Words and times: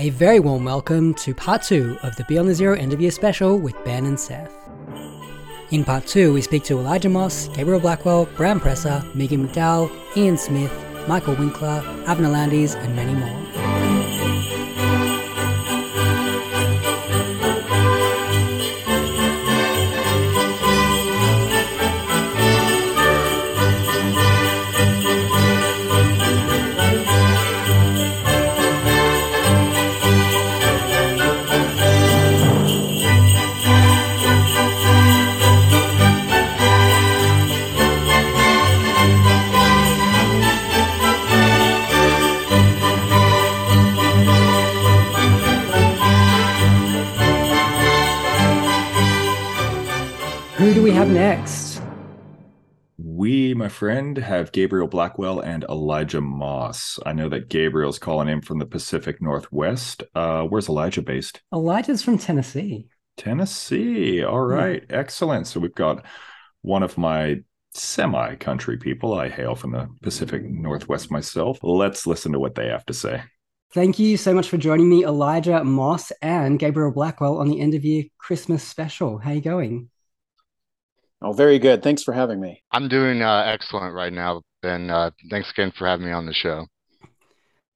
A 0.00 0.10
very 0.10 0.38
warm 0.38 0.64
welcome 0.64 1.12
to 1.14 1.34
part 1.34 1.62
two 1.62 1.98
of 2.02 2.14
the 2.16 2.24
Beyond 2.28 2.48
the 2.48 2.54
Zero 2.54 2.76
end 2.76 2.92
of 2.92 3.00
year 3.00 3.10
special 3.10 3.58
with 3.58 3.74
Ben 3.84 4.06
and 4.06 4.18
Seth. 4.18 4.54
In 5.70 5.84
part 5.84 6.06
two, 6.06 6.32
we 6.32 6.40
speak 6.40 6.62
to 6.64 6.78
Elijah 6.78 7.08
Moss, 7.08 7.48
Gabriel 7.48 7.80
Blackwell, 7.80 8.26
Bram 8.36 8.60
Presser, 8.60 9.04
Megan 9.14 9.46
McDowell, 9.46 9.90
Ian 10.16 10.38
Smith, 10.38 10.72
Michael 11.08 11.34
Winkler, 11.34 11.82
Avner 12.06 12.30
Landis, 12.30 12.74
and 12.74 12.94
many 12.94 13.12
more. 13.12 13.37
Have 54.28 54.52
Gabriel 54.52 54.86
Blackwell 54.86 55.40
and 55.40 55.64
Elijah 55.68 56.20
Moss. 56.20 56.98
I 57.04 57.12
know 57.12 57.28
that 57.30 57.48
Gabriel's 57.48 57.98
calling 57.98 58.28
in 58.28 58.42
from 58.42 58.58
the 58.58 58.66
Pacific 58.66 59.20
Northwest. 59.20 60.02
Uh, 60.14 60.42
where's 60.42 60.68
Elijah 60.68 61.02
based? 61.02 61.40
Elijah's 61.52 62.02
from 62.02 62.18
Tennessee. 62.18 62.86
Tennessee. 63.16 64.22
All 64.22 64.40
right. 64.40 64.84
Excellent. 64.90 65.46
So 65.46 65.58
we've 65.58 65.74
got 65.74 66.04
one 66.62 66.82
of 66.82 66.96
my 66.96 67.40
semi 67.72 68.36
country 68.36 68.76
people. 68.76 69.14
I 69.14 69.28
hail 69.28 69.54
from 69.54 69.72
the 69.72 69.88
Pacific 70.02 70.42
Northwest 70.44 71.10
myself. 71.10 71.58
Let's 71.62 72.06
listen 72.06 72.32
to 72.32 72.38
what 72.38 72.54
they 72.54 72.68
have 72.68 72.86
to 72.86 72.94
say. 72.94 73.22
Thank 73.74 73.98
you 73.98 74.16
so 74.16 74.32
much 74.32 74.48
for 74.48 74.56
joining 74.56 74.88
me, 74.88 75.04
Elijah 75.04 75.62
Moss 75.62 76.10
and 76.22 76.58
Gabriel 76.58 76.90
Blackwell, 76.90 77.38
on 77.38 77.48
the 77.48 77.60
end 77.60 77.74
of 77.74 77.84
year 77.84 78.04
Christmas 78.16 78.62
special. 78.62 79.18
How 79.18 79.30
are 79.30 79.34
you 79.34 79.40
going? 79.42 79.90
Oh, 81.20 81.32
very 81.32 81.58
good. 81.58 81.82
Thanks 81.82 82.02
for 82.02 82.12
having 82.12 82.40
me. 82.40 82.62
I'm 82.70 82.88
doing 82.88 83.22
uh, 83.22 83.42
excellent 83.46 83.94
right 83.94 84.12
now, 84.12 84.42
Ben. 84.62 84.88
Uh, 84.88 85.10
thanks 85.30 85.50
again 85.50 85.72
for 85.76 85.86
having 85.86 86.06
me 86.06 86.12
on 86.12 86.26
the 86.26 86.32
show. 86.32 86.66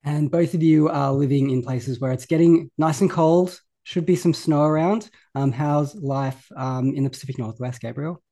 And 0.04 0.30
both 0.30 0.54
of 0.54 0.62
you 0.62 0.88
are 0.88 1.12
living 1.12 1.50
in 1.50 1.62
places 1.62 2.00
where 2.00 2.12
it's 2.12 2.26
getting 2.26 2.70
nice 2.78 3.00
and 3.00 3.10
cold. 3.10 3.60
Should 3.84 4.06
be 4.06 4.14
some 4.14 4.32
snow 4.32 4.62
around. 4.62 5.10
Um, 5.34 5.50
how's 5.50 5.94
life 5.96 6.46
um, 6.56 6.94
in 6.94 7.02
the 7.02 7.10
Pacific 7.10 7.38
Northwest, 7.38 7.80
Gabriel? 7.80 8.22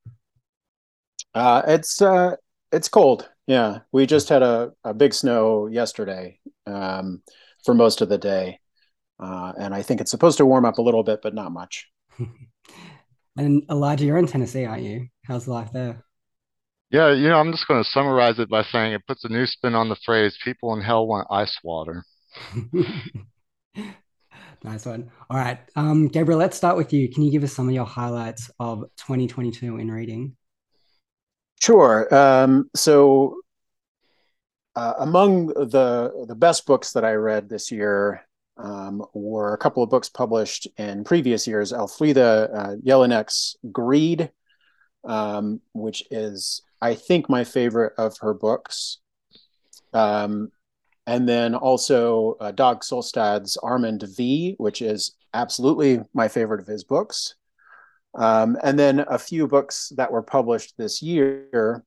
Uh, 1.35 1.63
it's 1.67 2.01
uh, 2.01 2.37
it's 2.71 2.89
cold. 2.89 3.29
Yeah, 3.49 3.81
we 3.91 4.07
just 4.07 4.29
had 4.29 4.43
a, 4.43 4.73
a 4.85 4.95
big 4.95 5.13
snow 5.13 5.67
yesterday 5.67 6.39
um, 6.67 7.23
for 7.65 7.75
most 7.75 8.01
of 8.01 8.09
the 8.09 8.19
day, 8.19 8.61
uh, 9.19 9.53
and 9.59 9.75
I 9.75 9.83
think 9.83 10.01
it's 10.01 10.13
supposed 10.13 10.39
to 10.39 10.47
warm 10.47 10.65
up 10.65 10.79
a 10.79 10.83
little 10.83 11.03
bit, 11.03 11.21
but 11.21 11.35
not 11.35 11.51
much. 11.51 11.89
And 13.37 13.63
Elijah, 13.71 14.05
you're 14.05 14.19
in 14.19 14.27
Tennessee, 14.27 14.65
aren't 14.65 14.83
you? 14.83 15.09
How's 15.25 15.49
life 15.49 15.73
there? 15.73 16.05
Yeah, 16.91 17.13
you 17.13 17.29
know, 17.29 17.37
I'm 17.37 17.53
just 17.53 17.69
going 17.69 17.83
to 17.83 17.89
summarize 17.89 18.39
it 18.41 18.49
by 18.49 18.63
saying 18.65 18.93
it 18.93 19.07
puts 19.07 19.25
a 19.25 19.29
new 19.29 19.47
spin 19.47 19.75
on 19.75 19.89
the 19.89 19.97
phrase 20.05 20.37
people 20.43 20.75
in 20.75 20.81
hell 20.81 21.07
want 21.07 21.29
ice 21.31 21.57
water. 21.63 22.05
nice 24.65 24.85
one. 24.85 25.11
All 25.31 25.37
right. 25.37 25.61
Um, 25.77 26.09
Gabriel, 26.09 26.41
let's 26.41 26.57
start 26.57 26.77
with 26.77 26.93
you. 26.93 27.09
Can 27.09 27.23
you 27.23 27.31
give 27.31 27.45
us 27.45 27.53
some 27.53 27.69
of 27.69 27.75
your 27.75 27.87
highlights 27.87 28.51
of 28.59 28.81
2022 28.97 29.77
in 29.77 29.89
reading? 29.91 30.37
Sure. 31.61 32.13
Um, 32.13 32.69
so, 32.75 33.37
uh, 34.75 34.95
among 34.99 35.49
the 35.49 36.25
the 36.29 36.35
best 36.35 36.65
books 36.67 36.93
that 36.93 37.05
I 37.05 37.13
read 37.13 37.49
this 37.49 37.71
year 37.71 38.25
um, 38.63 39.05
were 39.15 39.55
a 39.55 39.59
couple 39.59 39.83
of 39.83 39.91
books 39.91 40.09
published 40.09 40.69
in 40.77 41.05
previous 41.05 41.47
years. 41.47 41.73
Elfriede 41.73 42.19
uh, 42.19 42.77
Jelinek's 42.85 43.57
Greed, 43.73 44.31
um, 45.05 45.61
which 45.73 46.05
is, 46.11 46.63
I 46.81 46.95
think, 46.95 47.29
my 47.29 47.45
favorite 47.45 47.95
of 47.97 48.19
her 48.21 48.35
books. 48.35 48.99
Um, 49.93 50.51
and 51.07 51.29
then 51.29 51.55
also 51.55 52.37
uh, 52.41 52.53
Dag 52.53 52.81
Solstad's 52.81 53.57
Armand 53.57 54.05
V, 54.17 54.55
which 54.59 54.83
is 54.83 55.17
absolutely 55.33 56.01
my 56.13 56.29
favorite 56.29 56.61
of 56.61 56.67
his 56.67 56.85
books. 56.85 57.35
Um, 58.15 58.59
and 58.63 58.79
then 58.79 59.01
a 59.01 59.19
few 59.19 59.47
books 59.47 59.93
that 59.97 60.13
were 60.13 60.23
published 60.23 60.75
this 60.77 61.01
year. 61.01 61.85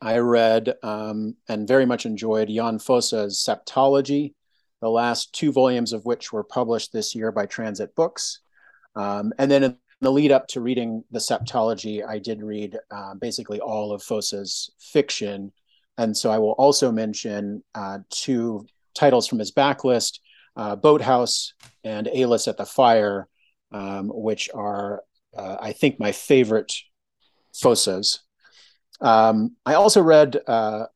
I 0.00 0.18
read 0.18 0.74
um, 0.82 1.36
and 1.48 1.66
very 1.66 1.86
much 1.86 2.04
enjoyed 2.04 2.48
Jon 2.48 2.78
Fosse's 2.78 3.38
Septology, 3.38 4.34
the 4.84 4.90
last 4.90 5.32
two 5.32 5.50
volumes 5.50 5.94
of 5.94 6.04
which 6.04 6.30
were 6.30 6.44
published 6.44 6.92
this 6.92 7.14
year 7.14 7.32
by 7.32 7.46
Transit 7.46 7.94
Books. 7.94 8.40
Um, 8.94 9.32
and 9.38 9.50
then 9.50 9.64
in 9.64 9.78
the 10.02 10.12
lead 10.12 10.30
up 10.30 10.46
to 10.48 10.60
reading 10.60 11.02
the 11.10 11.20
Septology, 11.20 12.06
I 12.06 12.18
did 12.18 12.42
read 12.42 12.76
uh, 12.90 13.14
basically 13.14 13.60
all 13.60 13.92
of 13.92 14.02
Fosse's 14.02 14.70
fiction. 14.78 15.52
And 15.96 16.14
so 16.14 16.30
I 16.30 16.36
will 16.36 16.52
also 16.52 16.92
mention 16.92 17.64
uh, 17.74 18.00
two 18.10 18.66
titles 18.94 19.26
from 19.26 19.38
his 19.38 19.52
backlist 19.52 20.18
uh, 20.54 20.76
Boathouse 20.76 21.54
and 21.82 22.06
Aliss 22.08 22.46
at 22.46 22.58
the 22.58 22.66
Fire, 22.66 23.26
um, 23.72 24.10
which 24.12 24.50
are, 24.52 25.02
uh, 25.34 25.56
I 25.60 25.72
think, 25.72 25.98
my 25.98 26.12
favorite 26.12 26.74
Fosse's. 27.54 28.20
Um, 29.00 29.56
I 29.64 29.74
also 29.74 30.02
read 30.02 30.38
uh, 30.46 30.86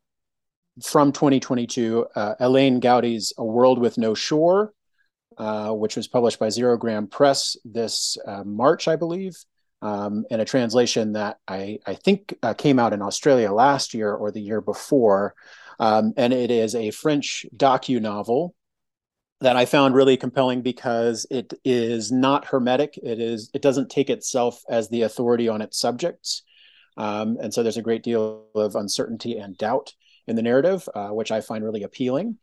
from 0.83 1.13
2022, 1.13 2.07
uh, 2.15 2.35
Elaine 2.41 2.81
Gaudy's 2.81 3.33
A 3.39 3.45
World 3.45 3.79
with 3.79 3.99
No 3.99 4.15
Shore, 4.15 4.73
uh, 5.37 5.71
which 5.73 5.97
was 5.97 6.09
published 6.09 6.39
by 6.39 6.49
Zerogram 6.49 7.11
Press 7.11 7.57
this 7.65 8.17
uh, 8.27 8.45
March, 8.45 8.89
I 8.89 8.97
believe, 8.97 9.37
um, 9.83 10.25
and 10.31 10.41
a 10.41 10.45
translation 10.45 11.13
that 11.13 11.39
I, 11.47 11.79
I 11.87 11.95
think 11.95 12.35
uh, 12.43 12.55
came 12.55 12.79
out 12.79 12.93
in 12.93 13.03
Australia 13.03 13.53
last 13.53 13.95
year 13.95 14.13
or 14.13 14.31
the 14.31 14.41
year 14.41 14.61
before. 14.61 15.35
Um, 15.79 16.13
and 16.17 16.33
it 16.33 16.51
is 16.51 16.75
a 16.75 16.91
French 16.91 17.47
docu 17.57 18.01
novel 18.01 18.55
that 19.41 19.57
I 19.57 19.67
found 19.67 19.95
really 19.95 20.17
compelling 20.17 20.63
because 20.63 21.27
it 21.31 21.55
is 21.65 22.11
not 22.11 22.47
hermetic. 22.47 22.99
It 23.01 23.21
is 23.21 23.51
it 23.55 23.63
doesn't 23.63 23.91
take 23.91 24.11
itself 24.11 24.61
as 24.69 24.89
the 24.89 25.03
authority 25.03 25.49
on 25.49 25.63
its 25.63 25.79
subjects, 25.79 26.43
um, 26.97 27.37
and 27.41 27.55
so 27.55 27.63
there's 27.63 27.77
a 27.77 27.83
great 27.83 28.03
deal 28.03 28.47
of 28.57 28.75
uncertainty 28.75 29.39
and 29.39 29.57
doubt 29.57 29.93
in 30.29 30.37
the 30.37 30.43
narrative, 30.43 30.89
uh, 30.95 31.09
which 31.09 31.33
I 31.33 31.41
find 31.41 31.65
really 31.65 31.83
appealing. 31.83 32.39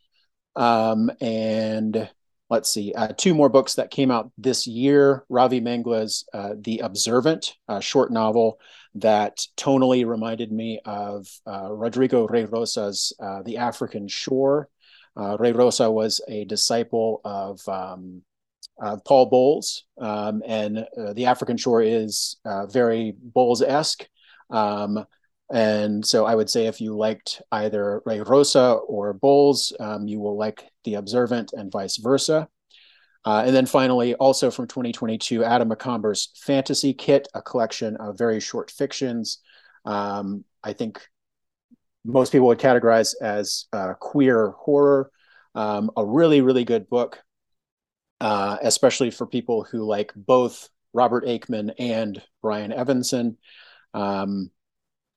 Um, 0.56 1.10
and 1.20 2.08
let's 2.50 2.70
see, 2.70 2.92
uh, 2.94 3.08
two 3.16 3.34
more 3.34 3.48
books 3.48 3.74
that 3.74 3.90
came 3.90 4.10
out 4.10 4.30
this 4.38 4.66
year 4.66 5.24
Ravi 5.28 5.60
Mangla's 5.60 6.26
uh, 6.32 6.54
The 6.58 6.80
Observant, 6.80 7.54
short 7.80 8.10
novel 8.10 8.58
that 8.96 9.38
tonally 9.56 10.06
reminded 10.06 10.50
me 10.52 10.80
of 10.84 11.28
uh, 11.46 11.72
Rodrigo 11.72 12.26
Rey 12.26 12.44
Rosa's 12.44 13.12
uh, 13.20 13.42
The 13.42 13.58
African 13.58 14.08
Shore. 14.08 14.68
Uh, 15.16 15.36
Rey 15.38 15.52
Rosa 15.52 15.90
was 15.90 16.20
a 16.28 16.44
disciple 16.44 17.20
of 17.24 17.66
um, 17.68 18.22
Paul 19.04 19.26
Bowles, 19.26 19.84
um, 19.98 20.42
and 20.46 20.86
The 21.14 21.26
African 21.26 21.56
Shore 21.56 21.82
is 21.82 22.36
very 22.68 23.14
Bowles 23.18 23.62
esque. 23.62 24.06
Um, 24.50 25.04
and 25.52 26.04
so 26.04 26.26
I 26.26 26.34
would 26.34 26.50
say 26.50 26.66
if 26.66 26.80
you 26.80 26.96
liked 26.96 27.40
either 27.52 28.02
Rey 28.04 28.20
Rosa 28.20 28.72
or 28.86 29.12
Bowles, 29.12 29.72
um, 29.78 30.08
you 30.08 30.18
will 30.18 30.36
like 30.36 30.64
The 30.84 30.94
Observant 30.94 31.52
and 31.52 31.70
vice 31.70 31.98
versa. 31.98 32.48
Uh, 33.24 33.42
and 33.44 33.54
then 33.54 33.66
finally, 33.66 34.14
also 34.14 34.50
from 34.50 34.68
2022, 34.68 35.44
Adam 35.44 35.68
McOmber's 35.68 36.30
Fantasy 36.36 36.94
Kit, 36.94 37.26
a 37.34 37.42
collection 37.42 37.96
of 37.96 38.18
very 38.18 38.40
short 38.40 38.70
fictions. 38.70 39.38
Um, 39.84 40.44
I 40.62 40.72
think 40.72 41.00
most 42.04 42.30
people 42.30 42.46
would 42.48 42.60
categorize 42.60 43.14
as 43.20 43.66
uh, 43.72 43.94
queer 43.94 44.50
horror. 44.50 45.10
Um, 45.54 45.90
a 45.96 46.04
really, 46.04 46.40
really 46.40 46.64
good 46.64 46.88
book, 46.88 47.18
uh, 48.20 48.58
especially 48.62 49.10
for 49.10 49.26
people 49.26 49.64
who 49.64 49.84
like 49.84 50.12
both 50.14 50.68
Robert 50.92 51.24
Aickman 51.24 51.72
and 51.78 52.22
Brian 52.42 52.72
Evenson. 52.72 53.38
Um, 53.94 54.50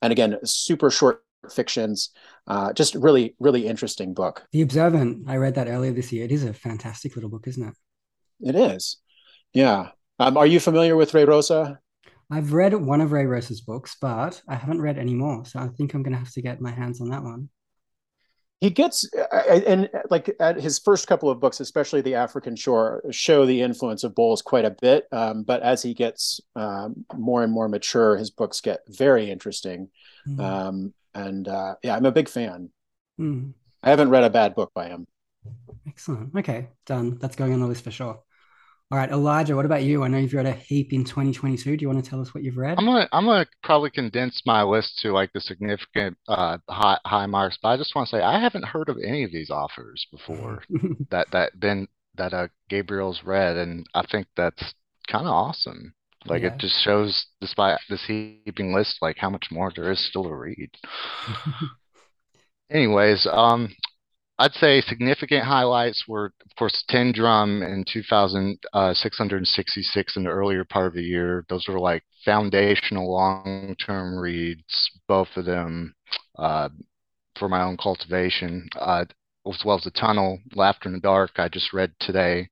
and 0.01 0.11
again 0.11 0.37
super 0.43 0.89
short 0.89 1.23
fictions 1.49 2.09
uh, 2.47 2.73
just 2.73 2.95
really 2.95 3.35
really 3.39 3.67
interesting 3.67 4.13
book. 4.13 4.43
The 4.51 4.61
observant 4.61 5.29
i 5.29 5.37
read 5.37 5.55
that 5.55 5.67
earlier 5.67 5.91
this 5.91 6.11
year. 6.11 6.25
It 6.25 6.31
is 6.31 6.43
a 6.43 6.53
fantastic 6.53 7.15
little 7.15 7.29
book 7.29 7.47
isn't 7.47 7.67
it? 7.67 7.75
It 8.41 8.55
is. 8.55 8.97
Yeah. 9.53 9.91
Um, 10.19 10.37
are 10.37 10.47
you 10.47 10.59
familiar 10.59 10.95
with 10.95 11.13
Rey 11.13 11.25
Rosa? 11.25 11.79
I've 12.31 12.53
read 12.53 12.73
one 12.73 13.01
of 13.01 13.11
Rey 13.11 13.25
Rosa's 13.25 13.61
books 13.61 13.95
but 13.99 14.41
i 14.47 14.55
haven't 14.55 14.81
read 14.81 14.97
any 14.97 15.13
more 15.13 15.45
so 15.45 15.59
i 15.59 15.67
think 15.67 15.93
i'm 15.93 16.03
going 16.03 16.13
to 16.13 16.19
have 16.19 16.31
to 16.33 16.41
get 16.41 16.61
my 16.61 16.71
hands 16.71 17.01
on 17.01 17.09
that 17.09 17.23
one 17.23 17.49
he 18.61 18.69
gets 18.69 19.09
and 19.49 19.89
like 20.09 20.35
at 20.39 20.59
his 20.59 20.79
first 20.79 21.07
couple 21.07 21.29
of 21.29 21.39
books 21.39 21.59
especially 21.59 22.01
the 22.01 22.15
african 22.15 22.55
shore 22.55 23.01
show 23.11 23.45
the 23.45 23.61
influence 23.61 24.03
of 24.03 24.13
bowles 24.15 24.41
quite 24.41 24.65
a 24.65 24.75
bit 24.81 25.07
um, 25.11 25.43
but 25.43 25.61
as 25.61 25.81
he 25.81 25.93
gets 25.93 26.41
um, 26.55 27.05
more 27.15 27.43
and 27.43 27.53
more 27.53 27.69
mature 27.69 28.17
his 28.17 28.29
books 28.29 28.61
get 28.61 28.81
very 28.87 29.29
interesting. 29.29 29.89
Mm. 30.27 30.39
um, 30.39 30.93
and 31.13 31.47
uh, 31.47 31.75
yeah 31.83 31.95
i'm 31.95 32.05
a 32.05 32.11
big 32.11 32.29
fan. 32.29 32.69
Mm. 33.19 33.53
i 33.83 33.89
haven't 33.89 34.09
read 34.09 34.23
a 34.23 34.29
bad 34.29 34.55
book 34.55 34.71
by 34.73 34.89
him. 34.89 35.07
Excellent. 35.87 36.35
Okay 36.35 36.69
done. 36.85 37.17
That's 37.17 37.35
going 37.35 37.53
on 37.53 37.59
the 37.59 37.67
list 37.67 37.83
for 37.83 37.91
sure 37.91 38.21
all 38.91 38.97
right, 38.97 39.11
Elijah, 39.11 39.55
what 39.55 39.65
about 39.65 39.83
you? 39.83 40.03
I 40.03 40.07
know 40.07 40.17
you've 40.17 40.33
read 40.33 40.47
a 40.47 40.53
heap 40.53 40.93
in 40.93 41.03
2022. 41.03 41.77
Do 41.77 41.81
you 41.81 41.87
want 41.87 42.03
to 42.03 42.09
tell 42.09 42.21
us 42.21 42.33
what 42.33 42.43
you've 42.43 42.57
read? 42.57 42.79
I'm 42.79 42.85
gonna 42.85 43.07
I'm 43.11 43.25
gonna 43.25 43.45
probably 43.63 43.91
condense 43.91 44.41
my 44.47 44.63
list 44.63 44.97
to 45.01 45.11
like 45.11 45.31
the 45.31 45.41
significant 45.41 46.17
uh 46.27 46.57
high 46.67 46.97
high 47.05 47.27
marks, 47.27 47.59
but 47.61 47.69
I 47.69 47.77
just 47.77 47.93
want 47.95 48.09
to 48.09 48.17
say 48.17 48.23
I 48.23 48.39
haven't 48.39 48.65
heard 48.65 48.89
of 48.89 48.97
any 48.97 49.23
of 49.23 49.31
these 49.31 49.51
authors 49.51 50.07
before 50.11 50.63
that 51.11 51.27
that 51.31 51.59
been 51.59 51.87
that 52.15 52.33
uh 52.33 52.47
Gabriel's 52.67 53.21
read, 53.23 53.57
and 53.57 53.85
I 53.93 54.03
think 54.09 54.25
that's 54.35 54.73
kind 55.07 55.27
of 55.27 55.33
awesome. 55.33 55.93
Like 56.25 56.41
yeah. 56.41 56.53
it 56.53 56.59
just 56.59 56.83
shows, 56.83 57.27
despite 57.39 57.79
this 57.89 58.03
heaping 58.05 58.73
list, 58.73 58.97
like 59.01 59.17
how 59.17 59.29
much 59.29 59.47
more 59.51 59.71
there 59.73 59.91
is 59.91 60.05
still 60.09 60.23
to 60.23 60.33
read. 60.33 60.69
Anyways, 62.71 63.27
um, 63.31 63.69
I'd 64.39 64.53
say 64.53 64.79
significant 64.79 65.43
highlights 65.43 66.07
were, 66.07 66.27
of 66.27 66.55
course, 66.57 66.85
10 66.87 67.11
Drum 67.11 67.61
in 67.61 67.83
2,666 67.91 70.15
in 70.15 70.23
the 70.23 70.29
earlier 70.29 70.63
part 70.63 70.87
of 70.87 70.93
the 70.93 71.03
year. 71.03 71.45
Those 71.49 71.67
were 71.67 71.77
like 71.77 72.05
foundational 72.23 73.11
long 73.11 73.75
term 73.85 74.17
reads, 74.17 74.91
both 75.09 75.27
of 75.35 75.43
them 75.43 75.93
uh, 76.37 76.69
for 77.37 77.49
my 77.49 77.63
own 77.63 77.75
cultivation, 77.75 78.69
uh, 78.79 79.03
as 79.45 79.61
well 79.65 79.77
as 79.77 79.83
The 79.83 79.91
Tunnel, 79.91 80.39
Laughter 80.55 80.87
in 80.87 80.93
the 80.93 81.01
Dark, 81.01 81.31
I 81.35 81.49
just 81.49 81.73
read 81.73 81.91
today. 81.99 82.47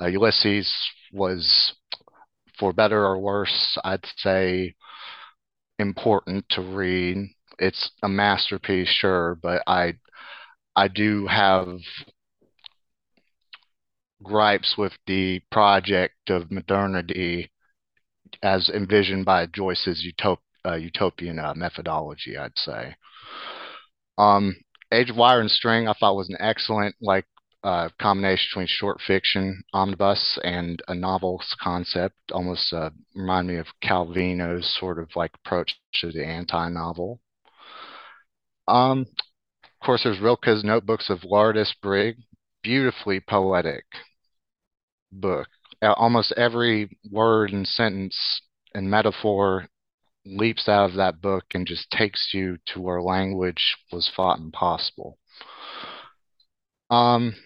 Uh, 0.00 0.06
Ulysses 0.06 0.74
was, 1.12 1.74
for 2.58 2.72
better 2.72 3.04
or 3.04 3.18
worse, 3.18 3.76
I'd 3.84 4.06
say 4.16 4.74
important 5.78 6.46
to 6.50 6.62
read. 6.62 7.28
It's 7.58 7.90
a 8.02 8.08
masterpiece, 8.08 8.88
sure, 8.88 9.38
but 9.42 9.62
I 9.66 9.96
I 10.76 10.88
do 10.88 11.26
have 11.26 11.78
gripes 14.22 14.74
with 14.76 14.92
the 15.06 15.40
project 15.50 16.28
of 16.28 16.50
modernity 16.50 17.50
as 18.42 18.68
envisioned 18.68 19.24
by 19.24 19.46
Joyce's 19.46 20.06
utop- 20.06 20.38
uh, 20.66 20.74
utopian 20.74 21.38
uh, 21.38 21.54
methodology, 21.54 22.36
I'd 22.36 22.58
say. 22.58 22.94
Um, 24.18 24.56
Age 24.92 25.10
of 25.10 25.16
Wire 25.16 25.40
and 25.40 25.50
String, 25.50 25.88
I 25.88 25.94
thought 25.94 26.16
was 26.16 26.28
an 26.28 26.36
excellent 26.40 26.94
like 27.00 27.26
uh, 27.64 27.88
combination 28.00 28.46
between 28.50 28.66
short 28.68 29.00
fiction, 29.00 29.62
omnibus, 29.72 30.38
and 30.44 30.80
a 30.88 30.94
novel's 30.94 31.54
concept. 31.60 32.16
Almost 32.32 32.72
uh, 32.72 32.90
remind 33.14 33.48
me 33.48 33.56
of 33.56 33.66
Calvino's 33.82 34.76
sort 34.78 34.98
of 34.98 35.08
like 35.16 35.32
approach 35.44 35.74
to 36.00 36.12
the 36.12 36.24
anti-novel. 36.24 37.20
Um, 38.68 39.06
course, 39.86 40.02
there's 40.02 40.18
Rilke's 40.18 40.64
Notebooks 40.64 41.08
of 41.10 41.20
Laurids 41.24 41.72
Brigge, 41.80 42.16
beautifully 42.60 43.20
poetic 43.20 43.84
book. 45.12 45.46
Almost 45.80 46.32
every 46.36 46.98
word 47.08 47.52
and 47.52 47.66
sentence 47.66 48.42
and 48.74 48.90
metaphor 48.90 49.68
leaps 50.24 50.68
out 50.68 50.90
of 50.90 50.96
that 50.96 51.20
book 51.20 51.44
and 51.54 51.68
just 51.68 51.88
takes 51.90 52.30
you 52.34 52.58
to 52.66 52.80
where 52.80 53.00
language 53.00 53.76
was 53.92 54.10
thought 54.16 54.40
impossible. 54.40 55.18
Um, 56.90 57.36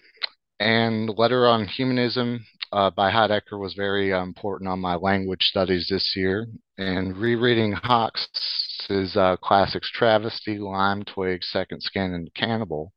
and 0.59 1.11
Letter 1.15 1.47
on 1.47 1.65
Humanism 1.65 2.45
uh, 2.71 2.89
by 2.89 3.11
Heidegger 3.11 3.57
was 3.57 3.73
very 3.73 4.13
uh, 4.13 4.23
important 4.23 4.69
on 4.69 4.79
my 4.79 4.95
language 4.95 5.43
studies 5.43 5.87
this 5.89 6.13
year. 6.15 6.47
And 6.77 7.15
rereading 7.17 7.73
Hawkes' 7.73 9.15
uh, 9.15 9.37
classics 9.37 9.91
Travesty, 9.93 10.57
Lime 10.57 11.03
Twig, 11.03 11.43
Second 11.43 11.81
Skin, 11.81 12.13
and 12.13 12.33
Cannibal, 12.33 12.93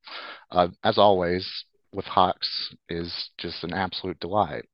uh, 0.50 0.68
as 0.82 0.98
always, 0.98 1.64
with 1.92 2.06
Hawkes 2.06 2.74
is 2.88 3.30
just 3.38 3.62
an 3.62 3.72
absolute 3.72 4.18
delight. 4.20 4.64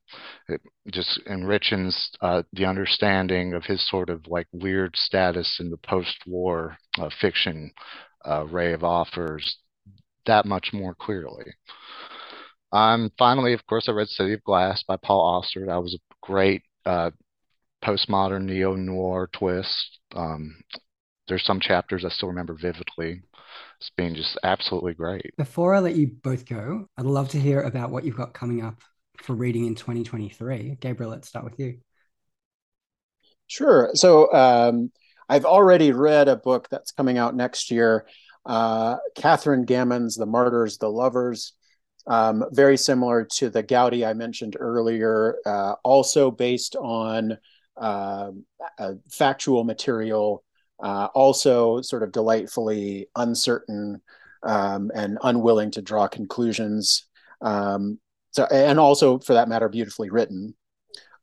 It 0.48 0.60
just 0.90 1.20
enriches 1.26 2.10
uh, 2.20 2.42
the 2.52 2.64
understanding 2.64 3.52
of 3.52 3.64
his 3.64 3.86
sort 3.90 4.08
of 4.08 4.26
like 4.26 4.46
weird 4.52 4.96
status 4.96 5.58
in 5.60 5.70
the 5.70 5.76
post-war 5.76 6.78
uh, 6.98 7.10
fiction 7.20 7.72
array 8.24 8.72
of 8.72 8.84
authors 8.84 9.58
that 10.26 10.46
much 10.46 10.70
more 10.72 10.94
clearly. 10.94 11.44
Um, 12.72 13.10
finally, 13.18 13.52
of 13.52 13.66
course, 13.66 13.88
I 13.88 13.92
read 13.92 14.08
City 14.08 14.34
of 14.34 14.44
Glass 14.44 14.82
by 14.84 14.96
Paul 14.96 15.20
Auster. 15.20 15.66
That 15.66 15.82
was 15.82 15.94
a 15.94 16.26
great 16.26 16.62
uh, 16.86 17.10
postmodern 17.82 18.44
neo 18.44 18.76
noir 18.76 19.28
twist. 19.32 19.98
Um, 20.14 20.62
there's 21.28 21.44
some 21.44 21.60
chapters 21.60 22.04
I 22.04 22.10
still 22.10 22.28
remember 22.28 22.54
vividly. 22.54 23.22
It's 23.80 23.90
been 23.96 24.14
just 24.14 24.38
absolutely 24.42 24.94
great. 24.94 25.32
Before 25.36 25.74
I 25.74 25.80
let 25.80 25.96
you 25.96 26.08
both 26.08 26.46
go, 26.46 26.86
I'd 26.96 27.06
love 27.06 27.30
to 27.30 27.40
hear 27.40 27.62
about 27.62 27.90
what 27.90 28.04
you've 28.04 28.16
got 28.16 28.34
coming 28.34 28.62
up 28.62 28.80
for 29.22 29.34
reading 29.34 29.66
in 29.66 29.74
2023. 29.74 30.76
Gabriel, 30.80 31.10
let's 31.10 31.28
start 31.28 31.44
with 31.44 31.58
you. 31.58 31.78
Sure. 33.46 33.90
So 33.94 34.32
um, 34.32 34.92
I've 35.28 35.44
already 35.44 35.92
read 35.92 36.28
a 36.28 36.36
book 36.36 36.68
that's 36.70 36.92
coming 36.92 37.18
out 37.18 37.34
next 37.34 37.70
year. 37.70 38.06
Uh, 38.46 38.96
Catherine 39.16 39.64
Gammon's 39.64 40.16
The 40.16 40.26
Martyrs, 40.26 40.78
The 40.78 40.88
Lovers. 40.88 41.54
Um, 42.06 42.44
very 42.52 42.76
similar 42.76 43.24
to 43.36 43.50
the 43.50 43.62
Gaudy 43.62 44.04
I 44.04 44.14
mentioned 44.14 44.56
earlier, 44.58 45.36
uh, 45.44 45.74
also 45.84 46.30
based 46.30 46.76
on 46.76 47.38
uh, 47.76 48.32
factual 49.10 49.64
material, 49.64 50.42
uh, 50.82 51.08
also 51.14 51.80
sort 51.82 52.02
of 52.02 52.12
delightfully 52.12 53.08
uncertain 53.16 54.00
um, 54.42 54.90
and 54.94 55.18
unwilling 55.22 55.70
to 55.72 55.82
draw 55.82 56.08
conclusions. 56.08 57.06
Um, 57.40 57.98
so, 58.32 58.44
and 58.50 58.78
also, 58.78 59.18
for 59.18 59.34
that 59.34 59.48
matter, 59.48 59.68
beautifully 59.68 60.10
written. 60.10 60.54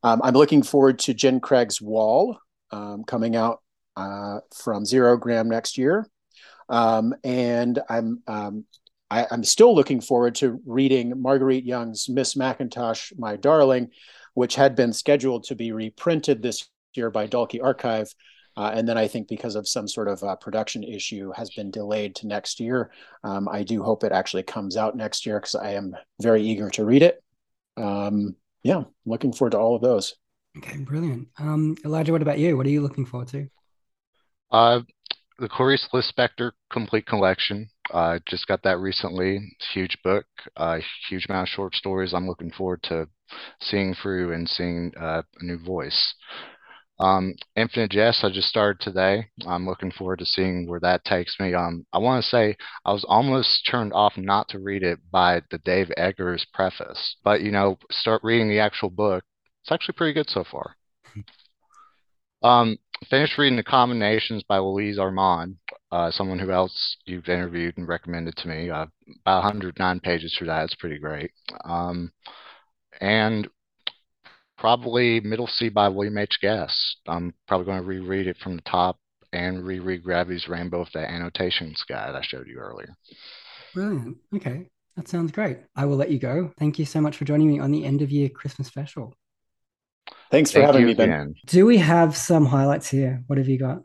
Um, 0.03 0.21
I'm 0.23 0.33
looking 0.33 0.61
forward 0.61 0.99
to 0.99 1.13
Jen 1.13 1.39
Craig's 1.39 1.81
Wall 1.81 2.37
um, 2.71 3.03
coming 3.03 3.35
out 3.35 3.61
uh, 3.95 4.39
from 4.53 4.83
Zerogram 4.83 5.47
next 5.47 5.77
year. 5.77 6.07
Um, 6.69 7.15
and 7.23 7.79
I'm 7.89 8.21
um, 8.27 8.65
I, 9.09 9.27
am 9.31 9.43
still 9.43 9.73
looking 9.73 10.01
forward 10.01 10.35
to 10.35 10.59
reading 10.65 11.21
Marguerite 11.21 11.65
Young's 11.65 12.09
Miss 12.09 12.35
Macintosh, 12.35 13.11
My 13.17 13.35
Darling, 13.35 13.89
which 14.33 14.55
had 14.55 14.75
been 14.75 14.93
scheduled 14.93 15.45
to 15.45 15.55
be 15.55 15.71
reprinted 15.71 16.41
this 16.41 16.67
year 16.93 17.09
by 17.09 17.27
Dalkey 17.27 17.63
Archive. 17.63 18.13
Uh, 18.57 18.71
and 18.73 18.89
then 18.89 18.97
I 18.97 19.07
think 19.07 19.27
because 19.27 19.55
of 19.55 19.67
some 19.67 19.87
sort 19.87 20.07
of 20.07 20.23
uh, 20.23 20.35
production 20.35 20.83
issue 20.83 21.31
has 21.35 21.51
been 21.51 21.69
delayed 21.69 22.15
to 22.15 22.27
next 22.27 22.59
year. 22.59 22.91
Um, 23.23 23.47
I 23.47 23.63
do 23.63 23.83
hope 23.83 24.03
it 24.03 24.11
actually 24.11 24.43
comes 24.43 24.75
out 24.75 24.97
next 24.97 25.25
year 25.25 25.39
because 25.39 25.55
I 25.55 25.73
am 25.73 25.95
very 26.19 26.41
eager 26.41 26.69
to 26.71 26.83
read 26.83 27.03
it. 27.03 27.23
Um, 27.77 28.35
yeah, 28.63 28.83
looking 29.05 29.31
forward 29.31 29.51
to 29.51 29.59
all 29.59 29.75
of 29.75 29.83
those. 29.83 30.15
Okay, 30.57 30.77
brilliant. 30.77 31.27
Um, 31.37 31.75
Elijah, 31.85 32.11
what 32.11 32.23
about 32.23 32.39
you? 32.39 32.57
What 32.57 32.65
are 32.65 32.71
you 32.71 32.81
looking 32.81 33.05
forward 33.05 33.27
to? 33.29 33.47
Uh, 34.51 34.79
the 35.37 35.47
Clarice 35.47 35.87
Lispector 35.93 36.51
Complete 36.71 37.05
Collection. 37.05 37.69
I 37.93 38.15
uh, 38.15 38.19
just 38.27 38.47
got 38.47 38.63
that 38.63 38.79
recently. 38.79 39.39
Huge 39.73 39.97
book, 40.03 40.25
uh, 40.57 40.79
huge 41.09 41.25
amount 41.29 41.47
of 41.47 41.53
short 41.53 41.73
stories. 41.75 42.13
I'm 42.13 42.27
looking 42.27 42.51
forward 42.51 42.83
to 42.83 43.07
seeing 43.61 43.93
through 43.93 44.33
and 44.33 44.47
seeing 44.47 44.91
uh, 44.99 45.21
a 45.39 45.45
new 45.45 45.57
voice. 45.57 46.13
Um, 46.99 47.35
Infinite 47.55 47.91
Jest, 47.91 48.23
I 48.23 48.29
just 48.29 48.47
started 48.47 48.81
today. 48.81 49.27
I'm 49.45 49.67
looking 49.67 49.91
forward 49.91 50.19
to 50.19 50.25
seeing 50.25 50.67
where 50.67 50.79
that 50.79 51.05
takes 51.05 51.35
me. 51.39 51.53
Um, 51.53 51.85
I 51.93 51.99
want 51.99 52.23
to 52.23 52.29
say 52.29 52.57
I 52.85 52.91
was 52.91 53.05
almost 53.07 53.67
turned 53.69 53.93
off 53.93 54.13
not 54.17 54.49
to 54.49 54.59
read 54.59 54.83
it 54.83 54.99
by 55.11 55.41
the 55.51 55.59
Dave 55.59 55.91
Eggers 55.95 56.45
preface, 56.53 57.17
but 57.23 57.41
you 57.41 57.51
know, 57.51 57.77
start 57.91 58.23
reading 58.23 58.49
the 58.49 58.59
actual 58.59 58.89
book. 58.89 59.23
It's 59.63 59.71
actually 59.71 59.93
pretty 59.93 60.13
good 60.13 60.29
so 60.29 60.43
far. 60.43 60.75
um, 62.43 62.77
finished 63.09 63.37
reading 63.37 63.57
The 63.57 63.63
Combinations 63.63 64.43
by 64.43 64.57
Louis 64.57 64.97
Armand, 64.97 65.57
uh, 65.91 66.11
someone 66.11 66.39
who 66.39 66.51
else 66.51 66.97
you've 67.05 67.29
interviewed 67.29 67.77
and 67.77 67.87
recommended 67.87 68.35
to 68.37 68.47
me. 68.47 68.69
Uh, 68.69 68.87
about 69.21 69.43
109 69.43 69.99
pages 70.01 70.35
for 70.37 70.45
that. 70.45 70.65
It's 70.65 70.75
pretty 70.75 70.97
great. 70.97 71.31
Um, 71.65 72.11
and 72.99 73.47
probably 74.57 75.19
Middle 75.19 75.47
C 75.47 75.69
by 75.69 75.89
William 75.89 76.17
H. 76.17 76.39
Gass. 76.41 76.95
I'm 77.07 77.33
probably 77.47 77.65
going 77.65 77.81
to 77.81 77.87
reread 77.87 78.27
it 78.27 78.37
from 78.37 78.55
the 78.55 78.61
top 78.63 78.97
and 79.33 79.65
reread 79.65 80.03
Gravity's 80.03 80.47
Rainbow 80.47 80.79
with 80.79 80.91
that 80.93 81.09
annotations 81.09 81.83
guide 81.87 82.15
I 82.15 82.21
showed 82.21 82.47
you 82.47 82.57
earlier. 82.57 82.95
Brilliant. 83.73 84.17
Okay. 84.35 84.69
That 84.95 85.07
sounds 85.07 85.31
great. 85.31 85.59
I 85.75 85.85
will 85.85 85.97
let 85.97 86.09
you 86.09 86.17
go. 86.17 86.51
Thank 86.57 86.79
you 86.79 86.85
so 86.85 86.99
much 86.99 87.17
for 87.17 87.25
joining 87.25 87.47
me 87.47 87.59
on 87.59 87.71
the 87.71 87.85
end 87.85 88.01
of 88.01 88.09
year 88.09 88.29
Christmas 88.29 88.67
special. 88.67 89.13
Thanks 90.31 90.51
for 90.51 90.59
Thank 90.59 90.67
having 90.67 90.85
me, 90.85 90.93
Ben. 90.93 91.35
Do 91.45 91.65
we 91.65 91.77
have 91.77 92.17
some 92.17 92.45
highlights 92.45 92.89
here? 92.89 93.23
What 93.27 93.37
have 93.37 93.47
you 93.47 93.57
got? 93.57 93.79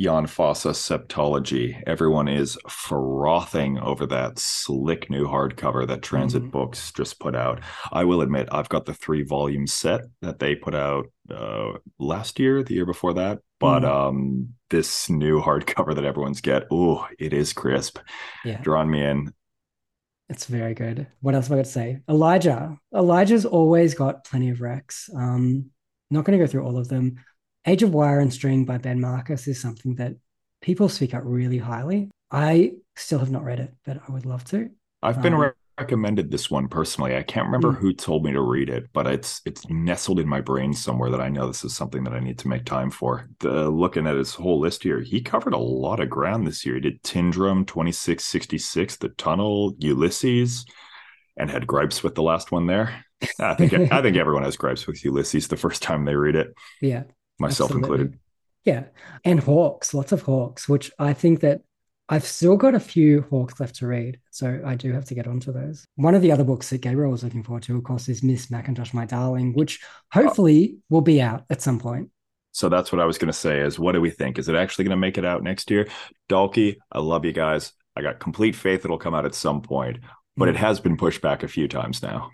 Jon 0.00 0.26
Fosse 0.26 0.64
Septology. 0.64 1.82
Everyone 1.86 2.28
is 2.28 2.58
frothing 2.68 3.78
over 3.78 4.06
that 4.06 4.38
slick 4.38 5.08
new 5.08 5.26
hardcover 5.26 5.86
that 5.86 6.02
Transit 6.02 6.42
mm-hmm. 6.42 6.50
Books 6.50 6.92
just 6.92 7.18
put 7.18 7.34
out. 7.34 7.60
I 7.92 8.04
will 8.04 8.20
admit, 8.20 8.48
I've 8.52 8.68
got 8.68 8.84
the 8.84 8.92
three 8.92 9.22
volume 9.22 9.66
set 9.66 10.02
that 10.20 10.38
they 10.38 10.54
put 10.54 10.74
out 10.74 11.06
uh, 11.34 11.78
last 11.98 12.38
year, 12.38 12.62
the 12.62 12.74
year 12.74 12.84
before 12.84 13.14
that. 13.14 13.38
But 13.58 13.80
mm-hmm. 13.80 14.08
um, 14.08 14.48
this 14.68 15.08
new 15.08 15.40
hardcover 15.40 15.94
that 15.94 16.04
everyone's 16.04 16.42
get, 16.42 16.64
oh, 16.70 17.06
it 17.18 17.32
is 17.32 17.54
crisp. 17.54 17.98
Yeah. 18.44 18.60
Drawn 18.60 18.90
me 18.90 19.02
in. 19.02 19.32
It's 20.28 20.46
very 20.46 20.74
good. 20.74 21.06
What 21.20 21.34
else 21.34 21.46
am 21.46 21.52
I 21.52 21.56
going 21.56 21.64
to 21.64 21.70
say? 21.70 22.00
Elijah. 22.08 22.76
Elijah's 22.94 23.44
always 23.44 23.94
got 23.94 24.24
plenty 24.24 24.50
of 24.50 24.58
recs. 24.58 25.14
Um, 25.14 25.70
not 26.10 26.24
going 26.24 26.38
to 26.38 26.44
go 26.44 26.50
through 26.50 26.64
all 26.64 26.78
of 26.78 26.88
them. 26.88 27.16
Age 27.66 27.82
of 27.82 27.94
Wire 27.94 28.20
and 28.20 28.32
String 28.32 28.64
by 28.64 28.78
Ben 28.78 29.00
Marcus 29.00 29.46
is 29.46 29.60
something 29.60 29.96
that 29.96 30.14
people 30.60 30.88
speak 30.88 31.14
up 31.14 31.22
really 31.24 31.58
highly. 31.58 32.10
I 32.30 32.72
still 32.96 33.18
have 33.18 33.30
not 33.30 33.44
read 33.44 33.60
it, 33.60 33.72
but 33.84 34.00
I 34.06 34.12
would 34.12 34.26
love 34.26 34.44
to. 34.46 34.70
I've 35.02 35.22
been 35.22 35.34
um, 35.34 35.40
re- 35.40 35.50
recommended 35.78 36.30
this 36.30 36.50
one 36.50 36.68
personally. 36.68 37.16
I 37.16 37.22
can't 37.22 37.46
remember 37.46 37.72
mm. 37.72 37.78
who 37.78 37.92
told 37.92 38.24
me 38.24 38.32
to 38.32 38.40
read 38.40 38.68
it, 38.68 38.88
but 38.92 39.06
it's 39.06 39.42
it's 39.44 39.68
nestled 39.68 40.20
in 40.20 40.28
my 40.28 40.40
brain 40.40 40.72
somewhere 40.72 41.10
that 41.10 41.20
I 41.20 41.28
know 41.28 41.46
this 41.46 41.64
is 41.64 41.76
something 41.76 42.04
that 42.04 42.12
I 42.12 42.20
need 42.20 42.38
to 42.40 42.48
make 42.48 42.64
time 42.64 42.90
for. 42.90 43.28
The, 43.40 43.68
looking 43.68 44.06
at 44.06 44.16
his 44.16 44.34
whole 44.34 44.60
list 44.60 44.82
here, 44.82 45.00
he 45.00 45.20
covered 45.20 45.54
a 45.54 45.58
lot 45.58 46.00
of 46.00 46.10
ground 46.10 46.46
this 46.46 46.64
year. 46.64 46.76
He 46.76 46.80
did 46.80 47.02
Tyndrum 47.02 47.66
2666, 47.66 48.96
The 48.96 49.10
Tunnel, 49.10 49.74
Ulysses, 49.78 50.64
and 51.36 51.50
had 51.50 51.66
gripes 51.66 52.02
with 52.02 52.14
the 52.14 52.22
last 52.22 52.52
one 52.52 52.66
there. 52.66 53.04
I 53.40 53.54
think 53.54 53.72
I 53.72 54.02
think 54.02 54.16
everyone 54.16 54.44
has 54.44 54.56
gripes 54.56 54.86
with 54.86 55.04
Ulysses 55.04 55.48
the 55.48 55.56
first 55.56 55.82
time 55.82 56.04
they 56.04 56.16
read 56.16 56.36
it. 56.36 56.54
Yeah 56.80 57.04
myself 57.38 57.70
Absolutely. 57.70 57.94
included. 57.94 58.18
Yeah. 58.64 58.84
And 59.24 59.40
Hawkes, 59.40 59.94
lots 59.94 60.12
of 60.12 60.22
Hawkes, 60.22 60.68
which 60.68 60.90
I 60.98 61.12
think 61.12 61.40
that 61.40 61.62
I've 62.08 62.24
still 62.24 62.56
got 62.56 62.74
a 62.74 62.80
few 62.80 63.22
Hawkes 63.30 63.58
left 63.58 63.76
to 63.76 63.86
read. 63.86 64.20
So 64.30 64.60
I 64.64 64.76
do 64.76 64.92
have 64.92 65.04
to 65.06 65.14
get 65.14 65.26
onto 65.26 65.52
those. 65.52 65.84
One 65.96 66.14
of 66.14 66.22
the 66.22 66.30
other 66.30 66.44
books 66.44 66.70
that 66.70 66.80
Gabriel 66.80 67.10
was 67.10 67.24
looking 67.24 67.42
forward 67.42 67.64
to, 67.64 67.76
of 67.76 67.82
course, 67.82 68.08
is 68.08 68.22
Miss 68.22 68.50
Macintosh, 68.50 68.92
My 68.92 69.06
Darling, 69.06 69.54
which 69.54 69.80
hopefully 70.12 70.78
will 70.88 71.00
be 71.00 71.20
out 71.20 71.44
at 71.50 71.62
some 71.62 71.80
point. 71.80 72.10
So 72.52 72.68
that's 72.68 72.90
what 72.90 73.00
I 73.00 73.06
was 73.06 73.18
going 73.18 73.26
to 73.26 73.38
say 73.38 73.60
is 73.60 73.78
what 73.78 73.92
do 73.92 74.00
we 74.00 74.10
think? 74.10 74.38
Is 74.38 74.48
it 74.48 74.54
actually 74.54 74.84
going 74.84 74.96
to 74.96 75.00
make 75.00 75.18
it 75.18 75.26
out 75.26 75.42
next 75.42 75.70
year? 75.70 75.88
Dalkey, 76.28 76.76
I 76.90 77.00
love 77.00 77.24
you 77.24 77.32
guys. 77.32 77.72
I 77.96 78.02
got 78.02 78.20
complete 78.20 78.54
faith 78.54 78.84
it'll 78.84 78.98
come 78.98 79.14
out 79.14 79.26
at 79.26 79.34
some 79.34 79.60
point, 79.60 79.98
but 80.36 80.46
mm. 80.46 80.50
it 80.50 80.56
has 80.56 80.80
been 80.80 80.96
pushed 80.96 81.20
back 81.20 81.42
a 81.42 81.48
few 81.48 81.66
times 81.66 82.02
now. 82.02 82.30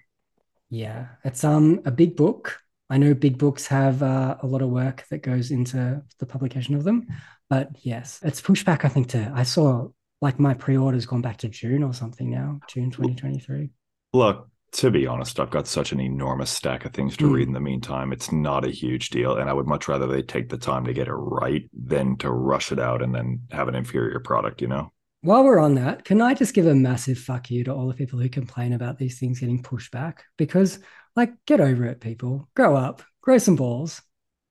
Yeah, 0.71 1.09
it's 1.25 1.45
um 1.45 1.81
a 1.85 1.91
big 1.91 2.17
book. 2.17 2.62
I 2.93 2.99
know 2.99 3.15
big 3.15 3.39
books 3.39 3.67
have 3.69 4.03
uh, 4.03 4.37
a 4.43 4.47
lot 4.47 4.61
of 4.61 4.69
work 4.69 5.07
that 5.11 5.23
goes 5.23 5.51
into 5.51 6.03
the 6.19 6.27
publication 6.27 6.75
of 6.75 6.85
them, 6.85 7.07
but 7.49 7.71
yes, 7.81 8.21
it's 8.23 8.43
pushed 8.43 8.67
back. 8.67 8.85
I 8.85 8.89
think 8.89 9.09
to 9.09 9.33
I 9.35 9.45
saw 9.45 9.89
like 10.21 10.39
my 10.39 10.53
pre-orders 10.53 11.07
gone 11.07 11.23
back 11.23 11.39
to 11.39 11.49
June 11.49 11.83
or 11.83 11.95
something 11.95 12.31
now, 12.31 12.61
June 12.69 12.91
2023. 12.91 13.71
Look, 14.13 14.47
to 14.73 14.91
be 14.91 15.07
honest, 15.07 15.41
I've 15.41 15.49
got 15.49 15.67
such 15.67 15.93
an 15.93 16.01
enormous 16.01 16.51
stack 16.51 16.85
of 16.85 16.93
things 16.93 17.17
to 17.17 17.25
mm. 17.25 17.33
read 17.33 17.49
in 17.49 17.55
the 17.55 17.61
meantime. 17.61 18.13
It's 18.13 18.31
not 18.31 18.67
a 18.67 18.71
huge 18.71 19.09
deal. 19.09 19.39
And 19.39 19.49
I 19.49 19.55
would 19.55 19.67
much 19.67 19.89
rather 19.89 20.07
they 20.07 20.21
take 20.21 20.51
the 20.51 20.59
time 20.59 20.85
to 20.85 20.93
get 20.93 21.09
it 21.09 21.15
right 21.15 21.63
than 21.73 22.19
to 22.19 22.31
rush 22.31 22.73
it 22.73 22.79
out 22.79 23.01
and 23.01 23.15
then 23.15 23.41
have 23.53 23.69
an 23.69 23.75
inferior 23.75 24.21
product, 24.21 24.61
you 24.61 24.69
know? 24.69 24.93
While 25.23 25.45
we're 25.45 25.61
on 25.61 25.77
that, 25.77 26.05
can 26.05 26.21
I 26.21 26.35
just 26.35 26.53
give 26.53 26.67
a 26.67 26.75
massive 26.75 27.17
fuck 27.17 27.51
you 27.51 27.65
to 27.65 27.73
all 27.73 27.87
the 27.87 27.95
people 27.95 28.19
who 28.19 28.29
complain 28.29 28.75
about 28.75 28.99
these 28.99 29.19
things 29.19 29.41
getting 29.41 29.63
pushed 29.63 29.93
back? 29.93 30.25
Because 30.37 30.81
like, 31.17 31.33
get 31.47 31.61
over 31.61 31.85
it, 31.85 32.01
people. 32.01 32.49
Grow 32.55 32.77
up, 32.77 33.03
grow 33.21 33.39
some 33.39 33.57
balls. 33.57 34.03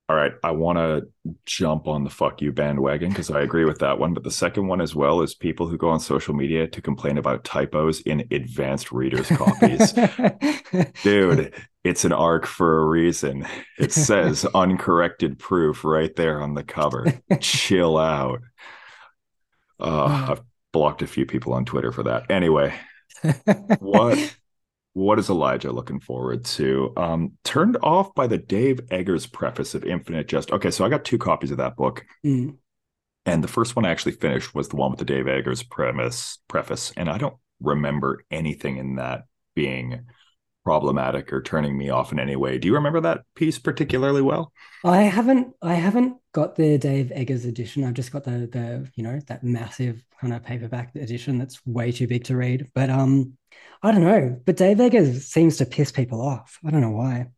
All 0.08 0.16
right. 0.16 0.32
I 0.42 0.50
want 0.50 0.76
to 0.76 1.08
jump 1.46 1.88
on 1.88 2.04
the 2.04 2.10
fuck 2.10 2.42
you 2.42 2.52
bandwagon 2.52 3.08
because 3.10 3.30
I 3.30 3.40
agree 3.40 3.64
with 3.64 3.78
that 3.78 3.98
one. 3.98 4.12
But 4.12 4.24
the 4.24 4.30
second 4.30 4.66
one 4.66 4.82
as 4.82 4.94
well 4.94 5.22
is 5.22 5.34
people 5.34 5.66
who 5.66 5.78
go 5.78 5.88
on 5.88 6.00
social 6.00 6.34
media 6.34 6.66
to 6.66 6.82
complain 6.82 7.16
about 7.16 7.44
typos 7.44 8.00
in 8.02 8.26
advanced 8.30 8.92
readers' 8.92 9.28
copies. 9.28 9.94
Dude, 11.02 11.54
it's 11.82 12.04
an 12.04 12.12
arc 12.12 12.44
for 12.44 12.82
a 12.82 12.86
reason. 12.86 13.46
It 13.78 13.92
says 13.92 14.44
uncorrected 14.54 15.38
proof 15.38 15.82
right 15.82 16.14
there 16.14 16.42
on 16.42 16.52
the 16.54 16.64
cover. 16.64 17.20
Chill 17.40 17.96
out. 17.96 18.40
Uh, 19.80 20.28
I've 20.30 20.42
blocked 20.72 21.02
a 21.02 21.08
few 21.08 21.26
people 21.26 21.54
on 21.54 21.64
Twitter 21.64 21.90
for 21.90 22.04
that. 22.04 22.30
Anyway, 22.30 22.72
what 23.80 24.36
what 24.94 25.18
is 25.18 25.30
Elijah 25.30 25.72
looking 25.72 26.00
forward 26.00 26.44
to? 26.44 26.92
Um, 26.96 27.32
turned 27.44 27.78
off 27.82 28.14
by 28.14 28.26
the 28.26 28.38
Dave 28.38 28.80
Eggers 28.90 29.26
preface 29.26 29.74
of 29.74 29.84
Infinite 29.84 30.28
Jest. 30.28 30.52
Okay, 30.52 30.70
so 30.70 30.84
I 30.84 30.88
got 30.88 31.04
two 31.04 31.18
copies 31.18 31.50
of 31.50 31.58
that 31.58 31.76
book. 31.76 32.04
Mm. 32.24 32.56
And 33.24 33.42
the 33.42 33.48
first 33.48 33.76
one 33.76 33.84
I 33.84 33.90
actually 33.90 34.12
finished 34.12 34.54
was 34.54 34.68
the 34.68 34.76
one 34.76 34.90
with 34.90 34.98
the 34.98 35.04
Dave 35.04 35.28
Eggers 35.28 35.62
premise 35.62 36.38
preface. 36.48 36.92
And 36.96 37.08
I 37.08 37.18
don't 37.18 37.36
remember 37.60 38.24
anything 38.30 38.76
in 38.76 38.96
that 38.96 39.24
being 39.54 40.06
problematic 40.64 41.32
or 41.32 41.42
turning 41.42 41.76
me 41.76 41.90
off 41.90 42.12
in 42.12 42.20
any 42.20 42.36
way. 42.36 42.58
Do 42.58 42.68
you 42.68 42.74
remember 42.74 43.00
that 43.00 43.22
piece 43.34 43.58
particularly 43.58 44.22
well? 44.22 44.52
I 44.84 45.02
haven't 45.02 45.54
I 45.62 45.74
haven't 45.74 46.16
got 46.32 46.56
the 46.56 46.78
Dave 46.78 47.10
Eggers 47.14 47.44
edition. 47.44 47.84
I've 47.84 47.94
just 47.94 48.12
got 48.12 48.24
the 48.24 48.46
the 48.46 48.90
you 48.94 49.02
know 49.02 49.20
that 49.26 49.44
massive 49.44 50.04
kind 50.20 50.32
of 50.32 50.42
paperback 50.42 50.94
edition 50.94 51.38
that's 51.38 51.64
way 51.66 51.92
too 51.92 52.06
big 52.06 52.24
to 52.24 52.36
read. 52.36 52.70
But 52.74 52.90
um 52.90 53.36
I 53.82 53.92
don't 53.92 54.04
know. 54.04 54.40
But 54.44 54.56
Dave 54.56 54.80
Eggers 54.80 55.24
seems 55.26 55.56
to 55.58 55.66
piss 55.66 55.90
people 55.92 56.20
off. 56.20 56.58
I 56.64 56.70
don't 56.70 56.80
know 56.80 56.90
why. 56.90 57.28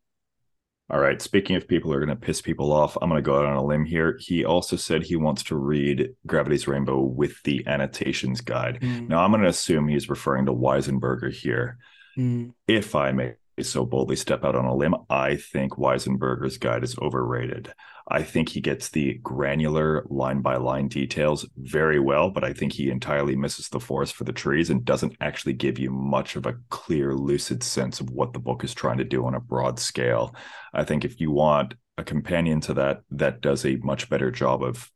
All 0.91 0.99
right. 0.99 1.19
Speaking 1.19 1.55
of 1.55 1.67
people 1.67 1.89
who 1.89 1.97
are 1.97 2.05
going 2.05 2.15
to 2.15 2.25
piss 2.25 2.43
people 2.43 2.71
off, 2.71 2.95
I'm 3.01 3.09
going 3.09 3.21
to 3.21 3.25
go 3.25 3.39
out 3.39 3.45
on 3.45 3.55
a 3.55 3.63
limb 3.63 3.85
here. 3.85 4.19
He 4.19 4.45
also 4.45 4.75
said 4.75 5.01
he 5.01 5.15
wants 5.15 5.41
to 5.43 5.55
read 5.55 6.09
Gravity's 6.27 6.67
Rainbow 6.67 7.01
with 7.01 7.41
the 7.41 7.65
annotations 7.65 8.41
guide. 8.41 8.79
Mm. 8.81 9.09
Now, 9.09 9.23
I'm 9.23 9.31
going 9.31 9.41
to 9.41 9.49
assume 9.49 9.87
he's 9.87 10.09
referring 10.09 10.45
to 10.45 10.53
Weisenburger 10.53 11.33
here. 11.33 11.79
Mm. 12.17 12.53
If 12.67 12.95
I 12.95 13.11
may 13.11 13.33
so 13.61 13.85
boldly 13.85 14.15
step 14.15 14.43
out 14.43 14.55
on 14.55 14.65
a 14.65 14.75
limb, 14.75 14.95
I 15.09 15.37
think 15.37 15.73
Weisenburger's 15.73 16.57
guide 16.57 16.83
is 16.83 16.97
overrated. 16.97 17.73
I 18.07 18.21
think 18.21 18.49
he 18.49 18.61
gets 18.61 18.89
the 18.89 19.15
granular 19.23 20.05
line 20.09 20.41
by 20.41 20.57
line 20.57 20.89
details 20.89 21.47
very 21.57 21.99
well, 21.99 22.29
but 22.29 22.43
I 22.43 22.53
think 22.53 22.73
he 22.73 22.89
entirely 22.89 23.35
misses 23.35 23.69
the 23.69 23.79
forest 23.79 24.13
for 24.13 24.25
the 24.25 24.33
trees 24.33 24.69
and 24.69 24.85
doesn't 24.85 25.15
actually 25.21 25.53
give 25.53 25.79
you 25.79 25.89
much 25.89 26.35
of 26.35 26.45
a 26.45 26.57
clear, 26.69 27.15
lucid 27.15 27.63
sense 27.63 27.99
of 27.99 28.09
what 28.09 28.33
the 28.33 28.39
book 28.39 28.63
is 28.63 28.73
trying 28.73 28.97
to 28.97 29.03
do 29.03 29.25
on 29.25 29.33
a 29.33 29.39
broad 29.39 29.79
scale. 29.79 30.35
I 30.73 30.83
think 30.83 31.03
if 31.05 31.19
you 31.19 31.31
want 31.31 31.75
a 31.97 32.03
companion 32.03 32.59
to 32.61 32.73
that, 32.75 33.01
that 33.11 33.41
does 33.41 33.65
a 33.65 33.77
much 33.77 34.09
better 34.09 34.29
job 34.29 34.63
of 34.63 34.91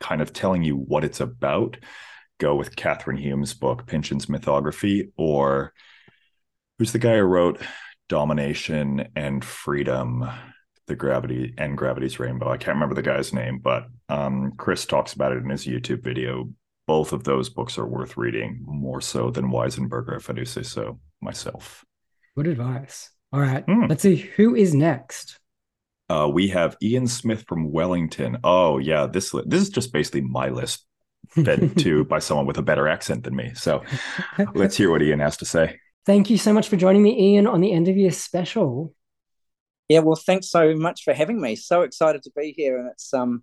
kind 0.00 0.22
of 0.22 0.32
telling 0.32 0.64
you 0.64 0.76
what 0.76 1.04
it's 1.04 1.20
about, 1.20 1.76
go 2.38 2.56
with 2.56 2.74
Kathryn 2.74 3.18
Hume's 3.18 3.54
book, 3.54 3.86
Pynchon's 3.86 4.26
Mythography, 4.26 5.12
or 5.16 5.72
who's 6.80 6.92
the 6.92 6.98
guy 6.98 7.18
who 7.18 7.24
wrote 7.24 7.60
Domination 8.08 9.08
and 9.14 9.44
Freedom? 9.44 10.26
the 10.86 10.96
gravity 10.96 11.54
and 11.56 11.78
gravity's 11.78 12.18
rainbow. 12.18 12.50
I 12.50 12.56
can't 12.56 12.74
remember 12.74 12.96
the 12.96 13.02
guy's 13.02 13.32
name, 13.32 13.60
but 13.60 13.86
um, 14.08 14.54
Chris 14.56 14.86
talks 14.86 15.12
about 15.12 15.30
it 15.30 15.38
in 15.38 15.48
his 15.48 15.64
YouTube 15.64 16.02
video. 16.02 16.50
Both 16.88 17.12
of 17.12 17.22
those 17.22 17.48
books 17.48 17.78
are 17.78 17.86
worth 17.86 18.16
reading 18.16 18.58
more 18.66 19.00
so 19.00 19.30
than 19.30 19.52
Weisenburger, 19.52 20.16
if 20.16 20.28
I 20.28 20.32
do 20.32 20.44
say 20.44 20.64
so 20.64 20.98
myself. 21.20 21.84
Good 22.36 22.48
advice. 22.48 23.08
All 23.32 23.38
right, 23.38 23.64
mm. 23.66 23.88
let's 23.88 24.02
see 24.02 24.16
who 24.16 24.56
is 24.56 24.74
next. 24.74 25.38
Uh, 26.08 26.28
we 26.28 26.48
have 26.48 26.76
Ian 26.82 27.06
Smith 27.06 27.44
from 27.46 27.70
Wellington. 27.70 28.38
Oh 28.42 28.78
yeah, 28.78 29.06
this 29.06 29.30
this 29.46 29.62
is 29.62 29.70
just 29.70 29.92
basically 29.92 30.22
my 30.22 30.48
list 30.48 30.84
fed 31.28 31.78
to 31.78 32.04
by 32.04 32.18
someone 32.18 32.46
with 32.46 32.58
a 32.58 32.62
better 32.62 32.88
accent 32.88 33.22
than 33.22 33.36
me. 33.36 33.52
So 33.54 33.84
let's 34.56 34.76
hear 34.76 34.90
what 34.90 35.02
Ian 35.02 35.20
has 35.20 35.36
to 35.36 35.44
say. 35.44 35.78
Thank 36.06 36.30
you 36.30 36.38
so 36.38 36.52
much 36.52 36.68
for 36.68 36.76
joining 36.76 37.02
me, 37.02 37.34
Ian, 37.34 37.46
on 37.46 37.60
the 37.60 37.72
end 37.72 37.86
of 37.88 37.96
year 37.96 38.10
special. 38.10 38.94
Yeah, 39.88 39.98
well, 39.98 40.16
thanks 40.16 40.48
so 40.48 40.74
much 40.74 41.02
for 41.02 41.12
having 41.12 41.40
me. 41.40 41.56
So 41.56 41.82
excited 41.82 42.22
to 42.22 42.30
be 42.34 42.54
here, 42.56 42.78
and 42.78 42.88
it's 42.90 43.12
um, 43.12 43.42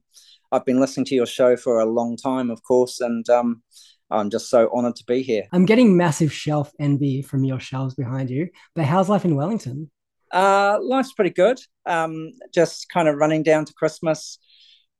I've 0.51 0.65
been 0.65 0.79
listening 0.79 1.05
to 1.05 1.15
your 1.15 1.25
show 1.27 1.55
for 1.55 1.79
a 1.79 1.85
long 1.85 2.17
time, 2.17 2.49
of 2.49 2.63
course, 2.63 2.99
and 2.99 3.29
um, 3.29 3.61
I'm 4.09 4.31
just 4.31 4.49
so 4.49 4.69
honoured 4.73 4.95
to 4.95 5.03
be 5.05 5.21
here. 5.21 5.43
I'm 5.51 5.65
getting 5.65 5.95
massive 5.95 6.33
shelf 6.33 6.71
envy 6.79 7.21
from 7.21 7.43
your 7.43 7.59
shelves 7.59 7.93
behind 7.93 8.29
you. 8.31 8.49
But 8.75 8.85
how's 8.85 9.09
life 9.09 9.25
in 9.25 9.35
Wellington? 9.35 9.91
Uh, 10.31 10.79
life's 10.81 11.13
pretty 11.13 11.31
good. 11.31 11.59
Um, 11.85 12.31
just 12.53 12.89
kind 12.89 13.07
of 13.07 13.17
running 13.17 13.43
down 13.43 13.65
to 13.65 13.73
Christmas, 13.73 14.39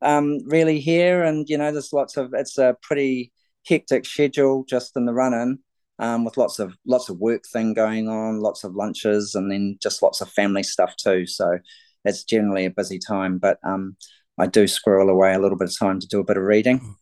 um, 0.02 0.40
really 0.46 0.80
here, 0.80 1.24
and 1.24 1.50
you 1.50 1.58
know, 1.58 1.72
there's 1.72 1.92
lots 1.92 2.18
of. 2.18 2.36
It's 2.36 2.60
a 2.60 2.78
pretty 2.84 3.32
hectic 3.66 4.06
schedule 4.06 4.64
just 4.70 4.96
in 4.96 5.06
the 5.06 5.14
run 5.14 5.34
in 5.34 5.60
um, 6.00 6.24
with 6.24 6.38
lots 6.38 6.60
of 6.60 6.76
lots 6.86 7.10
of 7.10 7.18
work 7.18 7.44
thing 7.46 7.74
going 7.74 8.08
on, 8.08 8.40
lots 8.40 8.64
of 8.64 8.76
lunches, 8.76 9.36
and 9.36 9.52
then 9.52 9.78
just 9.82 10.02
lots 10.02 10.22
of 10.22 10.30
family 10.30 10.64
stuff 10.64 10.96
too. 10.96 11.26
So 11.26 11.60
it's 12.06 12.24
generally 12.24 12.66
a 12.66 12.72
busy 12.72 13.00
time, 13.00 13.38
but 13.38 13.60
um, 13.64 13.98
I 14.38 14.48
do 14.48 14.68
squirrel 14.68 15.10
away 15.10 15.34
a 15.34 15.40
little 15.40 15.58
bit 15.58 15.70
of 15.70 15.78
time 15.78 16.00
to 16.00 16.08
do 16.08 16.20
a 16.20 16.24
bit 16.24 16.38
of 16.38 16.44
reading. 16.44 16.96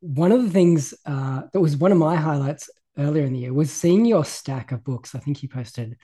One 0.00 0.32
of 0.32 0.42
the 0.42 0.50
things 0.50 0.94
uh, 1.06 1.42
that 1.52 1.60
was 1.60 1.76
one 1.76 1.92
of 1.92 1.98
my 1.98 2.16
highlights 2.16 2.68
earlier 2.98 3.24
in 3.24 3.32
the 3.32 3.40
year 3.40 3.52
was 3.52 3.72
seeing 3.72 4.04
your 4.04 4.24
stack 4.24 4.72
of 4.72 4.84
books. 4.84 5.14
I 5.14 5.18
think 5.18 5.42
you 5.42 5.48
posted 5.48 5.96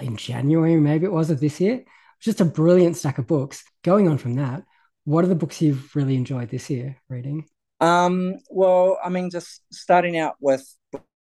in 0.00 0.16
January, 0.16 0.76
maybe 0.76 1.06
it 1.06 1.12
was 1.12 1.30
of 1.30 1.40
this 1.40 1.60
year. 1.60 1.84
Just 2.20 2.40
a 2.40 2.44
brilliant 2.44 2.96
stack 2.96 3.18
of 3.18 3.26
books. 3.26 3.64
Going 3.82 4.08
on 4.08 4.18
from 4.18 4.34
that, 4.34 4.62
what 5.04 5.24
are 5.24 5.28
the 5.28 5.34
books 5.34 5.62
you've 5.62 5.94
really 5.96 6.16
enjoyed 6.16 6.50
this 6.50 6.68
year 6.68 6.96
reading? 7.08 7.46
Um, 7.80 8.36
well, 8.50 8.98
I 9.02 9.08
mean, 9.08 9.30
just 9.30 9.62
starting 9.72 10.18
out 10.18 10.36
with 10.38 10.66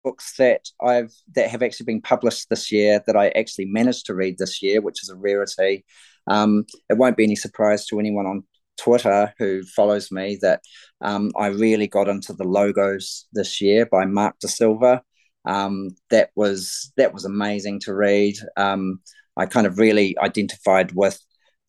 books 0.04 0.36
that 0.38 0.66
I've 0.82 1.14
that 1.36 1.50
have 1.50 1.62
actually 1.62 1.86
been 1.86 2.02
published 2.02 2.50
this 2.50 2.72
year 2.72 3.04
that 3.08 3.16
I 3.16 3.30
actually 3.30 3.66
managed 3.66 4.06
to 4.06 4.16
read 4.16 4.38
this 4.38 4.62
year, 4.62 4.82
which 4.82 5.04
is 5.04 5.10
a 5.10 5.16
rarity. 5.16 5.86
Um, 6.28 6.66
it 6.90 6.98
won't 6.98 7.18
be 7.18 7.24
any 7.24 7.36
surprise 7.36 7.86
to 7.88 8.00
anyone 8.00 8.26
on 8.26 8.44
Twitter 8.80 9.34
who 9.38 9.64
follows 9.64 10.12
me 10.12 10.38
that 10.42 10.62
um, 11.02 11.32
I 11.38 11.48
really 11.48 11.88
got 11.88 12.08
into 12.08 12.34
the 12.34 12.46
logos 12.46 13.28
this 13.34 13.62
year 13.62 13.86
by 13.86 14.06
Mark 14.06 14.40
De 14.40 14.48
Silva. 14.48 15.02
Um, 15.46 15.90
that 16.10 16.30
was 16.36 16.92
that 16.98 17.14
was 17.14 17.26
amazing 17.26 17.80
to 17.82 17.94
read. 17.94 18.36
Um, 18.58 19.00
I 19.38 19.46
kind 19.46 19.68
of 19.68 19.78
really 19.78 20.18
identified 20.20 20.92
with 20.94 21.20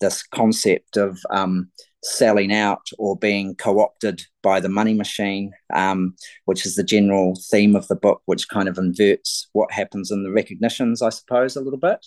this 0.01 0.23
concept 0.23 0.97
of 0.97 1.19
um, 1.31 1.71
selling 2.03 2.53
out 2.53 2.89
or 2.99 3.17
being 3.17 3.55
co-opted 3.55 4.23
by 4.43 4.61
the 4.61 4.69
money 4.69 4.95
machine, 4.95 5.53
um, 5.75 6.15
which 6.47 6.65
is 6.65 6.75
the 6.75 6.85
general 6.85 7.39
theme 7.51 7.77
of 7.77 7.87
the 7.89 7.97
book, 7.97 8.23
which 8.27 8.49
kind 8.49 8.69
of 8.69 8.79
inverts 8.79 9.49
what 9.53 9.71
happens 9.71 10.11
in 10.11 10.23
the 10.23 10.31
recognitions, 10.31 11.03
I 11.03 11.11
suppose, 11.11 11.57
a 11.57 11.61
little 11.61 11.79
bit. 11.79 12.07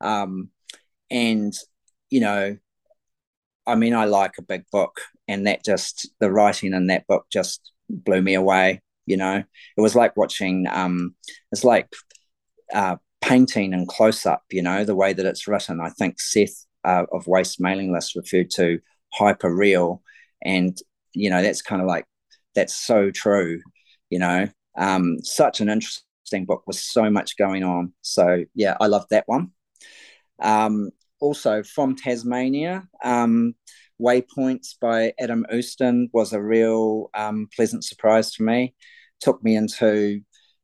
Um, 0.00 0.50
and 1.10 1.54
you 2.10 2.20
know, 2.20 2.56
I 3.66 3.74
mean, 3.76 3.94
I 3.94 4.04
like 4.04 4.32
a 4.38 4.42
big 4.42 4.64
book, 4.70 5.00
and 5.28 5.46
that 5.46 5.64
just 5.64 6.10
the 6.20 6.30
writing 6.30 6.74
in 6.74 6.88
that 6.88 7.06
book 7.06 7.26
just 7.32 7.72
blew 7.88 8.20
me 8.20 8.34
away. 8.34 8.82
You 9.06 9.16
know, 9.16 9.36
it 9.76 9.80
was 9.80 9.94
like 9.94 10.16
watching. 10.16 10.66
Um, 10.70 11.14
it's 11.52 11.64
like 11.64 11.88
uh, 12.72 12.96
painting 13.20 13.72
in 13.72 13.86
close 13.86 14.26
up. 14.26 14.42
You 14.50 14.62
know, 14.62 14.84
the 14.84 14.94
way 14.94 15.12
that 15.12 15.26
it's 15.26 15.48
written. 15.48 15.80
I 15.80 15.90
think 15.90 16.20
Seth 16.20 16.66
uh, 16.84 17.06
of 17.12 17.26
Waste 17.26 17.60
Mailing 17.60 17.92
List 17.92 18.16
referred 18.16 18.50
to 18.50 18.80
hyper 19.12 19.54
real, 19.54 20.02
and 20.42 20.76
you 21.12 21.30
know 21.30 21.42
that's 21.42 21.62
kind 21.62 21.82
of 21.82 21.88
like 21.88 22.06
that's 22.54 22.74
so 22.74 23.10
true. 23.10 23.60
You 24.10 24.18
know, 24.18 24.48
um, 24.76 25.18
such 25.22 25.60
an 25.60 25.68
interesting 25.68 26.46
book 26.46 26.64
with 26.66 26.76
so 26.76 27.10
much 27.10 27.36
going 27.36 27.62
on. 27.62 27.92
So 28.02 28.44
yeah, 28.54 28.76
I 28.80 28.86
love 28.86 29.06
that 29.10 29.24
one. 29.26 29.50
Um, 30.42 30.90
also 31.20 31.62
from 31.62 31.94
Tasmania. 31.94 32.88
Um, 33.04 33.54
Waypoints 34.00 34.76
by 34.80 35.12
Adam 35.20 35.44
Ouston 35.52 36.08
was 36.12 36.32
a 36.32 36.42
real 36.42 37.10
um, 37.14 37.48
pleasant 37.54 37.84
surprise 37.84 38.32
to 38.32 38.42
me. 38.42 38.74
Took 39.20 39.44
me 39.44 39.56
into, 39.56 40.20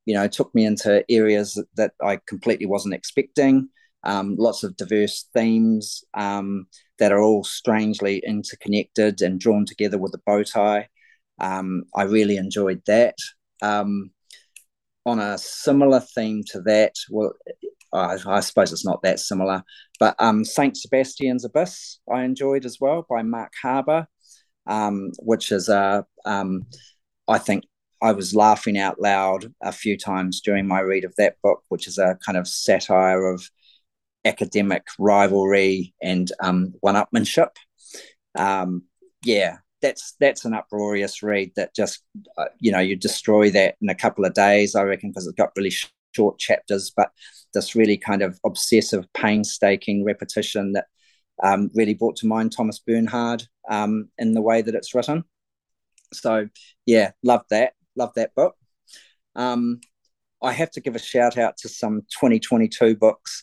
you 0.07 0.15
know, 0.15 0.27
took 0.27 0.55
me 0.55 0.65
into 0.65 1.05
areas 1.11 1.55
that, 1.55 1.67
that 1.77 1.93
I 2.03 2.19
completely 2.27 2.67
wasn't 2.67 2.95
expecting. 2.95 3.69
Um, 4.05 4.37
lots 4.39 4.63
of 4.63 4.77
diverse 4.77 5.29
themes 5.35 6.05
um, 6.15 6.67
that 6.99 7.13
are 7.13 7.21
all 7.21 7.45
strangely 7.45 8.23
interconnected 8.27 9.21
and 9.23 9.41
drawn 9.41 9.67
together 9.67 9.99
with 9.99 10.15
a 10.15 10.21
bow 10.27 10.43
tie. 10.43 10.89
Um, 11.41 11.85
I 11.95 12.05
really 12.05 12.37
enjoyed 12.37 12.83
that. 12.87 13.17
Um, 13.63 14.11
on 15.05 15.21
a 15.21 15.39
similar 15.39 16.01
theme 16.01 16.43
to 16.49 16.61
that, 16.63 16.95
well, 17.11 17.33
I, 17.93 18.17
I, 18.27 18.41
suppose 18.41 18.73
it's 18.73 18.85
not 18.85 19.03
that 19.03 19.21
similar. 19.21 19.63
But 20.01 20.17
um, 20.19 20.45
Saint 20.45 20.77
Sebastian's 20.77 21.45
Abyss 21.45 22.01
I 22.13 22.25
enjoyed 22.25 22.65
as 22.65 22.79
well 22.81 23.07
by 23.09 23.23
Mark 23.23 23.53
Haber, 23.63 24.09
um, 24.67 25.13
which 25.21 25.53
is 25.53 25.69
a 25.69 26.05
um, 26.25 26.67
I 27.29 27.39
think 27.39 27.65
I 28.03 28.13
was 28.13 28.35
laughing 28.35 28.79
out 28.79 29.01
loud 29.01 29.53
a 29.63 29.73
few 29.73 29.97
times 29.97 30.41
during 30.41 30.67
my 30.67 30.81
read 30.81 31.05
of 31.05 31.15
that 31.17 31.37
book, 31.43 31.63
which 31.69 31.87
is 31.87 31.99
a 31.99 32.19
kind 32.25 32.37
of 32.37 32.49
satire 32.49 33.27
of 33.27 33.49
academic 34.27 34.85
rivalry 34.99 35.95
and 36.03 36.31
um, 36.41 36.75
one-upmanship. 36.81 37.51
Um, 38.35 38.83
yeah, 39.25 39.59
that's 39.83 40.15
that's 40.21 40.45
an 40.45 40.55
uproarious 40.55 41.23
read 41.23 41.53
that 41.57 41.75
just 41.75 42.03
uh, 42.39 42.47
you 42.59 42.73
know 42.73 42.81
you 42.81 42.97
destroy 42.97 43.51
that 43.51 43.77
in 43.81 43.89
a 43.89 43.95
couple 43.95 44.25
of 44.25 44.35
days, 44.35 44.75
I 44.75 44.83
reckon, 44.83 45.11
because 45.11 45.27
it's 45.27 45.37
got 45.37 45.53
really 45.57 45.73
short 46.17 46.39
chapters, 46.39 46.93
but 46.97 47.11
this 47.55 47.75
really 47.75 47.97
kind 47.97 48.23
of 48.23 48.39
obsessive, 48.45 49.07
painstaking 49.15 50.05
repetition 50.05 50.73
that 50.73 50.87
um, 51.43 51.71
really 51.75 51.95
brought 51.95 52.17
to 52.17 52.27
mind 52.27 52.53
Thomas 52.53 52.79
Bernhard 52.79 53.45
um, 53.69 54.09
in 54.19 54.33
the 54.33 54.43
way 54.43 54.63
that 54.63 54.75
it's 54.75 54.95
written. 54.95 55.25
So, 56.13 56.49
yeah, 56.87 57.13
love 57.23 57.43
that. 57.51 57.75
Love 57.97 58.13
that 58.17 58.35
book. 58.35 58.55
Um, 59.35 59.81
I 60.43 60.53
have 60.53 60.71
to 60.73 60.81
give 60.81 60.97
a 60.97 61.01
shout 61.01 61.37
out 61.39 61.59
to 61.59 61.69
some 61.69 62.03
2022 62.13 62.97
books 62.97 63.43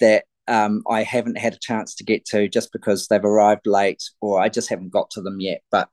that 0.00 0.24
um, 0.46 0.82
I 0.88 1.02
haven't 1.02 1.38
had 1.38 1.54
a 1.54 1.58
chance 1.60 1.94
to 1.96 2.04
get 2.04 2.24
to 2.26 2.48
just 2.48 2.72
because 2.72 3.06
they've 3.06 3.24
arrived 3.24 3.66
late 3.66 4.02
or 4.20 4.40
I 4.40 4.48
just 4.48 4.68
haven't 4.68 4.92
got 4.92 5.10
to 5.10 5.22
them 5.22 5.40
yet. 5.40 5.62
But 5.70 5.88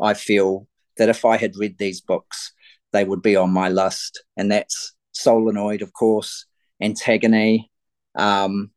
I 0.00 0.14
feel 0.14 0.66
that 0.96 1.08
if 1.08 1.24
I 1.24 1.36
had 1.36 1.56
read 1.56 1.78
these 1.78 2.00
books, 2.00 2.52
they 2.92 3.04
would 3.04 3.22
be 3.22 3.36
on 3.36 3.50
my 3.50 3.68
list. 3.68 4.22
And 4.36 4.50
that's 4.50 4.94
Solenoid, 5.12 5.82
of 5.82 5.92
course, 5.92 6.46
Antagony, 6.80 7.70
um, 8.16 8.70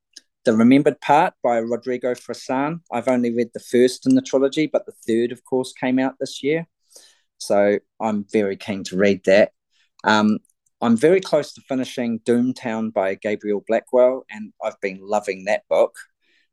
The 0.45 0.53
Remembered 0.53 1.01
Part 1.01 1.33
by 1.43 1.57
Rodrigo 1.57 2.13
Fresán. 2.13 2.81
I've 2.91 3.07
only 3.07 3.33
read 3.33 3.49
the 3.53 3.59
first 3.59 4.05
in 4.05 4.15
the 4.15 4.21
trilogy, 4.21 4.67
but 4.67 4.85
the 4.85 4.93
third, 5.07 5.31
of 5.31 5.43
course, 5.43 5.73
came 5.73 5.99
out 5.99 6.15
this 6.19 6.43
year. 6.43 6.67
So 7.37 7.79
I'm 7.99 8.25
very 8.31 8.55
keen 8.55 8.83
to 8.85 8.97
read 8.97 9.23
that. 9.25 9.51
Um, 10.03 10.39
I'm 10.85 10.95
very 10.95 11.19
close 11.19 11.51
to 11.53 11.61
finishing 11.61 12.19
Doomtown 12.19 12.93
by 12.93 13.15
Gabriel 13.15 13.63
Blackwell, 13.67 14.23
and 14.29 14.53
I've 14.63 14.79
been 14.81 14.99
loving 15.01 15.45
that 15.45 15.63
book. 15.67 15.95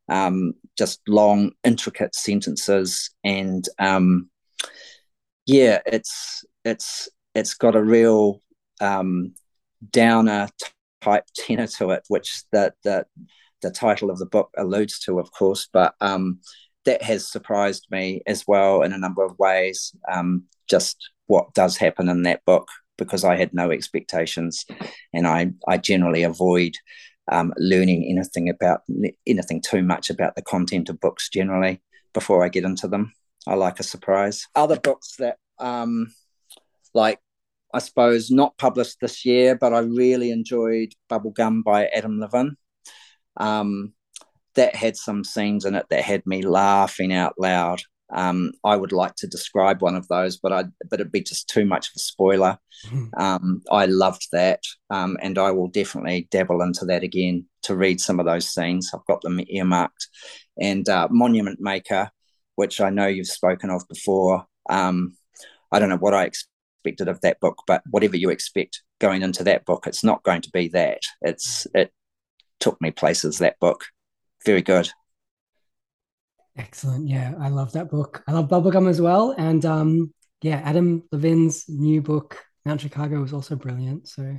Um, 0.09 0.55
just 0.75 1.01
long, 1.07 1.51
intricate 1.63 2.15
sentences, 2.15 3.11
and 3.23 3.63
um, 3.77 4.31
yeah, 5.45 5.81
it's 5.85 6.43
it's 6.65 7.09
it's 7.35 7.53
got 7.53 7.75
a 7.75 7.83
real 7.83 8.41
um, 8.81 9.35
downer 9.91 10.49
type 11.01 11.25
tenor 11.35 11.67
to 11.67 11.91
it, 11.91 12.03
which 12.07 12.41
the 12.51 12.73
the 12.83 13.05
the 13.61 13.69
title 13.69 14.09
of 14.09 14.17
the 14.17 14.25
book 14.25 14.49
alludes 14.57 14.97
to, 15.01 15.19
of 15.19 15.31
course. 15.31 15.69
But 15.71 15.93
um, 16.01 16.39
that 16.85 17.03
has 17.03 17.31
surprised 17.31 17.85
me 17.91 18.23
as 18.25 18.45
well 18.47 18.81
in 18.81 18.93
a 18.93 18.97
number 18.97 19.23
of 19.23 19.37
ways. 19.37 19.95
Um, 20.11 20.45
just 20.67 20.97
what 21.27 21.53
does 21.53 21.77
happen 21.77 22.09
in 22.09 22.23
that 22.23 22.43
book 22.45 22.67
because 22.97 23.23
I 23.23 23.35
had 23.35 23.53
no 23.53 23.71
expectations, 23.71 24.65
and 25.13 25.27
I 25.27 25.51
I 25.67 25.77
generally 25.77 26.23
avoid 26.23 26.75
um, 27.31 27.53
learning 27.57 28.05
anything 28.09 28.49
about 28.49 28.81
anything 29.25 29.61
too 29.61 29.81
much 29.81 30.09
about 30.09 30.35
the 30.35 30.41
content 30.41 30.89
of 30.89 30.99
books 30.99 31.29
generally 31.29 31.81
before 32.13 32.43
I 32.43 32.49
get 32.49 32.65
into 32.65 32.87
them. 32.87 33.13
I 33.47 33.55
like 33.55 33.79
a 33.79 33.83
surprise. 33.83 34.47
Other 34.55 34.79
books 34.79 35.15
that 35.19 35.37
um, 35.59 36.13
like 36.93 37.19
I 37.73 37.79
suppose, 37.79 38.29
not 38.29 38.57
published 38.57 38.97
this 39.01 39.25
year, 39.25 39.55
but 39.55 39.73
I 39.73 39.79
really 39.79 40.29
enjoyed 40.29 40.93
Bubblegum 41.09 41.63
by 41.63 41.87
Adam 41.87 42.19
Levin. 42.19 42.55
Um, 43.37 43.93
that 44.55 44.75
had 44.75 44.95
some 44.95 45.23
scenes 45.23 45.65
in 45.65 45.73
it 45.73 45.87
that 45.89 46.03
had 46.03 46.25
me 46.27 46.43
laughing 46.43 47.11
out 47.11 47.33
loud. 47.39 47.81
Um, 48.13 48.53
I 48.63 48.75
would 48.75 48.91
like 48.91 49.15
to 49.15 49.27
describe 49.27 49.81
one 49.81 49.95
of 49.95 50.07
those, 50.07 50.37
but 50.37 50.53
I 50.53 50.65
but 50.89 50.99
it'd 50.99 51.11
be 51.11 51.21
just 51.21 51.49
too 51.49 51.65
much 51.65 51.87
of 51.87 51.93
a 51.95 51.99
spoiler. 51.99 52.57
Um, 53.15 53.61
I 53.71 53.85
loved 53.85 54.29
that, 54.31 54.61
um, 54.89 55.17
and 55.21 55.37
I 55.37 55.51
will 55.51 55.67
definitely 55.67 56.27
dabble 56.31 56.63
into 56.63 56.83
that 56.85 57.03
again 57.03 57.45
to 57.61 57.75
read 57.75 58.01
some 58.01 58.19
of 58.19 58.25
those 58.25 58.51
scenes. 58.51 58.91
I've 58.91 59.05
got 59.05 59.21
them 59.21 59.39
earmarked, 59.47 60.07
and 60.59 60.87
uh, 60.89 61.07
Monument 61.11 61.59
Maker, 61.61 62.09
which 62.55 62.81
I 62.81 62.89
know 62.89 63.05
you've 63.05 63.27
spoken 63.27 63.69
of 63.69 63.87
before. 63.87 64.45
Um, 64.67 65.15
I 65.71 65.79
don't 65.79 65.89
know 65.89 65.97
what 65.97 66.15
I 66.15 66.23
expected 66.23 67.07
of 67.07 67.21
that 67.21 67.39
book, 67.39 67.61
but 67.67 67.83
whatever 67.89 68.17
you 68.17 68.29
expect 68.31 68.81
going 68.99 69.21
into 69.21 69.43
that 69.43 69.65
book, 69.65 69.85
it's 69.85 70.03
not 70.03 70.23
going 70.23 70.41
to 70.41 70.51
be 70.51 70.67
that. 70.69 71.01
It's 71.21 71.67
it 71.73 71.91
took 72.59 72.81
me 72.81 72.91
places. 72.91 73.37
That 73.39 73.59
book, 73.59 73.85
very 74.45 74.61
good. 74.61 74.91
Excellent. 76.57 77.07
Yeah, 77.07 77.33
I 77.39 77.49
love 77.49 77.71
that 77.73 77.89
book. 77.89 78.23
I 78.27 78.31
love 78.31 78.47
Bubblegum 78.47 78.87
as 78.87 79.01
well, 79.01 79.31
and 79.37 79.65
um, 79.65 80.13
yeah, 80.41 80.61
Adam 80.63 81.03
Levin's 81.11 81.65
new 81.67 82.01
book, 82.01 82.43
Mount 82.65 82.81
Chicago, 82.81 83.23
is 83.23 83.33
also 83.33 83.55
brilliant. 83.55 84.07
So 84.07 84.37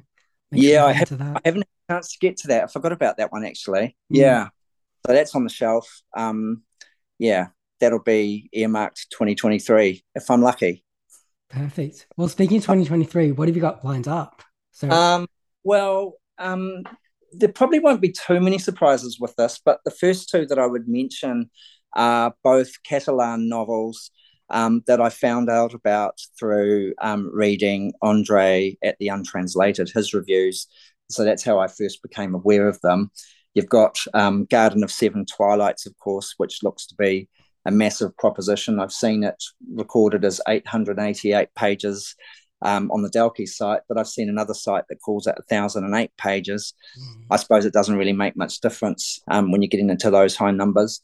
yeah, 0.53 0.81
sure 0.81 0.89
I, 0.89 0.93
have, 0.93 1.13
I 1.21 1.41
haven't 1.45 1.63
had 1.63 1.67
a 1.89 1.93
chance 1.95 2.13
to 2.13 2.19
get 2.21 2.37
to 2.39 2.49
that. 2.49 2.65
I 2.65 2.67
forgot 2.69 2.93
about 2.93 3.17
that 3.17 3.33
one 3.33 3.45
actually. 3.45 3.97
Mm. 4.13 4.17
Yeah, 4.17 4.49
so 5.07 5.13
that's 5.13 5.35
on 5.35 5.43
the 5.45 5.51
shelf. 5.51 6.03
Um, 6.17 6.63
yeah, 7.19 7.49
that'll 7.81 8.03
be 8.03 8.49
earmarked 8.53 9.11
2023 9.11 10.05
if 10.15 10.31
I'm 10.31 10.43
lucky. 10.43 10.85
Perfect. 11.51 12.07
Well, 12.17 12.29
speaking 12.29 12.59
of 12.59 12.65
2023, 12.65 13.33
what 13.33 13.49
have 13.49 13.57
you 13.57 13.61
got 13.61 13.85
lined 13.85 14.09
up? 14.09 14.43
So, 14.73 14.91
um, 14.91 15.27
well, 15.63 16.15
um, 16.39 16.83
there 17.33 17.49
probably 17.49 17.79
won't 17.79 18.01
be 18.01 18.13
too 18.13 18.41
many 18.41 18.59
surprises 18.59 19.19
with 19.21 19.35
this, 19.37 19.61
but 19.65 19.81
the 19.85 19.91
first 19.91 20.31
two 20.31 20.47
that 20.47 20.59
I 20.59 20.67
would 20.67 20.89
mention 20.89 21.51
are 21.95 22.35
both 22.43 22.83
Catalan 22.83 23.49
novels 23.49 24.11
um, 24.51 24.83
that 24.87 25.01
I 25.01 25.09
found 25.09 25.49
out 25.49 25.75
about 25.75 26.21
through 26.39 26.95
um, 27.01 27.31
reading 27.33 27.93
Andre 28.03 28.77
at 28.83 28.97
the 28.99 29.09
Untranslated, 29.09 29.91
his 29.91 30.15
reviews. 30.15 30.67
So 31.11 31.25
that's 31.25 31.45
how 31.45 31.59
I 31.59 31.69
first 31.69 32.03
became 32.03 32.35
aware 32.35 32.69
of 32.69 32.81
them. 32.81 33.11
You've 33.55 33.69
got 33.69 33.99
um, 34.15 34.47
Garden 34.47 34.83
of 34.83 34.91
Seven 34.91 35.25
Twilights, 35.25 35.87
of 35.87 35.97
course, 35.99 36.35
which 36.37 36.63
looks 36.63 36.87
to 36.87 36.95
be 36.97 37.29
a 37.65 37.71
massive 37.71 38.17
proposition. 38.17 38.81
I've 38.81 38.93
seen 38.93 39.25
it 39.25 39.43
recorded 39.73 40.25
as 40.25 40.41
888 40.47 41.49
pages 41.55 42.15
um, 42.63 42.91
on 42.91 43.03
the 43.03 43.11
Dalkey 43.11 43.47
site, 43.49 43.83
but 43.89 43.99
I've 43.99 44.09
seen 44.09 44.29
another 44.29 44.55
site 44.55 44.85
that 44.89 45.01
calls 45.05 45.27
it 45.27 45.37
1,008 45.49 46.11
pages. 46.17 46.75
Mm. 46.99 47.27
I 47.31 47.37
suppose 47.37 47.65
it 47.65 47.73
doesn't 47.73 47.97
really 47.97 48.13
make 48.13 48.37
much 48.37 48.61
difference 48.61 49.21
um, 49.29 49.51
when 49.53 49.63
you're 49.63 49.69
getting 49.69 49.91
into 49.91 50.11
those 50.11 50.37
high 50.37 50.51
numbers. 50.51 51.01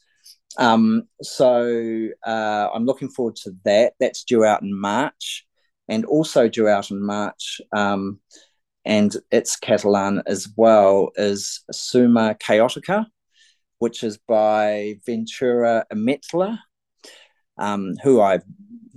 Um, 0.59 1.05
so 1.23 2.09
uh, 2.27 2.69
I'm 2.75 2.85
looking 2.85 3.09
forward 3.09 3.37
to 3.37 3.53
that. 3.65 3.95
That's 4.01 4.25
due 4.25 4.45
out 4.45 4.63
in 4.63 4.79
March, 4.79 5.47
and 5.89 6.05
also 6.05 6.49
due 6.49 6.69
out 6.69 6.91
in 6.91 7.05
March, 7.05 7.61
um, 7.73 8.21
and 8.85 9.15
it's 9.31 9.57
Catalan 9.57 10.23
as 10.27 10.49
well, 10.57 11.11
is 11.17 11.63
Summa 11.71 12.37
Chaotica, 12.41 13.07
which 13.79 14.03
is 14.03 14.19
by 14.29 14.97
Ventura 15.07 15.87
Ametller, 15.93 16.59
um, 17.59 17.95
who 18.03 18.21
I'm 18.21 18.43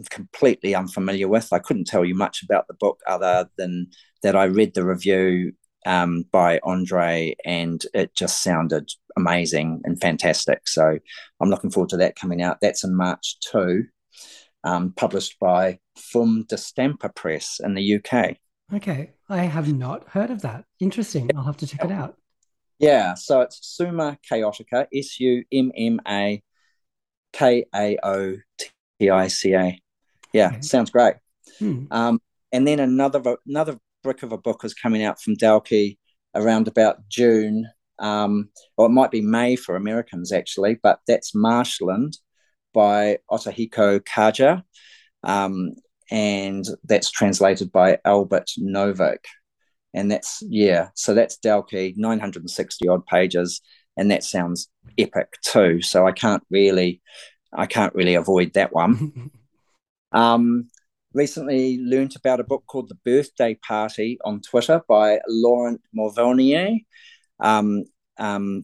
completely 0.10 0.76
unfamiliar 0.76 1.28
with. 1.28 1.54
I 1.54 1.60
couldn't 1.60 1.88
tell 1.88 2.06
you 2.06 2.16
much 2.16 2.44
about 2.44 2.68
the 2.68 2.74
book 2.74 3.00
other 3.08 3.50
than 3.58 3.88
that 4.24 4.36
I 4.36 4.46
read 4.46 4.74
the 4.74 4.86
review 4.86 5.54
um, 5.86 6.26
by 6.32 6.60
Andre 6.64 7.36
and 7.46 7.86
it 7.94 8.16
just 8.16 8.42
sounded 8.42 8.90
amazing 9.18 9.82
and 9.84 10.00
fantastic. 10.00 10.68
So 10.68 11.00
I'm 11.40 11.50
looking 11.50 11.72
forward 11.72 11.90
to 11.90 11.98
that 11.98 12.16
coming 12.16 12.42
out. 12.42 12.60
That's 12.62 12.84
in 12.84 12.96
March 12.96 13.40
too, 13.40 13.86
um, 14.64 14.94
published 14.96 15.38
by 15.40 15.80
Fum 15.98 16.46
d'Estampa 16.48 17.10
Press 17.10 17.60
in 17.64 17.74
the 17.76 17.96
UK. 17.96 18.38
Okay, 18.74 19.12
I 19.30 19.44
have 19.44 19.74
not 19.74 20.10
heard 20.10 20.32
of 20.32 20.42
that. 20.42 20.66
Interesting. 20.80 21.30
I'll 21.36 21.44
have 21.44 21.58
to 21.58 21.68
check 21.68 21.84
it 21.84 21.92
out. 21.92 22.18
Yeah, 22.80 23.14
so 23.14 23.42
it's 23.42 23.60
Summa 23.62 24.18
Chaotica, 24.30 24.88
S 24.94 25.20
U 25.20 25.44
M 25.52 25.72
M 25.76 26.00
A 26.08 26.42
K 27.32 27.66
A 27.74 27.98
O 28.04 28.38
T 28.58 29.10
I 29.10 29.28
C 29.28 29.54
A. 29.54 29.80
Yeah, 30.34 30.48
okay. 30.48 30.62
sounds 30.62 30.90
great. 30.90 31.16
Hmm. 31.60 31.86
Um, 31.92 32.22
and 32.52 32.68
then 32.68 32.80
another 32.80 33.38
another 33.46 33.78
brick 34.04 34.24
of 34.24 34.32
a 34.32 34.38
book 34.38 34.64
is 34.64 34.74
coming 34.74 35.04
out 35.04 35.22
from 35.22 35.36
Dalkey 35.36 35.98
around 36.36 36.68
about 36.68 37.08
June, 37.10 37.68
um, 38.00 38.50
or 38.78 38.88
it 38.88 38.90
might 38.90 39.12
be 39.12 39.22
May 39.22 39.56
for 39.56 39.76
Americans 39.76 40.32
actually, 40.32 40.80
but 40.82 41.00
that's 41.08 41.34
Marshland 41.36 42.18
by 42.74 43.20
Otohiko 43.32 44.04
Kaga, 44.04 44.64
um, 45.24 45.72
and 46.12 46.66
that's 46.84 47.12
translated 47.12 47.72
by 47.72 47.98
Albert 48.06 48.50
Novak. 48.58 49.26
and 49.94 50.12
that's 50.12 50.42
yeah 50.48 50.90
so 50.96 51.14
that's 51.14 51.38
dalkey 51.38 51.94
960 51.98 52.88
odd 52.88 53.06
pages 53.06 53.62
and 53.96 54.10
that 54.12 54.24
sounds 54.24 54.70
epic 54.98 55.34
too. 55.44 55.82
So 55.82 56.08
i 56.08 56.12
can't 56.12 56.44
really 56.50 57.02
i 57.54 57.66
can't 57.66 57.94
really 57.96 58.16
avoid 58.16 58.54
that 58.54 58.74
one. 58.74 59.32
Um 60.12 60.70
recently 61.14 61.80
learned 61.80 62.16
about 62.16 62.40
a 62.40 62.44
book 62.44 62.64
called 62.68 62.90
the 62.90 62.96
birthday 63.06 63.56
party 63.68 64.18
on 64.26 64.42
twitter 64.42 64.82
by 64.88 65.20
laurent 65.28 65.82
Mauvignier 65.98 66.80
um, 67.40 67.84
um, 68.18 68.64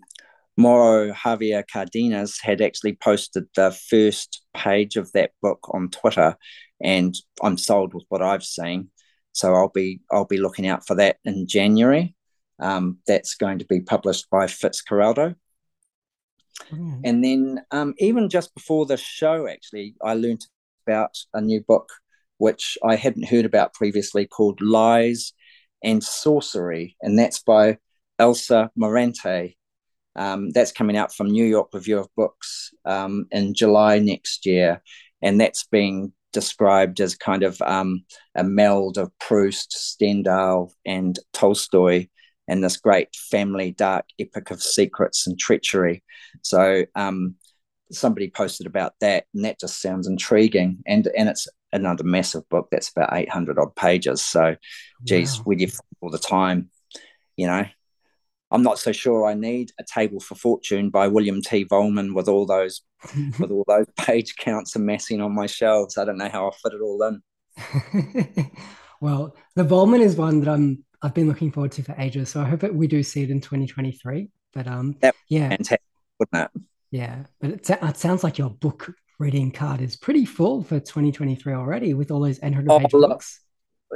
Mauro 0.57 1.13
Javier 1.13 1.63
Cardenas 1.71 2.39
had 2.41 2.61
actually 2.61 2.95
posted 2.95 3.45
the 3.55 3.71
first 3.71 4.43
page 4.53 4.97
of 4.97 5.11
that 5.13 5.31
book 5.41 5.69
on 5.73 5.89
Twitter, 5.89 6.35
and 6.81 7.15
I'm 7.41 7.57
sold 7.57 7.93
with 7.93 8.03
what 8.09 8.21
I've 8.21 8.43
seen. 8.43 8.89
So 9.31 9.53
I'll 9.53 9.69
be 9.69 10.01
I'll 10.11 10.25
be 10.25 10.37
looking 10.37 10.67
out 10.67 10.85
for 10.85 10.95
that 10.95 11.17
in 11.23 11.47
January. 11.47 12.15
Um, 12.59 12.97
that's 13.07 13.35
going 13.35 13.59
to 13.59 13.65
be 13.65 13.79
published 13.79 14.29
by 14.29 14.47
Fitzcarraldo. 14.47 15.35
Mm. 16.71 17.01
And 17.05 17.23
then 17.23 17.61
um, 17.71 17.93
even 17.99 18.29
just 18.29 18.53
before 18.53 18.85
the 18.85 18.97
show, 18.97 19.47
actually, 19.47 19.95
I 20.03 20.15
learned 20.15 20.45
about 20.85 21.17
a 21.33 21.39
new 21.39 21.61
book 21.61 21.89
which 22.37 22.77
I 22.83 22.95
hadn't 22.95 23.29
heard 23.29 23.45
about 23.45 23.73
previously 23.73 24.25
called 24.25 24.61
Lies 24.61 25.33
and 25.83 26.03
Sorcery, 26.03 26.97
and 27.01 27.17
that's 27.17 27.39
by 27.39 27.77
Elsa 28.19 28.69
Morante. 28.77 29.55
Um, 30.15 30.49
that's 30.49 30.71
coming 30.73 30.97
out 30.97 31.13
from 31.13 31.29
New 31.29 31.45
York 31.45 31.69
Review 31.73 31.99
of 31.99 32.09
Books 32.15 32.71
um, 32.83 33.25
in 33.31 33.53
July 33.53 33.99
next 33.99 34.45
year, 34.45 34.81
and 35.21 35.39
that's 35.39 35.65
being 35.65 36.11
described 36.33 36.99
as 36.99 37.15
kind 37.15 37.43
of 37.43 37.61
um, 37.61 38.03
a 38.35 38.43
meld 38.43 38.97
of 38.97 39.17
Proust, 39.19 39.71
Stendhal, 39.71 40.73
and 40.85 41.17
Tolstoy, 41.33 42.07
and 42.47 42.63
this 42.63 42.77
great 42.77 43.15
family 43.15 43.71
dark 43.71 44.05
epic 44.19 44.51
of 44.51 44.61
secrets 44.61 45.25
and 45.25 45.39
treachery. 45.39 46.03
So 46.41 46.85
um, 46.95 47.35
somebody 47.91 48.29
posted 48.29 48.67
about 48.67 48.93
that, 49.01 49.25
and 49.33 49.45
that 49.45 49.59
just 49.59 49.81
sounds 49.81 50.07
intriguing. 50.07 50.79
And 50.85 51.07
and 51.17 51.29
it's 51.29 51.47
another 51.71 52.03
massive 52.03 52.47
book 52.49 52.67
that's 52.71 52.89
about 52.89 53.13
eight 53.13 53.29
hundred 53.29 53.59
odd 53.59 53.75
pages. 53.75 54.23
So, 54.23 54.55
geez, 55.03 55.37
wow. 55.37 55.43
with 55.45 55.61
you 55.61 55.69
all 56.01 56.09
the 56.09 56.19
time, 56.19 56.69
you 57.37 57.47
know. 57.47 57.65
I'm 58.51 58.63
not 58.63 58.79
so 58.79 58.91
sure 58.91 59.27
I 59.27 59.33
need 59.35 59.71
a 59.79 59.83
table 59.83 60.19
for 60.19 60.35
fortune 60.35 60.89
by 60.89 61.07
William 61.07 61.41
T. 61.41 61.65
Vollmann 61.65 62.15
with 62.15 62.27
all 62.27 62.45
those 62.45 62.81
with 63.39 63.51
all 63.51 63.63
those 63.67 63.85
page 63.97 64.35
counts 64.35 64.75
amassing 64.75 65.21
on 65.21 65.33
my 65.33 65.45
shelves. 65.45 65.97
I 65.97 66.05
don't 66.05 66.17
know 66.17 66.29
how 66.29 66.45
I'll 66.45 66.51
fit 66.51 66.73
it 66.73 66.81
all 66.81 67.03
in. 67.03 67.21
well, 69.01 69.35
the 69.55 69.63
Vollmann 69.63 70.01
is 70.01 70.15
one 70.15 70.39
that 70.39 70.49
I'm 70.49 70.83
I've 71.01 71.13
been 71.13 71.27
looking 71.27 71.51
forward 71.51 71.71
to 71.73 71.83
for 71.83 71.95
ages. 71.97 72.29
So 72.29 72.41
I 72.41 72.45
hope 72.45 72.59
that 72.61 72.73
we 72.73 72.87
do 72.87 73.03
see 73.03 73.23
it 73.23 73.29
in 73.29 73.39
2023. 73.39 74.29
But 74.53 74.67
um, 74.67 74.97
yeah, 75.27 75.49
fantastic, 75.49 75.81
wouldn't 76.17 76.51
it? 76.55 76.61
Yeah, 76.91 77.23
but 77.39 77.51
it, 77.51 77.69
it 77.69 77.97
sounds 77.97 78.23
like 78.23 78.37
your 78.37 78.49
book 78.49 78.91
reading 79.19 79.51
card 79.51 79.81
is 79.81 79.95
pretty 79.95 80.25
full 80.25 80.63
for 80.63 80.79
2023 80.79 81.53
already 81.53 81.93
with 81.93 82.09
all 82.09 82.21
those 82.21 82.39
800 82.41 82.67
page 82.67 82.91
oh, 82.93 83.07
books. 83.07 83.41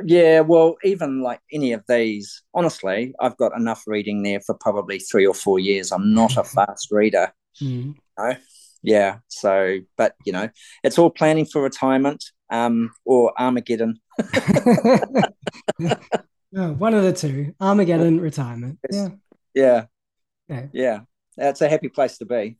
Yeah, 0.06 0.40
well, 0.42 0.76
even 0.84 1.22
like 1.22 1.40
any 1.52 1.74
of 1.74 1.84
these, 1.88 2.42
honestly, 2.54 3.14
I've 3.20 3.38
got 3.38 3.56
enough 3.56 3.84
reading 3.86 4.24
there 4.24 4.42
for 4.42 4.56
probably 4.56 5.00
three 5.00 5.28
or 5.28 5.34
four 5.34 5.60
years. 5.60 5.92
I'm 5.92 6.14
not 6.14 6.38
a 6.38 6.44
fast 6.56 6.90
reader. 6.92 7.34
Mm. 7.62 7.96
You 7.96 7.96
know? 8.18 8.36
Yeah. 8.82 9.18
So, 9.28 9.80
but 9.98 10.16
you 10.26 10.34
know, 10.34 10.50
it's 10.84 10.98
all 10.98 11.10
planning 11.10 11.46
for 11.46 11.62
retirement 11.62 12.24
um, 12.50 12.92
or 13.06 13.34
Armageddon. 13.40 14.00
oh, 15.80 16.74
one 16.74 16.94
of 16.94 17.04
the 17.04 17.14
two 17.14 17.54
Armageddon, 17.60 18.20
retirement. 18.20 18.80
Yeah. 18.92 19.10
Yeah. 19.54 19.86
Yeah. 20.50 20.66
Yeah. 20.74 21.00
That's 21.38 21.62
a 21.62 21.70
happy 21.70 21.90
place 21.90 22.18
to 22.18 22.26
be. 22.26 22.58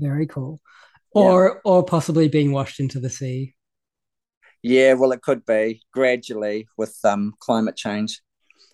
Very 0.00 0.26
cool. 0.26 0.60
Or, 1.12 1.46
yeah. 1.46 1.60
or 1.64 1.84
possibly 1.84 2.28
being 2.28 2.52
washed 2.52 2.80
into 2.80 3.00
the 3.00 3.10
sea. 3.10 3.54
Yeah, 4.62 4.94
well, 4.94 5.12
it 5.12 5.22
could 5.22 5.44
be 5.46 5.82
gradually 5.92 6.68
with 6.76 6.98
um, 7.04 7.34
climate 7.38 7.76
change 7.76 8.20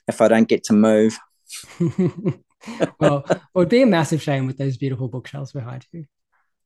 if 0.08 0.20
I 0.20 0.28
don't 0.28 0.48
get 0.48 0.64
to 0.64 0.72
move. 0.72 1.18
well, 2.98 3.24
it 3.28 3.40
would 3.54 3.68
be 3.68 3.82
a 3.82 3.86
massive 3.86 4.22
shame 4.22 4.46
with 4.46 4.58
those 4.58 4.76
beautiful 4.76 5.08
bookshelves 5.08 5.52
behind 5.52 5.86
you. 5.92 6.06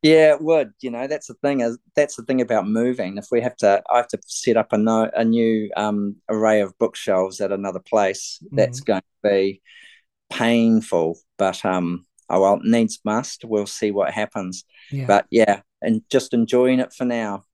Yeah, 0.03 0.35
it 0.35 0.43
would. 0.43 0.73
You 0.81 0.91
know, 0.91 1.07
that's 1.07 1.27
the 1.27 1.35
thing 1.35 1.61
is 1.61 1.79
that's 1.95 2.17
the 2.17 2.23
thing 2.23 2.41
about 2.41 2.69
moving. 2.69 3.19
If 3.19 3.27
we 3.31 3.41
have 3.41 3.57
to, 3.57 3.83
I 3.91 3.97
have 3.97 4.09
to 4.09 4.19
set 4.27 4.57
up 4.57 4.73
a 4.73 4.79
no, 4.79 5.11
a 5.15 5.25
new 5.25 5.71
um, 5.77 6.17
array 6.29 6.61
of 6.61 6.79
bookshelves 6.79 7.41
at 7.41 7.51
another 7.51 7.81
place. 7.81 8.39
Mm. 8.45 8.57
That's 8.57 8.81
going 8.81 9.01
to 9.01 9.29
be 9.29 9.63
painful, 10.31 11.19
but 11.39 11.65
um, 11.65 12.07
oh 12.29 12.41
well, 12.41 12.61
needs 12.63 13.01
must. 13.05 13.45
We'll 13.45 13.67
see 13.67 13.91
what 13.91 14.13
happens. 14.13 14.65
Yeah. 14.93 15.07
But 15.07 15.27
yeah, 15.31 15.63
and 15.83 16.03
just 16.11 16.35
enjoying 16.35 16.81
it 16.81 16.93
for 16.93 17.05
now. 17.05 17.45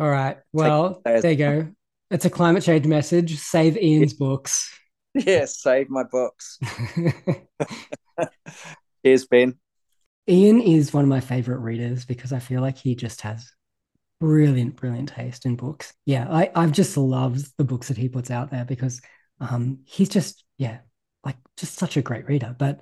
All 0.00 0.10
right. 0.10 0.38
Well, 0.52 1.02
there 1.04 1.30
you 1.30 1.36
go. 1.36 1.68
It's 2.10 2.24
a 2.24 2.30
climate 2.30 2.62
change 2.62 2.86
message. 2.86 3.38
Save 3.38 3.76
Ian's 3.76 4.14
books. 4.14 4.76
Yes, 5.12 5.60
save 5.60 5.90
my 5.90 6.04
books. 6.04 6.56
Cheers, 9.04 9.26
Ben. 9.26 9.58
Ian 10.28 10.60
is 10.60 10.94
one 10.94 11.02
of 11.02 11.08
my 11.08 11.18
favorite 11.18 11.58
readers 11.58 12.04
because 12.04 12.32
I 12.32 12.38
feel 12.38 12.60
like 12.60 12.78
he 12.78 12.94
just 12.94 13.22
has 13.22 13.50
brilliant, 14.20 14.76
brilliant 14.76 15.08
taste 15.08 15.46
in 15.46 15.56
books. 15.56 15.92
Yeah, 16.06 16.28
I, 16.30 16.52
I've 16.54 16.70
just 16.70 16.96
loved 16.96 17.44
the 17.58 17.64
books 17.64 17.88
that 17.88 17.96
he 17.96 18.08
puts 18.08 18.30
out 18.30 18.52
there 18.52 18.64
because 18.64 19.00
um, 19.40 19.80
he's 19.84 20.10
just, 20.10 20.44
yeah, 20.58 20.78
like 21.24 21.38
just 21.56 21.74
such 21.74 21.96
a 21.96 22.02
great 22.02 22.28
reader. 22.28 22.54
But 22.56 22.78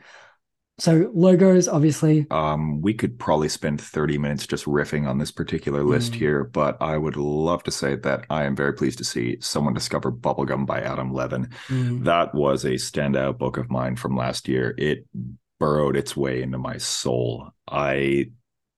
so 0.78 1.10
logos, 1.12 1.66
obviously. 1.66 2.26
Um, 2.30 2.80
we 2.80 2.94
could 2.94 3.18
probably 3.18 3.48
spend 3.48 3.80
30 3.80 4.18
minutes 4.18 4.46
just 4.46 4.64
riffing 4.64 5.08
on 5.08 5.18
this 5.18 5.32
particular 5.32 5.82
list 5.82 6.12
mm. 6.12 6.16
here, 6.16 6.44
but 6.44 6.76
I 6.80 6.96
would 6.96 7.16
love 7.16 7.64
to 7.64 7.72
say 7.72 7.96
that 7.96 8.24
I 8.30 8.44
am 8.44 8.54
very 8.54 8.72
pleased 8.72 8.98
to 8.98 9.04
see 9.04 9.38
someone 9.40 9.74
discover 9.74 10.12
Bubblegum 10.12 10.66
by 10.66 10.80
Adam 10.80 11.12
Levin. 11.12 11.50
Mm. 11.68 12.04
That 12.04 12.32
was 12.34 12.64
a 12.64 12.74
standout 12.74 13.38
book 13.38 13.56
of 13.56 13.70
mine 13.70 13.96
from 13.96 14.16
last 14.16 14.46
year. 14.46 14.74
It 14.78 15.04
burrowed 15.58 15.96
its 15.96 16.16
way 16.16 16.42
into 16.42 16.58
my 16.58 16.78
soul. 16.78 17.50
I 17.66 18.30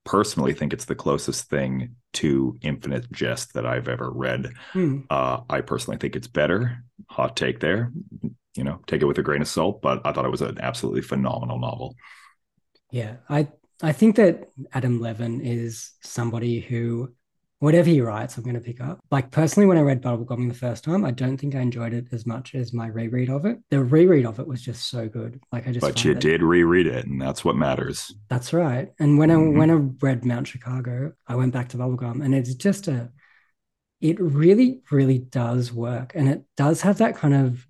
personally 0.04 0.54
think 0.54 0.72
it's 0.72 0.86
the 0.86 0.94
closest 0.94 1.50
thing 1.50 1.96
to 2.14 2.58
Infinite 2.62 3.12
Jest 3.12 3.52
that 3.52 3.66
I've 3.66 3.88
ever 3.88 4.10
read. 4.10 4.52
Mm. 4.72 5.04
Uh, 5.10 5.40
I 5.50 5.60
personally 5.60 5.98
think 5.98 6.16
it's 6.16 6.26
better. 6.26 6.82
Hot 7.10 7.36
take 7.36 7.60
there 7.60 7.92
you 8.56 8.64
know, 8.64 8.80
take 8.86 9.02
it 9.02 9.06
with 9.06 9.18
a 9.18 9.22
grain 9.22 9.42
of 9.42 9.48
salt, 9.48 9.80
but 9.80 10.00
I 10.04 10.12
thought 10.12 10.24
it 10.24 10.30
was 10.30 10.42
an 10.42 10.58
absolutely 10.60 11.02
phenomenal 11.02 11.58
novel. 11.58 11.94
Yeah, 12.90 13.16
I 13.28 13.48
I 13.82 13.92
think 13.92 14.16
that 14.16 14.48
Adam 14.72 15.00
Levin 15.00 15.40
is 15.40 15.92
somebody 16.02 16.60
who, 16.60 17.14
whatever 17.60 17.88
he 17.88 18.00
writes, 18.00 18.36
I'm 18.36 18.42
going 18.42 18.54
to 18.54 18.60
pick 18.60 18.80
up. 18.80 19.00
Like 19.10 19.30
personally, 19.30 19.66
when 19.66 19.78
I 19.78 19.82
read 19.82 20.02
Bubblegum 20.02 20.48
the 20.48 20.54
first 20.54 20.84
time, 20.84 21.04
I 21.04 21.12
don't 21.12 21.38
think 21.38 21.54
I 21.54 21.60
enjoyed 21.60 21.94
it 21.94 22.08
as 22.12 22.26
much 22.26 22.54
as 22.54 22.74
my 22.74 22.88
reread 22.88 23.30
of 23.30 23.46
it. 23.46 23.58
The 23.70 23.82
reread 23.82 24.26
of 24.26 24.38
it 24.38 24.46
was 24.46 24.60
just 24.60 24.88
so 24.88 25.08
good. 25.08 25.40
Like 25.52 25.66
I 25.66 25.72
just. 25.72 25.80
But 25.80 26.04
you 26.04 26.12
it, 26.12 26.20
did 26.20 26.42
reread 26.42 26.86
it, 26.86 27.06
and 27.06 27.20
that's 27.20 27.44
what 27.44 27.56
matters. 27.56 28.12
That's 28.28 28.52
right. 28.52 28.88
And 28.98 29.18
when 29.18 29.30
mm-hmm. 29.30 29.56
I 29.56 29.58
when 29.58 29.70
I 29.70 30.04
read 30.04 30.24
Mount 30.24 30.48
Chicago, 30.48 31.12
I 31.26 31.36
went 31.36 31.52
back 31.52 31.68
to 31.70 31.76
Bubblegum, 31.76 32.24
and 32.24 32.34
it's 32.34 32.54
just 32.54 32.88
a. 32.88 33.10
It 34.00 34.18
really, 34.18 34.80
really 34.90 35.18
does 35.18 35.74
work, 35.74 36.12
and 36.14 36.26
it 36.26 36.42
does 36.56 36.80
have 36.80 36.98
that 36.98 37.16
kind 37.16 37.34
of 37.34 37.66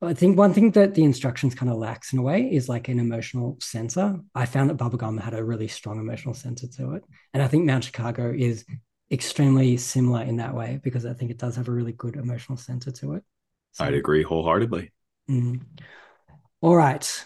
I 0.00 0.14
think 0.14 0.38
one 0.38 0.54
thing 0.54 0.70
that 0.72 0.94
the 0.94 1.02
instructions 1.02 1.56
kind 1.56 1.70
of 1.70 1.78
lacks 1.78 2.12
in 2.12 2.20
a 2.20 2.22
way 2.22 2.42
is 2.42 2.68
like 2.68 2.88
an 2.88 3.00
emotional 3.00 3.58
sensor. 3.60 4.20
I 4.34 4.46
found 4.46 4.70
that 4.70 4.76
Bubblegum 4.76 5.20
had 5.20 5.34
a 5.34 5.44
really 5.44 5.66
strong 5.66 5.98
emotional 5.98 6.34
sensor 6.34 6.68
to 6.76 6.94
it. 6.94 7.04
And 7.34 7.42
I 7.42 7.48
think 7.48 7.64
Mount 7.64 7.84
Chicago 7.84 8.32
is 8.32 8.64
extremely 9.10 9.76
similar 9.76 10.22
in 10.22 10.36
that 10.36 10.54
way 10.54 10.78
because 10.84 11.04
I 11.04 11.14
think 11.14 11.32
it 11.32 11.38
does 11.38 11.56
have 11.56 11.66
a 11.66 11.72
really 11.72 11.92
good 11.92 12.14
emotional 12.14 12.56
sensor 12.56 12.92
to 12.92 13.14
it. 13.14 13.24
So, 13.72 13.84
I'd 13.84 13.94
agree 13.94 14.22
wholeheartedly. 14.22 14.92
Mm. 15.28 15.62
All 16.60 16.76
right. 16.76 17.24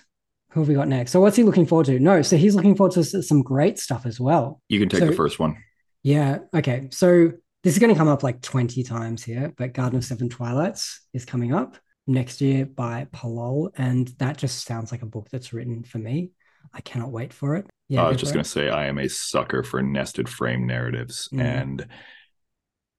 Who 0.53 0.61
have 0.61 0.69
we 0.69 0.75
got 0.75 0.89
next? 0.89 1.13
So 1.13 1.21
what's 1.21 1.37
he 1.37 1.43
looking 1.43 1.67
forward 1.67 1.87
to? 1.87 1.99
No, 1.99 2.23
so 2.23 2.37
he's 2.37 2.55
looking 2.55 2.75
forward 2.75 2.93
to 2.93 3.05
some 3.05 3.43
great 3.43 3.79
stuff 3.79 4.05
as 4.07 4.21
well. 4.21 4.61
You 4.69 4.79
can 4.79 4.89
take 4.89 5.01
so, 5.01 5.07
the 5.07 5.13
first 5.13 5.39
one. 5.39 5.57
Yeah. 6.03 6.41
Okay. 6.55 6.89
So 6.91 7.33
this 7.63 7.75
is 7.75 7.79
going 7.79 7.93
to 7.93 7.99
come 7.99 8.09
up 8.09 8.23
like 8.23 8.43
20 8.43 8.83
times 8.83 9.23
here, 9.23 9.53
but 9.57 9.73
Garden 9.73 9.99
of 9.99 10.05
Seven 10.05 10.29
Twilights 10.29 11.01
is 11.15 11.25
coming 11.25 11.55
up 11.55 11.77
next 12.07 12.41
year 12.41 12.67
by 12.67 13.07
Palol, 13.13 13.71
and 13.77 14.09
that 14.19 14.37
just 14.37 14.65
sounds 14.65 14.93
like 14.93 15.03
a 15.03 15.07
book 15.07 15.29
that's 15.31 15.53
written 15.53 15.83
for 15.85 15.99
me. 15.99 16.31
I 16.73 16.81
cannot 16.81 17.11
wait 17.11 17.33
for 17.33 17.57
it. 17.57 17.67
Yeah, 17.89 18.05
I 18.05 18.09
was 18.09 18.19
just 18.19 18.33
going 18.33 18.45
to 18.45 18.49
say 18.49 18.69
I 18.69 18.87
am 18.87 18.99
a 18.99 19.09
sucker 19.09 19.63
for 19.63 19.83
nested 19.83 20.29
frame 20.29 20.67
narratives, 20.67 21.29
mm. 21.33 21.41
and 21.41 21.87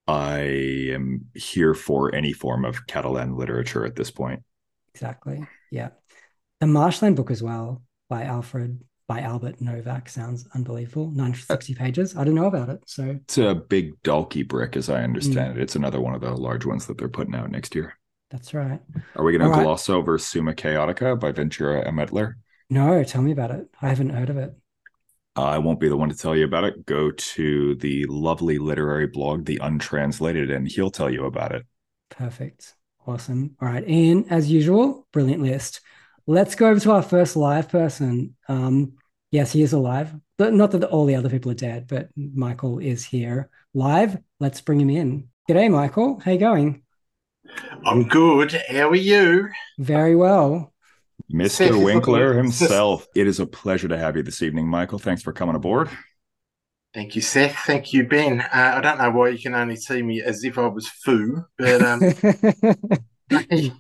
I 0.08 0.39
am 0.92 1.28
here 1.34 1.74
for 1.74 2.13
any 2.13 2.34
form 2.34 2.66
of 2.66 2.86
Catalan 2.88 3.36
literature 3.36 3.86
at 3.86 3.96
this 3.96 4.12
point. 4.12 4.44
Exactly. 4.94 5.48
Yeah, 5.72 5.89
the 6.60 6.68
Marshland 6.68 7.16
book 7.16 7.32
as 7.32 7.42
well 7.42 7.84
by 8.10 8.24
Alfred 8.24 8.84
by 9.08 9.20
Albert 9.20 9.60
Novak 9.60 10.08
sounds 10.08 10.48
unbelievable. 10.56 11.08
960 11.08 11.76
pages. 11.76 12.16
I 12.16 12.24
don't 12.24 12.36
know 12.36 12.46
about 12.46 12.70
it. 12.70 12.84
So 12.86 13.20
it's 13.24 13.38
a 13.38 13.54
big 13.54 14.02
Dalkey 14.04 14.48
brick, 14.48 14.78
as 14.78 14.89
I 14.89 15.04
understand 15.04 15.56
mm. 15.56 15.58
it. 15.58 15.63
It's 15.63 15.76
another 15.76 16.00
one 16.00 16.16
of 16.16 16.22
the 16.22 16.32
large 16.32 16.66
ones 16.66 16.86
that 16.86 16.98
they're 16.98 17.10
putting 17.10 17.36
out 17.36 17.52
next 17.52 17.76
year. 17.76 17.98
That's 18.34 18.52
right. 18.56 18.82
Are 19.15 19.24
we 19.24 19.38
going 19.38 19.50
to 19.50 19.62
gloss 19.62 19.88
right. 19.88 19.96
over 19.96 20.17
Summa 20.17 20.54
Chaotica 20.54 21.19
by 21.19 21.32
Ventura 21.32 21.88
and 21.88 21.96
Ametller? 21.96 22.34
No, 22.67 23.04
tell 23.04 23.22
me 23.22 23.32
about 23.32 23.52
it. 23.52 23.67
I 23.80 23.89
haven't 23.89 24.10
heard 24.10 24.32
of 24.32 24.38
it. 24.38 24.56
I 25.36 25.60
won't 25.60 25.80
be 25.80 25.88
the 25.88 25.96
one 25.96 26.10
to 26.10 26.17
tell 26.17 26.36
you 26.36 26.43
about 26.43 26.63
it. 26.63 26.84
Go 26.84 27.12
to 27.12 27.76
the 27.76 28.08
lovely 28.08 28.58
literary 28.58 29.06
blog, 29.06 29.46
The 29.46 29.60
Untranslated, 29.62 30.50
and 30.50 30.67
he'll 30.67 30.89
tell 30.89 31.12
you 31.12 31.26
about 31.26 31.54
it. 31.54 31.63
Perfect. 32.10 32.74
Awesome. 33.06 33.56
All 33.62 33.67
right. 33.67 33.88
Ian, 33.88 34.26
as 34.32 34.50
usual, 34.52 35.08
brilliant 35.12 35.43
list. 35.43 35.82
Let's 36.26 36.56
go 36.56 36.69
over 36.69 36.80
to 36.80 36.91
our 36.93 37.04
first 37.04 37.36
live 37.36 37.69
person. 37.69 38.36
Um, 38.48 38.93
yes, 39.30 39.52
he 39.52 39.62
is 39.62 39.74
alive. 39.74 40.12
But 40.39 40.54
not 40.54 40.72
that 40.72 40.86
all 40.86 41.06
the 41.06 41.15
other 41.15 41.30
people 41.30 41.52
are 41.52 41.56
dead, 41.56 41.86
but 41.88 42.10
Michael 42.15 42.80
is 42.80 43.06
here 43.06 43.52
live. 43.76 44.17
Let's 44.39 44.62
bring 44.62 44.82
him 44.82 44.89
in. 44.89 45.28
G'day, 45.48 45.69
Michael. 45.69 46.19
How 46.19 46.32
you 46.32 46.39
going? 46.39 46.83
I'm 47.86 48.08
good. 48.08 48.52
How 48.70 48.89
are 48.89 48.96
you? 48.96 49.50
Very 49.78 50.16
well. 50.16 50.74
Mr. 51.32 51.84
Winkler 51.84 52.34
himself. 52.38 53.08
It 53.16 53.28
is 53.28 53.39
a 53.39 53.46
pleasure 53.46 53.88
to 53.88 53.98
have 53.98 54.16
you 54.16 54.24
this 54.24 54.42
evening, 54.42 54.68
Michael. 54.68 55.00
Thanks 55.00 55.22
for 55.22 55.34
coming 55.34 55.56
aboard. 55.56 55.89
Thank 56.94 57.16
you, 57.16 57.22
Seth. 57.22 57.56
Thank 57.66 57.92
you, 57.92 58.08
Ben. 58.08 58.42
Uh, 58.42 58.74
I 58.76 58.82
don't 58.82 59.00
know 59.00 59.10
why 59.12 59.30
you 59.30 59.39
can 59.39 59.56
only 59.56 59.76
see 59.76 60.04
me 60.04 60.22
as 60.22 60.44
if 60.44 60.60
I 60.60 60.68
was 60.68 60.88
foo, 60.88 61.44
but 61.58 61.82
um, 61.82 62.02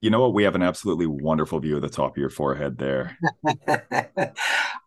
you 0.00 0.10
know 0.10 0.20
what? 0.20 0.34
We 0.34 0.42
have 0.42 0.56
an 0.56 0.62
absolutely 0.62 1.06
wonderful 1.06 1.60
view 1.60 1.76
of 1.76 1.82
the 1.82 1.88
top 1.88 2.12
of 2.12 2.16
your 2.16 2.30
forehead 2.30 2.78
there. 2.78 3.16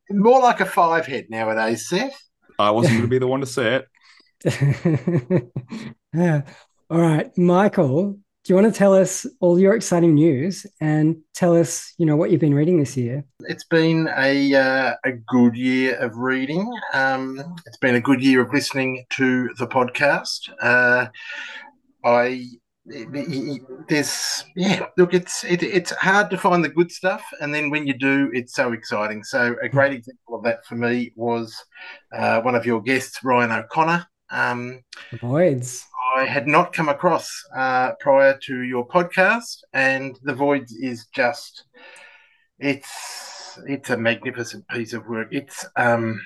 More 0.10 0.42
like 0.42 0.60
a 0.60 0.66
five 0.66 1.06
head 1.06 1.28
nowadays, 1.30 1.88
Seth. 1.88 2.22
I 2.60 2.72
wasn't 2.72 2.96
going 2.96 3.04
to 3.04 3.08
be 3.08 3.20
the 3.20 3.28
one 3.28 3.40
to 3.40 3.46
say 3.46 3.86
it. 4.44 5.52
All 6.90 7.02
right, 7.02 7.38
Michael, 7.38 8.14
do 8.14 8.54
you 8.54 8.56
want 8.56 8.74
to 8.74 8.78
tell 8.78 8.94
us 8.94 9.26
all 9.42 9.60
your 9.60 9.76
exciting 9.76 10.14
news 10.14 10.66
and 10.80 11.18
tell 11.34 11.54
us, 11.54 11.94
you 11.98 12.06
know, 12.06 12.16
what 12.16 12.32
you've 12.32 12.40
been 12.40 12.54
reading 12.54 12.80
this 12.80 12.96
year? 12.96 13.26
It's 13.42 13.66
been 13.66 14.10
a 14.18 14.56
uh, 14.56 14.96
a 15.04 15.12
good 15.28 15.58
year 15.58 15.98
of 15.98 16.16
reading. 16.16 16.72
Um, 16.94 17.44
it's 17.66 17.76
been 17.76 17.96
a 17.96 18.00
good 18.00 18.24
year 18.24 18.40
of 18.40 18.54
listening 18.54 19.04
to 19.10 19.50
the 19.60 19.68
podcast. 19.68 20.50
Uh, 20.62 21.08
I 22.06 22.46
there's 23.90 24.46
yeah 24.56 24.86
look 24.98 25.14
it's 25.14 25.44
it, 25.44 25.62
it's 25.62 25.92
hard 25.92 26.30
to 26.30 26.38
find 26.38 26.64
the 26.64 26.70
good 26.70 26.90
stuff 26.90 27.22
and 27.42 27.54
then 27.54 27.70
when 27.70 27.86
you 27.86 27.94
do 27.94 28.32
it's 28.34 28.56
so 28.56 28.72
exciting 28.72 29.26
so 29.26 29.58
a 29.62 29.68
great 29.68 29.92
example 29.92 30.36
of 30.36 30.44
that 30.46 30.66
for 30.66 30.76
me 30.76 31.12
was 31.18 31.54
uh, 32.16 32.40
one 32.40 32.56
of 32.56 32.66
your 32.66 32.82
guests 32.82 33.22
ryan 33.26 33.52
o'connor 33.52 34.08
um, 34.30 34.84
Voids. 35.22 35.86
I 36.16 36.26
had 36.26 36.48
not 36.48 36.74
come 36.74 36.90
across 36.90 37.30
uh, 37.56 37.94
prior 38.00 38.38
to 38.44 38.62
your 38.62 38.88
podcast, 38.88 39.58
and 39.74 40.18
the 40.24 40.34
Voids 40.34 40.74
is 40.74 41.08
just 41.14 41.66
it's 42.60 43.60
it's 43.68 43.90
a 43.90 43.98
magnificent 43.98 44.68
piece 44.70 44.94
of 44.94 45.08
work. 45.08 45.28
It's 45.32 45.66
um, 45.76 46.22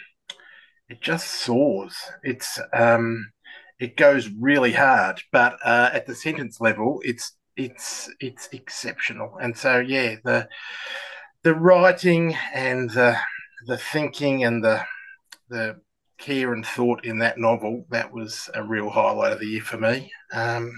it 0.90 1.02
just 1.02 1.28
soars. 1.28 1.96
It's 2.24 2.60
um, 2.74 3.32
it 3.80 3.98
goes 3.98 4.30
really 4.30 4.74
hard, 4.74 5.22
but 5.32 5.58
uh, 5.64 5.90
at 5.94 6.06
the 6.06 6.16
sentence 6.16 6.62
level, 6.62 7.02
it's 7.04 7.36
it's 7.56 8.10
it's 8.20 8.50
exceptional. 8.52 9.38
And 9.42 9.58
so, 9.58 9.80
yeah, 9.80 10.16
the 10.24 10.48
the 11.44 11.56
writing 11.56 12.36
and 12.54 12.90
the 12.92 13.18
the 13.68 13.78
thinking 13.78 14.44
and 14.44 14.64
the 14.64 14.84
the 15.50 15.82
care 16.22 16.54
and 16.54 16.66
thought 16.66 17.04
in 17.04 17.20
that 17.20 17.38
novel, 17.38 17.86
that 17.90 18.14
was 18.14 18.50
a 18.54 18.64
real 18.64 18.90
highlight 18.90 19.34
of 19.34 19.40
the 19.40 19.48
year 19.48 19.62
for 19.62 19.78
me. 19.78 20.12
Um, 20.32 20.72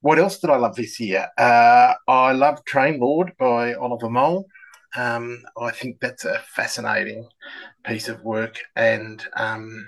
what 0.00 0.18
else 0.18 0.38
did 0.38 0.50
I 0.50 0.56
love 0.56 0.76
this 0.76 1.00
year? 1.00 1.26
Uh, 1.36 1.94
I 2.06 2.32
love 2.32 2.64
Train 2.64 3.00
Lord 3.00 3.32
by 3.38 3.74
Oliver 3.74 4.10
Mol. 4.10 4.46
Um, 4.94 5.42
I 5.60 5.72
think 5.72 5.98
that's 5.98 6.24
a 6.24 6.38
fascinating 6.54 7.28
piece 7.84 8.08
of 8.08 8.22
work 8.22 8.60
and 8.76 9.24
um, 9.36 9.84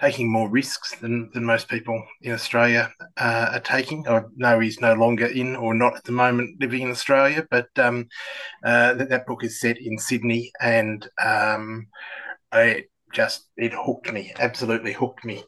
taking 0.00 0.30
more 0.30 0.48
risks 0.48 0.94
than, 1.00 1.30
than 1.34 1.44
most 1.44 1.68
people 1.68 2.02
in 2.22 2.32
Australia 2.32 2.90
uh, 3.16 3.50
are 3.52 3.60
taking. 3.60 4.06
I 4.08 4.22
know 4.36 4.60
he's 4.60 4.80
no 4.80 4.94
longer 4.94 5.26
in 5.26 5.56
or 5.56 5.74
not 5.74 5.96
at 5.96 6.04
the 6.04 6.12
moment 6.12 6.60
living 6.60 6.82
in 6.82 6.90
Australia, 6.90 7.46
but 7.50 7.68
um, 7.76 8.08
uh, 8.64 8.94
that, 8.94 9.10
that 9.10 9.26
book 9.26 9.44
is 9.44 9.60
set 9.60 9.78
in 9.78 9.98
Sydney 9.98 10.50
and 10.60 11.08
um, 11.22 11.88
it 12.52 12.90
just 13.12 13.48
it 13.56 13.72
hooked 13.74 14.12
me, 14.12 14.32
absolutely 14.38 14.92
hooked 14.92 15.24
me. 15.24 15.44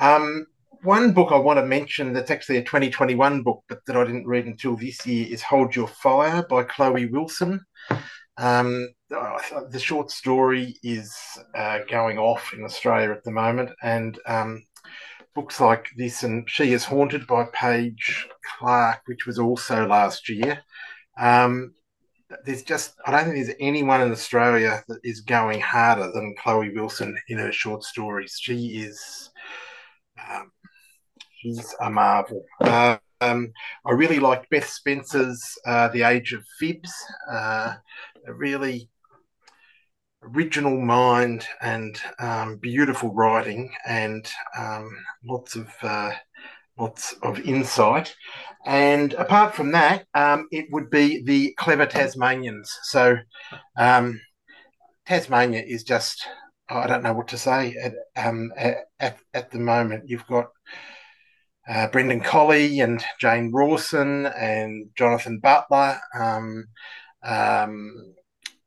Um, 0.00 0.46
one 0.82 1.12
book 1.12 1.32
I 1.32 1.38
want 1.38 1.58
to 1.58 1.64
mention 1.64 2.12
that's 2.12 2.30
actually 2.30 2.58
a 2.58 2.64
2021 2.64 3.42
book, 3.42 3.64
but 3.68 3.80
that 3.86 3.96
I 3.96 4.04
didn't 4.04 4.26
read 4.26 4.46
until 4.46 4.76
this 4.76 5.06
year 5.06 5.26
is 5.30 5.42
Hold 5.42 5.74
Your 5.74 5.88
Fire 5.88 6.44
by 6.48 6.64
Chloe 6.64 7.06
Wilson. 7.06 7.60
Um, 8.36 8.88
the 9.08 9.78
short 9.78 10.10
story 10.10 10.76
is 10.82 11.16
uh, 11.54 11.78
going 11.88 12.18
off 12.18 12.52
in 12.52 12.64
Australia 12.64 13.12
at 13.12 13.24
the 13.24 13.30
moment, 13.30 13.70
and 13.82 14.18
um, 14.26 14.64
books 15.34 15.60
like 15.60 15.88
this 15.96 16.22
and 16.22 16.48
She 16.50 16.72
is 16.72 16.84
Haunted 16.84 17.26
by 17.26 17.46
Paige 17.52 18.28
Clark, 18.58 19.00
which 19.06 19.26
was 19.26 19.38
also 19.38 19.86
last 19.86 20.28
year. 20.28 20.60
Um, 21.18 21.74
there's 22.44 22.62
just 22.62 22.94
I 23.06 23.10
don't 23.10 23.24
think 23.24 23.36
there's 23.36 23.56
anyone 23.60 24.00
in 24.00 24.12
Australia 24.12 24.82
that 24.88 25.00
is 25.04 25.20
going 25.20 25.60
harder 25.60 26.10
than 26.12 26.34
Chloe 26.38 26.74
Wilson 26.74 27.16
in 27.28 27.38
her 27.38 27.52
short 27.52 27.84
stories. 27.84 28.38
She 28.40 28.78
is 28.78 29.30
um, 30.30 30.50
she's 31.36 31.74
a 31.80 31.90
marvel. 31.90 32.44
Uh, 32.60 32.98
um, 33.20 33.52
I 33.86 33.92
really 33.92 34.18
liked 34.18 34.50
Beth 34.50 34.68
Spencer's 34.68 35.42
uh, 35.66 35.88
The 35.88 36.02
Age 36.02 36.32
of 36.32 36.44
Fibs. 36.58 36.92
Uh, 37.30 37.74
a 38.26 38.32
really 38.32 38.88
original 40.22 40.80
mind 40.80 41.46
and 41.60 42.00
um, 42.18 42.56
beautiful 42.56 43.12
writing 43.12 43.70
and 43.86 44.26
um, 44.58 44.88
lots 45.24 45.54
of 45.54 45.68
uh, 45.82 46.12
lots 46.78 47.14
of 47.22 47.40
insight. 47.40 48.14
And 48.66 49.12
apart 49.14 49.54
from 49.54 49.72
that, 49.72 50.06
um, 50.14 50.48
it 50.50 50.66
would 50.70 50.90
be 50.90 51.22
the 51.22 51.54
clever 51.58 51.86
Tasmanians. 51.86 52.70
So 52.84 53.16
um, 53.76 54.20
Tasmania 55.06 55.62
is 55.66 55.84
just, 55.84 56.26
I 56.68 56.86
don't 56.86 57.02
know 57.02 57.12
what 57.12 57.28
to 57.28 57.38
say 57.38 57.76
at, 57.76 57.94
um, 58.16 58.52
at, 58.56 59.18
at 59.34 59.50
the 59.50 59.58
moment. 59.58 60.08
You've 60.08 60.26
got 60.26 60.46
uh, 61.68 61.88
Brendan 61.88 62.20
Colley 62.20 62.80
and 62.80 63.04
Jane 63.20 63.52
Rawson 63.52 64.26
and 64.26 64.88
Jonathan 64.96 65.40
Butler. 65.40 66.00
Um, 66.18 66.64
um, 67.22 68.14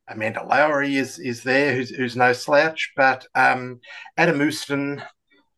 Amanda 0.07 0.39
Lohrey 0.39 0.95
is 0.95 1.19
is 1.19 1.43
there, 1.43 1.75
who's, 1.75 1.89
who's 1.89 2.15
no 2.15 2.33
slouch. 2.33 2.93
But 2.95 3.27
um, 3.35 3.81
Adam 4.15 4.39
Ouston 4.39 5.03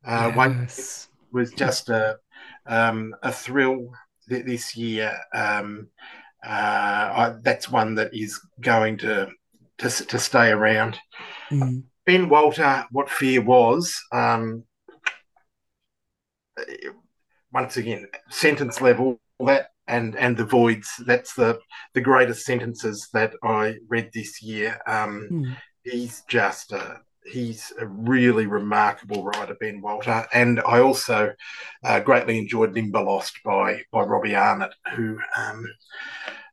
uh, 0.06 0.32
yes. 0.36 1.10
was 1.32 1.52
just 1.52 1.90
a 1.90 2.18
um, 2.70 3.16
a 3.22 3.32
thrill 3.32 3.92
th- 4.30 4.46
this 4.46 4.78
year. 4.78 5.20
Um, 5.34 5.90
uh, 6.46 6.48
I, 6.50 7.36
that's 7.42 7.70
one 7.70 7.96
that 7.96 8.12
is 8.14 8.40
going 8.62 8.98
to 9.00 9.28
to, 9.80 9.90
to 9.90 10.20
stay 10.20 10.52
around. 10.52 10.98
Mm. 11.52 11.84
Ben 12.06 12.30
Walter, 12.30 12.86
what 12.92 13.10
fear 13.10 13.42
was. 13.42 13.94
Um, 14.12 14.64
once 17.52 17.78
again, 17.78 18.08
sentence 18.30 18.82
level 18.82 19.20
that 19.40 19.70
and 19.88 20.16
and 20.16 20.38
the 20.38 20.46
voids. 20.46 20.90
That's 21.06 21.34
the 21.34 21.60
the 21.94 22.02
greatest 22.02 22.46
sentences 22.46 23.10
that 23.14 23.34
I 23.44 23.76
read 23.88 24.12
this 24.14 24.42
year. 24.42 24.80
Um, 24.88 25.28
mm. 25.32 25.56
He's 25.84 26.24
just 26.28 26.72
a, 26.72 27.02
he's 27.26 27.72
a 27.80 27.86
really 27.86 28.48
remarkable 28.48 29.24
writer, 29.24 29.56
Ben 29.60 29.82
Walter, 29.82 30.28
and 30.34 30.60
I 30.62 30.80
also 30.80 31.34
uh, 31.84 32.00
greatly 32.00 32.38
enjoyed 32.38 32.74
Limberlost 32.74 33.40
by 33.44 33.82
by 33.92 34.02
Robbie 34.02 34.36
Arnott, 34.36 34.74
who. 34.96 35.18
Um, 35.38 35.66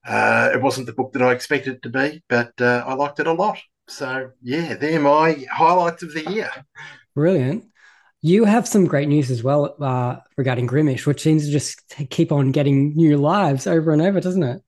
uh, 0.07 0.51
it 0.55 0.63
wasn't 0.63 0.87
the 0.87 0.93
book 0.93 1.13
that 1.13 1.23
I 1.23 1.33
expected 1.33 1.75
it 1.75 1.83
to 1.83 1.89
be, 1.89 2.23
but 2.29 2.53
uh, 2.61 2.85
I 2.87 2.95
liked 2.95 3.19
it 3.19 3.27
a 3.27 3.33
lot. 3.33 3.59
So 3.89 4.31
yeah, 4.43 4.75
they're 4.75 5.01
my 5.01 5.45
highlights 5.51 6.03
of 6.03 6.15
the 6.15 6.31
year. 6.31 6.51
Brilliant. 7.15 7.65
You 8.23 8.45
have 8.45 8.67
some 8.67 8.87
great 8.87 9.09
news 9.09 9.31
as 9.31 9.43
well 9.43 9.77
uh, 9.81 10.17
regarding 10.37 10.67
Grimish, 10.67 11.07
which 11.07 11.23
seems 11.23 11.47
to 11.47 11.53
just 11.53 11.83
keep 12.11 12.33
on 12.33 12.53
getting 12.53 12.95
new 12.95 13.17
lives 13.17 13.67
over 13.67 13.93
and 13.93 14.03
over, 14.03 14.21
doesn't 14.21 14.43
it? 14.43 14.63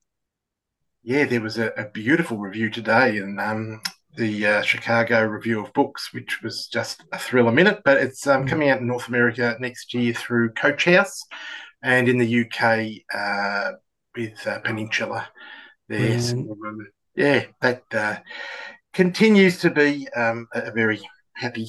Yeah, 1.03 1.25
there 1.25 1.41
was 1.41 1.59
a, 1.59 1.69
a 1.69 1.89
beautiful 1.91 2.39
review 2.39 2.71
today 2.71 3.17
in 3.17 3.39
um, 3.39 3.81
the 4.19 4.47
uh, 4.47 4.63
Chicago 4.63 5.25
Review 5.25 5.65
of 5.65 5.73
Books, 5.73 6.13
which 6.13 6.43
was 6.43 6.67
just 6.67 7.05
a 7.13 7.19
thrill 7.19 7.49
a 7.49 7.53
minute. 7.53 7.81
But 7.85 7.99
it's 7.99 8.27
um, 8.27 8.45
mm. 8.45 8.49
coming 8.49 8.69
out 8.69 8.81
in 8.81 8.87
North 8.87 9.09
America 9.09 9.57
next 9.61 9.95
year 9.95 10.13
through 10.13 10.53
Coach 10.53 10.85
House, 10.85 11.25
and 11.83 12.09
in 12.09 12.19
the 12.19 12.45
UK 12.45 13.03
uh, 13.15 13.73
with 14.17 14.47
uh, 14.47 14.59
Peninsula. 14.61 15.29
There, 15.89 16.21
so, 16.21 16.37
um, 16.37 16.87
yeah, 17.15 17.45
that 17.63 17.83
uh, 17.93 18.17
continues 18.93 19.61
to 19.61 19.71
be 19.71 20.09
um, 20.15 20.49
a 20.53 20.71
very 20.71 21.01
happy 21.35 21.69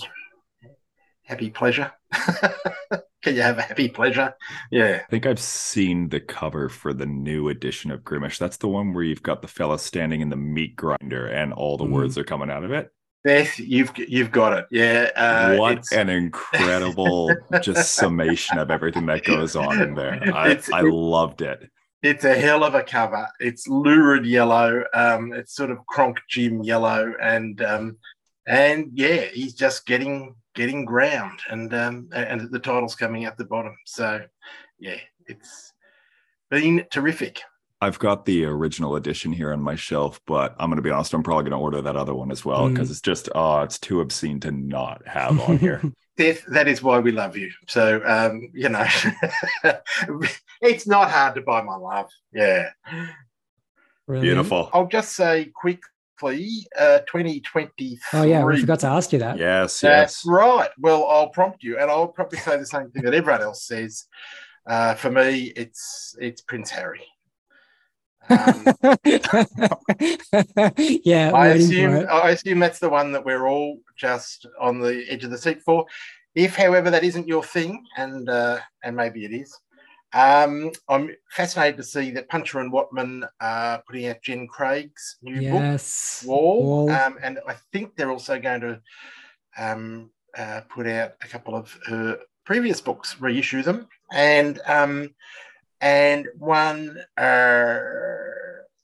happy 1.24 1.52
pleasure. 1.52 1.92
Can 3.24 3.36
you 3.36 3.42
have 3.42 3.58
a 3.58 3.64
happy 3.64 3.90
pleasure? 3.90 4.34
Yeah. 4.72 5.02
I 5.06 5.10
think 5.10 5.26
I've 5.26 5.40
seen 5.40 6.08
the 6.10 6.22
cover 6.22 6.70
for 6.70 6.94
the 6.94 7.06
new 7.06 7.50
edition 7.50 7.92
of 7.92 8.02
Grimish. 8.02 8.38
That's 8.38 8.58
the 8.58 8.70
one 8.70 8.94
where 8.94 9.04
you've 9.04 9.24
got 9.24 9.42
the 9.42 9.48
fella 9.48 9.78
standing 9.78 10.22
in 10.22 10.30
the 10.30 10.38
meat 10.38 10.76
grinder 10.78 11.28
and 11.28 11.52
all 11.52 11.78
the 11.78 11.86
mm. 11.86 11.92
words 11.92 12.18
are 12.18 12.24
coming 12.24 12.50
out 12.50 12.64
of 12.64 12.72
it. 12.72 12.92
Yes, 13.26 13.60
you've 13.60 13.92
you've 13.98 14.32
got 14.32 14.54
it. 14.54 14.66
Yeah. 14.72 15.10
Uh, 15.14 15.58
what 15.58 15.84
an 15.92 16.08
incredible 16.08 17.36
just 17.62 17.96
summation 17.96 18.58
of 18.58 18.72
everything 18.72 19.06
that 19.08 19.26
goes 19.26 19.58
on 19.58 19.82
in 19.82 19.94
there. 19.94 20.22
I, 20.34 20.58
I 20.72 20.82
loved 20.82 21.42
it. 21.42 21.70
It's 22.02 22.24
a 22.24 22.34
hell 22.34 22.64
of 22.64 22.76
a 22.76 22.84
cover. 22.84 23.28
It's 23.42 23.68
lurid 23.68 24.26
yellow. 24.26 24.86
Um, 24.94 25.34
it's 25.34 25.54
sort 25.54 25.70
of 25.70 25.86
Kronk 25.86 26.18
Jim 26.30 26.64
yellow, 26.64 27.14
and 27.22 27.62
um, 27.62 27.98
and 28.48 28.92
yeah, 28.94 29.26
he's 29.26 29.54
just 29.54 29.86
getting 29.86 30.36
getting 30.60 30.84
ground, 30.84 31.40
and 31.50 31.74
um, 31.74 32.10
and 32.12 32.52
the 32.52 32.60
title's 32.60 32.94
coming 32.94 33.24
at 33.24 33.38
the 33.38 33.46
bottom. 33.46 33.78
So, 33.86 34.26
yeah, 34.78 34.98
it's 35.26 35.72
been 36.50 36.86
terrific. 36.92 37.42
I've 37.82 37.98
got 37.98 38.26
the 38.26 38.44
original 38.44 38.98
edition 38.98 39.32
here 39.32 39.54
on 39.54 39.62
my 39.62 39.76
shelf, 39.76 40.20
but 40.28 40.54
I'm 40.60 40.70
going 40.70 40.76
to 40.76 40.82
be 40.82 40.90
honest, 40.90 41.14
I'm 41.14 41.24
probably 41.24 41.44
going 41.44 41.58
to 41.58 41.64
order 41.64 41.82
that 41.82 41.96
other 41.96 42.14
one 42.14 42.30
as 42.30 42.44
well 42.44 42.68
because 42.68 42.90
mm. 42.90 42.92
it's 42.92 43.00
just, 43.00 43.30
oh, 43.34 43.62
it's 43.62 43.80
too 43.80 44.02
obscene 44.02 44.42
to 44.42 44.52
not 44.52 45.08
have 45.08 45.40
on 45.40 45.60
here. 45.60 45.82
that 46.18 46.68
is 46.68 46.84
why 46.84 47.00
we 47.00 47.14
love 47.14 47.38
you. 47.38 47.50
So, 47.70 48.02
um, 48.06 48.50
you 48.54 48.68
know, 48.68 48.86
it's 50.62 50.88
not 50.88 51.10
hard 51.10 51.36
to 51.36 51.42
buy 51.42 51.62
my 51.62 51.78
love. 51.78 52.10
Yeah. 52.34 52.72
Really? 54.08 54.24
Beautiful. 54.24 54.70
I'll 54.74 54.88
just 54.88 55.16
say 55.16 55.54
quick 56.20 56.40
uh, 56.78 57.00
2023. 57.00 58.00
Oh, 58.14 58.24
yeah, 58.24 58.44
we 58.44 58.60
forgot 58.60 58.80
to 58.82 58.88
ask 58.88 59.12
you 59.14 59.20
that. 59.20 59.38
Yes, 59.38 59.80
That's 59.80 60.26
yes. 60.26 60.32
right. 60.32 60.70
Well, 60.78 61.06
I'll 61.08 61.30
prompt 61.30 61.64
you, 61.64 61.78
and 61.78 61.90
I'll 61.90 62.08
probably 62.08 62.40
say 62.40 62.58
the 62.58 62.66
same 62.66 62.90
thing 62.92 63.04
that 63.04 63.14
everyone 63.14 63.42
else 63.42 63.64
says. 63.64 64.06
Uh, 64.68 64.94
for 64.96 65.10
me, 65.10 65.54
it's 65.56 66.16
it's 66.20 66.42
Prince 66.42 66.70
Harry. 66.70 67.06
Um, 68.30 68.68
yeah, 71.04 71.32
I 71.34 71.48
assume 71.48 72.06
I 72.10 72.30
assume 72.30 72.60
that's 72.60 72.80
the 72.80 72.90
one 72.90 73.12
that 73.14 73.26
we're 73.26 73.48
all 73.48 73.80
just 73.98 74.46
on 74.60 74.80
the 74.80 75.06
edge 75.10 75.24
of 75.24 75.32
the 75.32 75.38
seat 75.38 75.64
for. 75.64 75.86
If, 76.36 76.56
however, 76.56 76.92
that 76.92 77.04
isn't 77.04 77.28
your 77.28 77.44
thing, 77.44 77.84
and 77.98 78.30
uh, 78.30 78.60
and 78.84 78.96
maybe 78.96 79.26
it 79.26 79.34
is, 79.34 79.58
um, 80.14 80.72
I'm 80.88 81.16
fascinated 81.32 81.78
to 81.78 81.84
see 81.84 82.12
that 82.12 82.30
Puncher 82.30 82.60
and 82.60 82.72
Wattmann 82.72 83.28
are 83.40 83.84
putting 83.86 84.08
out 84.08 84.22
Jen 84.24 84.48
Craig's 84.48 85.18
new 85.22 85.40
yes. 85.40 86.22
book, 86.24 86.30
Wall, 86.30 86.64
Wall. 86.64 86.92
Um, 86.92 87.18
and 87.22 87.40
I 87.48 87.56
think 87.72 87.96
they're 87.96 88.12
also 88.12 88.40
going 88.40 88.62
to 88.62 88.82
um, 89.58 90.10
uh, 90.38 90.62
put 90.70 90.88
out 90.88 91.12
a 91.22 91.28
couple 91.28 91.56
of 91.56 91.78
her 91.88 92.20
previous 92.46 92.82
books, 92.82 93.20
reissue 93.20 93.62
them, 93.62 93.88
and 94.12 94.60
um, 94.66 95.14
and 95.82 96.28
one 96.38 96.98
uh, 97.18 97.80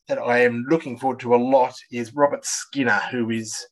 that 0.08 0.20
I 0.20 0.42
am 0.42 0.66
looking 0.70 0.98
forward 0.98 1.20
to 1.22 1.34
a 1.34 1.38
lot 1.38 1.76
is 1.92 2.14
Robert 2.14 2.46
Skinner, 2.46 3.02
who 3.12 3.32
is 3.32 3.66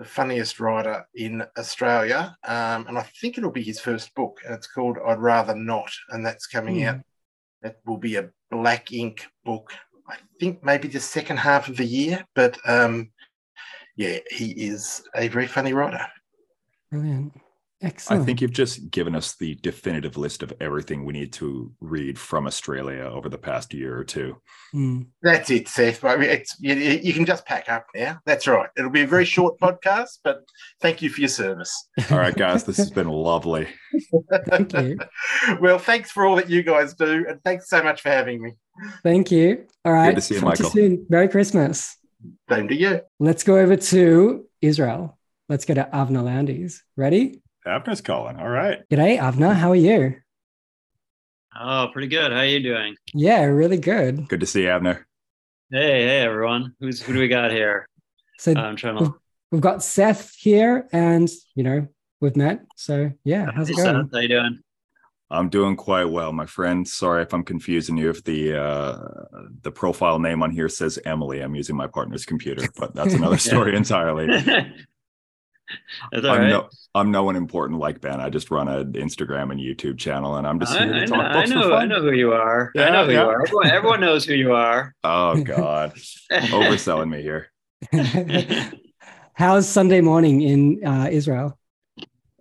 the 0.00 0.06
funniest 0.06 0.60
writer 0.60 1.06
in 1.14 1.44
Australia. 1.58 2.34
Um, 2.44 2.86
and 2.88 2.96
I 2.96 3.02
think 3.20 3.36
it'll 3.36 3.50
be 3.50 3.62
his 3.62 3.78
first 3.78 4.14
book, 4.14 4.40
and 4.46 4.54
it's 4.54 4.66
called 4.66 4.96
I'd 5.06 5.18
Rather 5.18 5.54
Not, 5.54 5.92
and 6.08 6.24
that's 6.24 6.46
coming 6.46 6.76
mm. 6.76 6.88
out. 6.88 7.00
That 7.60 7.76
will 7.84 7.98
be 7.98 8.16
a 8.16 8.30
Black 8.50 8.86
Inc 8.86 9.20
book. 9.44 9.74
I 10.08 10.16
think 10.40 10.64
maybe 10.64 10.88
the 10.88 11.00
second 11.00 11.36
half 11.36 11.68
of 11.68 11.76
the 11.76 11.84
year, 11.84 12.24
but 12.34 12.56
um, 12.66 13.10
yeah, 13.94 14.20
he 14.30 14.52
is 14.52 15.02
a 15.14 15.28
very 15.28 15.46
funny 15.46 15.74
writer. 15.74 16.06
Brilliant. 16.90 17.38
Excellent. 17.82 18.22
I 18.22 18.24
think 18.26 18.42
you've 18.42 18.52
just 18.52 18.90
given 18.90 19.14
us 19.14 19.36
the 19.36 19.54
definitive 19.56 20.18
list 20.18 20.42
of 20.42 20.52
everything 20.60 21.04
we 21.04 21.14
need 21.14 21.32
to 21.34 21.72
read 21.80 22.18
from 22.18 22.46
Australia 22.46 23.04
over 23.04 23.30
the 23.30 23.38
past 23.38 23.72
year 23.72 23.96
or 23.96 24.04
two. 24.04 24.36
Mm. 24.74 25.06
That's 25.22 25.50
it, 25.50 25.66
Seth. 25.66 26.04
I 26.04 26.16
mean, 26.16 26.28
it's, 26.28 26.56
you, 26.60 26.74
you, 26.74 27.14
can 27.14 27.24
just 27.24 27.46
pack 27.46 27.70
up 27.70 27.86
now. 27.94 28.20
That's 28.26 28.46
right. 28.46 28.68
It'll 28.76 28.90
be 28.90 29.00
a 29.00 29.06
very 29.06 29.24
short 29.24 29.58
podcast, 29.62 30.18
but 30.22 30.42
thank 30.82 31.00
you 31.00 31.08
for 31.08 31.20
your 31.22 31.28
service. 31.28 31.72
All 32.10 32.18
right, 32.18 32.36
guys, 32.36 32.64
this 32.64 32.76
has 32.76 32.90
been 32.90 33.08
lovely. 33.08 33.66
thank 34.48 34.72
you. 34.74 34.98
Well, 35.60 35.78
thanks 35.78 36.10
for 36.10 36.26
all 36.26 36.36
that 36.36 36.50
you 36.50 36.62
guys 36.62 36.94
do, 36.94 37.24
and 37.28 37.42
thanks 37.44 37.68
so 37.68 37.82
much 37.82 38.02
for 38.02 38.10
having 38.10 38.42
me. 38.42 38.52
Thank 39.02 39.30
you. 39.30 39.66
All 39.84 39.92
right. 39.92 40.10
Good 40.10 40.16
to 40.16 40.20
see 40.20 40.34
you, 40.36 40.40
Michael. 40.42 40.70
You 40.72 41.06
Merry 41.08 41.28
Christmas. 41.28 41.96
Same 42.50 42.68
to 42.68 42.74
you. 42.74 43.00
Let's 43.18 43.42
go 43.42 43.56
over 43.56 43.76
to 43.76 44.46
Israel. 44.60 45.18
Let's 45.48 45.64
go 45.64 45.74
to 45.74 45.88
Avner 45.92 46.22
Landes. 46.22 46.82
Ready? 46.96 47.42
Avner's 47.66 48.00
calling. 48.00 48.36
All 48.38 48.48
right. 48.48 48.80
G'day, 48.90 49.18
Avner. 49.18 49.54
How 49.54 49.70
are 49.70 49.76
you? 49.76 50.16
Oh, 51.58 51.88
pretty 51.92 52.08
good. 52.08 52.32
How 52.32 52.38
are 52.38 52.46
you 52.46 52.62
doing? 52.62 52.96
Yeah, 53.12 53.44
really 53.44 53.76
good. 53.76 54.28
Good 54.28 54.40
to 54.40 54.46
see 54.46 54.62
you, 54.62 54.68
Avner. 54.68 55.04
Hey, 55.70 56.04
hey, 56.04 56.20
everyone. 56.20 56.74
Who's 56.80 57.02
who 57.02 57.12
do 57.12 57.20
we 57.20 57.28
got 57.28 57.50
here? 57.50 57.88
So 58.38 58.52
uh, 58.52 58.60
I'm 58.60 58.76
trying 58.76 58.96
to. 58.96 59.02
We've, 59.02 59.12
we've 59.52 59.60
got 59.60 59.82
Seth 59.82 60.34
here, 60.36 60.88
and 60.92 61.28
you 61.54 61.62
know 61.62 61.86
we've 62.20 62.36
met. 62.36 62.64
So 62.76 63.12
yeah, 63.24 63.50
how's 63.54 63.68
it 63.68 63.76
going? 63.76 64.04
Seth, 64.04 64.12
how 64.12 64.20
you 64.20 64.28
doing? 64.28 64.58
I'm 65.30 65.48
doing 65.48 65.76
quite 65.76 66.06
well, 66.06 66.32
my 66.32 66.46
friend. 66.46 66.88
Sorry 66.88 67.22
if 67.22 67.32
I'm 67.34 67.44
confusing 67.44 67.96
you. 67.96 68.10
If 68.10 68.24
the 68.24 68.60
uh, 68.60 68.98
the 69.62 69.70
profile 69.70 70.18
name 70.18 70.42
on 70.42 70.50
here 70.50 70.68
says 70.68 70.98
Emily, 71.04 71.40
I'm 71.40 71.54
using 71.54 71.76
my 71.76 71.86
partner's 71.86 72.24
computer, 72.24 72.66
but 72.78 72.94
that's 72.94 73.14
another 73.14 73.38
story 73.38 73.76
entirely. 73.76 74.28
I'm, 76.12 76.24
right. 76.24 76.48
no, 76.48 76.68
I'm 76.94 77.10
no 77.10 77.24
one 77.24 77.36
important 77.36 77.78
like 77.80 78.00
Ben. 78.00 78.20
I 78.20 78.30
just 78.30 78.50
run 78.50 78.68
an 78.68 78.92
Instagram 78.92 79.50
and 79.50 79.60
YouTube 79.60 79.98
channel, 79.98 80.36
and 80.36 80.46
I'm 80.46 80.60
just 80.60 80.76
here 80.76 80.92
to 80.92 81.02
I, 81.02 81.06
talk 81.06 81.16
know, 81.16 81.32
books 81.32 81.50
I 81.50 81.54
know, 81.54 81.74
I 81.74 81.86
know 81.86 82.00
who 82.02 82.12
you 82.12 82.32
are. 82.32 82.70
Yeah, 82.74 82.86
I 82.86 82.90
know 82.90 83.06
who 83.06 83.12
yeah. 83.12 83.22
you 83.22 83.28
are. 83.28 83.42
Everyone, 83.42 83.66
everyone 83.66 84.00
knows 84.00 84.24
who 84.24 84.34
you 84.34 84.52
are. 84.52 84.94
Oh 85.04 85.42
God, 85.42 85.94
overselling 86.30 87.08
me 87.08 87.22
here. 87.22 87.50
How's 89.34 89.68
Sunday 89.68 90.00
morning 90.00 90.42
in 90.42 90.84
uh, 90.86 91.08
Israel? 91.10 91.58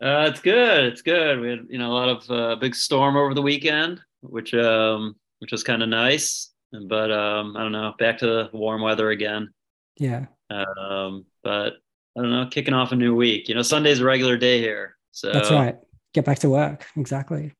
Uh, 0.01 0.27
it's 0.29 0.41
good. 0.41 0.85
It's 0.85 1.01
good. 1.01 1.39
We 1.39 1.49
had 1.49 1.59
you 1.69 1.77
know 1.77 1.91
a 1.91 1.93
lot 1.93 2.09
of 2.09 2.31
uh, 2.31 2.55
big 2.55 2.75
storm 2.75 3.15
over 3.15 3.33
the 3.33 3.41
weekend, 3.41 4.01
which 4.21 4.53
um, 4.53 5.15
which 5.39 5.51
was 5.51 5.63
kind 5.63 5.83
of 5.83 5.89
nice. 5.89 6.51
But 6.71 7.11
um, 7.11 7.57
I 7.57 7.61
don't 7.63 7.71
know, 7.71 7.93
back 7.97 8.19
to 8.19 8.25
the 8.25 8.49
warm 8.53 8.81
weather 8.81 9.09
again. 9.09 9.49
Yeah. 9.97 10.25
Um, 10.49 11.25
but 11.43 11.73
I 12.19 12.21
don't 12.21 12.31
know, 12.31 12.47
kicking 12.47 12.73
off 12.73 12.91
a 12.91 12.97
new 12.97 13.15
week. 13.15 13.47
You 13.47 13.55
know, 13.55 13.61
Sunday's 13.61 14.01
a 14.01 14.03
regular 14.03 14.35
day 14.35 14.59
here. 14.59 14.97
So 15.11 15.31
that's 15.31 15.49
right. 15.49 15.77
Get 16.13 16.25
back 16.25 16.39
to 16.39 16.49
work. 16.49 16.85
Exactly. 16.97 17.53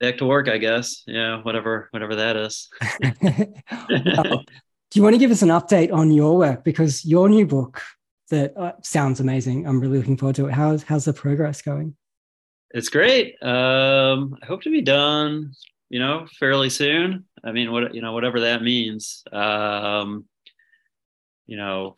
Back 0.00 0.16
to 0.18 0.24
work, 0.24 0.48
I 0.48 0.56
guess. 0.56 1.02
Yeah, 1.06 1.42
whatever, 1.42 1.88
whatever 1.90 2.16
that 2.16 2.36
is. 2.36 2.70
Do 3.12 4.98
you 4.98 5.02
want 5.02 5.14
to 5.14 5.18
give 5.18 5.30
us 5.30 5.42
an 5.42 5.50
update 5.50 5.92
on 5.92 6.10
your 6.10 6.38
work 6.38 6.64
because 6.64 7.04
your 7.04 7.28
new 7.28 7.46
book 7.46 7.82
that 8.30 8.56
uh, 8.56 8.72
sounds 8.82 9.20
amazing. 9.20 9.66
I'm 9.66 9.78
really 9.78 9.98
looking 9.98 10.16
forward 10.16 10.36
to 10.36 10.46
it. 10.46 10.52
How's 10.52 10.82
how's 10.82 11.04
the 11.04 11.12
progress 11.12 11.60
going? 11.60 11.94
It's 12.70 12.88
great. 12.88 13.36
Um, 13.42 14.38
I 14.42 14.46
hope 14.46 14.62
to 14.62 14.70
be 14.70 14.80
done, 14.80 15.52
you 15.90 15.98
know, 15.98 16.26
fairly 16.40 16.70
soon. 16.70 17.26
I 17.44 17.52
mean, 17.52 17.70
what 17.70 17.94
you 17.94 18.00
know, 18.00 18.12
whatever 18.12 18.40
that 18.40 18.62
means. 18.62 19.22
Um, 19.30 20.24
you 21.46 21.56
know, 21.56 21.96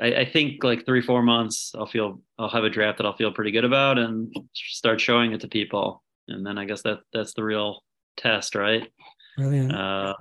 I, 0.00 0.14
I, 0.14 0.24
think 0.24 0.62
like 0.62 0.86
three, 0.86 1.02
four 1.02 1.22
months, 1.22 1.72
I'll 1.76 1.86
feel 1.86 2.20
I'll 2.38 2.48
have 2.48 2.64
a 2.64 2.70
draft 2.70 2.98
that 2.98 3.06
I'll 3.06 3.16
feel 3.16 3.32
pretty 3.32 3.50
good 3.50 3.64
about 3.64 3.98
and 3.98 4.34
start 4.54 5.00
showing 5.00 5.32
it 5.32 5.40
to 5.40 5.48
people. 5.48 6.02
And 6.28 6.46
then 6.46 6.56
I 6.56 6.64
guess 6.64 6.82
that 6.82 7.00
that's 7.12 7.34
the 7.34 7.44
real 7.44 7.82
test, 8.16 8.54
right? 8.54 8.90
Brilliant. 9.36 9.74
Uh, 9.74 10.14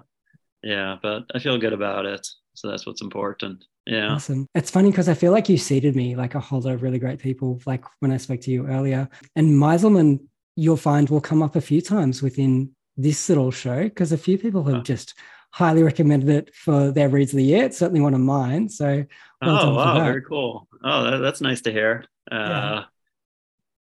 yeah, 0.64 0.98
but 1.02 1.24
I 1.34 1.40
feel 1.40 1.58
good 1.58 1.74
about 1.74 2.06
it. 2.06 2.28
So 2.56 2.70
that's 2.70 2.86
what's 2.86 3.02
important. 3.02 3.64
Yeah. 3.86 4.14
Awesome. 4.14 4.48
It's 4.56 4.72
funny 4.72 4.90
because 4.90 5.10
I 5.10 5.14
feel 5.14 5.32
like 5.32 5.48
you 5.48 5.58
seeded 5.58 5.96
me 5.96 6.16
like 6.16 6.36
a 6.36 6.40
whole 6.40 6.62
lot 6.62 6.74
of 6.74 6.82
really 6.82 7.00
great 7.00 7.20
people, 7.20 7.62
like 7.66 7.86
when 8.00 8.12
I 8.12 8.18
spoke 8.18 8.42
to 8.42 8.52
you 8.52 8.68
earlier. 8.68 9.08
And 9.36 9.52
Meiselman, 9.52 10.20
you'll 10.56 10.78
find 10.78 11.10
will 11.10 11.22
come 11.22 11.44
up 11.44 11.56
a 11.56 11.62
few 11.62 11.82
times 11.82 12.24
within 12.24 12.72
this 12.98 13.30
little 13.30 13.52
show 13.52 13.84
because 13.84 14.12
a 14.12 14.18
few 14.18 14.38
people 14.38 14.64
have 14.64 14.84
just 14.84 15.14
highly 15.56 15.84
recommended 15.84 16.28
it 16.28 16.54
for 16.54 16.92
their 16.92 17.08
reads 17.08 17.32
of 17.32 17.38
the 17.38 17.44
year. 17.46 17.64
It's 17.64 17.78
certainly 17.78 18.02
one 18.02 18.14
of 18.14 18.20
mine. 18.20 18.68
So, 18.68 19.06
well 19.42 19.60
oh, 19.70 19.74
wow, 19.74 20.04
very 20.04 20.22
cool. 20.22 20.68
Oh, 20.84 21.10
that, 21.10 21.20
that's 21.20 21.40
nice 21.40 21.62
to 21.62 21.72
hear. 21.72 22.04
Uh, 22.30 22.36
yeah. 22.36 22.84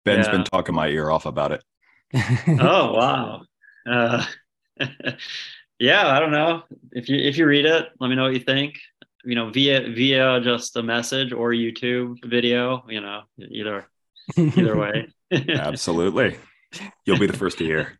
Ben's 0.05 0.27
yeah. 0.27 0.31
been 0.31 0.43
talking 0.45 0.73
my 0.73 0.87
ear 0.87 1.11
off 1.11 1.25
about 1.25 1.51
it. 1.51 1.63
oh, 2.61 2.93
wow. 2.93 3.41
Uh, 3.85 4.25
yeah, 5.79 6.07
I 6.07 6.21
don't 6.21 6.31
know. 6.31 6.63
If 6.93 7.09
you 7.09 7.17
if 7.17 7.37
you 7.37 7.45
read 7.45 7.65
it, 7.65 7.89
let 7.99 8.07
me 8.07 8.15
know 8.15 8.23
what 8.23 8.33
you 8.33 8.39
think 8.39 8.79
you 9.25 9.35
know 9.35 9.49
via 9.49 9.81
via 9.91 10.39
just 10.39 10.77
a 10.77 10.81
message 10.81 11.33
or 11.33 11.51
youtube 11.51 12.15
video 12.25 12.85
you 12.87 13.01
know 13.01 13.23
either 13.37 13.85
either 14.37 14.77
way 14.77 15.07
absolutely 15.49 16.37
you'll 17.03 17.19
be 17.19 17.27
the 17.27 17.35
first 17.35 17.57
to 17.57 17.65
hear 17.65 17.99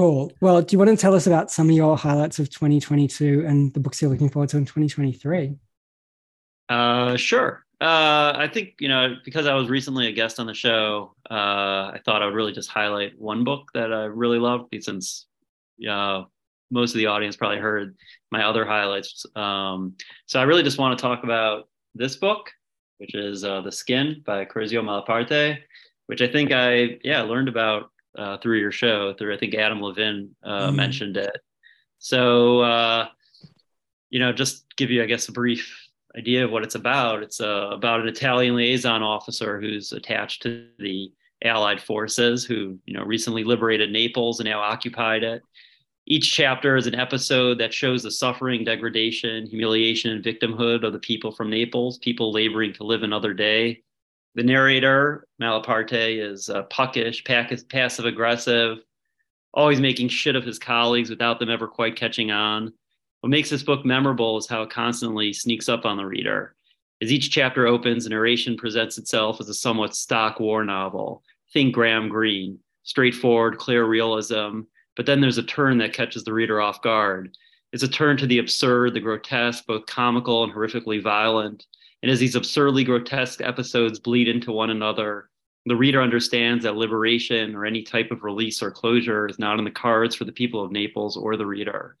cool 0.00 0.32
well 0.40 0.62
do 0.62 0.72
you 0.72 0.78
want 0.78 0.90
to 0.90 0.96
tell 0.96 1.14
us 1.14 1.26
about 1.26 1.50
some 1.50 1.68
of 1.68 1.76
your 1.76 1.96
highlights 1.96 2.38
of 2.38 2.48
2022 2.48 3.44
and 3.46 3.74
the 3.74 3.80
books 3.80 4.00
you're 4.00 4.10
looking 4.10 4.30
forward 4.30 4.48
to 4.48 4.56
in 4.56 4.64
2023 4.64 5.56
uh 6.70 7.16
sure 7.16 7.64
uh, 7.80 8.34
I 8.36 8.46
think 8.52 8.74
you 8.78 8.88
know 8.88 9.16
because 9.24 9.46
I 9.46 9.54
was 9.54 9.70
recently 9.70 10.06
a 10.06 10.12
guest 10.12 10.38
on 10.38 10.46
the 10.46 10.52
show. 10.52 11.14
Uh, 11.30 11.94
I 11.94 12.00
thought 12.04 12.20
I 12.20 12.26
would 12.26 12.34
really 12.34 12.52
just 12.52 12.68
highlight 12.68 13.18
one 13.18 13.42
book 13.42 13.70
that 13.72 13.90
I 13.90 14.04
really 14.04 14.38
loved 14.38 14.74
since 14.82 15.24
uh, 15.88 16.24
most 16.70 16.90
of 16.90 16.98
the 16.98 17.06
audience 17.06 17.36
probably 17.36 17.56
heard 17.56 17.96
my 18.30 18.44
other 18.44 18.66
highlights. 18.66 19.24
Um, 19.34 19.94
so 20.26 20.38
I 20.38 20.42
really 20.42 20.62
just 20.62 20.78
want 20.78 20.98
to 20.98 21.02
talk 21.02 21.24
about 21.24 21.68
this 21.94 22.16
book, 22.16 22.50
which 22.98 23.14
is 23.14 23.44
uh, 23.44 23.62
The 23.62 23.72
Skin 23.72 24.22
by 24.26 24.44
Curzio 24.44 24.82
Malaparte, 24.82 25.56
which 26.04 26.20
I 26.20 26.28
think 26.28 26.52
I 26.52 26.98
yeah 27.02 27.22
learned 27.22 27.48
about 27.48 27.90
uh, 28.16 28.38
through 28.38 28.58
your 28.58 28.72
show. 28.72 29.14
Through 29.14 29.34
I 29.34 29.38
think 29.38 29.54
Adam 29.54 29.80
Levin 29.80 30.34
uh, 30.42 30.68
mm-hmm. 30.68 30.76
mentioned 30.76 31.16
it. 31.16 31.36
So 31.98 32.60
uh, 32.60 33.08
you 34.08 34.18
know, 34.18 34.32
just 34.32 34.64
give 34.76 34.90
you 34.90 35.02
I 35.02 35.06
guess 35.06 35.28
a 35.28 35.32
brief 35.32 35.88
idea 36.16 36.44
of 36.44 36.50
what 36.50 36.64
it's 36.64 36.74
about. 36.74 37.22
It's 37.22 37.40
uh, 37.40 37.70
about 37.72 38.00
an 38.00 38.08
Italian 38.08 38.56
liaison 38.56 39.02
officer 39.02 39.60
who's 39.60 39.92
attached 39.92 40.42
to 40.42 40.66
the 40.78 41.12
Allied 41.42 41.80
forces 41.80 42.44
who 42.44 42.78
you 42.84 42.94
know 42.94 43.04
recently 43.04 43.44
liberated 43.44 43.90
Naples 43.90 44.40
and 44.40 44.48
now 44.48 44.60
occupied 44.60 45.22
it 45.22 45.42
each 46.10 46.32
chapter 46.32 46.76
is 46.76 46.88
an 46.88 46.96
episode 46.96 47.58
that 47.58 47.72
shows 47.72 48.02
the 48.02 48.10
suffering, 48.10 48.64
degradation, 48.64 49.46
humiliation, 49.46 50.10
and 50.10 50.24
victimhood 50.24 50.82
of 50.82 50.92
the 50.92 50.98
people 50.98 51.30
from 51.30 51.48
Naples, 51.48 51.98
people 51.98 52.32
laboring 52.32 52.72
to 52.74 52.84
live 52.84 53.04
another 53.04 53.32
day. 53.32 53.82
The 54.34 54.42
narrator, 54.42 55.26
Malaparte, 55.40 56.20
is 56.20 56.48
uh, 56.48 56.62
puckish, 56.64 57.24
passive 57.24 58.04
aggressive, 58.04 58.78
always 59.52 59.80
making 59.80 60.08
shit 60.08 60.36
of 60.36 60.44
his 60.44 60.58
colleagues 60.58 61.10
without 61.10 61.38
them 61.38 61.50
ever 61.50 61.66
quite 61.66 61.96
catching 61.96 62.30
on. 62.30 62.72
What 63.20 63.30
makes 63.30 63.50
this 63.50 63.64
book 63.64 63.84
memorable 63.84 64.38
is 64.38 64.46
how 64.46 64.62
it 64.62 64.70
constantly 64.70 65.32
sneaks 65.32 65.68
up 65.68 65.84
on 65.84 65.96
the 65.96 66.06
reader. 66.06 66.54
As 67.02 67.12
each 67.12 67.30
chapter 67.30 67.66
opens, 67.66 68.04
the 68.04 68.10
narration 68.10 68.56
presents 68.56 68.98
itself 68.98 69.40
as 69.40 69.48
a 69.48 69.54
somewhat 69.54 69.96
stock 69.96 70.38
war 70.38 70.64
novel. 70.64 71.22
Think 71.52 71.74
Graham 71.74 72.08
Greene, 72.08 72.58
straightforward, 72.84 73.58
clear 73.58 73.84
realism, 73.84 74.60
but 74.96 75.06
then 75.06 75.20
there's 75.20 75.38
a 75.38 75.42
turn 75.42 75.78
that 75.78 75.92
catches 75.92 76.24
the 76.24 76.32
reader 76.32 76.60
off 76.60 76.82
guard. 76.82 77.36
It's 77.72 77.82
a 77.82 77.88
turn 77.88 78.16
to 78.18 78.26
the 78.26 78.38
absurd, 78.38 78.94
the 78.94 79.00
grotesque, 79.00 79.66
both 79.66 79.86
comical 79.86 80.44
and 80.44 80.52
horrifically 80.52 81.02
violent. 81.02 81.66
And 82.02 82.10
as 82.10 82.18
these 82.18 82.34
absurdly 82.34 82.84
grotesque 82.84 83.40
episodes 83.40 83.98
bleed 83.98 84.28
into 84.28 84.52
one 84.52 84.70
another, 84.70 85.28
the 85.66 85.76
reader 85.76 86.00
understands 86.00 86.64
that 86.64 86.76
liberation 86.76 87.54
or 87.54 87.66
any 87.66 87.82
type 87.82 88.10
of 88.10 88.22
release 88.22 88.62
or 88.62 88.70
closure 88.70 89.28
is 89.28 89.38
not 89.38 89.58
in 89.58 89.64
the 89.64 89.70
cards 89.70 90.14
for 90.14 90.24
the 90.24 90.32
people 90.32 90.64
of 90.64 90.72
Naples 90.72 91.16
or 91.16 91.36
the 91.36 91.46
reader. 91.46 91.96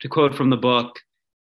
To 0.00 0.08
quote 0.08 0.34
from 0.34 0.50
the 0.50 0.56
book, 0.56 0.98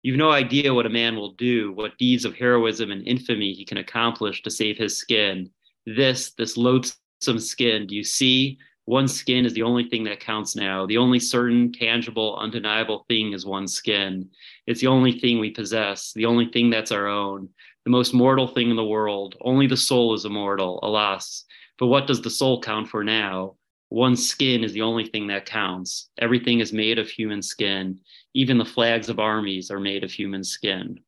You've 0.02 0.16
no 0.16 0.32
idea 0.32 0.74
what 0.74 0.86
a 0.86 0.90
man 0.90 1.14
will 1.14 1.34
do, 1.34 1.72
what 1.72 1.96
deeds 1.96 2.24
of 2.24 2.34
heroism 2.34 2.90
and 2.90 3.06
infamy 3.06 3.52
he 3.52 3.64
can 3.64 3.78
accomplish 3.78 4.42
to 4.42 4.50
save 4.50 4.76
his 4.76 4.96
skin. 4.96 5.48
This, 5.86 6.32
this 6.32 6.56
loathsome 6.56 7.38
skin, 7.38 7.86
do 7.86 7.94
you 7.94 8.02
see? 8.02 8.58
One 8.86 9.06
skin 9.06 9.46
is 9.46 9.54
the 9.54 9.62
only 9.62 9.88
thing 9.88 10.02
that 10.04 10.18
counts 10.18 10.56
now. 10.56 10.86
The 10.86 10.98
only 10.98 11.20
certain, 11.20 11.72
tangible, 11.72 12.36
undeniable 12.36 13.04
thing 13.06 13.32
is 13.32 13.46
one 13.46 13.68
skin. 13.68 14.28
It's 14.66 14.80
the 14.80 14.88
only 14.88 15.20
thing 15.20 15.38
we 15.38 15.52
possess, 15.52 16.12
the 16.14 16.26
only 16.26 16.46
thing 16.46 16.68
that's 16.68 16.90
our 16.90 17.06
own, 17.06 17.48
the 17.84 17.90
most 17.90 18.14
mortal 18.14 18.46
thing 18.46 18.70
in 18.70 18.76
the 18.76 18.84
world. 18.84 19.36
Only 19.40 19.66
the 19.66 19.76
soul 19.76 20.14
is 20.14 20.24
immortal, 20.24 20.78
alas. 20.82 21.44
But 21.78 21.86
what 21.86 22.06
does 22.06 22.22
the 22.22 22.30
soul 22.30 22.60
count 22.60 22.88
for 22.88 23.02
now? 23.02 23.56
One 23.88 24.16
skin 24.16 24.64
is 24.64 24.72
the 24.72 24.82
only 24.82 25.04
thing 25.04 25.26
that 25.26 25.46
counts. 25.46 26.10
Everything 26.18 26.60
is 26.60 26.72
made 26.72 26.98
of 26.98 27.08
human 27.08 27.42
skin. 27.42 27.98
Even 28.34 28.56
the 28.56 28.64
flags 28.64 29.08
of 29.08 29.18
armies 29.18 29.70
are 29.70 29.80
made 29.80 30.04
of 30.04 30.10
human 30.10 30.44
skin. 30.44 31.00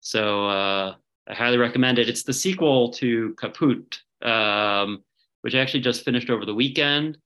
So 0.00 0.48
uh, 0.48 0.94
I 1.28 1.34
highly 1.34 1.56
recommend 1.56 1.98
it. 1.98 2.08
It's 2.08 2.24
the 2.24 2.32
sequel 2.32 2.90
to 2.94 3.34
Kaput. 3.38 3.98
Um, 4.20 5.02
which 5.42 5.54
I 5.54 5.58
actually 5.58 5.80
just 5.80 6.04
finished 6.04 6.30
over 6.30 6.46
the 6.46 6.54
weekend. 6.54 7.18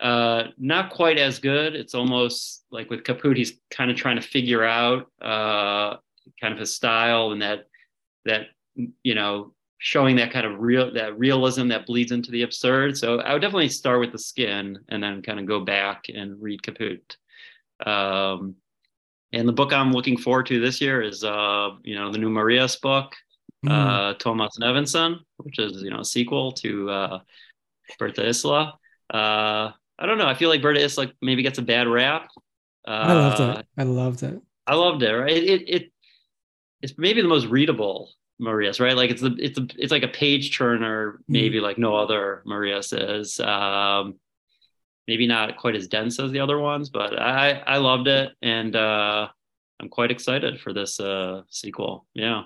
Uh, 0.00 0.44
not 0.58 0.90
quite 0.90 1.18
as 1.18 1.38
good. 1.38 1.74
It's 1.74 1.94
almost 1.94 2.64
like 2.70 2.90
with 2.90 3.02
Kaput, 3.02 3.36
he's 3.36 3.54
kind 3.70 3.90
of 3.90 3.96
trying 3.96 4.16
to 4.16 4.22
figure 4.22 4.64
out 4.64 5.10
uh, 5.20 5.96
kind 6.40 6.52
of 6.52 6.58
his 6.58 6.74
style 6.74 7.32
and 7.32 7.42
that 7.42 7.66
that 8.28 8.46
you 9.02 9.14
know 9.14 9.52
showing 9.78 10.16
that 10.16 10.32
kind 10.32 10.46
of 10.46 10.58
real 10.58 10.92
that 10.92 11.18
realism 11.18 11.68
that 11.68 11.86
bleeds 11.86 12.12
into 12.12 12.30
the 12.30 12.42
absurd. 12.42 12.96
So 12.96 13.20
I 13.20 13.32
would 13.32 13.42
definitely 13.42 13.68
start 13.68 14.00
with 14.00 14.12
the 14.12 14.18
skin 14.18 14.78
and 14.88 15.02
then 15.02 15.22
kind 15.22 15.38
of 15.38 15.46
go 15.46 15.60
back 15.60 16.04
and 16.12 16.40
read 16.40 16.62
Kaput. 16.62 17.16
Um, 17.84 18.56
and 19.32 19.46
the 19.46 19.52
book 19.52 19.72
I'm 19.72 19.92
looking 19.92 20.16
forward 20.16 20.46
to 20.46 20.60
this 20.60 20.80
year 20.80 21.02
is 21.02 21.24
uh, 21.24 21.70
you 21.82 21.94
know 21.94 22.10
the 22.12 22.18
new 22.18 22.30
Marias 22.30 22.76
book 22.76 23.14
mm. 23.64 23.70
uh, 23.70 24.14
Thomas 24.14 24.56
Nevinson, 24.60 25.18
which 25.38 25.58
is 25.58 25.82
you 25.82 25.90
know 25.90 26.00
a 26.00 26.04
sequel 26.04 26.52
to 26.52 26.90
uh, 26.90 27.18
Berta 27.98 28.28
Isla. 28.28 28.78
Uh, 29.12 29.70
I 29.98 30.06
don't 30.06 30.18
know. 30.18 30.26
I 30.26 30.34
feel 30.34 30.48
like 30.48 30.62
Berta 30.62 30.82
Isla 30.82 31.12
maybe 31.22 31.42
gets 31.42 31.58
a 31.58 31.62
bad 31.62 31.88
rap. 31.88 32.28
Uh, 32.86 32.90
I 32.90 33.12
loved 33.12 33.58
it. 33.58 33.66
I 33.76 33.82
loved 33.82 34.22
it. 34.22 34.40
I 34.66 34.74
loved 34.74 35.02
it. 35.02 35.12
Right. 35.12 35.32
It, 35.32 35.44
it, 35.44 35.68
it 35.68 35.92
it's 36.82 36.94
maybe 36.96 37.22
the 37.22 37.28
most 37.28 37.46
readable 37.46 38.10
Marias, 38.38 38.80
right? 38.80 38.96
Like 38.96 39.10
it's 39.10 39.22
the 39.22 39.34
it's 39.38 39.58
a 39.58 39.66
it's 39.76 39.92
like 39.92 40.02
a 40.04 40.08
page 40.08 40.56
turner, 40.56 41.14
mm. 41.14 41.22
maybe 41.28 41.60
like 41.60 41.78
no 41.78 41.96
other 41.96 42.42
Marias 42.46 42.92
is. 42.92 43.40
Um, 43.40 44.18
maybe 45.06 45.26
not 45.26 45.56
quite 45.56 45.74
as 45.74 45.88
dense 45.88 46.20
as 46.20 46.30
the 46.30 46.40
other 46.40 46.58
ones, 46.58 46.90
but 46.90 47.18
I 47.18 47.52
I 47.66 47.78
loved 47.78 48.06
it, 48.08 48.32
and 48.42 48.76
uh, 48.76 49.28
I'm 49.80 49.88
quite 49.88 50.10
excited 50.10 50.60
for 50.60 50.72
this 50.72 51.00
uh, 51.00 51.42
sequel. 51.50 52.06
Yeah. 52.14 52.44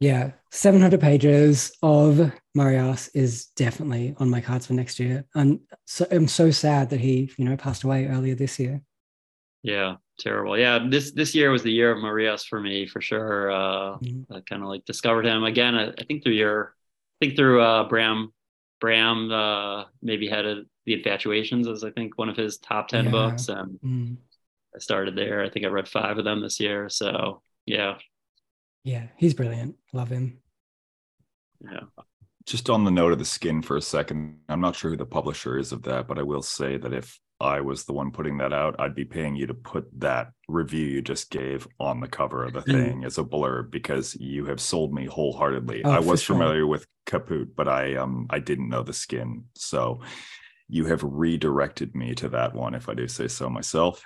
Yeah, 0.00 0.32
700 0.50 1.00
pages 1.00 1.70
of 1.80 2.32
Marias 2.56 3.06
is 3.14 3.46
definitely 3.54 4.16
on 4.18 4.28
my 4.30 4.40
cards 4.40 4.66
for 4.66 4.72
next 4.72 4.98
year. 4.98 5.24
And 5.36 5.60
so 5.84 6.04
I'm 6.10 6.26
so 6.26 6.50
sad 6.50 6.90
that 6.90 6.98
he, 6.98 7.32
you 7.38 7.44
know, 7.44 7.56
passed 7.56 7.84
away 7.84 8.06
earlier 8.06 8.34
this 8.34 8.58
year. 8.58 8.82
Yeah, 9.62 9.98
terrible. 10.18 10.58
Yeah, 10.58 10.86
this 10.88 11.12
this 11.12 11.34
year 11.34 11.50
was 11.50 11.62
the 11.62 11.72
year 11.72 11.92
of 11.92 12.02
Marias 12.02 12.44
for 12.44 12.60
me 12.60 12.86
for 12.86 13.00
sure. 13.00 13.50
Uh, 13.50 13.98
mm-hmm. 13.98 14.32
I 14.32 14.40
kind 14.40 14.62
of 14.62 14.68
like 14.68 14.84
discovered 14.84 15.26
him 15.26 15.44
again. 15.44 15.74
I, 15.74 15.88
I, 15.90 16.04
think 16.04 16.22
through 16.22 16.34
your, 16.34 16.74
I 17.20 17.26
think 17.26 17.36
through 17.36 17.62
uh, 17.62 17.88
Bram, 17.88 18.32
Bram 18.80 19.30
uh, 19.30 19.84
maybe 20.02 20.28
had 20.28 20.46
a, 20.46 20.62
the 20.86 20.94
Infatuations 20.94 21.68
as 21.68 21.84
I 21.84 21.90
think 21.90 22.18
one 22.18 22.28
of 22.28 22.36
his 22.36 22.58
top 22.58 22.88
ten 22.88 23.06
yeah. 23.06 23.10
books, 23.10 23.48
and 23.48 23.78
mm. 23.84 24.16
I 24.74 24.78
started 24.78 25.16
there. 25.16 25.42
I 25.42 25.50
think 25.50 25.64
I 25.66 25.68
read 25.68 25.88
five 25.88 26.18
of 26.18 26.24
them 26.24 26.40
this 26.40 26.60
year. 26.60 26.88
So 26.88 27.42
yeah, 27.66 27.96
yeah, 28.84 29.06
he's 29.16 29.34
brilliant. 29.34 29.76
Love 29.92 30.08
him. 30.08 30.38
Yeah. 31.60 31.80
Just 32.44 32.68
on 32.68 32.84
the 32.84 32.90
note 32.90 33.12
of 33.12 33.20
the 33.20 33.24
skin 33.24 33.62
for 33.62 33.76
a 33.76 33.82
second, 33.82 34.38
I'm 34.48 34.60
not 34.60 34.74
sure 34.74 34.90
who 34.90 34.96
the 34.96 35.06
publisher 35.06 35.58
is 35.58 35.70
of 35.70 35.82
that, 35.84 36.08
but 36.08 36.18
I 36.18 36.22
will 36.22 36.42
say 36.42 36.76
that 36.76 36.92
if 36.92 37.20
I 37.42 37.60
was 37.60 37.84
the 37.84 37.92
one 37.92 38.10
putting 38.12 38.38
that 38.38 38.52
out, 38.52 38.76
I'd 38.78 38.94
be 38.94 39.04
paying 39.04 39.36
you 39.36 39.46
to 39.46 39.54
put 39.54 39.86
that 40.00 40.32
review 40.48 40.86
you 40.86 41.02
just 41.02 41.30
gave 41.30 41.66
on 41.80 42.00
the 42.00 42.08
cover 42.08 42.44
of 42.44 42.52
the 42.52 42.60
Mm. 42.60 42.72
thing 42.72 43.04
as 43.04 43.18
a 43.18 43.24
blurb 43.24 43.70
because 43.70 44.14
you 44.16 44.44
have 44.46 44.60
sold 44.60 44.94
me 44.94 45.06
wholeheartedly. 45.06 45.82
Oh, 45.84 45.90
I 45.90 45.98
was 45.98 46.22
sure. 46.22 46.36
familiar 46.36 46.66
with 46.66 46.86
Kaput, 47.06 47.54
but 47.56 47.68
I 47.68 47.96
um 47.96 48.26
I 48.30 48.38
didn't 48.38 48.68
know 48.68 48.82
the 48.82 48.92
skin. 48.92 49.44
So 49.56 50.00
you 50.68 50.86
have 50.86 51.02
redirected 51.02 51.94
me 51.94 52.14
to 52.14 52.28
that 52.30 52.54
one, 52.54 52.74
if 52.74 52.88
I 52.88 52.94
do 52.94 53.06
say 53.08 53.28
so 53.28 53.50
myself. 53.50 54.04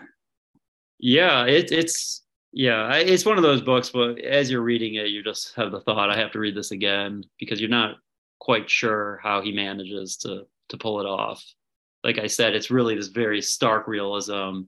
Yeah, 0.98 1.44
it, 1.44 1.70
it's 1.72 2.22
yeah, 2.52 2.84
I- 2.84 2.98
it's 3.00 3.26
one 3.26 3.36
of 3.36 3.42
those 3.42 3.60
books. 3.60 3.90
But 3.90 4.18
as 4.20 4.50
you're 4.50 4.62
reading 4.62 4.94
it, 4.94 5.08
you 5.08 5.22
just 5.22 5.54
have 5.56 5.70
the 5.72 5.80
thought, 5.80 6.10
I 6.10 6.16
have 6.16 6.32
to 6.32 6.38
read 6.38 6.54
this 6.56 6.70
again 6.70 7.24
because 7.38 7.60
you're 7.60 7.68
not 7.70 7.96
quite 8.38 8.68
sure 8.70 9.20
how 9.22 9.42
he 9.42 9.52
manages 9.52 10.16
to 10.18 10.46
to 10.70 10.76
pull 10.78 11.00
it 11.00 11.06
off. 11.06 11.44
Like 12.06 12.18
I 12.18 12.28
said, 12.28 12.54
it's 12.54 12.70
really 12.70 12.94
this 12.94 13.08
very 13.08 13.42
stark 13.42 13.88
realism, 13.88 14.62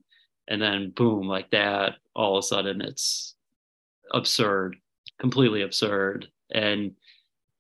and 0.49 0.61
then 0.61 0.91
boom, 0.91 1.29
like 1.29 1.51
that, 1.53 1.95
all 2.15 2.37
of 2.37 2.43
a 2.43 2.47
sudden 2.47 2.81
it's 2.83 3.37
absurd, 4.13 4.77
completely 5.21 5.63
absurd, 5.63 6.27
and 6.51 6.97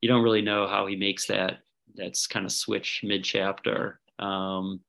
you 0.00 0.08
don't 0.08 0.24
really 0.24 0.42
know 0.42 0.66
how 0.66 0.86
he 0.86 0.96
makes 0.96 1.26
that 1.26 1.58
that's 1.94 2.26
kind 2.26 2.44
of 2.44 2.50
switch 2.50 3.02
mid 3.04 3.22
chapter. 3.22 4.00
Um, 4.18 4.80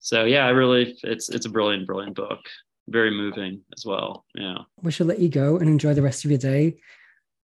so 0.00 0.24
yeah, 0.24 0.46
I 0.46 0.50
really, 0.50 0.94
it's 1.02 1.30
it's 1.30 1.46
a 1.46 1.50
brilliant, 1.50 1.86
brilliant 1.86 2.14
book 2.14 2.40
very 2.88 3.10
moving 3.10 3.62
as 3.74 3.84
well. 3.86 4.26
Yeah. 4.34 4.58
We 4.82 4.92
should 4.92 5.06
let 5.06 5.18
you 5.18 5.28
go 5.28 5.56
and 5.56 5.68
enjoy 5.68 5.94
the 5.94 6.02
rest 6.02 6.24
of 6.24 6.30
your 6.30 6.38
day. 6.38 6.76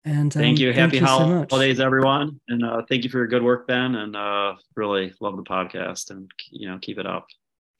And 0.07 0.33
um, 0.37 0.41
Thank 0.41 0.59
you. 0.59 0.71
Happy 0.71 0.99
so 0.99 1.27
much. 1.27 1.49
holidays, 1.51 1.81
everyone. 1.81 2.39
And 2.47 2.63
uh, 2.63 2.81
thank 2.87 3.03
you 3.03 3.09
for 3.09 3.17
your 3.17 3.27
good 3.27 3.43
work, 3.43 3.67
Ben. 3.67 3.95
And 3.95 4.15
uh, 4.15 4.53
really 4.75 5.13
love 5.19 5.35
the 5.35 5.43
podcast 5.43 6.11
and, 6.11 6.31
you 6.49 6.69
know, 6.69 6.77
keep 6.81 6.97
it 6.97 7.05
up. 7.05 7.27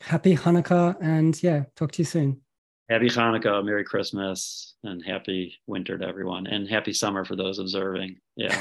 Happy 0.01 0.36
Hanukkah. 0.36 0.97
And 1.01 1.41
yeah, 1.41 1.63
talk 1.78 1.93
to 1.93 1.99
you 2.01 2.05
soon. 2.05 2.41
Happy 2.89 3.07
Hanukkah, 3.07 3.63
Merry 3.63 3.86
Christmas, 3.86 4.75
and 4.84 5.03
happy 5.05 5.55
winter 5.67 5.97
to 5.97 6.05
everyone. 6.05 6.47
And 6.47 6.67
happy 6.67 6.91
summer 6.91 7.23
for 7.23 7.38
those 7.38 7.59
observing. 7.59 8.17
Yeah. 8.36 8.53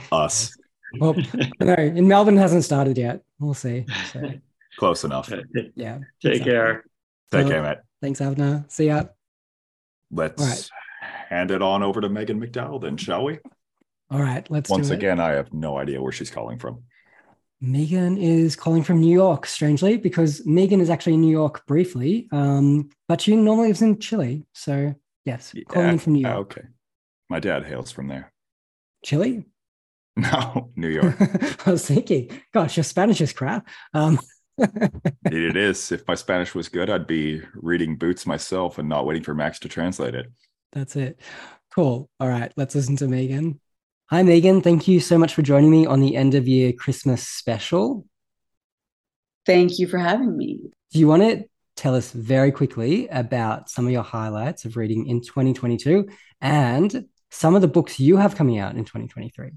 Us. 0.12 0.56
well, 1.00 1.16
no, 1.60 1.74
in 1.74 2.06
Melbourne 2.06 2.36
hasn't 2.36 2.62
started 2.64 2.96
yet. 2.96 3.22
We'll 3.40 3.54
see. 3.54 3.86
So, 4.12 4.22
Close 4.78 5.02
enough. 5.04 5.32
yeah. 5.74 5.98
Take 6.22 6.44
care. 6.44 6.84
Take 7.32 7.42
So- 7.42 7.48
care, 7.48 7.62
Matt. 7.62 7.82
Thanks, 8.00 8.20
Avner. 8.20 8.70
See 8.70 8.86
ya. 8.86 9.04
Let's 10.12 10.40
All 10.40 10.48
right. 10.48 10.70
Hand 11.28 11.50
it 11.50 11.62
on 11.62 11.82
over 11.82 12.00
to 12.00 12.08
Megan 12.08 12.40
McDowell 12.40 12.80
then, 12.80 12.96
shall 12.96 13.24
we? 13.24 13.38
All 14.10 14.20
right, 14.20 14.48
let's 14.50 14.70
Once 14.70 14.88
do 14.88 14.94
it. 14.94 14.96
again, 14.96 15.20
I 15.20 15.30
have 15.30 15.52
no 15.52 15.78
idea 15.78 16.00
where 16.00 16.12
she's 16.12 16.30
calling 16.30 16.58
from. 16.58 16.84
Megan 17.60 18.18
is 18.18 18.54
calling 18.54 18.82
from 18.82 19.00
New 19.00 19.12
York, 19.12 19.46
strangely, 19.46 19.96
because 19.96 20.44
Megan 20.46 20.80
is 20.80 20.90
actually 20.90 21.14
in 21.14 21.22
New 21.22 21.30
York 21.30 21.66
briefly, 21.66 22.28
um, 22.30 22.90
but 23.08 23.20
she 23.20 23.34
normally 23.34 23.68
lives 23.68 23.82
in 23.82 23.98
Chile. 23.98 24.44
So, 24.54 24.94
yes, 25.24 25.54
calling 25.68 25.90
in 25.90 25.98
from 25.98 26.12
New 26.12 26.22
York. 26.22 26.58
Okay. 26.58 26.68
My 27.28 27.40
dad 27.40 27.64
hails 27.64 27.90
from 27.90 28.08
there. 28.08 28.32
Chile? 29.04 29.44
No, 30.18 30.70
New 30.76 30.88
York. 30.88 31.14
I 31.66 31.70
was 31.72 31.84
thinking, 31.86 32.30
gosh, 32.54 32.78
your 32.78 32.84
Spanish 32.84 33.20
is 33.20 33.34
crap. 33.34 33.68
Um, 33.92 34.18
it 34.58 35.56
is. 35.58 35.92
If 35.92 36.08
my 36.08 36.14
Spanish 36.14 36.54
was 36.54 36.70
good, 36.70 36.88
I'd 36.88 37.06
be 37.06 37.42
reading 37.52 37.96
Boots 37.96 38.24
myself 38.24 38.78
and 38.78 38.88
not 38.88 39.04
waiting 39.04 39.22
for 39.22 39.34
Max 39.34 39.58
to 39.58 39.68
translate 39.68 40.14
it. 40.14 40.32
That's 40.72 40.96
it. 40.96 41.20
Cool. 41.74 42.08
All 42.20 42.28
right, 42.28 42.52
let's 42.56 42.74
listen 42.74 42.96
to 42.96 43.08
Megan. 43.08 43.60
Hi, 44.10 44.22
Megan. 44.22 44.62
Thank 44.62 44.86
you 44.86 45.00
so 45.00 45.18
much 45.18 45.34
for 45.34 45.42
joining 45.42 45.70
me 45.70 45.84
on 45.84 46.00
the 46.00 46.16
end 46.16 46.34
of 46.34 46.46
year 46.46 46.72
Christmas 46.72 47.26
special. 47.26 48.06
Thank 49.44 49.78
you 49.78 49.86
for 49.86 49.98
having 49.98 50.36
me. 50.36 50.70
Do 50.92 50.98
you 50.98 51.08
want 51.08 51.22
to 51.22 51.44
tell 51.76 51.94
us 51.94 52.10
very 52.12 52.50
quickly 52.50 53.08
about 53.08 53.68
some 53.68 53.86
of 53.86 53.92
your 53.92 54.02
highlights 54.02 54.64
of 54.64 54.76
reading 54.76 55.06
in 55.06 55.20
2022 55.20 56.08
and 56.40 57.06
some 57.30 57.54
of 57.54 57.62
the 57.62 57.68
books 57.68 58.00
you 58.00 58.16
have 58.16 58.36
coming 58.36 58.58
out 58.58 58.76
in 58.76 58.84
2023? 58.84 59.50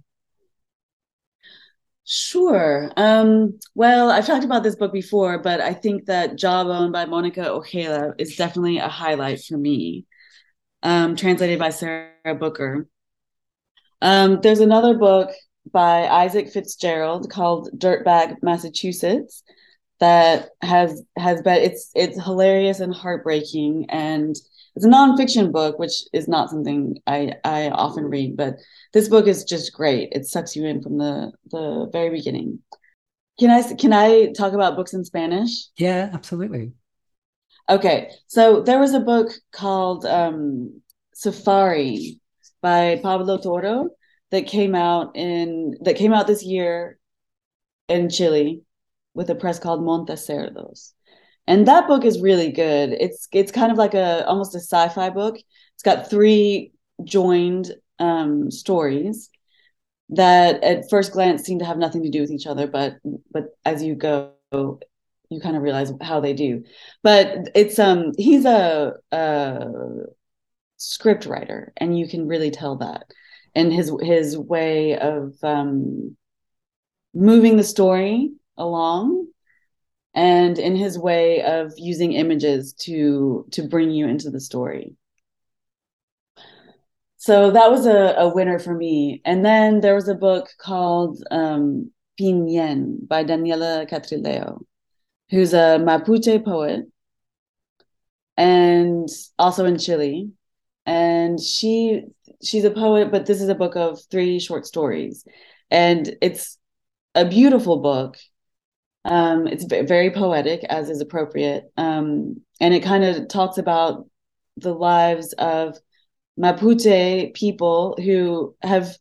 Sure. 2.06 2.92
Um, 2.98 3.60
well, 3.76 4.10
I've 4.10 4.26
talked 4.26 4.44
about 4.44 4.64
this 4.64 4.76
book 4.76 4.92
before, 4.92 5.38
but 5.38 5.62
I 5.62 5.74
think 5.74 6.06
that 6.06 6.38
Jawbone 6.38 6.92
by 6.92 7.06
Monica 7.06 7.52
Ojeda 7.52 8.16
is 8.18 8.36
definitely 8.36 8.80
a 8.80 8.88
highlight 8.88 9.44
for 9.44 9.58
me. 9.58 10.08
Um, 10.82 11.16
translated 11.16 11.60
by 11.60 11.72
Sarah 11.72 12.36
Booker. 12.40 12.88
Um, 14.02 14.40
there's 14.42 14.62
another 14.62 14.98
book 14.98 15.32
by 15.72 16.08
Isaac 16.08 16.50
Fitzgerald 16.50 17.30
called 17.30 17.70
Dirtbag 17.78 18.38
Massachusetts 18.42 19.44
that 20.00 20.50
has 20.62 21.04
has 21.18 21.42
been 21.42 21.62
it's 21.62 21.92
it's 21.94 22.24
hilarious 22.24 22.80
and 22.80 22.94
heartbreaking 22.94 23.86
and 23.90 24.36
it's 24.76 24.86
a 24.86 24.90
nonfiction 24.90 25.52
book, 25.52 25.78
which 25.78 26.04
is 26.14 26.28
not 26.28 26.50
something 26.50 26.98
I 27.06 27.34
I 27.44 27.70
often 27.70 28.06
read, 28.06 28.38
but 28.38 28.56
this 28.94 29.10
book 29.10 29.28
is 29.28 29.44
just 29.44 29.74
great. 29.74 30.10
It 30.14 30.26
sucks 30.26 30.56
you 30.56 30.66
in 30.66 30.82
from 30.82 30.98
the 30.98 31.32
the 31.52 31.90
very 31.92 32.10
beginning. 32.10 32.60
Can 33.40 33.50
I 33.50 33.62
can 33.74 33.94
I 33.94 34.32
talk 34.32 34.54
about 34.54 34.76
books 34.76 34.94
in 34.94 35.04
Spanish? 35.04 35.68
Yeah, 35.78 36.10
absolutely. 36.14 36.72
Okay, 37.70 38.10
so 38.26 38.62
there 38.64 38.80
was 38.80 38.96
a 38.96 39.00
book 39.00 39.32
called 39.52 40.04
um, 40.04 40.82
Safari 41.14 42.20
by 42.62 43.00
Pablo 43.04 43.38
Toro 43.38 43.90
that 44.32 44.48
came 44.48 44.74
out 44.74 45.16
in 45.16 45.76
that 45.82 45.96
came 45.96 46.12
out 46.12 46.26
this 46.26 46.44
year 46.44 46.98
in 47.88 48.10
Chile 48.10 48.64
with 49.14 49.30
a 49.30 49.36
press 49.36 49.60
called 49.60 49.82
Montacerdos. 49.82 50.94
And 51.46 51.68
that 51.68 51.88
book 51.88 52.06
is 52.06 52.22
really 52.22 52.52
good. 52.52 52.92
It's 52.92 53.28
it's 53.32 53.52
kind 53.52 53.72
of 53.72 53.78
like 53.78 53.94
a 53.94 54.26
almost 54.26 54.56
a 54.56 54.60
sci-fi 54.60 55.12
book. 55.12 55.38
It's 55.76 55.84
got 55.84 56.10
three 56.10 56.72
joined 57.04 57.72
um, 58.00 58.50
stories 58.50 59.30
that 60.10 60.64
at 60.64 60.90
first 60.90 61.12
glance 61.12 61.44
seem 61.44 61.60
to 61.60 61.66
have 61.66 61.78
nothing 61.78 62.02
to 62.02 62.10
do 62.10 62.22
with 62.22 62.32
each 62.32 62.48
other, 62.48 62.66
but 62.66 62.98
but 63.32 63.46
as 63.64 63.84
you 63.84 63.94
go, 63.94 64.34
you 65.30 65.40
kind 65.40 65.56
of 65.56 65.64
realize 65.64 65.92
how 66.02 66.20
they 66.20 66.34
do. 66.34 66.64
But 67.04 67.50
it's 67.56 67.80
um 67.80 68.12
he's 68.18 68.46
a, 68.46 68.94
a 69.12 69.68
script 70.78 71.26
writer, 71.26 71.74
and 71.78 71.98
you 71.98 72.08
can 72.08 72.28
really 72.28 72.52
tell 72.52 72.78
that. 72.78 73.06
And 73.56 73.74
his 73.74 73.92
his 74.02 74.38
way 74.38 74.98
of 74.98 75.36
um, 75.44 76.16
moving 77.14 77.58
the 77.58 77.64
story 77.64 78.32
along 78.58 79.28
and 80.14 80.58
in 80.60 80.76
his 80.76 80.98
way 80.98 81.42
of 81.44 81.72
using 81.78 82.14
images 82.14 82.74
to 82.74 83.46
to 83.52 83.68
bring 83.68 83.92
you 83.92 84.08
into 84.08 84.30
the 84.30 84.40
story 84.40 84.96
so 87.18 87.52
that 87.52 87.72
was 87.72 87.86
a, 87.86 88.16
a 88.18 88.34
winner 88.34 88.60
for 88.60 88.74
me 88.74 89.22
and 89.26 89.46
then 89.46 89.82
there 89.82 89.96
was 89.96 90.08
a 90.08 90.16
book 90.16 90.50
called 90.60 91.24
um, 91.32 91.92
Piñen 92.20 93.08
by 93.08 93.24
Daniela 93.24 93.90
Catrileo, 93.90 94.60
who's 95.30 95.54
a 95.54 95.80
Mapuche 95.80 96.44
poet 96.44 96.86
and 98.38 99.08
also 99.38 99.66
in 99.66 99.78
Chile. 99.78 100.32
And 100.86 101.40
she 101.40 102.04
she's 102.44 102.64
a 102.64 102.72
poet, 102.72 103.12
but 103.12 103.26
this 103.26 103.42
is 103.42 103.50
a 103.50 103.56
book 103.56 103.76
of 103.76 104.00
three 104.10 104.40
short 104.40 104.66
stories. 104.66 105.26
And 105.70 106.16
it's 106.22 106.58
a 107.16 107.26
beautiful 107.26 107.78
book. 107.78 108.18
Um, 109.06 109.48
it's 109.48 109.66
very 109.66 110.12
poetic, 110.12 110.64
as 110.64 110.90
is 110.90 111.02
appropriate. 111.02 111.66
Um, 111.78 112.42
and 112.60 112.74
it 112.74 112.84
kind 112.84 113.04
of 113.04 113.28
talks 113.28 113.58
about 113.58 114.08
the 114.58 114.74
lives 114.74 115.34
of 115.34 115.78
Mapuche 116.40 117.34
people 117.34 117.98
who 118.02 118.56
have 118.62 118.98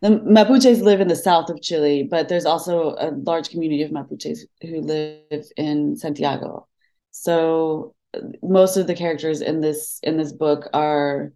the 0.00 0.08
Mapuches 0.20 0.82
live 0.82 1.00
in 1.00 1.08
the 1.08 1.16
south 1.16 1.50
of 1.50 1.60
Chile, 1.60 2.08
but 2.10 2.28
there's 2.28 2.46
also 2.46 2.94
a 2.98 3.10
large 3.10 3.50
community 3.50 3.82
of 3.82 3.90
Mapuches 3.90 4.40
who 4.62 4.80
live 4.80 5.44
in 5.56 5.96
Santiago. 5.96 6.66
So 7.10 7.94
most 8.42 8.76
of 8.76 8.86
the 8.86 8.94
characters 8.94 9.40
in 9.40 9.60
this 9.60 10.00
in 10.02 10.16
this 10.16 10.32
book 10.32 10.68
are 10.72 11.32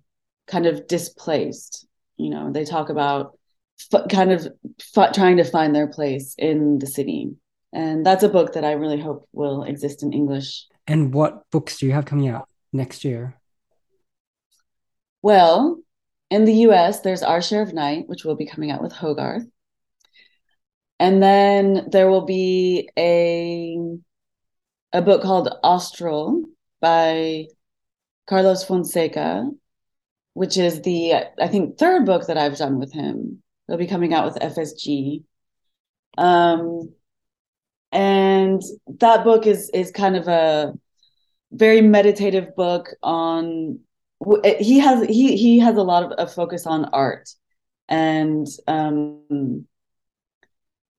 kind 0.46 0.66
of 0.66 0.86
displaced. 0.86 1.86
You 2.16 2.30
know, 2.30 2.52
they 2.52 2.64
talk 2.64 2.88
about 2.88 3.38
f- 3.92 4.08
kind 4.08 4.32
of 4.32 4.48
f- 4.96 5.12
trying 5.12 5.36
to 5.36 5.44
find 5.44 5.74
their 5.74 5.88
place 5.88 6.34
in 6.38 6.78
the 6.78 6.86
city, 6.86 7.32
and 7.72 8.04
that's 8.04 8.22
a 8.22 8.28
book 8.28 8.54
that 8.54 8.64
I 8.64 8.72
really 8.72 9.00
hope 9.00 9.28
will 9.32 9.64
exist 9.64 10.02
in 10.02 10.12
English. 10.12 10.66
And 10.86 11.12
what 11.12 11.50
books 11.50 11.78
do 11.78 11.86
you 11.86 11.92
have 11.92 12.06
coming 12.06 12.28
out 12.28 12.48
next 12.72 13.04
year? 13.04 13.34
Well, 15.22 15.80
in 16.35 16.45
the 16.45 16.66
US, 16.68 17.01
there's 17.01 17.22
Our 17.22 17.41
Share 17.41 17.62
of 17.62 17.72
Night, 17.72 18.09
which 18.09 18.24
will 18.24 18.35
be 18.35 18.47
coming 18.47 18.72
out 18.72 18.82
with 18.82 18.93
Hogarth. 18.93 19.47
And 20.99 21.22
then 21.22 21.89
there 21.93 22.11
will 22.11 22.24
be 22.24 22.91
a 22.99 23.78
a 24.93 25.03
book 25.03 25.22
called 25.22 25.49
Austral 25.62 26.45
by 26.80 27.47
Carlos 28.26 28.64
Fonseca, 28.64 29.49
which 30.32 30.57
is 30.57 30.82
the 30.82 31.14
I 31.14 31.49
think 31.49 31.78
third 31.78 32.05
book 32.05 32.26
that 32.26 32.39
I've 32.39 32.59
done 32.59 32.80
with 32.80 32.93
him. 32.93 33.43
It'll 33.68 33.78
be 33.78 33.87
coming 33.87 34.12
out 34.12 34.26
with 34.26 34.43
FSG. 34.43 35.22
Um 36.18 36.95
and 37.93 38.61
that 39.01 39.22
book 39.22 39.47
is 39.47 39.70
is 39.70 39.93
kind 39.93 40.16
of 40.16 40.26
a 40.26 40.74
very 41.53 41.80
meditative 41.80 42.57
book 42.57 42.89
on 43.05 43.80
he 44.59 44.79
has 44.79 45.07
he 45.07 45.37
he 45.37 45.59
has 45.59 45.77
a 45.77 45.83
lot 45.83 46.05
of 46.05 46.12
a 46.18 46.31
focus 46.31 46.66
on 46.66 46.87
art. 46.87 47.29
And 47.89 48.47
um 48.66 49.66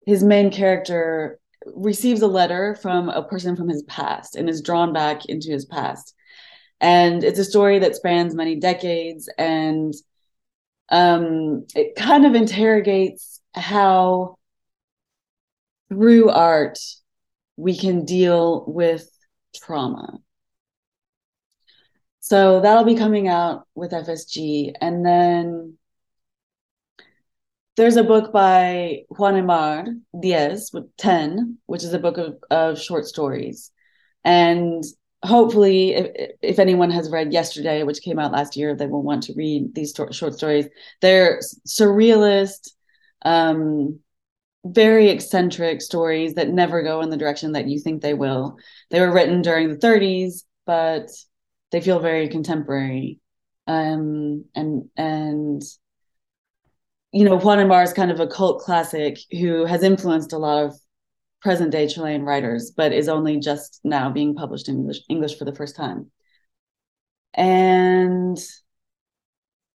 his 0.06 0.24
main 0.24 0.52
character 0.52 1.40
receives 1.66 2.22
a 2.22 2.28
letter 2.28 2.76
from 2.76 3.10
a 3.10 3.24
person 3.24 3.56
from 3.56 3.68
his 3.70 3.84
past 3.84 4.36
and 4.36 4.50
is 4.50 4.62
drawn 4.62 4.94
back 4.94 5.26
into 5.26 5.50
his 5.50 5.66
past. 5.66 6.14
And 6.80 7.24
it's 7.24 7.40
a 7.40 7.46
story 7.46 7.80
that 7.80 7.96
spans 7.96 8.36
many 8.36 8.56
decades 8.58 9.30
and 9.38 9.94
um 10.90 11.66
it 11.74 11.96
kind 11.96 12.26
of 12.26 12.36
interrogates 12.36 13.42
how 13.56 14.38
through 15.90 16.30
art 16.30 16.78
we 17.58 17.76
can 17.76 18.06
deal 18.06 18.66
with 18.68 19.10
trauma 19.56 20.20
so 22.26 22.60
that'll 22.60 22.86
be 22.86 22.96
coming 22.96 23.28
out 23.28 23.68
with 23.76 23.92
FSG. 23.92 24.74
And 24.82 25.06
then 25.06 25.78
there's 27.78 27.98
a 27.98 28.04
book 28.04 28.34
by 28.34 29.04
Juan 29.10 29.36
Emar 29.36 30.02
Diez, 30.20 30.72
with 30.74 30.86
10, 30.98 31.60
which 31.68 31.84
is 31.84 31.94
a 31.94 32.00
book 32.00 32.18
of, 32.18 32.44
of 32.50 32.82
short 32.82 33.06
stories. 33.06 33.70
And 34.24 34.84
hopefully, 35.24 35.94
if, 35.94 36.32
if 36.42 36.58
anyone 36.58 36.90
has 36.90 37.12
read 37.12 37.32
Yesterday, 37.32 37.84
which 37.84 38.02
came 38.02 38.18
out 38.18 38.32
last 38.32 38.58
year, 38.58 38.76
they 38.76 38.88
will 38.88 39.04
want 39.04 39.22
to 39.26 39.34
read 39.36 39.76
these 39.76 39.94
short 40.12 40.34
stories. 40.34 40.66
They're 41.02 41.42
surrealist, 41.68 42.72
um, 43.22 44.00
very 44.66 45.10
eccentric 45.10 45.84
stories 45.84 46.34
that 46.34 46.50
never 46.50 46.82
go 46.82 47.02
in 47.02 47.12
the 47.12 47.18
direction 47.18 47.52
that 47.52 47.68
you 47.68 47.80
think 47.80 48.02
they 48.02 48.16
will. 48.16 48.58
They 48.90 49.00
were 49.00 49.14
written 49.14 49.44
during 49.44 49.70
the 49.70 49.78
30s, 49.78 50.42
but 50.66 51.12
they 51.76 51.82
feel 51.82 52.00
very 52.00 52.30
contemporary 52.30 53.20
um, 53.68 54.46
and 54.56 54.86
and 54.96 55.62
you 57.12 57.26
know 57.26 57.38
Juan 57.38 57.58
Emar 57.58 57.84
is 57.84 57.92
kind 57.92 58.12
of 58.12 58.22
a 58.22 58.28
cult 58.28 58.62
classic 58.62 59.18
who 59.32 59.66
has 59.66 59.84
influenced 59.84 60.32
a 60.32 60.38
lot 60.38 60.64
of 60.64 60.74
present 61.42 61.72
day 61.72 61.88
Chilean 61.88 62.24
writers, 62.24 62.72
but 62.76 62.94
is 62.94 63.10
only 63.10 63.40
just 63.40 63.82
now 63.84 64.10
being 64.10 64.36
published 64.36 64.70
in 64.70 64.78
English, 64.78 65.00
English 65.10 65.38
for 65.38 65.46
the 65.46 65.54
first 65.54 65.76
time. 65.76 66.10
And 67.34 68.38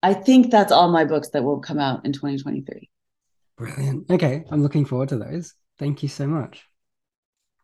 I 0.02 0.14
think 0.14 0.50
that's 0.50 0.72
all 0.72 0.90
my 0.90 1.04
books 1.04 1.30
that 1.30 1.42
will 1.42 1.60
come 1.60 1.78
out 1.78 2.06
in 2.06 2.12
2023. 2.12 2.88
Brilliant. 3.56 4.10
Okay, 4.10 4.44
I'm 4.50 4.62
looking 4.62 4.84
forward 4.84 5.08
to 5.10 5.18
those. 5.18 5.54
Thank 5.78 6.02
you 6.02 6.08
so 6.08 6.26
much. 6.26 6.64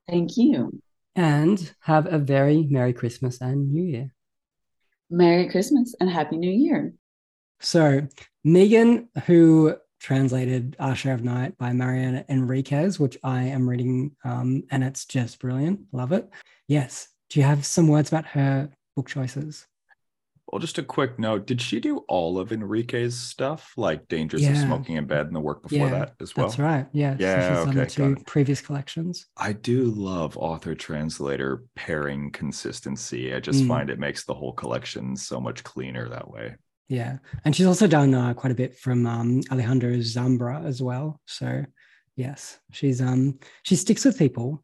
Thank 0.09 0.37
you. 0.37 0.82
And 1.16 1.72
have 1.80 2.12
a 2.12 2.18
very 2.18 2.66
Merry 2.68 2.93
Christmas 2.93 3.41
and 3.41 3.72
New 3.72 3.85
Year. 3.85 4.13
Merry 5.11 5.48
Christmas 5.48 5.94
and 6.00 6.11
Happy 6.11 6.36
New 6.36 6.50
Year. 6.50 6.94
So, 7.61 8.07
Megan, 8.44 9.09
who 9.26 9.76
translated 10.00 10.76
Share 10.94 11.14
of 11.14 11.24
Night 11.24 11.57
by 11.57 11.72
Mariana 11.72 12.24
Enriquez, 12.28 13.00
which 13.00 13.16
I 13.22 13.44
am 13.44 13.68
reading, 13.68 14.14
um, 14.24 14.64
and 14.70 14.84
it's 14.84 15.07
just 15.07 15.38
brilliant. 15.38 15.80
Love 15.92 16.12
it. 16.12 16.28
Yes. 16.68 17.09
Do 17.30 17.40
you 17.40 17.46
have 17.46 17.64
some 17.64 17.88
words 17.88 18.11
about 18.11 18.26
her 18.26 18.68
book 18.96 19.09
choices? 19.09 19.66
Well, 20.55 20.61
just 20.61 20.78
a 20.78 20.84
quick 20.84 21.18
note. 21.18 21.48
Did 21.48 21.61
she 21.61 21.80
do 21.80 22.05
all 22.07 22.38
of 22.38 22.52
Enrique's 22.52 23.16
stuff, 23.16 23.72
like 23.76 24.07
Dangers 24.07 24.42
yeah. 24.42 24.52
of 24.52 24.59
Smoking 24.59 24.94
in 24.94 25.05
Bed 25.05 25.26
and 25.26 25.34
the 25.34 25.40
work 25.40 25.64
before 25.64 25.88
yeah, 25.88 25.98
that 25.98 26.14
as 26.20 26.36
well? 26.36 26.46
That's 26.46 26.61
right. 26.61 26.86
Yeah. 26.92 27.16
Yeah. 27.18 27.34
So 27.34 27.48
she's 27.48 27.59
okay, 27.59 27.74
done 27.74 28.14
the 28.14 28.16
two 28.16 28.24
previous 28.24 28.61
collections. 28.61 29.26
I 29.36 29.52
do 29.52 29.86
love 29.86 30.38
author 30.38 30.76
translator 30.76 31.64
pairing 31.74 32.30
consistency. 32.30 33.34
I 33.34 33.40
just 33.40 33.64
mm. 33.64 33.66
find 33.66 33.90
it 33.90 33.98
makes 33.98 34.26
the 34.26 34.34
whole 34.34 34.52
collection 34.52 35.16
so 35.16 35.40
much 35.40 35.64
cleaner 35.64 36.09
that 36.09 36.30
way. 36.30 36.55
Yeah. 36.88 37.16
And 37.44 37.57
she's 37.57 37.66
also 37.66 37.88
done 37.88 38.14
uh, 38.14 38.32
quite 38.34 38.52
a 38.52 38.55
bit 38.55 38.78
from 38.78 39.07
um, 39.07 39.40
Alejandro 39.50 39.94
Zambra 39.94 40.64
as 40.64 40.80
well. 40.80 41.20
So, 41.26 41.64
yes, 42.14 42.61
she's 42.70 43.00
um 43.00 43.40
she 43.64 43.74
sticks 43.74 44.05
with 44.05 44.16
people. 44.16 44.62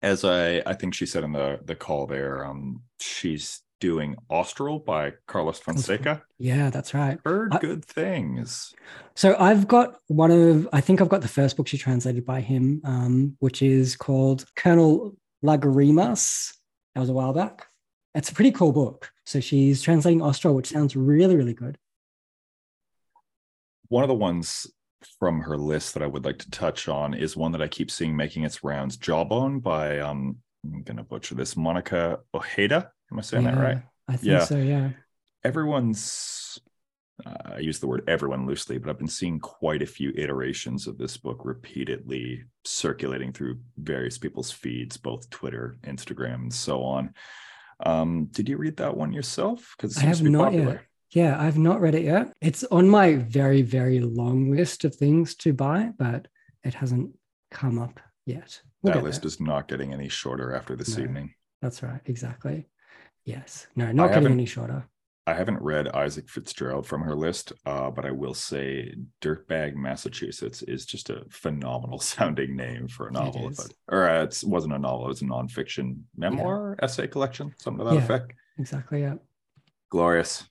As 0.00 0.24
I 0.24 0.62
I 0.64 0.74
think 0.74 0.94
she 0.94 1.06
said 1.06 1.24
in 1.24 1.32
the 1.32 1.58
the 1.64 1.74
call 1.74 2.06
there, 2.06 2.46
um 2.46 2.82
she's 3.00 3.62
doing 3.82 4.14
Austral 4.30 4.78
by 4.78 5.12
Carlos 5.26 5.58
Fonseca. 5.58 6.22
Yeah, 6.38 6.70
that's 6.70 6.94
right. 6.94 7.18
Heard 7.24 7.52
I, 7.52 7.58
good 7.58 7.84
things. 7.84 8.72
So 9.16 9.34
I've 9.40 9.66
got 9.66 9.96
one 10.06 10.30
of, 10.30 10.68
I 10.72 10.80
think 10.80 11.00
I've 11.00 11.08
got 11.08 11.20
the 11.20 11.26
first 11.26 11.56
book 11.56 11.66
she 11.66 11.78
translated 11.78 12.24
by 12.24 12.42
him, 12.42 12.80
um, 12.84 13.36
which 13.40 13.60
is 13.60 13.96
called 13.96 14.44
Colonel 14.54 15.16
Lagrimas. 15.44 16.52
That 16.94 17.00
was 17.00 17.10
a 17.10 17.12
while 17.12 17.32
back. 17.32 17.66
It's 18.14 18.30
a 18.30 18.34
pretty 18.34 18.52
cool 18.52 18.70
book. 18.70 19.10
So 19.26 19.40
she's 19.40 19.82
translating 19.82 20.22
Austral, 20.22 20.54
which 20.54 20.68
sounds 20.68 20.94
really, 20.94 21.34
really 21.34 21.54
good. 21.54 21.76
One 23.88 24.04
of 24.04 24.08
the 24.08 24.14
ones 24.14 24.68
from 25.18 25.40
her 25.40 25.56
list 25.56 25.94
that 25.94 26.04
I 26.04 26.06
would 26.06 26.24
like 26.24 26.38
to 26.38 26.50
touch 26.52 26.86
on 26.86 27.14
is 27.14 27.36
one 27.36 27.50
that 27.50 27.62
I 27.62 27.66
keep 27.66 27.90
seeing 27.90 28.14
making 28.14 28.44
its 28.44 28.62
rounds, 28.62 28.96
Jawbone 28.96 29.58
by 29.58 29.98
um, 29.98 30.36
I'm 30.64 30.82
gonna 30.82 31.02
butcher 31.02 31.34
this, 31.34 31.56
Monica 31.56 32.20
Ojeda. 32.32 32.92
Am 33.12 33.18
I 33.18 33.22
saying 33.22 33.44
yeah, 33.44 33.54
that 33.54 33.60
right? 33.60 33.82
I 34.08 34.16
think 34.16 34.32
yeah. 34.32 34.44
so, 34.44 34.56
yeah. 34.56 34.90
Everyone's, 35.44 36.58
uh, 37.24 37.54
I 37.56 37.58
use 37.58 37.78
the 37.78 37.86
word 37.86 38.04
everyone 38.08 38.46
loosely, 38.46 38.78
but 38.78 38.88
I've 38.88 38.98
been 38.98 39.06
seeing 39.06 39.38
quite 39.38 39.82
a 39.82 39.86
few 39.86 40.12
iterations 40.16 40.86
of 40.86 40.96
this 40.96 41.16
book 41.16 41.42
repeatedly 41.44 42.44
circulating 42.64 43.32
through 43.32 43.60
various 43.76 44.16
people's 44.18 44.50
feeds, 44.50 44.96
both 44.96 45.28
Twitter, 45.30 45.76
Instagram, 45.84 46.34
and 46.34 46.54
so 46.54 46.82
on. 46.82 47.14
Um, 47.84 48.28
did 48.30 48.48
you 48.48 48.56
read 48.56 48.78
that 48.78 48.96
one 48.96 49.12
yourself? 49.12 49.74
Because 49.76 49.98
I 49.98 50.02
have 50.02 50.22
not 50.22 50.52
popular. 50.52 50.72
yet. 50.72 50.82
Yeah, 51.10 51.36
I've 51.38 51.58
not 51.58 51.82
read 51.82 51.94
it 51.94 52.04
yet. 52.04 52.32
It's 52.40 52.64
on 52.64 52.88
my 52.88 53.16
very, 53.16 53.60
very 53.60 54.00
long 54.00 54.50
list 54.50 54.84
of 54.84 54.94
things 54.94 55.34
to 55.36 55.52
buy, 55.52 55.90
but 55.98 56.26
it 56.64 56.72
hasn't 56.72 57.10
come 57.50 57.78
up 57.78 58.00
yet. 58.24 58.60
We'll 58.82 58.94
that 58.94 59.04
list 59.04 59.22
there. 59.22 59.28
is 59.28 59.40
not 59.40 59.68
getting 59.68 59.92
any 59.92 60.08
shorter 60.08 60.54
after 60.54 60.74
this 60.74 60.96
no, 60.96 61.04
evening. 61.04 61.34
That's 61.60 61.82
right. 61.82 62.00
Exactly. 62.06 62.66
Yes. 63.24 63.66
No, 63.76 63.92
not 63.92 64.10
I 64.10 64.14
getting 64.14 64.32
any 64.32 64.46
shorter. 64.46 64.84
I 65.26 65.34
haven't 65.34 65.62
read 65.62 65.86
Isaac 65.88 66.28
Fitzgerald 66.28 66.84
from 66.84 67.02
her 67.02 67.14
list, 67.14 67.52
uh, 67.64 67.90
but 67.90 68.04
I 68.04 68.10
will 68.10 68.34
say 68.34 68.92
Dirtbag, 69.20 69.76
Massachusetts 69.76 70.62
is 70.62 70.84
just 70.84 71.10
a 71.10 71.24
phenomenal 71.30 71.98
sounding 72.00 72.56
name 72.56 72.88
for 72.88 73.06
a 73.06 73.12
novel. 73.12 73.48
It, 73.48 73.58
it 73.58 73.74
or 73.88 74.08
uh, 74.08 74.24
it 74.24 74.42
wasn't 74.44 74.74
a 74.74 74.78
novel, 74.78 75.06
it 75.06 75.08
was 75.08 75.22
a 75.22 75.26
nonfiction 75.26 76.00
memoir, 76.16 76.76
yeah. 76.78 76.84
essay 76.84 77.06
collection, 77.06 77.54
something 77.58 77.84
to 77.84 77.90
that 77.90 77.94
yeah, 77.96 78.04
effect. 78.04 78.32
Exactly. 78.58 79.02
Yeah. 79.02 79.14
Glorious. 79.90 80.44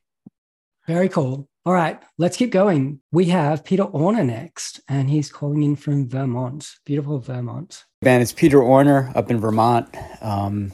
Very 0.88 1.10
cool. 1.10 1.50
All 1.64 1.74
right, 1.74 2.02
let's 2.18 2.38
keep 2.38 2.50
going. 2.50 3.02
We 3.12 3.26
have 3.26 3.64
Peter 3.64 3.84
Orner 3.84 4.26
next, 4.26 4.80
and 4.88 5.10
he's 5.10 5.32
calling 5.32 5.62
in 5.62 5.76
from 5.76 6.10
Vermont, 6.10 6.68
beautiful 6.86 7.20
Vermont. 7.20 7.86
Ben, 8.02 8.20
it's 8.20 8.34
Peter 8.34 8.58
Orner 8.58 9.16
up 9.16 9.30
in 9.30 9.40
Vermont. 9.40 9.96
Um, 10.22 10.72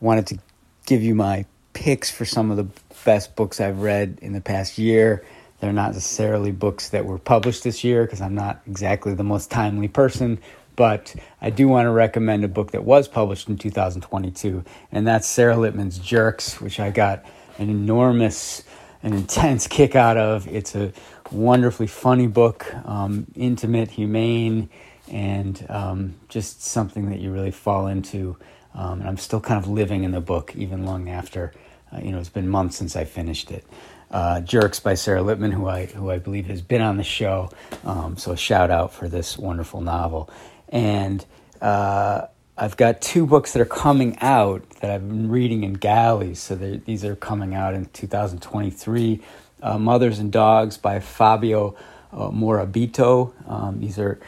wanted 0.00 0.26
to 0.26 0.38
give 0.88 1.02
you 1.02 1.14
my 1.14 1.44
picks 1.74 2.10
for 2.10 2.24
some 2.24 2.50
of 2.50 2.56
the 2.56 2.66
best 3.04 3.36
books 3.36 3.60
I've 3.60 3.80
read 3.80 4.18
in 4.22 4.32
the 4.32 4.40
past 4.40 4.78
year. 4.78 5.22
They're 5.60 5.72
not 5.72 5.92
necessarily 5.92 6.50
books 6.50 6.88
that 6.90 7.04
were 7.04 7.18
published 7.18 7.62
this 7.62 7.84
year 7.84 8.04
because 8.04 8.22
I'm 8.22 8.34
not 8.34 8.62
exactly 8.66 9.12
the 9.12 9.24
most 9.24 9.50
timely 9.50 9.88
person, 9.88 10.38
but 10.76 11.14
I 11.42 11.50
do 11.50 11.68
want 11.68 11.84
to 11.86 11.90
recommend 11.90 12.42
a 12.42 12.48
book 12.48 12.70
that 12.70 12.84
was 12.84 13.06
published 13.06 13.48
in 13.48 13.58
2022, 13.58 14.64
and 14.90 15.06
that's 15.06 15.28
Sara 15.28 15.56
Lippmann's 15.56 15.98
Jerks, 15.98 16.58
which 16.60 16.80
I 16.80 16.90
got 16.90 17.24
an 17.58 17.68
enormous, 17.68 18.62
an 19.02 19.12
intense 19.12 19.66
kick 19.66 19.94
out 19.94 20.16
of. 20.16 20.48
It's 20.48 20.74
a 20.74 20.92
wonderfully 21.30 21.88
funny 21.88 22.28
book, 22.28 22.72
um, 22.86 23.26
intimate, 23.34 23.90
humane, 23.90 24.70
and 25.10 25.66
um, 25.68 26.14
just 26.28 26.62
something 26.62 27.10
that 27.10 27.18
you 27.18 27.30
really 27.30 27.50
fall 27.50 27.88
into. 27.88 28.38
Um, 28.78 29.00
and 29.00 29.08
I'm 29.08 29.16
still 29.16 29.40
kind 29.40 29.62
of 29.62 29.68
living 29.68 30.04
in 30.04 30.12
the 30.12 30.20
book 30.20 30.54
even 30.54 30.86
long 30.86 31.08
after, 31.10 31.52
uh, 31.92 31.98
you 31.98 32.12
know, 32.12 32.18
it's 32.18 32.28
been 32.28 32.48
months 32.48 32.76
since 32.76 32.94
I 32.94 33.04
finished 33.04 33.50
it. 33.50 33.64
Uh, 34.10 34.40
Jerks 34.40 34.78
by 34.78 34.94
Sara 34.94 35.20
Lippmann, 35.20 35.50
who 35.50 35.66
I 35.66 35.86
who 35.86 36.10
I 36.10 36.18
believe 36.18 36.46
has 36.46 36.62
been 36.62 36.80
on 36.80 36.96
the 36.96 37.04
show. 37.04 37.50
Um, 37.84 38.16
so 38.16 38.32
a 38.32 38.36
shout 38.36 38.70
out 38.70 38.94
for 38.94 39.08
this 39.08 39.36
wonderful 39.36 39.80
novel. 39.80 40.30
And 40.68 41.24
uh, 41.60 42.26
I've 42.56 42.76
got 42.76 43.00
two 43.02 43.26
books 43.26 43.52
that 43.52 43.60
are 43.60 43.66
coming 43.66 44.16
out 44.20 44.68
that 44.80 44.90
I've 44.92 45.06
been 45.06 45.28
reading 45.28 45.64
in 45.64 45.74
galleys. 45.74 46.40
So 46.40 46.54
these 46.54 47.04
are 47.04 47.16
coming 47.16 47.54
out 47.54 47.74
in 47.74 47.86
2023. 47.86 49.20
Uh, 49.60 49.78
Mothers 49.78 50.20
and 50.20 50.30
Dogs 50.30 50.78
by 50.78 51.00
Fabio 51.00 51.74
uh, 52.12 52.30
Morabito. 52.30 53.32
Um, 53.50 53.80
these 53.80 53.98
are 53.98 54.20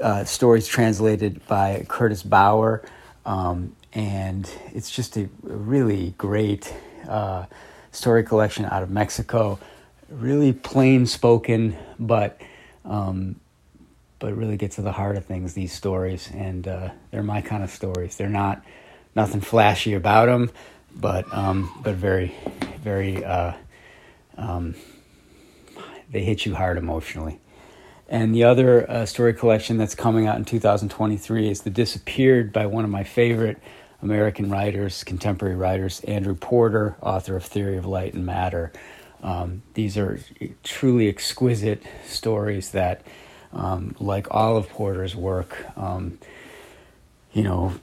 uh, 0.00 0.24
stories 0.24 0.66
translated 0.66 1.46
by 1.46 1.84
Curtis 1.86 2.22
Bauer. 2.22 2.82
Um, 3.26 3.76
and 3.92 4.50
it's 4.72 4.90
just 4.90 5.16
a, 5.16 5.28
really 5.42 6.14
great 6.16 6.72
uh, 7.08 7.46
story 7.92 8.22
collection 8.22 8.64
out 8.64 8.82
of 8.82 8.90
Mexico. 8.90 9.58
Really 10.08 10.52
plain 10.52 11.06
spoken, 11.06 11.76
but 11.98 12.40
um, 12.84 13.40
but 14.18 14.36
really 14.36 14.56
get 14.56 14.72
to 14.72 14.82
the 14.82 14.92
heart 14.92 15.16
of 15.16 15.24
things. 15.24 15.54
These 15.54 15.72
stories, 15.72 16.30
and 16.32 16.66
uh, 16.66 16.90
they're 17.10 17.22
my 17.22 17.40
kind 17.40 17.62
of 17.62 17.70
stories. 17.70 18.16
They're 18.16 18.28
not 18.28 18.64
nothing 19.14 19.40
flashy 19.40 19.94
about 19.94 20.26
them, 20.26 20.50
but 20.94 21.32
um, 21.32 21.70
but 21.82 21.94
very, 21.94 22.34
very. 22.82 23.24
Uh, 23.24 23.54
um, 24.36 24.74
they 26.10 26.24
hit 26.24 26.44
you 26.44 26.54
hard 26.54 26.76
emotionally. 26.76 27.38
And 28.08 28.34
the 28.34 28.42
other 28.42 28.90
uh, 28.90 29.06
story 29.06 29.32
collection 29.32 29.76
that's 29.76 29.94
coming 29.94 30.26
out 30.26 30.36
in 30.36 30.44
2023 30.44 31.48
is 31.48 31.62
The 31.62 31.70
Disappeared 31.70 32.52
by 32.52 32.66
one 32.66 32.84
of 32.84 32.90
my 32.90 33.04
favorite 33.04 33.58
American 34.02 34.50
writers, 34.50 35.04
contemporary 35.04 35.56
writers, 35.56 36.00
Andrew 36.00 36.34
Porter, 36.34 36.96
author 37.02 37.36
of 37.36 37.44
Theory 37.44 37.76
of 37.76 37.86
Light 37.86 38.14
and 38.14 38.24
Matter. 38.24 38.72
Um, 39.22 39.62
these 39.74 39.98
are 39.98 40.20
truly 40.62 41.08
exquisite 41.08 41.82
stories 42.06 42.70
that, 42.70 43.02
um, 43.52 43.94
like 43.98 44.26
all 44.30 44.56
of 44.56 44.68
Porter's 44.70 45.14
work, 45.14 45.66
um, 45.76 46.18
you 47.32 47.42
know, 47.44 47.74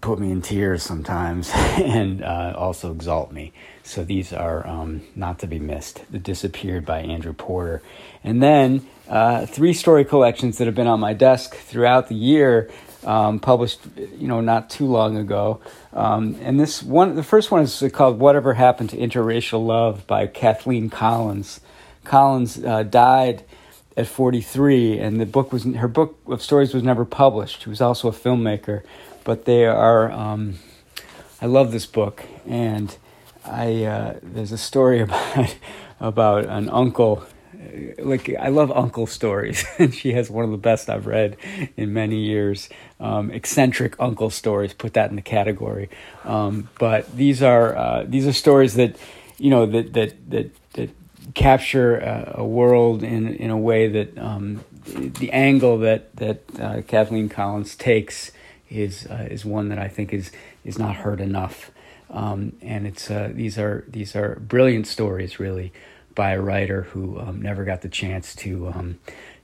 put 0.00 0.18
me 0.18 0.30
in 0.30 0.42
tears 0.42 0.82
sometimes 0.82 1.50
and 1.54 2.22
uh, 2.22 2.54
also 2.56 2.92
exalt 2.92 3.32
me. 3.32 3.52
So 3.84 4.04
these 4.04 4.32
are 4.32 4.66
um, 4.66 5.02
not 5.14 5.38
to 5.40 5.46
be 5.46 5.58
missed. 5.58 6.04
The 6.10 6.18
Disappeared 6.18 6.84
by 6.84 7.00
Andrew 7.00 7.32
Porter. 7.32 7.82
And 8.22 8.42
then 8.42 8.86
uh, 9.08 9.46
three 9.46 9.72
story 9.72 10.04
collections 10.04 10.58
that 10.58 10.66
have 10.66 10.74
been 10.74 10.86
on 10.86 11.00
my 11.00 11.14
desk 11.14 11.54
throughout 11.54 12.08
the 12.08 12.14
year, 12.14 12.70
um, 13.04 13.40
published, 13.40 13.80
you 13.96 14.28
know, 14.28 14.40
not 14.40 14.70
too 14.70 14.86
long 14.86 15.16
ago. 15.16 15.60
Um, 15.92 16.36
and 16.40 16.58
this 16.58 16.82
one, 16.82 17.16
the 17.16 17.22
first 17.22 17.50
one 17.50 17.62
is 17.62 17.82
called 17.92 18.18
"Whatever 18.18 18.54
Happened 18.54 18.90
to 18.90 18.96
Interracial 18.96 19.64
Love" 19.64 20.06
by 20.06 20.26
Kathleen 20.26 20.90
Collins. 20.90 21.60
Collins 22.04 22.62
uh, 22.64 22.82
died 22.82 23.44
at 23.96 24.06
43, 24.06 24.98
and 24.98 25.20
the 25.20 25.26
book 25.26 25.52
was 25.52 25.64
her 25.64 25.88
book 25.88 26.18
of 26.26 26.42
stories 26.42 26.74
was 26.74 26.82
never 26.82 27.04
published. 27.04 27.62
She 27.62 27.68
was 27.68 27.80
also 27.80 28.08
a 28.08 28.12
filmmaker, 28.12 28.82
but 29.24 29.44
they 29.44 29.66
are. 29.66 30.10
Um, 30.10 30.58
I 31.40 31.46
love 31.46 31.72
this 31.72 31.86
book, 31.86 32.22
and 32.46 32.96
I 33.44 33.84
uh, 33.84 34.18
there's 34.22 34.52
a 34.52 34.58
story 34.58 35.00
about 35.02 35.56
about 36.00 36.46
an 36.46 36.68
uncle 36.68 37.24
like 37.98 38.34
I 38.38 38.48
love 38.48 38.70
uncle 38.70 39.06
stories, 39.06 39.64
and 39.78 39.94
she 39.94 40.12
has 40.12 40.30
one 40.30 40.44
of 40.44 40.50
the 40.50 40.56
best 40.56 40.88
I've 40.90 41.06
read 41.06 41.36
in 41.76 41.92
many 41.92 42.24
years. 42.24 42.68
Um, 43.00 43.30
eccentric 43.30 43.96
uncle 43.98 44.30
stories, 44.30 44.72
put 44.72 44.94
that 44.94 45.10
in 45.10 45.16
the 45.16 45.22
category. 45.22 45.90
Um, 46.24 46.68
but 46.78 47.14
these 47.16 47.42
are 47.42 47.76
uh, 47.76 48.04
these 48.06 48.26
are 48.26 48.32
stories 48.32 48.74
that 48.74 48.96
you 49.38 49.50
know 49.50 49.66
that 49.66 49.92
that 49.94 50.30
that 50.30 50.50
that 50.74 50.90
capture 51.34 51.98
a, 51.98 52.34
a 52.38 52.44
world 52.44 53.02
in 53.02 53.34
in 53.34 53.50
a 53.50 53.58
way 53.58 53.88
that 53.88 54.18
um, 54.18 54.64
the 54.86 55.30
angle 55.32 55.78
that 55.78 56.14
that 56.16 56.42
uh, 56.60 56.82
Kathleen 56.82 57.28
Collins 57.28 57.76
takes 57.76 58.32
is 58.70 59.06
uh, 59.06 59.28
is 59.30 59.44
one 59.44 59.68
that 59.68 59.78
I 59.78 59.88
think 59.88 60.12
is 60.12 60.30
is 60.64 60.78
not 60.78 60.96
heard 60.96 61.20
enough. 61.20 61.70
Um, 62.10 62.52
and 62.60 62.86
it's 62.86 63.10
uh, 63.10 63.30
these 63.32 63.58
are 63.58 63.84
these 63.88 64.14
are 64.14 64.36
brilliant 64.40 64.86
stories, 64.86 65.40
really 65.40 65.72
by 66.14 66.32
a 66.32 66.40
writer 66.40 66.82
who 66.82 67.18
um, 67.18 67.40
never 67.40 67.64
got 67.64 67.82
the 67.82 67.88
chance 67.88 68.34
to 68.36 68.68
um, 68.68 68.98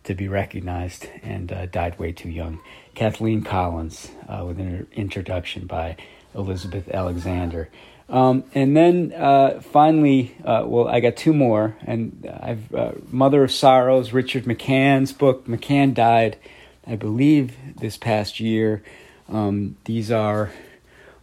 to 0.04 0.14
be 0.14 0.28
recognized 0.28 1.06
and 1.22 1.52
uh, 1.52 1.66
died 1.66 1.98
way 1.98 2.12
too 2.12 2.30
young. 2.30 2.60
Kathleen 2.94 3.42
Collins, 3.42 4.10
uh, 4.28 4.44
with 4.46 4.58
an 4.58 4.86
introduction 4.92 5.66
by 5.66 5.96
Elizabeth 6.34 6.88
Alexander. 6.88 7.68
Um, 8.08 8.44
and 8.54 8.74
then 8.74 9.12
uh, 9.12 9.60
finally, 9.60 10.34
uh, 10.44 10.64
well, 10.66 10.88
I 10.88 11.00
got 11.00 11.16
two 11.16 11.34
more, 11.34 11.76
and 11.84 12.26
I've 12.40 12.74
uh, 12.74 12.92
Mother 13.10 13.44
of 13.44 13.52
Sorrows, 13.52 14.12
Richard 14.12 14.44
McCann's 14.44 15.12
book. 15.12 15.46
McCann 15.46 15.92
died, 15.92 16.38
I 16.86 16.96
believe, 16.96 17.54
this 17.76 17.98
past 17.98 18.40
year. 18.40 18.82
Um, 19.28 19.76
these 19.84 20.10
are 20.10 20.50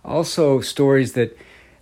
also 0.03 0.61
stories 0.61 1.13
that 1.13 1.35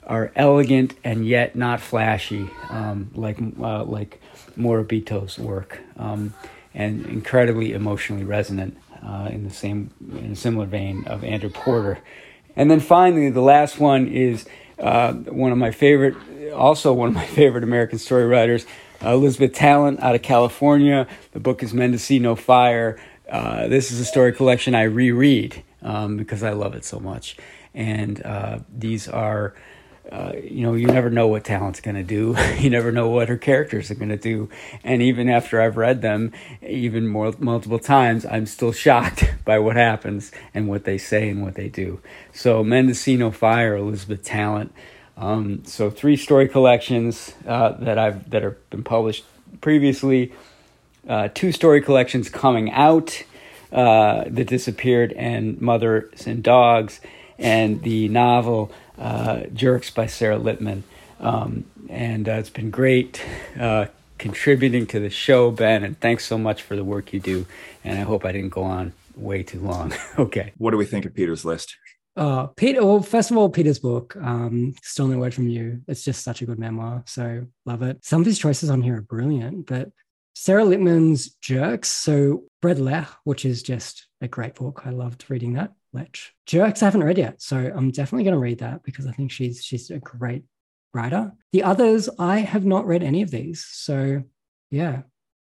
are 0.08 0.32
elegant 0.36 0.96
and 1.04 1.26
yet 1.26 1.56
not 1.56 1.80
flashy, 1.80 2.50
um, 2.70 3.12
like 3.16 3.38
uh, 3.60 3.84
like 3.84 4.22
Morabito's 4.56 5.40
work, 5.40 5.80
um, 5.98 6.34
and 6.74 7.06
incredibly 7.06 7.74
emotionally 7.74 8.24
resonant 8.24 8.78
uh, 9.06 9.30
in 9.32 9.44
the 9.44 9.54
same 9.54 9.92
in 10.12 10.32
a 10.32 10.36
similar 10.36 10.66
vein 10.66 11.06
of 11.08 11.24
Andrew 11.24 11.50
Porter. 11.50 12.00
And 12.56 12.70
then 12.70 12.80
finally, 12.80 13.30
the 13.30 13.42
last 13.42 13.80
one 13.80 14.08
is 14.08 14.46
uh, 14.80 15.14
one 15.14 15.52
of 15.52 15.58
my 15.58 15.72
favorite, 15.72 16.16
also 16.54 16.94
one 16.94 17.10
of 17.10 17.16
my 17.16 17.26
favorite 17.40 17.64
American 17.64 18.00
story 18.00 18.26
writers, 18.26 18.66
Elizabeth 19.02 19.54
Tallent 19.54 20.00
out 20.02 20.16
of 20.16 20.22
California. 20.22 21.08
The 21.32 21.40
book 21.40 21.64
is 21.64 21.74
Mendocino 21.74 22.36
Fire. 22.36 23.00
Uh, 23.30 23.68
this 23.68 23.92
is 23.92 24.00
a 24.00 24.06
story 24.06 24.34
collection 24.34 24.76
I 24.76 24.84
reread 24.84 25.64
um, 25.82 26.18
because 26.18 26.44
I 26.44 26.52
love 26.52 26.76
it 26.76 26.86
so 26.86 27.00
much. 27.00 27.38
And 27.74 28.22
uh, 28.24 28.60
these 28.72 29.08
are 29.08 29.56
uh, 30.14 30.34
you 30.44 30.62
know, 30.62 30.76
you 30.76 30.86
never 30.86 31.10
know 31.10 31.28
what 31.28 31.44
Tallent's 31.44 31.82
going 31.82 31.96
to 31.96 32.04
do. 32.04 32.36
you 32.60 32.70
never 32.70 32.92
know 32.92 33.10
what 33.10 33.30
her 33.30 33.38
characters 33.38 33.90
are 33.90 33.96
going 33.96 34.10
to 34.10 34.18
do. 34.18 34.48
And 34.84 35.02
even 35.02 35.28
after 35.28 35.60
I've 35.60 35.76
read 35.76 36.04
them, 36.04 36.32
even 36.62 37.08
more 37.08 37.34
multiple 37.40 37.80
times, 37.80 38.24
I'm 38.24 38.46
still 38.46 38.72
shocked 38.72 39.24
by 39.46 39.58
what 39.58 39.76
happens 39.76 40.32
and 40.54 40.68
what 40.68 40.84
they 40.84 41.00
say 41.00 41.30
and 41.30 41.42
what 41.42 41.56
they 41.56 41.68
do. 41.68 42.00
So, 42.32 42.64
Mendocino 42.64 43.32
Fire, 43.32 43.76
Elizabeth 43.76 44.24
Tallent. 44.24 44.70
Um, 45.18 45.66
so, 45.66 45.90
three 45.90 46.16
story 46.16 46.48
collections 46.48 47.34
uh, 47.48 47.72
that 47.80 47.98
I've 47.98 48.30
that 48.30 48.44
have 48.44 48.70
been 48.70 48.84
published 48.84 49.26
previously. 49.62 50.32
Uh, 51.10 51.30
two 51.34 51.52
story 51.52 51.82
collections 51.82 52.30
coming 52.30 52.72
out. 52.72 53.24
Uh, 53.72 54.26
the 54.28 54.44
Disappeared 54.44 55.12
and 55.14 55.60
Mothers 55.60 56.28
and 56.28 56.44
Dogs, 56.44 57.02
and 57.40 57.82
the 57.82 58.08
novel 58.10 58.72
Jerks 59.54 59.90
by 59.90 60.06
Sara 60.06 60.38
Lippmann. 60.38 60.84
Um, 61.20 61.66
and 61.90 62.28
uh, 62.28 62.34
it's 62.34 62.50
been 62.50 62.70
great 62.70 63.22
uh, 63.60 63.86
contributing 64.18 64.86
to 64.88 65.00
the 65.00 65.10
show, 65.10 65.52
Ben. 65.52 65.84
And 65.84 66.00
thanks 66.00 66.26
so 66.26 66.38
much 66.38 66.62
for 66.62 66.76
the 66.76 66.84
work 66.84 67.14
you 67.14 67.20
do. 67.20 67.46
And 67.84 68.00
I 68.00 68.04
hope 68.04 68.26
I 68.26 68.32
didn't 68.32 68.50
go 68.50 68.64
on 68.64 68.94
way 69.16 69.44
too 69.44 69.60
long. 69.60 69.94
okay. 70.20 70.54
What 70.58 70.72
do 70.72 70.78
we 70.78 70.86
think 70.86 71.06
of 71.06 71.14
Peter's 71.14 71.46
list? 71.46 71.76
Uh, 72.16 72.48
Peter, 72.48 72.86
well, 72.86 73.02
first 73.02 73.32
of 73.32 73.38
all, 73.38 73.50
Peter's 73.50 73.80
book, 73.80 74.16
um, 74.18 74.76
Still 74.84 75.08
No 75.08 75.18
Word 75.18 75.34
from 75.34 75.48
You, 75.48 75.82
it's 75.88 76.04
just 76.04 76.24
such 76.24 76.42
a 76.44 76.46
good 76.46 76.60
memoir. 76.60 77.04
So 77.08 77.48
love 77.66 77.82
it. 77.82 78.06
Some 78.06 78.22
of 78.22 78.28
his 78.28 78.38
choices 78.38 78.70
on 78.70 78.84
here 78.84 78.98
are 78.98 79.02
brilliant, 79.02 79.66
but 79.66 79.90
Sara 80.36 80.64
Lippmann's 80.64 81.32
Jerks, 81.42 81.90
so 81.90 82.44
Bread 82.62 82.80
Lech, 82.80 83.08
which 83.24 83.46
is 83.46 83.64
just 83.64 84.08
a 84.22 84.28
great 84.28 84.56
book. 84.56 84.84
I 84.86 84.92
loved 84.92 85.26
reading 85.30 85.54
that. 85.54 85.74
Lech. 85.94 86.18
Jerks 86.46 86.82
I 86.82 86.86
haven't 86.86 87.04
read 87.04 87.18
yet, 87.18 87.42
so 87.42 87.58
I'm 87.58 87.92
definitely 87.92 88.24
going 88.24 88.34
to 88.34 88.40
read 88.40 88.60
that 88.60 88.84
because 88.84 89.06
I 89.08 89.12
think 89.12 89.32
she's 89.32 89.64
she's 89.64 89.90
a 89.92 90.00
great 90.00 90.44
writer. 90.94 91.32
The 91.52 91.64
others 91.64 92.10
I 92.20 92.40
have 92.40 92.66
not 92.66 92.86
read 92.88 93.04
any 93.04 93.22
of 93.22 93.32
these, 93.32 93.66
so 93.70 94.24
yeah, 94.72 95.04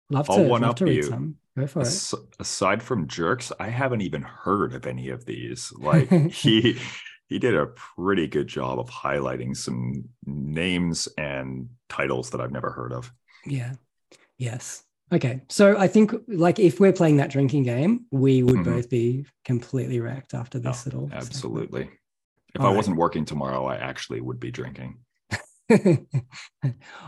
love 0.09 0.29
I'll 0.29 0.37
to 0.37 0.43
one 0.43 0.61
love 0.61 0.71
up 0.71 0.75
to 0.77 0.85
read 0.85 0.95
you. 0.95 1.03
some. 1.03 1.35
Go 1.57 1.67
for 1.67 1.81
As- 1.81 2.13
it. 2.13 2.19
Aside 2.39 2.81
from 2.81 3.07
Jerks, 3.07 3.51
I 3.59 3.69
haven't 3.69 4.01
even 4.01 4.21
heard 4.23 4.73
of 4.73 4.85
any 4.87 5.09
of 5.09 5.25
these. 5.25 5.71
Like 5.79 6.09
he 6.31 6.79
he 7.27 7.39
did 7.39 7.55
a 7.55 7.67
pretty 7.67 8.27
good 8.27 8.47
job 8.47 8.79
of 8.79 8.89
highlighting 8.89 9.55
some 9.55 10.05
names 10.25 11.07
and 11.17 11.69
titles 11.87 12.31
that 12.31 12.41
I've 12.41 12.51
never 12.51 12.71
heard 12.71 12.91
of. 12.93 13.11
Yeah. 13.45 13.73
Yes. 14.37 14.83
Okay, 15.13 15.41
so 15.49 15.77
I 15.77 15.87
think 15.87 16.13
like 16.27 16.57
if 16.57 16.79
we're 16.79 16.93
playing 16.93 17.17
that 17.17 17.29
drinking 17.29 17.63
game, 17.63 18.05
we 18.11 18.43
would 18.43 18.55
mm-hmm. 18.55 18.75
both 18.75 18.89
be 18.89 19.25
completely 19.43 19.99
wrecked 19.99 20.33
after 20.33 20.57
this 20.57 20.87
oh, 20.93 20.97
all. 20.97 21.09
Absolutely. 21.11 21.81
Segment. 21.81 21.99
If 22.55 22.61
All 22.61 22.67
I 22.67 22.69
right. 22.69 22.77
wasn't 22.77 22.97
working 22.97 23.25
tomorrow, 23.25 23.65
I 23.65 23.75
actually 23.75 24.21
would 24.21 24.39
be 24.39 24.51
drinking. 24.51 24.99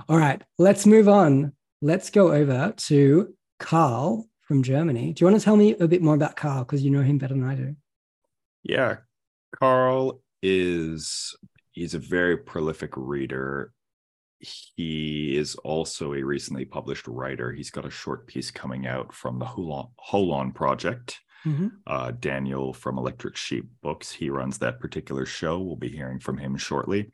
All 0.10 0.18
right, 0.18 0.42
let's 0.58 0.86
move 0.86 1.08
on. 1.08 1.54
Let's 1.82 2.10
go 2.10 2.32
over 2.34 2.74
to 2.78 3.34
Carl 3.60 4.28
from 4.42 4.64
Germany. 4.64 5.14
Do 5.14 5.24
you 5.24 5.30
want 5.30 5.40
to 5.40 5.44
tell 5.44 5.58
me 5.58 5.76
a 5.80 5.88
bit 5.88 6.02
more 6.02 6.16
about 6.16 6.36
Carl 6.36 6.64
because 6.64 6.84
you 6.84 6.92
know 6.92 7.02
him 7.02 7.18
better 7.18 7.34
than 7.34 7.44
I 7.44 7.56
do? 7.56 7.76
Yeah, 8.64 8.98
Carl 9.58 10.22
is 10.42 11.36
he's 11.72 11.94
a 11.94 12.00
very 12.00 12.38
prolific 12.38 12.92
reader 12.96 13.74
he 14.44 15.36
is 15.38 15.56
also 15.56 16.14
a 16.14 16.24
recently 16.24 16.66
published 16.66 17.08
writer. 17.08 17.52
He's 17.52 17.72
got 17.72 17.86
a 17.86 17.92
short 17.92 18.28
piece 18.28 18.52
coming 18.52 18.86
out 18.86 19.14
from 19.14 19.40
the 19.40 19.46
Holon 19.46 20.54
Project. 20.54 21.20
Mm-hmm. 21.46 21.68
Uh, 21.86 22.12
Daniel 22.12 22.74
from 22.74 22.98
Electric 22.98 23.36
Sheep 23.36 23.70
Books, 23.82 24.12
he 24.12 24.30
runs 24.30 24.58
that 24.60 24.80
particular 24.80 25.26
show. 25.26 25.60
We'll 25.60 25.76
be 25.76 25.90
hearing 25.90 26.20
from 26.20 26.38
him 26.38 26.56
shortly. 26.56 27.12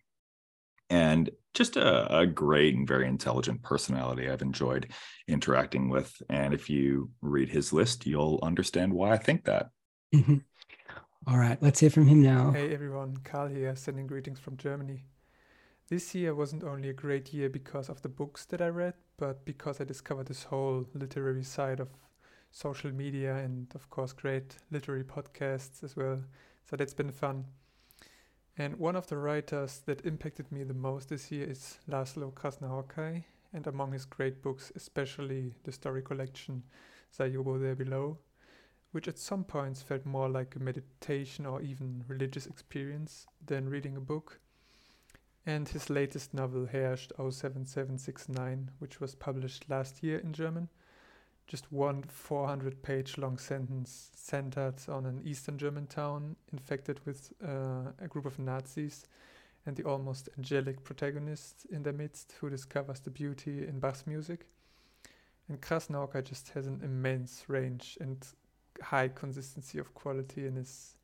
And 0.90 1.30
just 1.54 1.78
a, 1.78 2.20
a 2.20 2.28
great 2.28 2.76
and 2.76 2.88
very 2.88 3.08
intelligent 3.08 3.64
personality 3.64 4.30
I've 4.30 4.42
enjoyed 4.42 4.92
interacting 5.28 5.90
with. 5.90 6.16
And 6.30 6.54
if 6.54 6.70
you 6.70 7.12
read 7.22 7.50
his 7.50 7.74
list, 7.74 8.06
you'll 8.06 8.40
understand 8.44 8.94
why 8.94 9.12
I 9.12 9.18
think 9.18 9.46
that. 9.46 9.70
Mm-hmm. 10.14 10.38
All 11.28 11.38
right, 11.38 11.62
let's 11.62 11.80
hear 11.80 11.90
from 11.90 12.08
him 12.08 12.22
now. 12.22 12.52
Hey 12.52 12.74
everyone, 12.74 13.18
Carl 13.24 13.50
here, 13.50 13.76
sending 13.76 14.08
greetings 14.08 14.40
from 14.40 14.58
Germany. 14.58 15.06
This 15.90 16.14
year 16.14 16.36
wasn't 16.36 16.64
only 16.64 16.90
a 16.90 16.94
great 16.94 17.34
year 17.34 17.50
because 17.50 17.90
of 17.90 18.04
the 18.04 18.10
books 18.10 18.46
that 18.46 18.62
I 18.62 18.68
read, 18.68 18.94
but 19.18 19.44
because 19.44 19.82
I 19.82 19.86
discovered 19.86 20.28
this 20.28 20.44
whole 20.44 20.86
literary 20.94 21.44
side 21.44 21.80
of 21.80 21.90
social 22.52 22.92
media 22.92 23.38
and, 23.38 23.66
of 23.74 23.90
course, 23.90 24.14
great 24.14 24.58
literary 24.70 25.04
podcasts 25.04 25.84
as 25.84 25.96
well. 25.96 26.22
So 26.70 26.76
that's 26.76 26.94
been 26.94 27.12
fun. 27.12 27.46
And 28.56 28.76
one 28.78 28.96
of 28.96 29.08
the 29.08 29.18
writers 29.18 29.82
that 29.88 30.06
impacted 30.06 30.52
me 30.52 30.64
the 30.64 30.76
most 30.76 31.10
this 31.10 31.32
year 31.32 31.50
is 31.50 31.80
Laszlo 31.90 32.32
Krasznahorkai, 32.34 33.24
and 33.52 33.66
among 33.66 33.94
his 33.94 34.06
great 34.06 34.44
books, 34.44 34.72
especially 34.76 35.56
the 35.64 35.72
story 35.72 36.04
collection 36.04 36.62
Seiobo 37.18 37.60
There 37.60 37.76
Below, 37.76 38.20
which 38.92 39.08
at 39.08 39.18
some 39.18 39.44
points 39.44 39.82
felt 39.82 40.06
more 40.06 40.30
like 40.30 40.56
a 40.56 40.60
meditation 40.60 41.48
or 41.48 41.64
even 41.64 42.04
religious 42.08 42.46
experience 42.46 43.26
than 43.44 43.70
reading 43.70 43.98
a 43.98 44.02
book, 44.02 44.40
and 45.46 45.68
his 45.68 45.90
latest 45.90 46.34
novel, 46.34 46.68
Herscht 46.68 47.12
07769, 47.18 48.72
which 48.80 49.00
was 49.00 49.16
published 49.16 49.70
last 49.70 50.04
year 50.04 50.20
in 50.20 50.34
German. 50.34 50.70
Just 51.48 51.72
one 51.72 52.04
400 52.04 52.84
page 52.84 53.18
long 53.18 53.38
sentence 53.38 54.12
centered 54.14 54.76
on 54.88 55.06
an 55.06 55.22
Eastern 55.24 55.58
German 55.58 55.88
town 55.88 56.36
infected 56.52 57.00
with 57.06 57.34
uh, 57.44 57.92
a 58.00 58.08
group 58.08 58.26
of 58.26 58.38
Nazis 58.38 59.06
and 59.66 59.76
the 59.76 59.84
almost 59.84 60.30
angelic 60.38 60.84
protagonist 60.84 61.66
in 61.72 61.84
their 61.84 61.94
midst 61.94 62.36
who 62.40 62.50
discovers 62.50 63.00
the 63.00 63.10
beauty 63.10 63.68
in 63.68 63.80
Bach's 63.80 64.06
music. 64.06 64.46
And 65.48 65.60
Krasznahorkai 65.60 66.24
just 66.24 66.50
has 66.50 66.68
an 66.68 66.82
immense 66.84 67.46
range 67.48 67.98
and 68.00 68.26
high 68.82 69.08
consistency 69.08 69.80
of 69.80 69.94
quality 69.94 70.46
in 70.46 70.56
his 70.56 70.96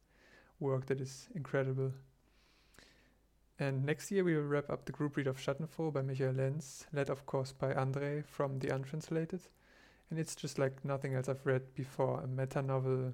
work 0.59 0.85
that 0.85 1.01
is 1.01 1.27
incredible. 1.35 1.91
And 3.57 3.85
next 3.85 4.11
year 4.11 4.23
we 4.23 4.35
will 4.35 4.43
wrap 4.43 4.69
up 4.69 4.85
the 4.85 4.91
group 4.91 5.15
read 5.15 5.27
of 5.27 5.37
Schattenfroh 5.37 5.93
by 5.93 6.01
Michael 6.01 6.33
Lentz, 6.33 6.85
led 6.91 7.09
of 7.09 7.25
course 7.25 7.53
by 7.53 7.73
Andre 7.73 8.21
from 8.21 8.59
The 8.59 8.73
Untranslated. 8.73 9.47
And 10.09 10.19
it's 10.19 10.35
just 10.35 10.59
like 10.59 10.83
nothing 10.83 11.13
else 11.13 11.29
I've 11.29 11.45
read 11.45 11.73
before, 11.73 12.21
a 12.21 12.27
meta 12.27 12.61
novel 12.61 13.13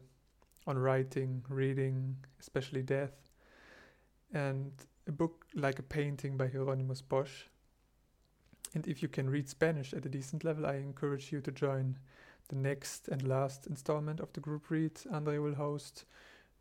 on 0.66 0.78
writing, 0.78 1.44
reading, 1.48 2.18
especially 2.39 2.82
death. 2.82 3.14
And 4.34 4.72
a 5.08 5.12
book 5.12 5.46
like 5.54 5.80
a 5.80 5.84
painting 5.84 6.38
by 6.38 6.48
Hieronymus 6.48 7.02
Bosch. 7.02 7.44
And 8.74 8.88
if 8.88 9.04
you 9.04 9.10
can 9.10 9.30
read 9.30 9.50
Spanish 9.50 9.94
at 9.94 10.06
a 10.06 10.10
decent 10.10 10.44
level, 10.44 10.66
I 10.66 10.76
encourage 10.76 11.32
you 11.32 11.42
to 11.42 11.52
join 11.52 11.98
the 12.50 12.56
next 12.56 13.08
and 13.08 13.28
last 13.28 13.68
installment 13.68 14.20
of 14.20 14.34
the 14.34 14.39
group 14.39 14.70
read 14.70 15.00
Andre 15.12 15.38
will 15.38 15.56
host 15.56 16.06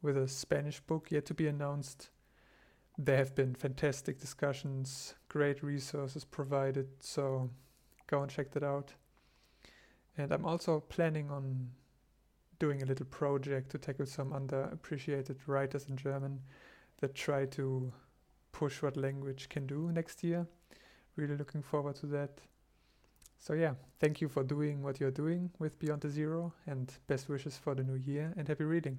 with 0.02 0.16
a 0.16 0.28
Spanish 0.28 0.80
book 0.80 1.10
yet 1.10 1.26
to 1.26 1.34
be 1.34 1.46
announced. 1.46 2.10
There 2.98 3.16
have 3.16 3.34
been 3.34 3.54
fantastic 3.54 4.20
discussions, 4.20 5.14
great 5.28 5.62
resources 5.62 6.24
provided, 6.24 6.88
so 7.00 7.50
go 8.06 8.22
and 8.22 8.30
check 8.30 8.50
that 8.52 8.62
out. 8.62 8.92
And 10.18 10.32
I'm 10.32 10.44
also 10.44 10.80
planning 10.80 11.30
on 11.30 11.70
doing 12.58 12.82
a 12.82 12.86
little 12.86 13.06
project 13.06 13.70
to 13.70 13.78
tackle 13.78 14.06
some 14.06 14.32
underappreciated 14.32 15.36
writers 15.46 15.86
in 15.88 15.96
German 15.96 16.40
that 17.00 17.14
try 17.14 17.46
to 17.46 17.90
push 18.52 18.82
what 18.82 18.96
language 18.96 19.48
can 19.48 19.66
do 19.66 19.90
next 19.92 20.22
year. 20.22 20.46
Really 21.16 21.36
looking 21.36 21.62
forward 21.62 21.96
to 21.96 22.06
that. 22.06 22.40
So 23.38 23.54
yeah, 23.54 23.74
thank 23.98 24.20
you 24.20 24.28
for 24.28 24.44
doing 24.44 24.82
what 24.82 25.00
you're 25.00 25.10
doing 25.10 25.50
with 25.58 25.78
Beyond 25.78 26.02
the 26.02 26.10
Zero 26.10 26.52
and 26.66 26.92
best 27.06 27.30
wishes 27.30 27.56
for 27.56 27.74
the 27.74 27.82
new 27.82 27.94
year 27.94 28.34
and 28.36 28.46
happy 28.46 28.64
reading. 28.64 28.98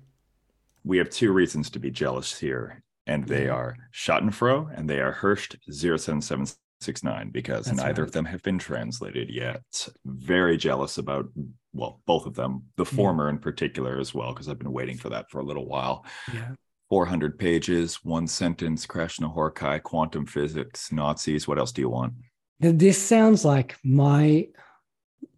We 0.83 0.97
have 0.97 1.11
two 1.11 1.31
reasons 1.31 1.69
to 1.69 1.79
be 1.79 1.91
jealous 1.91 2.39
here, 2.39 2.81
and 3.07 3.27
they 3.27 3.47
are 3.49 3.75
Schattenfroh 3.93 4.77
and 4.77 4.89
they 4.89 4.99
are 4.99 5.13
Herscht 5.13 5.55
07769 5.69 7.29
because 7.31 7.65
That's 7.65 7.77
neither 7.77 8.03
right. 8.03 8.07
of 8.07 8.11
them 8.13 8.25
have 8.25 8.41
been 8.43 8.59
translated 8.59 9.29
yet. 9.29 9.61
Very 10.05 10.57
jealous 10.57 10.97
about, 10.97 11.25
well, 11.73 12.01
both 12.05 12.25
of 12.25 12.35
them, 12.35 12.63
the 12.77 12.85
Yeah. 12.85 12.95
former 12.95 13.29
in 13.29 13.39
particular 13.39 13.99
as 13.99 14.13
well, 14.13 14.33
because 14.33 14.47
I've 14.49 14.59
been 14.59 14.71
waiting 14.73 14.97
for 14.97 15.09
that 15.09 15.29
for 15.29 15.39
a 15.39 15.45
little 15.45 15.67
while. 15.67 16.05
Yeah. 16.33 16.51
400 16.89 17.39
pages, 17.39 18.03
one 18.03 18.27
sentence, 18.27 18.85
Krasznahorkai, 18.85 19.81
quantum 19.83 20.25
physics, 20.25 20.91
Nazis. 20.91 21.47
What 21.47 21.57
else 21.57 21.71
do 21.71 21.81
you 21.81 21.89
want? 21.89 22.13
This 22.59 23.01
sounds 23.01 23.43
like 23.45 23.77
my 23.83 24.47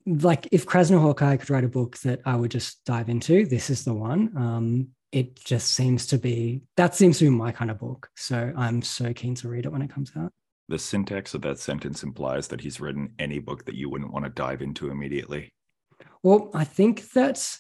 like 0.06 0.50
if 0.52 0.66
Krasznahorkai 0.66 1.40
could 1.40 1.50
write 1.50 1.64
a 1.64 1.70
book 1.70 1.98
that 2.00 2.20
I 2.26 2.36
would 2.36 2.52
just 2.52 2.84
dive 2.86 3.08
into, 3.08 3.46
this 3.46 3.70
is 3.70 3.86
the 3.86 3.94
one. 3.94 4.36
Um, 4.36 4.88
it 5.14 5.36
just 5.36 5.74
seems 5.74 6.08
to 6.08 6.18
be 6.18 6.64
that 6.76 6.96
seems 6.96 7.20
to 7.20 7.26
be 7.26 7.30
my 7.30 7.52
kind 7.52 7.72
of 7.72 7.80
book. 7.80 8.10
So 8.16 8.52
I'm 8.58 8.82
so 8.82 9.14
keen 9.14 9.36
to 9.36 9.48
read 9.48 9.66
it 9.66 9.72
when 9.72 9.84
it 9.84 9.90
comes 9.90 10.12
out. 10.18 10.32
The 10.68 10.80
syntax 10.80 11.34
of 11.34 11.42
that 11.44 11.60
sentence 11.60 12.04
implies 12.04 12.48
that 12.48 12.62
he's 12.62 12.82
written 12.82 13.14
any 13.20 13.40
book 13.40 13.66
that 13.66 13.76
you 13.76 13.90
wouldn't 13.90 14.12
want 14.12 14.26
to 14.26 14.32
dive 14.32 14.62
into 14.62 14.90
immediately. 14.90 15.50
Well, 16.24 16.50
I 16.54 16.64
think 16.64 17.12
that 17.12 17.58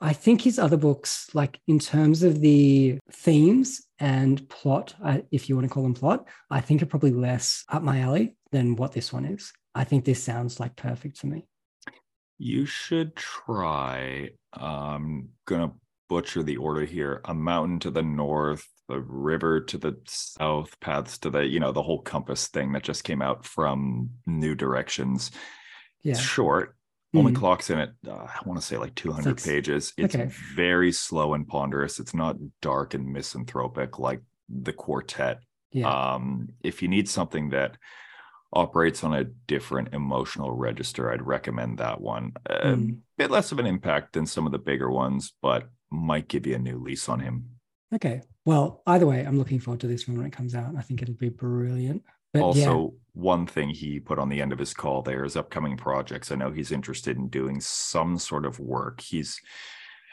I 0.00 0.12
think 0.12 0.42
his 0.42 0.58
other 0.58 0.76
books, 0.76 1.28
like 1.34 1.58
in 1.66 1.78
terms 1.78 2.22
of 2.22 2.40
the 2.40 2.98
themes 3.10 3.82
and 3.98 4.46
plot, 4.48 4.94
if 5.32 5.48
you 5.48 5.56
want 5.56 5.66
to 5.66 5.72
call 5.72 5.82
them 5.82 5.94
plot, 5.94 6.28
I 6.50 6.60
think 6.60 6.82
are 6.82 6.86
probably 6.86 7.12
less 7.12 7.64
up 7.70 7.82
my 7.82 8.00
alley 8.00 8.36
than 8.52 8.76
what 8.76 8.92
this 8.92 9.12
one 9.12 9.24
is. 9.24 9.52
I 9.74 9.84
think 9.84 10.04
this 10.04 10.22
sounds 10.22 10.60
like 10.60 10.76
perfect 10.76 11.18
for 11.18 11.26
me. 11.26 11.46
You 12.38 12.66
should 12.66 13.16
try. 13.16 14.30
I'm 14.52 15.30
gonna 15.46 15.72
butcher 16.08 16.42
the 16.42 16.56
order 16.56 16.84
here. 16.84 17.20
A 17.24 17.34
mountain 17.34 17.78
to 17.80 17.90
the 17.90 18.02
north, 18.02 18.66
a 18.88 19.00
river 19.00 19.60
to 19.60 19.78
the 19.78 19.96
south, 20.06 20.78
paths 20.80 21.18
to 21.18 21.30
the, 21.30 21.40
you 21.44 21.60
know, 21.60 21.72
the 21.72 21.82
whole 21.82 22.00
compass 22.00 22.48
thing 22.48 22.72
that 22.72 22.82
just 22.84 23.04
came 23.04 23.22
out 23.22 23.44
from 23.44 24.10
New 24.26 24.54
Directions. 24.54 25.30
Yeah. 26.02 26.12
It's 26.12 26.20
short. 26.20 26.76
Only 27.14 27.32
Mhm. 27.32 27.36
clocks 27.36 27.70
in 27.70 27.78
at 27.78 27.90
uh, 28.06 28.12
I 28.12 28.38
want 28.44 28.60
to 28.60 28.66
say 28.66 28.76
like 28.76 28.94
200 28.94 29.26
like- 29.36 29.44
pages. 29.44 29.92
It's 29.96 30.14
okay. 30.14 30.28
very 30.54 30.92
slow 30.92 31.34
and 31.34 31.46
ponderous. 31.48 31.98
It's 31.98 32.14
not 32.14 32.36
dark 32.60 32.94
and 32.94 33.12
misanthropic 33.12 33.98
like 33.98 34.22
the 34.48 34.72
quartet. 34.72 35.40
Yeah. 35.72 35.88
Um, 36.14 36.50
if 36.62 36.82
you 36.82 36.88
need 36.88 37.08
something 37.08 37.50
that 37.50 37.78
operates 38.52 39.02
on 39.02 39.14
a 39.14 39.24
different 39.24 39.92
emotional 39.92 40.52
register, 40.52 41.10
I'd 41.10 41.26
recommend 41.26 41.78
that 41.78 42.00
one. 42.00 42.32
A 42.46 42.66
Mm. 42.74 42.98
bit 43.18 43.30
less 43.30 43.50
of 43.50 43.58
an 43.58 43.66
impact 43.66 44.12
than 44.12 44.26
some 44.26 44.46
of 44.46 44.52
the 44.52 44.58
bigger 44.58 44.90
ones, 44.90 45.32
but 45.42 45.68
might 45.90 46.28
give 46.28 46.46
you 46.46 46.54
a 46.54 46.58
new 46.58 46.78
lease 46.78 47.08
on 47.08 47.20
him. 47.20 47.50
Okay. 47.94 48.22
Well, 48.44 48.82
either 48.86 49.06
way, 49.06 49.24
I'm 49.24 49.38
looking 49.38 49.60
forward 49.60 49.80
to 49.80 49.86
this 49.86 50.06
one 50.06 50.16
when 50.16 50.26
it 50.26 50.32
comes 50.32 50.54
out. 50.54 50.74
I 50.76 50.82
think 50.82 51.02
it'll 51.02 51.14
be 51.14 51.28
brilliant. 51.28 52.02
But 52.32 52.42
also, 52.42 52.94
one 53.12 53.46
thing 53.46 53.70
he 53.70 53.98
put 53.98 54.18
on 54.18 54.28
the 54.28 54.42
end 54.42 54.52
of 54.52 54.58
his 54.58 54.74
call 54.74 55.02
there 55.02 55.24
is 55.24 55.36
upcoming 55.36 55.76
projects. 55.76 56.30
I 56.30 56.34
know 56.34 56.50
he's 56.50 56.72
interested 56.72 57.16
in 57.16 57.28
doing 57.28 57.60
some 57.60 58.18
sort 58.18 58.44
of 58.44 58.58
work. 58.60 59.00
He's, 59.00 59.40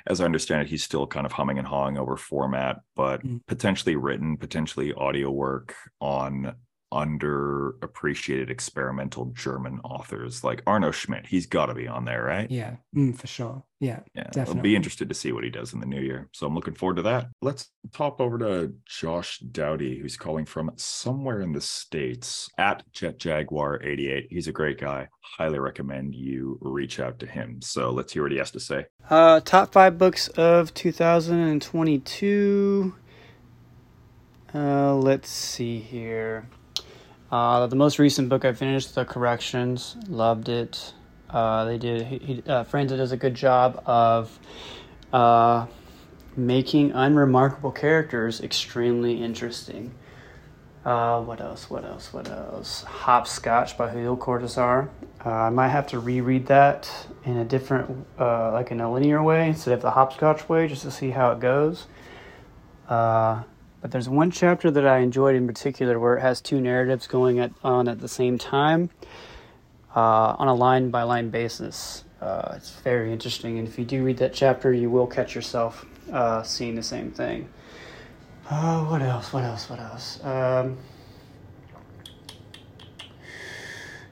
as 0.07 0.21
I 0.21 0.26
understand 0.26 0.61
it, 0.61 0.67
he's 0.67 0.84
still 0.84 1.05
kind 1.05 1.26
of 1.26 1.34
humming 1.34 1.57
and 1.59 1.67
hawing 1.67 1.97
over 1.97 2.15
format, 2.15 2.78
but 2.95 3.24
Mm. 3.24 3.41
potentially 3.47 3.95
written, 3.95 4.38
potentially 4.38 4.93
audio 4.93 5.32
work 5.32 5.76
on 5.99 6.55
underappreciated 6.93 8.49
experimental 8.49 9.25
German 9.33 9.79
authors 9.83 10.41
like 10.43 10.61
Arno 10.67 10.91
Schmidt. 10.91 11.25
He's 11.27 11.45
got 11.47 11.65
to 11.65 11.73
be 11.73 11.87
on 11.87 12.05
there, 12.05 12.23
right? 12.23 12.49
yeah, 12.51 12.75
yeah, 12.93 13.01
mm, 13.01 13.17
for 13.17 13.27
sure. 13.27 13.63
Yeah, 13.79 13.99
Yeah, 14.15 14.23
I'll 14.27 14.31
definitely. 14.31 14.61
be 14.61 14.75
interested 14.77 15.09
to 15.09 15.15
see 15.15 15.33
what 15.33 15.43
he 15.43 15.49
does 15.49 15.73
in 15.73 15.81
the 15.81 15.85
new 15.85 15.99
year. 15.99 16.29
So 16.33 16.47
I'm 16.47 16.55
looking 16.55 16.73
forward 16.75 16.95
to 16.97 17.01
that. 17.01 17.27
Let's 17.41 17.69
pop 17.91 18.21
over 18.21 18.37
to 18.37 18.73
Josh 18.85 19.39
Dowdy, 19.39 19.99
who's 19.99 20.15
calling 20.15 20.45
from 20.45 20.71
somewhere 20.77 21.41
in 21.41 21.51
the 21.51 21.59
States 21.59 22.49
at 22.57 22.83
Jet 22.93 23.19
Jaguar 23.19 23.81
88. 23.83 24.27
He's 24.29 24.47
a 24.47 24.53
great 24.53 24.79
guy. 24.79 25.09
Highly 25.37 25.59
recommend 25.59 26.15
you 26.15 26.57
reach 26.61 27.01
out 27.01 27.19
to 27.19 27.25
him. 27.25 27.61
So 27.61 27.89
let's 27.89 28.13
hear 28.13 28.23
what 28.23 28.31
he 28.31 28.37
has 28.37 28.51
to 28.51 28.59
say. 28.61 28.85
Uh, 29.09 29.41
top 29.41 29.73
five 29.73 29.97
books 29.97 30.29
of 30.29 30.73
2022. 30.73 32.95
Uh, 34.55 34.95
let's 34.95 35.29
see 35.29 35.79
here. 35.79 36.47
Uh, 37.34 37.65
the 37.65 37.75
most 37.75 37.97
recent 37.97 38.29
book 38.29 38.45
I 38.45 38.53
finished, 38.53 38.93
The 38.93 39.05
Corrections, 39.05 39.97
loved 40.07 40.49
it. 40.49 40.93
Uh, 41.31 41.65
they 41.65 41.79
did. 41.79 42.03
He, 42.03 42.17
he, 42.19 42.43
uh, 42.45 42.63
Franzen 42.63 42.97
does 42.97 43.11
a 43.11 43.17
good 43.17 43.34
job 43.34 43.81
of 43.88 44.38
uh, 45.11 45.65
making 46.38 46.91
unremarkable 46.91 47.71
characters 47.71 48.39
extremely 48.39 49.23
interesting. 49.23 49.95
Uh, 50.86 51.23
what 51.23 51.41
else? 51.41 51.71
What 51.71 51.86
else? 51.86 52.13
What 52.13 52.29
else? 52.29 52.84
Hopscotch 52.84 53.79
by 53.79 53.89
Julio 53.89 54.15
Cortázar. 54.15 54.89
Uh, 55.25 55.29
I 55.31 55.49
might 55.49 55.69
have 55.69 55.88
to 55.88 55.99
reread 55.99 56.45
that 56.45 56.88
in 57.25 57.38
a 57.38 57.45
different, 57.45 58.05
uh, 58.19 58.51
like 58.51 58.69
in 58.69 58.79
a 58.79 58.93
linear 58.93 59.23
way 59.23 59.47
instead 59.47 59.73
of 59.73 59.81
the 59.81 59.89
hopscotch 59.89 60.47
way, 60.47 60.67
just 60.67 60.84
to 60.84 60.91
see 60.91 61.09
how 61.09 61.31
it 61.31 61.39
goes. 61.39 61.88
Uh, 62.88 63.41
but 63.84 63.91
there's 63.91 64.07
one 64.07 64.31
chapter 64.31 64.71
that 64.71 64.88
I 64.88 64.99
enjoyed 64.99 65.36
in 65.36 65.45
particular 65.45 65.99
where 65.99 66.15
it 66.15 66.21
has 66.21 66.39
two 66.39 66.61
narratives 66.61 67.05
going 67.05 67.39
at, 67.39 67.51
on 67.65 67.89
at 67.89 67.99
the 67.99 68.07
same 68.07 68.38
time 68.38 68.89
uh, 69.93 70.38
on 70.39 70.47
a 70.47 70.53
line 70.53 70.89
by 70.89 71.03
line 71.03 71.29
basis. 71.29 72.05
Uh, 72.21 72.53
it's 72.55 72.71
very 72.79 73.11
interesting, 73.11 73.59
and 73.59 73.67
if 73.67 73.77
you 73.77 73.84
do 73.84 74.01
read 74.01 74.15
that 74.19 74.34
chapter, 74.34 74.71
you 74.71 74.89
will 74.89 75.05
catch 75.05 75.36
yourself 75.36 75.86
uh, 76.13 76.41
seeing 76.43 76.75
the 76.75 76.81
same 76.81 77.11
thing. 77.11 77.49
Uh, 78.49 78.86
what 78.86 79.01
else? 79.01 79.34
What 79.34 79.43
else? 79.43 79.69
What 79.69 79.79
else? 79.79 80.23
Um, 80.23 80.77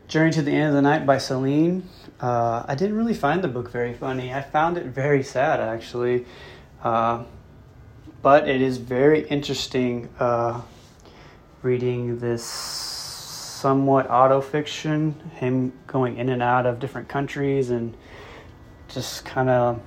Journey 0.10 0.32
to 0.32 0.42
the 0.42 0.52
End 0.52 0.68
of 0.68 0.74
the 0.74 0.82
Night 0.82 1.06
by 1.06 1.18
Celine. 1.18 1.88
Uh, 2.20 2.66
I 2.68 2.76
didn't 2.76 2.98
really 2.98 3.14
find 3.14 3.42
the 3.42 3.48
book 3.48 3.72
very 3.72 3.94
funny. 3.94 4.34
I 4.34 4.42
found 4.42 4.78
it 4.78 4.88
very 4.88 5.24
sad, 5.24 5.62
actually. 5.62 6.26
Uh, 6.84 7.24
but 8.22 8.48
it 8.48 8.62
is 8.62 8.78
very 8.78 9.28
interesting 9.28 10.10
uh, 10.20 10.62
reading 11.64 12.20
this 12.20 12.44
somewhat 12.44 14.10
auto 14.10 14.42
fiction, 14.42 15.14
him 15.36 15.74
going 15.88 16.18
in 16.18 16.30
and 16.30 16.42
out 16.42 16.66
of 16.66 16.80
different 16.80 17.08
countries 17.08 17.70
and 17.70 17.96
just 18.88 19.24
kind 19.26 19.50
of 19.50 19.80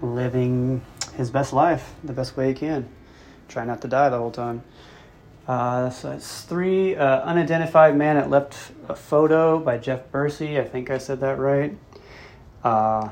living 0.00 0.82
his 1.16 1.30
best 1.30 1.52
life 1.52 1.94
the 2.02 2.12
best 2.12 2.36
way 2.36 2.48
he 2.48 2.54
can. 2.54 2.88
Try 3.48 3.64
not 3.64 3.80
to 3.82 3.88
die 3.88 4.08
the 4.08 4.18
whole 4.18 4.30
time. 4.30 4.62
Uh, 5.46 5.90
so 5.90 6.12
it's 6.12 6.42
three 6.42 6.94
uh, 6.94 7.20
unidentified 7.22 7.96
man 7.96 8.16
that 8.16 8.30
left 8.30 8.56
a 8.88 8.94
photo 8.94 9.58
by 9.58 9.76
Jeff 9.76 10.10
Bursey. 10.10 10.58
I 10.58 10.64
think 10.64 10.90
I 10.90 10.98
said 10.98 11.20
that 11.20 11.38
right. 11.38 11.76
Uh, 12.62 13.10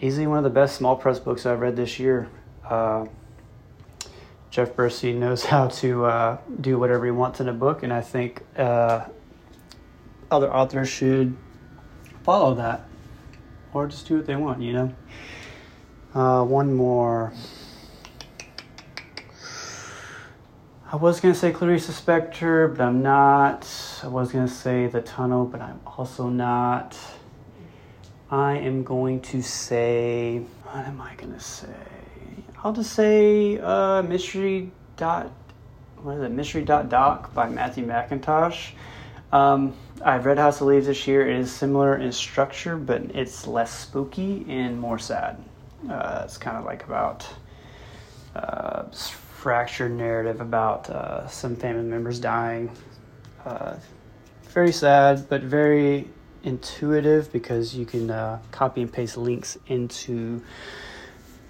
easily 0.00 0.26
one 0.26 0.38
of 0.38 0.44
the 0.44 0.50
best 0.50 0.76
small 0.76 0.96
press 0.96 1.18
books 1.18 1.44
I've 1.44 1.60
read 1.60 1.76
this 1.76 1.98
year. 1.98 2.28
Uh, 2.64 3.06
Jeff 4.52 4.76
Bursey 4.76 5.14
knows 5.14 5.44
how 5.46 5.68
to 5.68 6.04
uh, 6.04 6.38
do 6.60 6.78
whatever 6.78 7.06
he 7.06 7.10
wants 7.10 7.40
in 7.40 7.48
a 7.48 7.54
book, 7.54 7.82
and 7.82 7.92
I 7.92 8.02
think 8.02 8.42
uh, 8.56 9.06
other 10.30 10.52
authors 10.52 10.90
should 10.90 11.34
follow 12.22 12.54
that 12.54 12.86
or 13.72 13.86
just 13.86 14.06
do 14.06 14.16
what 14.16 14.26
they 14.26 14.36
want, 14.36 14.60
you 14.60 14.74
know. 14.74 14.94
Uh, 16.14 16.44
one 16.44 16.74
more. 16.74 17.32
I 20.92 20.96
was 20.96 21.20
going 21.20 21.32
to 21.32 21.40
say 21.40 21.52
Clarice 21.52 21.88
Lispector, 21.88 22.76
but 22.76 22.82
I'm 22.82 23.02
not. 23.02 23.66
I 24.02 24.08
was 24.08 24.30
going 24.30 24.46
to 24.46 24.52
say 24.52 24.86
The 24.86 25.00
Tunnel, 25.00 25.46
but 25.46 25.62
I'm 25.62 25.80
also 25.86 26.28
not. 26.28 26.98
I 28.30 28.58
am 28.58 28.84
going 28.84 29.22
to 29.22 29.40
say. 29.40 30.40
What 30.64 30.86
am 30.86 31.00
I 31.00 31.14
going 31.14 31.32
to 31.32 31.40
say? 31.40 31.68
I'll 32.64 32.72
just 32.72 32.92
say 32.92 33.58
uh, 33.58 34.02
Mystery 34.02 34.70
Dot. 34.96 35.32
What 35.96 36.18
is 36.18 36.22
it? 36.22 36.30
Mystery 36.30 36.62
Dot 36.62 36.88
Doc 36.88 37.34
by 37.34 37.48
Matthew 37.48 37.84
McIntosh. 37.84 38.70
Um, 39.32 39.74
I've 40.04 40.26
read 40.26 40.38
House 40.38 40.60
of 40.60 40.68
Leaves 40.68 40.86
this 40.86 41.08
year. 41.08 41.28
It 41.28 41.38
is 41.38 41.50
similar 41.50 41.96
in 41.96 42.12
structure, 42.12 42.76
but 42.76 43.02
it's 43.16 43.48
less 43.48 43.76
spooky 43.76 44.46
and 44.48 44.80
more 44.80 44.96
sad. 44.96 45.42
Uh, 45.90 46.22
it's 46.24 46.38
kind 46.38 46.56
of 46.56 46.64
like 46.64 46.84
about 46.84 47.26
uh, 48.36 48.84
fractured 48.92 49.90
narrative 49.90 50.40
about 50.40 50.88
uh, 50.88 51.26
some 51.26 51.56
family 51.56 51.82
members 51.82 52.20
dying. 52.20 52.70
Uh, 53.44 53.74
very 54.50 54.70
sad, 54.70 55.28
but 55.28 55.42
very 55.42 56.08
intuitive 56.44 57.32
because 57.32 57.74
you 57.74 57.84
can 57.84 58.08
uh, 58.08 58.38
copy 58.52 58.82
and 58.82 58.92
paste 58.92 59.16
links 59.16 59.58
into 59.66 60.40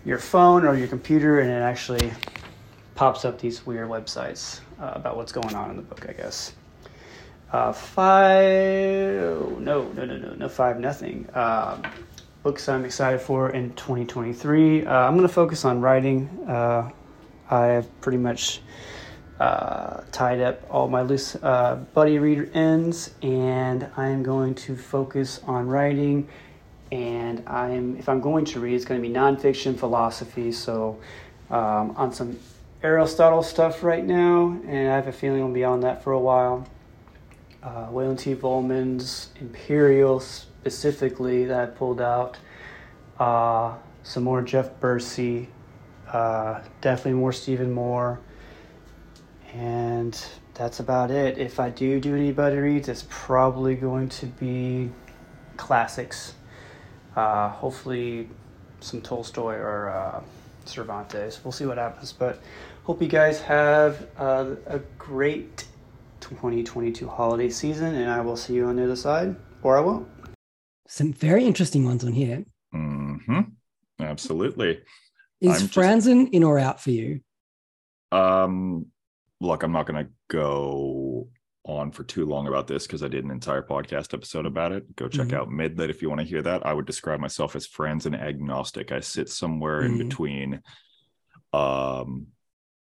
your 0.04 0.18
phone 0.18 0.64
or 0.64 0.76
your 0.76 0.88
computer, 0.88 1.40
and 1.40 1.50
it 1.50 1.62
actually 1.62 2.12
pops 2.94 3.24
up 3.24 3.40
these 3.40 3.64
weird 3.66 3.88
websites 3.88 4.60
uh, 4.80 4.92
about 4.94 5.16
what's 5.16 5.32
going 5.32 5.54
on 5.54 5.70
in 5.70 5.76
the 5.76 5.82
book, 5.82 6.06
I 6.08 6.12
guess. 6.12 6.52
Uh, 7.52 7.72
five, 7.72 8.40
no, 9.60 9.90
no, 9.94 10.04
no, 10.04 10.16
no, 10.16 10.34
no, 10.34 10.48
five, 10.48 10.80
nothing. 10.80 11.28
Um, 11.34 11.82
books 12.42 12.68
I'm 12.68 12.84
excited 12.84 13.20
for 13.20 13.50
in 13.50 13.74
2023. 13.74 14.86
Uh, 14.86 14.92
I'm 14.92 15.14
going 15.14 15.26
to 15.26 15.32
focus 15.32 15.64
on 15.64 15.80
writing. 15.80 16.28
Uh, 16.48 16.90
I 17.50 17.66
have 17.66 18.00
pretty 18.00 18.18
much 18.18 18.62
uh, 19.38 20.02
tied 20.12 20.40
up 20.40 20.62
all 20.70 20.88
my 20.88 21.02
loose 21.02 21.36
uh, 21.36 21.76
buddy 21.94 22.18
reader 22.18 22.48
ends, 22.54 23.14
and 23.22 23.88
I 23.96 24.08
am 24.08 24.22
going 24.22 24.54
to 24.56 24.76
focus 24.76 25.40
on 25.46 25.66
writing. 25.68 26.28
And 26.92 27.42
I'm, 27.48 27.96
if 27.96 28.08
I'm 28.08 28.20
going 28.20 28.44
to 28.44 28.60
read, 28.60 28.74
it's 28.74 28.84
going 28.84 29.02
to 29.02 29.08
be 29.08 29.12
nonfiction 29.12 29.76
philosophy. 29.76 30.52
So, 30.52 31.00
um, 31.50 31.94
on 31.96 32.12
some 32.12 32.38
Aristotle 32.82 33.42
stuff 33.42 33.82
right 33.82 34.04
now, 34.04 34.60
and 34.66 34.90
I 34.90 34.96
have 34.96 35.06
a 35.06 35.12
feeling 35.12 35.40
I'll 35.40 35.52
be 35.52 35.64
on 35.64 35.80
that 35.80 36.04
for 36.04 36.12
a 36.12 36.20
while. 36.20 36.68
Uh, 37.62 37.88
Waylon 37.88 38.18
T. 38.18 38.34
Vollmann's 38.34 39.30
Imperial 39.40 40.20
specifically 40.20 41.46
that 41.46 41.60
I 41.60 41.66
pulled 41.66 42.00
out. 42.00 42.38
Uh, 43.18 43.74
some 44.02 44.24
more 44.24 44.42
Jeff 44.42 44.80
Bursey, 44.80 45.48
uh, 46.08 46.60
definitely 46.80 47.12
more 47.12 47.32
Steven 47.32 47.70
Moore, 47.70 48.20
and 49.54 50.20
that's 50.54 50.80
about 50.80 51.10
it. 51.10 51.38
If 51.38 51.60
I 51.60 51.70
do 51.70 52.00
do 52.00 52.14
any 52.14 52.24
anybody 52.24 52.56
reads, 52.56 52.88
it's 52.88 53.06
probably 53.08 53.76
going 53.76 54.08
to 54.08 54.26
be 54.26 54.90
classics. 55.56 56.34
Uh, 57.16 57.48
hopefully, 57.50 58.28
some 58.80 59.00
Tolstoy 59.00 59.54
or 59.54 59.90
uh, 59.90 60.20
Cervantes. 60.64 61.40
We'll 61.44 61.52
see 61.52 61.66
what 61.66 61.78
happens, 61.78 62.12
but 62.12 62.40
hope 62.84 63.02
you 63.02 63.08
guys 63.08 63.40
have 63.42 64.06
uh, 64.18 64.54
a 64.66 64.78
great 64.98 65.66
2022 66.20 67.06
holiday 67.08 67.50
season, 67.50 67.94
and 67.94 68.10
I 68.10 68.20
will 68.20 68.36
see 68.36 68.54
you 68.54 68.66
on 68.66 68.76
the 68.76 68.84
other 68.84 68.96
side, 68.96 69.36
or 69.62 69.76
I 69.76 69.80
won't. 69.80 70.08
Some 70.88 71.12
very 71.12 71.44
interesting 71.44 71.84
ones 71.84 72.04
on 72.04 72.12
here. 72.12 72.44
Mm-hmm. 72.74 73.40
Absolutely. 74.00 74.80
Is 75.40 75.62
I'm 75.62 75.68
Franzen 75.68 76.30
in 76.30 76.42
or 76.42 76.58
out 76.58 76.80
for 76.80 76.90
you? 76.90 77.20
Um, 78.10 78.86
look, 79.40 79.62
I'm 79.62 79.72
not 79.72 79.86
going 79.86 80.04
to 80.04 80.10
go 80.28 81.28
on 81.64 81.92
for 81.92 82.02
too 82.04 82.26
long 82.26 82.48
about 82.48 82.66
this 82.66 82.86
because 82.86 83.02
I 83.02 83.08
did 83.08 83.24
an 83.24 83.30
entire 83.30 83.62
podcast 83.62 84.14
episode 84.14 84.46
about 84.46 84.72
it. 84.72 84.96
Go 84.96 85.08
check 85.08 85.28
Mhm. 85.28 85.34
out 85.34 85.48
Midlit 85.48 85.90
if 85.90 86.02
you 86.02 86.08
want 86.08 86.20
to 86.20 86.26
hear 86.26 86.42
that. 86.42 86.66
I 86.66 86.72
would 86.72 86.86
describe 86.86 87.20
myself 87.20 87.54
as 87.54 87.68
Franzen 87.68 88.18
agnostic. 88.18 88.90
I 88.90 89.00
sit 89.00 89.28
somewhere 89.28 89.82
in 89.82 89.92
Mhm. 89.94 89.98
between. 90.08 90.62
Um, 91.52 92.28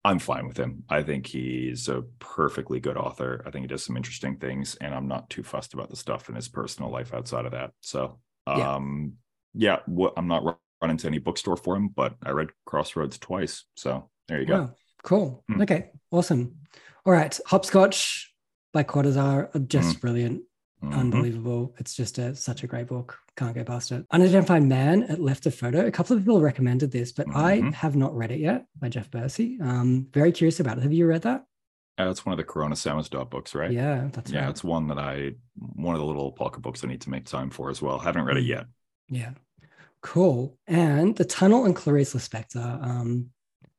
I'm 0.05 0.19
fine 0.19 0.47
with 0.47 0.57
him. 0.59 0.85
I 0.89 1.03
think 1.03 1.27
he's 1.27 1.89
a 1.89 2.03
perfectly 2.19 2.79
good 2.81 2.97
author. 2.97 3.43
I 3.47 3.51
think 3.51 3.63
he 3.63 3.69
does 3.69 3.85
some 3.85 3.97
interesting 3.97 4.37
things, 4.37 4.75
and 4.77 4.95
I'm 4.95 5.09
not 5.09 5.31
too 5.31 5.43
fussed 5.43 5.73
about 5.73 5.89
the 5.89 5.97
stuff 5.97 6.29
in 6.29 6.35
his 6.35 6.49
personal 6.49 6.91
life 6.91 7.15
outside 7.15 7.47
of 7.47 7.53
that. 7.53 7.73
So, 7.81 8.21
Yeah. 8.47 8.75
um, 8.75 9.15
yeah, 9.55 9.81
what 9.87 10.13
I'm 10.17 10.27
not 10.29 10.45
ru- 10.45 10.57
running 10.83 10.97
to 10.99 11.07
any 11.07 11.19
bookstore 11.19 11.57
for 11.57 11.77
him, 11.77 11.89
but 11.89 12.17
I 12.23 12.33
read 12.33 12.51
Crossroads 12.67 13.19
twice. 13.19 13.65
So 13.77 14.11
there 14.29 14.41
you 14.41 14.47
go. 14.47 14.61
Wow, 14.63 14.75
cool. 15.05 15.45
Hmm. 15.49 15.63
Okay, 15.63 15.91
awesome. 16.11 16.59
All 17.07 17.13
right, 17.13 17.39
Hopscotch 17.47 18.34
by 18.75 18.85
Cortazar, 18.85 19.55
are 19.55 19.59
just 19.61 20.01
brilliant, 20.03 20.43
Mhm. 20.83 20.93
unbelievable. 20.95 21.75
It's 21.79 21.95
just 21.95 22.19
a, 22.19 22.35
such 22.35 22.63
a 22.63 22.67
great 22.67 22.89
book. 22.89 23.19
Can't 23.37 23.55
go 23.55 23.65
past 23.65 23.91
it. 23.93 24.05
Unidentified 24.11 24.65
Man 24.65 25.05
it 25.05 25.19
left 25.21 25.47
a 25.47 25.51
photo. 25.51 25.87
A 25.87 25.91
couple 25.91 26.15
of 26.17 26.23
people 26.23 26.41
recommended 26.43 26.91
this, 26.91 27.11
but 27.13 27.27
I 27.35 27.61
Mhm. 27.61 27.73
have 27.73 27.97
not 27.97 28.15
read 28.15 28.31
it 28.33 28.41
yet 28.41 28.67
by 28.79 28.89
Jeff 28.91 29.11
Bursey. 29.11 29.59
Um, 29.63 30.09
very 30.13 30.31
curious 30.33 30.61
about 30.61 30.77
it. 30.79 30.83
Have 30.83 30.93
you 30.93 31.07
read 31.07 31.23
that? 31.23 31.47
Uh, 31.99 32.11
it's 32.11 32.27
one 32.27 32.33
of 32.33 32.37
the 32.39 32.45
Corona 32.45 32.75
Samizdat 32.75 33.31
books, 33.31 33.55
right? 33.55 33.71
Yeah, 33.71 34.09
that's 34.13 34.31
yeah, 34.33 34.41
right. 34.43 34.51
it's 34.51 34.65
one 34.65 34.89
that 34.89 34.99
I 34.99 35.37
one 35.55 35.95
of 35.95 36.01
the 36.01 36.07
little 36.07 36.33
pocket 36.33 36.61
books 36.61 36.83
I 36.85 36.89
need 36.89 37.01
to 37.03 37.11
make 37.11 37.25
time 37.25 37.51
for 37.51 37.71
as 37.71 37.81
well. 37.81 37.99
Haven't 38.01 38.25
read 38.25 38.37
it 38.37 38.45
Mm. 38.45 38.49
yet. 38.49 38.67
Yeah. 39.09 39.31
Cool. 40.03 40.59
And 40.67 41.17
The 41.17 41.25
Tunnel 41.25 41.65
and 41.65 41.75
Clarice 41.75 42.15
Lispector. 42.15 42.83
Um, 42.85 43.31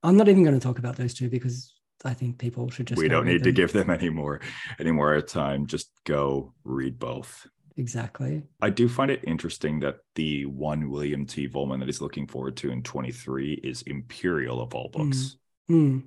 I'm 0.01 0.17
not 0.17 0.27
even 0.29 0.43
going 0.43 0.57
to 0.57 0.63
talk 0.63 0.79
about 0.79 0.95
those 0.95 1.13
two 1.13 1.29
because 1.29 1.73
I 2.05 2.13
think 2.13 2.37
people 2.37 2.69
should 2.69 2.87
just 2.87 3.01
we 3.01 3.07
don't 3.07 3.25
need 3.25 3.43
to 3.43 3.51
give 3.51 3.73
them 3.73 3.89
any 3.89 4.09
more 4.09 4.39
any 4.79 4.91
more 4.91 5.19
time. 5.21 5.65
Just 5.65 5.89
go 6.05 6.53
read 6.63 6.99
both. 6.99 7.47
Exactly. 7.77 8.43
I 8.61 8.69
do 8.69 8.87
find 8.87 9.11
it 9.11 9.23
interesting 9.25 9.81
that 9.81 9.97
the 10.13 10.45
one 10.45 10.89
William 10.89 11.25
T. 11.25 11.49
Vollmann 11.49 11.79
that 11.79 11.87
he's 11.87 11.99
looking 11.99 12.25
forward 12.25 12.55
to 12.57 12.71
in 12.71 12.83
23 12.83 13.53
is 13.55 13.81
Imperial 13.81 14.61
of 14.61 14.73
all 14.73 14.87
books. 14.87 15.35
Hmm. 15.67 15.99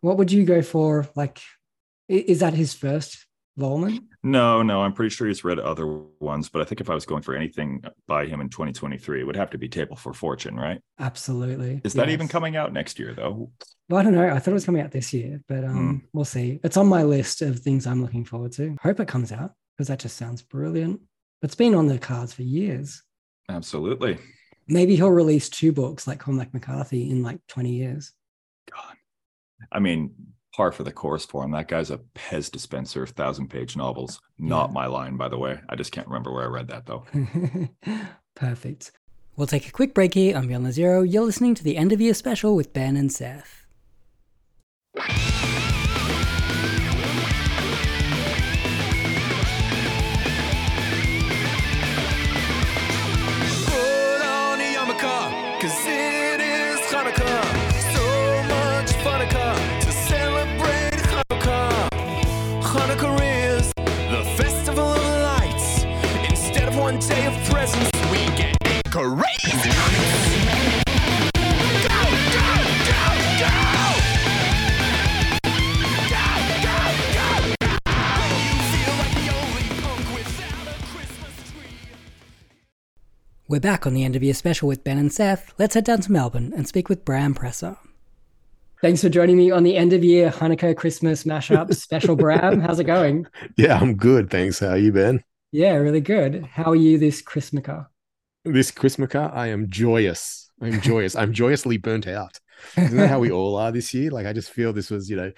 What 0.00 0.18
would 0.18 0.30
you 0.30 0.44
go 0.44 0.62
for? 0.62 1.08
Like, 1.16 1.40
is 2.08 2.38
that 2.40 2.54
his 2.54 2.72
first 2.72 3.25
Vollmann? 3.58 4.00
No, 4.22 4.62
no, 4.62 4.82
I'm 4.82 4.92
pretty 4.92 5.14
sure 5.14 5.26
he's 5.28 5.44
read 5.44 5.58
other 5.58 5.86
ones, 6.20 6.48
but 6.48 6.60
I 6.60 6.64
think 6.64 6.80
if 6.80 6.90
I 6.90 6.94
was 6.94 7.06
going 7.06 7.22
for 7.22 7.34
anything 7.34 7.82
by 8.06 8.26
him 8.26 8.40
in 8.40 8.48
2023, 8.48 9.20
it 9.20 9.24
would 9.24 9.36
have 9.36 9.50
to 9.50 9.58
be 9.58 9.68
Table 9.68 9.96
for 9.96 10.12
Fortune, 10.12 10.56
right? 10.56 10.80
Absolutely. 10.98 11.80
Is 11.84 11.94
that 11.94 12.10
even 12.10 12.28
coming 12.28 12.56
out 12.56 12.72
next 12.72 12.98
year 12.98 13.14
though? 13.14 13.50
Well, 13.88 14.00
I 14.00 14.02
don't 14.02 14.14
know. 14.14 14.28
I 14.28 14.38
thought 14.38 14.50
it 14.50 14.54
was 14.54 14.66
coming 14.66 14.82
out 14.82 14.90
this 14.90 15.12
year, 15.12 15.40
but 15.48 15.64
um, 15.64 15.74
Hmm. 16.00 16.06
we'll 16.12 16.24
see. 16.24 16.58
It's 16.64 16.76
on 16.76 16.86
my 16.88 17.02
list 17.04 17.40
of 17.42 17.60
things 17.60 17.86
I'm 17.86 18.02
looking 18.02 18.24
forward 18.24 18.52
to. 18.52 18.76
Hope 18.82 19.00
it 19.00 19.08
comes 19.08 19.32
out 19.32 19.52
because 19.76 19.88
that 19.88 20.00
just 20.00 20.16
sounds 20.16 20.42
brilliant. 20.42 21.00
It's 21.42 21.54
been 21.54 21.74
on 21.74 21.86
the 21.86 21.98
cards 21.98 22.32
for 22.32 22.42
years. 22.42 23.02
Absolutely. 23.48 24.18
Maybe 24.66 24.96
he'll 24.96 25.10
release 25.10 25.48
two 25.48 25.70
books 25.70 26.06
like 26.08 26.18
Cormac 26.18 26.52
McCarthy 26.52 27.10
in 27.10 27.22
like 27.22 27.38
20 27.48 27.70
years. 27.70 28.12
God. 28.72 28.96
I 29.70 29.78
mean, 29.78 30.12
par 30.56 30.72
for 30.72 30.82
the 30.84 30.92
course 30.92 31.26
for 31.26 31.44
him. 31.44 31.50
That 31.50 31.68
guy's 31.68 31.90
a 31.90 31.98
Pez 32.14 32.50
dispenser 32.50 33.02
of 33.02 33.10
thousand 33.10 33.48
page 33.48 33.76
novels. 33.76 34.20
Not 34.38 34.70
Yeah. 34.70 34.74
my 34.74 34.86
line, 34.86 35.16
by 35.16 35.28
the 35.28 35.38
way. 35.38 35.60
I 35.68 35.76
just 35.76 35.92
can't 35.92 36.06
remember 36.08 36.32
where 36.32 36.44
I 36.44 36.48
read 36.48 36.68
that 36.68 36.86
though. 36.86 37.04
Perfect. 38.34 38.92
We'll 39.36 39.46
take 39.46 39.68
a 39.68 39.72
quick 39.72 39.92
break 39.94 40.14
here 40.14 40.34
on 40.36 40.48
Beyond 40.48 40.64
the 40.64 40.72
Zero. 40.72 41.02
You're 41.02 41.24
listening 41.24 41.54
to 41.56 41.64
the 41.64 41.76
end 41.76 41.92
of 41.92 42.00
year 42.00 42.14
special 42.14 42.56
with 42.56 42.72
Ben 42.72 42.96
and 42.96 43.12
Seth. 43.12 43.66
Crazy. 68.96 69.68
Go, 69.68 70.72
go, 71.84 72.48
go, 72.86 73.02
go! 73.36 73.52
Go, 76.08 76.16
go, 76.16 76.30
go, 76.64 76.80
go! 77.12 77.28
You 78.32 78.56
feel 78.72 78.94
like 78.96 79.12
the 79.12 79.26
only 79.36 79.66
punk 79.82 80.04
without 80.14 80.66
a 80.66 80.82
Christmas 80.86 81.36
tree. 81.50 81.76
We're 83.48 83.60
back 83.60 83.86
on 83.86 83.92
the 83.92 84.02
end 84.02 84.16
of 84.16 84.22
year 84.22 84.32
special 84.32 84.66
with 84.66 84.82
Ben 84.82 84.96
and 84.96 85.12
Seth. 85.12 85.52
Let's 85.58 85.74
head 85.74 85.84
down 85.84 86.00
to 86.00 86.12
Melbourne 86.12 86.54
and 86.56 86.66
speak 86.66 86.88
with 86.88 87.04
Bram 87.04 87.34
Presser. 87.34 87.76
Thanks 88.80 89.02
for 89.02 89.10
joining 89.10 89.36
me 89.36 89.50
on 89.50 89.62
the 89.62 89.76
end 89.76 89.92
of 89.92 90.04
year 90.04 90.30
Hanukkah 90.30 90.74
Christmas 90.74 91.24
mashup 91.24 91.74
special. 91.78 92.16
Bram, 92.16 92.60
how's 92.60 92.78
it 92.78 92.84
going? 92.84 93.26
Yeah, 93.58 93.78
I'm 93.78 93.94
good. 93.96 94.30
Thanks. 94.30 94.60
How 94.60 94.68
are 94.68 94.78
you, 94.78 94.92
Ben? 94.92 95.22
Yeah, 95.52 95.74
really 95.74 96.00
good. 96.00 96.46
How 96.46 96.70
are 96.70 96.76
you 96.76 96.96
this 96.96 97.20
Christmaka? 97.20 97.88
This 98.46 98.70
Christmaka, 98.70 99.34
I 99.34 99.48
am 99.48 99.68
joyous. 99.68 100.50
I'm 100.62 100.80
joyous. 100.80 101.16
I'm 101.16 101.32
joyously 101.32 101.78
burnt 101.78 102.06
out. 102.06 102.38
Isn't 102.76 102.96
that 102.96 103.08
how 103.08 103.18
we 103.18 103.30
all 103.30 103.56
are 103.56 103.72
this 103.72 103.92
year? 103.92 104.10
Like, 104.10 104.26
I 104.26 104.32
just 104.32 104.50
feel 104.50 104.72
this 104.72 104.90
was, 104.90 105.10
you 105.10 105.16
know, 105.16 105.32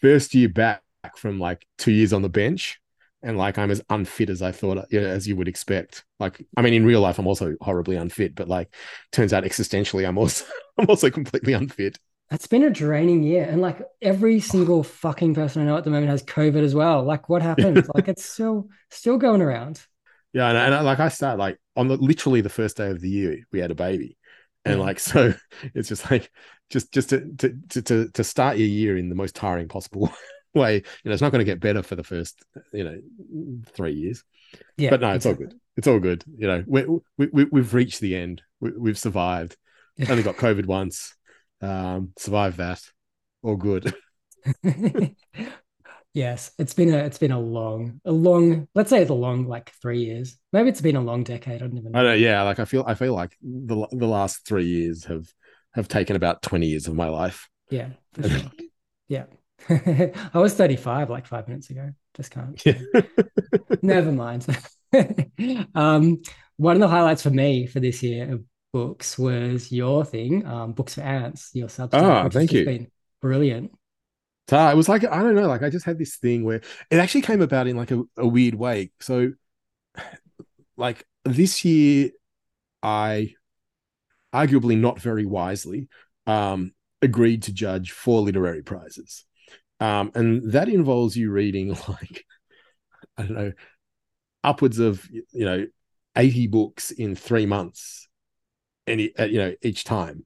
first 0.00 0.34
year 0.34 0.48
back 0.48 0.82
from 1.16 1.38
like 1.38 1.66
two 1.76 1.92
years 1.92 2.12
on 2.12 2.22
the 2.22 2.28
bench. 2.30 2.80
And 3.22 3.36
like, 3.36 3.58
I'm 3.58 3.70
as 3.70 3.82
unfit 3.90 4.30
as 4.30 4.40
I 4.40 4.52
thought, 4.52 4.86
you 4.90 5.00
know, 5.00 5.06
as 5.06 5.28
you 5.28 5.36
would 5.36 5.48
expect. 5.48 6.04
Like, 6.18 6.44
I 6.56 6.62
mean, 6.62 6.72
in 6.72 6.86
real 6.86 7.00
life, 7.00 7.18
I'm 7.18 7.26
also 7.26 7.56
horribly 7.60 7.96
unfit, 7.96 8.34
but 8.34 8.48
like, 8.48 8.74
turns 9.12 9.32
out 9.32 9.44
existentially, 9.44 10.08
I'm 10.08 10.16
also, 10.16 10.44
I'm 10.78 10.86
also 10.88 11.10
completely 11.10 11.52
unfit. 11.52 11.98
It's 12.30 12.46
been 12.46 12.64
a 12.64 12.70
draining 12.70 13.22
year, 13.22 13.44
and 13.44 13.62
like 13.62 13.80
every 14.02 14.40
single 14.40 14.82
fucking 14.82 15.34
person 15.34 15.62
I 15.62 15.64
know 15.64 15.76
at 15.76 15.84
the 15.84 15.90
moment 15.90 16.10
has 16.10 16.24
COVID 16.24 16.64
as 16.64 16.74
well. 16.74 17.04
Like, 17.04 17.28
what 17.28 17.40
happens? 17.40 17.88
like, 17.94 18.08
it's 18.08 18.24
still 18.24 18.68
still 18.90 19.16
going 19.16 19.42
around. 19.42 19.80
Yeah, 20.32 20.48
and, 20.48 20.58
and 20.58 20.74
I, 20.74 20.80
like 20.80 20.98
I 20.98 21.08
start 21.08 21.38
like 21.38 21.58
on 21.76 21.88
the 21.88 21.96
literally 21.96 22.40
the 22.40 22.48
first 22.48 22.76
day 22.76 22.90
of 22.90 23.00
the 23.00 23.08
year, 23.08 23.38
we 23.52 23.58
had 23.58 23.70
a 23.70 23.74
baby, 23.74 24.16
and 24.64 24.80
like 24.80 25.00
so, 25.00 25.34
it's 25.74 25.88
just 25.88 26.10
like 26.10 26.30
just 26.70 26.92
just 26.92 27.10
to 27.10 27.32
to 27.38 27.82
to 27.82 28.08
to, 28.08 28.24
start 28.24 28.58
your 28.58 28.68
year 28.68 28.96
in 28.96 29.08
the 29.08 29.14
most 29.14 29.34
tiring 29.34 29.68
possible 29.68 30.10
way. 30.54 30.76
You 30.76 30.82
know, 31.04 31.12
it's 31.12 31.22
not 31.22 31.32
going 31.32 31.44
to 31.44 31.50
get 31.50 31.60
better 31.60 31.82
for 31.82 31.96
the 31.96 32.04
first 32.04 32.42
you 32.72 32.84
know 32.84 32.98
three 33.74 33.92
years. 33.92 34.24
Yeah, 34.76 34.90
but 34.90 35.00
no, 35.00 35.12
it's 35.12 35.26
all 35.26 35.34
good. 35.34 35.54
It's 35.76 35.86
all 35.86 36.00
good. 36.00 36.24
You 36.38 36.46
know, 36.46 36.64
we 36.66 36.84
we, 37.18 37.28
we 37.32 37.44
we've 37.44 37.74
reached 37.74 38.00
the 38.00 38.16
end. 38.16 38.42
We, 38.60 38.70
we've 38.70 38.98
survived. 38.98 39.56
Only 40.08 40.22
got 40.22 40.36
COVID 40.36 40.66
once. 40.66 41.14
Um, 41.62 42.12
survived 42.18 42.58
that. 42.58 42.82
All 43.42 43.56
good. 43.56 43.94
yes, 46.16 46.50
it's 46.58 46.72
been 46.72 46.92
a 46.92 46.98
it's 46.98 47.18
been 47.18 47.30
a 47.30 47.38
long 47.38 48.00
a 48.04 48.10
long 48.10 48.66
let's 48.74 48.90
say 48.90 49.02
it's 49.02 49.10
a 49.10 49.14
long 49.14 49.46
like 49.46 49.70
three 49.82 50.00
years. 50.00 50.36
Maybe 50.52 50.70
it's 50.70 50.80
been 50.80 50.96
a 50.96 51.00
long 51.00 51.22
decade. 51.22 51.62
I 51.62 51.66
don't 51.66 51.76
even 51.76 51.92
know. 51.92 52.00
I 52.00 52.02
know. 52.02 52.14
Yeah, 52.14 52.42
like 52.42 52.58
I 52.58 52.64
feel 52.64 52.84
I 52.86 52.94
feel 52.94 53.14
like 53.14 53.36
the 53.42 53.86
the 53.92 54.06
last 54.06 54.46
three 54.46 54.66
years 54.66 55.04
have 55.04 55.26
have 55.74 55.86
taken 55.86 56.16
about 56.16 56.42
twenty 56.42 56.66
years 56.66 56.88
of 56.88 56.94
my 56.94 57.08
life. 57.08 57.48
Yeah, 57.70 57.90
sure. 58.20 58.50
Yeah. 59.08 59.24
I 59.68 60.38
was 60.38 60.54
35 60.54 61.10
like 61.10 61.26
five 61.26 61.48
minutes 61.48 61.70
ago. 61.70 61.92
Just 62.14 62.30
can't. 62.30 62.62
Never 63.82 64.12
mind. 64.12 64.46
um, 65.74 66.22
one 66.56 66.76
of 66.76 66.80
the 66.80 66.88
highlights 66.88 67.22
for 67.22 67.30
me 67.30 67.66
for 67.66 67.80
this 67.80 68.02
year 68.02 68.32
of 68.32 68.44
books 68.72 69.18
was 69.18 69.72
your 69.72 70.04
thing, 70.04 70.46
um, 70.46 70.72
Books 70.72 70.94
for 70.94 71.00
Ants, 71.00 71.50
your 71.54 71.68
Substack. 71.68 72.26
Oh, 72.26 72.28
thank 72.28 72.52
you. 72.52 72.64
Been 72.64 72.90
brilliant. 73.20 73.72
So 74.48 74.68
it 74.68 74.76
was 74.76 74.88
like 74.88 75.04
I 75.04 75.22
don't 75.22 75.34
know, 75.34 75.48
like 75.48 75.62
I 75.62 75.70
just 75.70 75.86
had 75.86 75.98
this 75.98 76.16
thing 76.16 76.44
where 76.44 76.60
it 76.90 76.98
actually 76.98 77.22
came 77.22 77.42
about 77.42 77.66
in 77.66 77.76
like 77.76 77.90
a, 77.90 78.02
a 78.16 78.26
weird 78.26 78.54
way. 78.54 78.92
So 79.00 79.32
like 80.76 81.04
this 81.24 81.64
year, 81.64 82.10
I 82.82 83.34
arguably 84.34 84.78
not 84.78 85.00
very 85.00 85.24
wisely 85.24 85.88
um 86.26 86.72
agreed 87.02 87.42
to 87.44 87.52
judge 87.52 87.92
four 87.92 88.22
literary 88.22 88.62
prizes. 88.62 89.24
Um, 89.78 90.10
and 90.14 90.52
that 90.52 90.68
involves 90.68 91.16
you 91.16 91.30
reading 91.30 91.68
like 91.88 92.24
I 93.18 93.22
don't 93.22 93.34
know, 93.34 93.52
upwards 94.44 94.78
of 94.78 95.06
you 95.10 95.44
know 95.44 95.66
80 96.16 96.46
books 96.46 96.90
in 96.90 97.14
three 97.14 97.46
months 97.46 98.08
any 98.86 99.14
uh, 99.16 99.24
you 99.24 99.38
know 99.38 99.54
each 99.62 99.84
time 99.84 100.24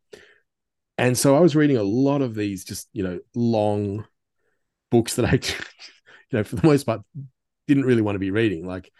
and 0.98 1.16
so 1.16 1.36
i 1.36 1.40
was 1.40 1.56
reading 1.56 1.76
a 1.76 1.82
lot 1.82 2.22
of 2.22 2.34
these 2.34 2.64
just 2.64 2.88
you 2.92 3.02
know 3.02 3.18
long 3.34 4.04
books 4.90 5.14
that 5.16 5.24
i 5.24 5.32
you 6.30 6.38
know 6.38 6.44
for 6.44 6.56
the 6.56 6.66
most 6.66 6.84
part 6.84 7.02
didn't 7.70 7.84
really 7.84 8.02
want 8.02 8.16
to 8.16 8.20
be 8.20 8.32
reading. 8.32 8.66
Like 8.66 8.90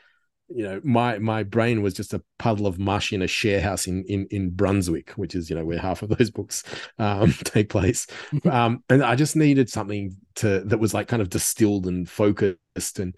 you 0.48 0.62
know 0.64 0.80
my 0.84 1.18
my 1.18 1.42
brain 1.42 1.82
was 1.82 1.92
just 1.94 2.14
a 2.14 2.22
puddle 2.38 2.66
of 2.68 2.78
mush 2.78 3.12
in 3.12 3.22
a 3.22 3.26
share 3.26 3.60
house 3.60 3.86
in 3.86 4.04
in, 4.04 4.26
in 4.32 4.50
brunswick 4.50 5.12
which 5.12 5.36
is 5.36 5.48
you 5.48 5.54
know 5.54 5.64
where 5.64 5.78
half 5.88 6.02
of 6.02 6.08
those 6.08 6.30
books 6.30 6.64
um 6.98 7.32
take 7.44 7.68
place. 7.68 8.06
Um 8.44 8.82
and 8.88 9.02
i 9.02 9.14
just 9.14 9.36
needed 9.36 9.68
something 9.68 10.16
to 10.36 10.60
that 10.60 10.78
was 10.78 10.94
like 10.94 11.08
kind 11.08 11.22
of 11.22 11.30
distilled 11.30 11.86
and 11.86 12.08
focused 12.08 12.98
and 12.98 13.14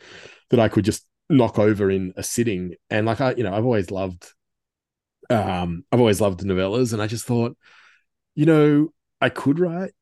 that 0.51 0.61
i 0.61 0.68
could 0.68 0.85
just 0.85 1.07
knock 1.31 1.59
over 1.59 1.91
in 1.91 2.12
a 2.16 2.23
sitting. 2.23 2.75
And 2.91 3.07
like 3.07 3.20
i 3.20 3.35
you 3.35 3.45
know 3.45 3.55
i've 3.55 3.64
always 3.64 3.91
loved 3.91 4.33
um 5.31 5.85
i've 5.93 6.01
always 6.01 6.20
loved 6.20 6.41
novellas. 6.41 6.93
And 6.93 7.03
i 7.03 7.07
just 7.07 7.27
thought 7.27 7.57
you 8.35 8.47
know 8.47 8.89
i 9.20 9.29
could 9.29 9.59
write 9.59 9.93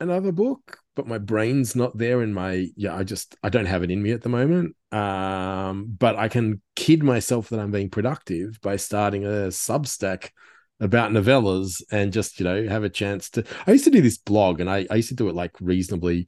another 0.00 0.32
book 0.32 0.78
but 1.00 1.08
my 1.08 1.18
brain's 1.18 1.74
not 1.74 1.96
there 1.96 2.20
and 2.20 2.34
my 2.34 2.66
yeah 2.76 2.94
i 2.94 3.02
just 3.02 3.34
i 3.42 3.48
don't 3.48 3.64
have 3.64 3.82
it 3.82 3.90
in 3.90 4.02
me 4.02 4.12
at 4.12 4.20
the 4.20 4.28
moment. 4.28 4.76
Um 4.92 5.96
but 5.98 6.16
i 6.16 6.28
can 6.28 6.60
kid 6.76 7.02
myself 7.02 7.48
that 7.48 7.60
i'm 7.60 7.70
being 7.70 7.88
productive 7.88 8.60
by 8.60 8.76
starting 8.76 9.24
a 9.24 9.48
substack 9.48 10.30
about 10.78 11.10
novellas 11.10 11.82
and 11.90 12.12
just 12.12 12.38
you 12.38 12.44
know 12.44 12.68
have 12.68 12.84
a 12.84 12.90
chance 12.90 13.30
to 13.30 13.44
i 13.66 13.72
used 13.72 13.84
to 13.84 13.90
do 13.90 14.02
this 14.02 14.18
blog 14.18 14.60
and 14.60 14.68
i, 14.68 14.86
I 14.90 14.96
used 14.96 15.10
to 15.10 15.14
do 15.14 15.28
it 15.28 15.34
like 15.34 15.52
reasonably 15.60 16.26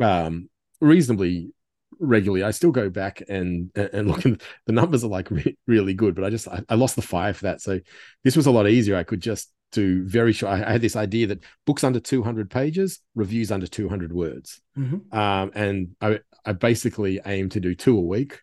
um 0.00 0.48
reasonably 0.80 1.52
regularly. 2.00 2.42
I 2.42 2.50
still 2.50 2.72
go 2.72 2.90
back 2.90 3.22
and 3.28 3.70
and 3.76 4.08
look 4.08 4.24
and 4.24 4.40
the 4.66 4.72
numbers 4.72 5.04
are 5.04 5.08
like 5.08 5.30
re- 5.30 5.56
really 5.66 5.94
good 5.94 6.14
but 6.14 6.24
i 6.24 6.30
just 6.30 6.48
I, 6.48 6.62
I 6.68 6.74
lost 6.76 6.96
the 6.96 7.02
fire 7.02 7.34
for 7.34 7.44
that. 7.44 7.60
So 7.60 7.80
this 8.24 8.36
was 8.36 8.46
a 8.46 8.50
lot 8.50 8.68
easier. 8.68 8.96
I 8.96 9.04
could 9.04 9.20
just 9.20 9.50
do 9.74 10.04
very 10.08 10.32
short 10.32 10.52
i 10.54 10.72
had 10.72 10.80
this 10.80 10.96
idea 10.96 11.26
that 11.26 11.42
books 11.66 11.84
under 11.84 12.00
200 12.00 12.48
pages 12.50 13.00
reviews 13.14 13.50
under 13.52 13.66
200 13.66 14.12
words 14.12 14.60
Mhm. 14.78 15.12
um, 15.14 15.50
and 15.54 15.76
I, 16.00 16.20
I 16.44 16.52
basically 16.52 17.20
aim 17.26 17.48
to 17.50 17.60
do 17.60 17.74
two 17.74 17.96
a 17.96 18.00
week. 18.14 18.40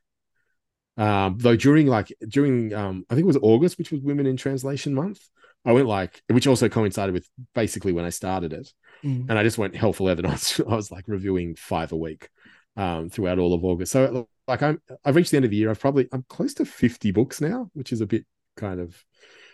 Um, 0.97 1.37
though 1.39 1.55
during 1.55 1.87
like 1.87 2.11
during 2.27 2.73
um, 2.73 3.05
I 3.09 3.15
think 3.15 3.23
it 3.23 3.27
was 3.33 3.37
August, 3.41 3.77
which 3.77 3.91
was 3.91 4.01
Women 4.01 4.25
in 4.25 4.37
Translation 4.37 4.93
Month, 4.93 5.19
I 5.65 5.71
went 5.71 5.87
like, 5.87 6.21
which 6.29 6.47
also 6.47 6.67
coincided 6.69 7.13
with 7.13 7.27
basically 7.55 7.93
when 7.93 8.05
I 8.05 8.09
started 8.09 8.53
it, 8.53 8.71
Mm. 9.03 9.29
and 9.29 9.39
I 9.39 9.43
just 9.43 9.57
went 9.57 9.75
hell 9.75 9.93
for 9.93 10.03
leather. 10.07 10.23
I 10.27 10.31
was, 10.31 10.59
I 10.59 10.75
was 10.75 10.91
like 10.91 11.05
reviewing 11.07 11.55
five 11.55 11.91
a 11.91 11.97
week 11.97 12.29
um, 12.77 13.09
throughout 13.09 13.39
all 13.39 13.53
of 13.53 13.63
August. 13.65 13.91
So 13.93 14.27
like 14.47 14.61
I'm 14.61 14.81
I've 15.05 15.15
reached 15.15 15.31
the 15.31 15.37
end 15.37 15.45
of 15.45 15.51
the 15.51 15.57
year. 15.57 15.69
I've 15.69 15.79
probably 15.79 16.07
I'm 16.11 16.25
close 16.29 16.53
to 16.55 16.65
50 16.65 17.11
books 17.11 17.39
now, 17.41 17.69
which 17.73 17.91
is 17.93 18.01
a 18.01 18.05
bit 18.05 18.25
kind 18.57 18.79
of 18.79 19.03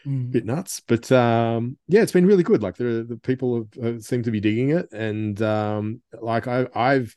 Mm. 0.06 0.32
bit 0.32 0.46
nuts 0.46 0.82
but 0.88 1.12
um 1.12 1.78
yeah 1.88 2.02
it's 2.02 2.12
been 2.12 2.26
really 2.26 2.44
good 2.44 2.62
like 2.62 2.76
the 2.76 3.06
the 3.08 3.18
people 3.18 3.68
have, 3.76 3.96
uh, 3.96 4.00
seem 4.00 4.24
to 4.24 4.32
be 4.32 4.40
digging 4.40 4.70
it 4.70 4.92
and 4.94 5.42
um 5.42 6.02
like 6.22 6.48
i 6.48 6.68
i've 6.76 7.14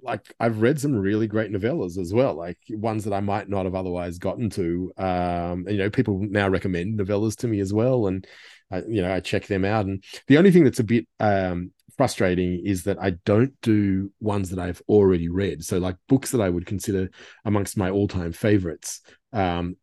like 0.00 0.32
i've 0.38 0.60
read 0.60 0.80
some 0.80 0.94
really 0.94 1.26
great 1.26 1.50
novellas 1.50 1.98
as 1.98 2.12
well 2.12 2.34
like 2.34 2.58
ones 2.70 3.04
that 3.04 3.12
i 3.12 3.20
might 3.20 3.48
not 3.48 3.64
have 3.64 3.74
otherwise 3.74 4.18
gotten 4.18 4.48
to 4.48 4.92
um 4.96 5.64
and, 5.66 5.72
you 5.72 5.78
know 5.78 5.90
people 5.90 6.18
now 6.30 6.48
recommend 6.48 6.98
novellas 6.98 7.36
to 7.36 7.48
me 7.48 7.60
as 7.60 7.72
well 7.72 8.06
and 8.06 8.26
I, 8.70 8.78
you 8.88 9.02
know 9.02 9.12
i 9.12 9.20
check 9.20 9.46
them 9.46 9.64
out 9.64 9.86
and 9.86 10.02
the 10.28 10.38
only 10.38 10.50
thing 10.50 10.64
that's 10.64 10.80
a 10.80 10.84
bit 10.84 11.06
um 11.20 11.72
frustrating 11.96 12.62
is 12.64 12.84
that 12.84 12.98
i 13.00 13.10
don't 13.24 13.52
do 13.60 14.12
ones 14.20 14.50
that 14.50 14.60
i've 14.60 14.80
already 14.88 15.28
read 15.28 15.64
so 15.64 15.78
like 15.78 15.96
books 16.08 16.30
that 16.30 16.40
i 16.40 16.48
would 16.48 16.64
consider 16.64 17.10
amongst 17.44 17.76
my 17.76 17.90
all-time 17.90 18.32
favorites 18.32 19.00
um 19.32 19.76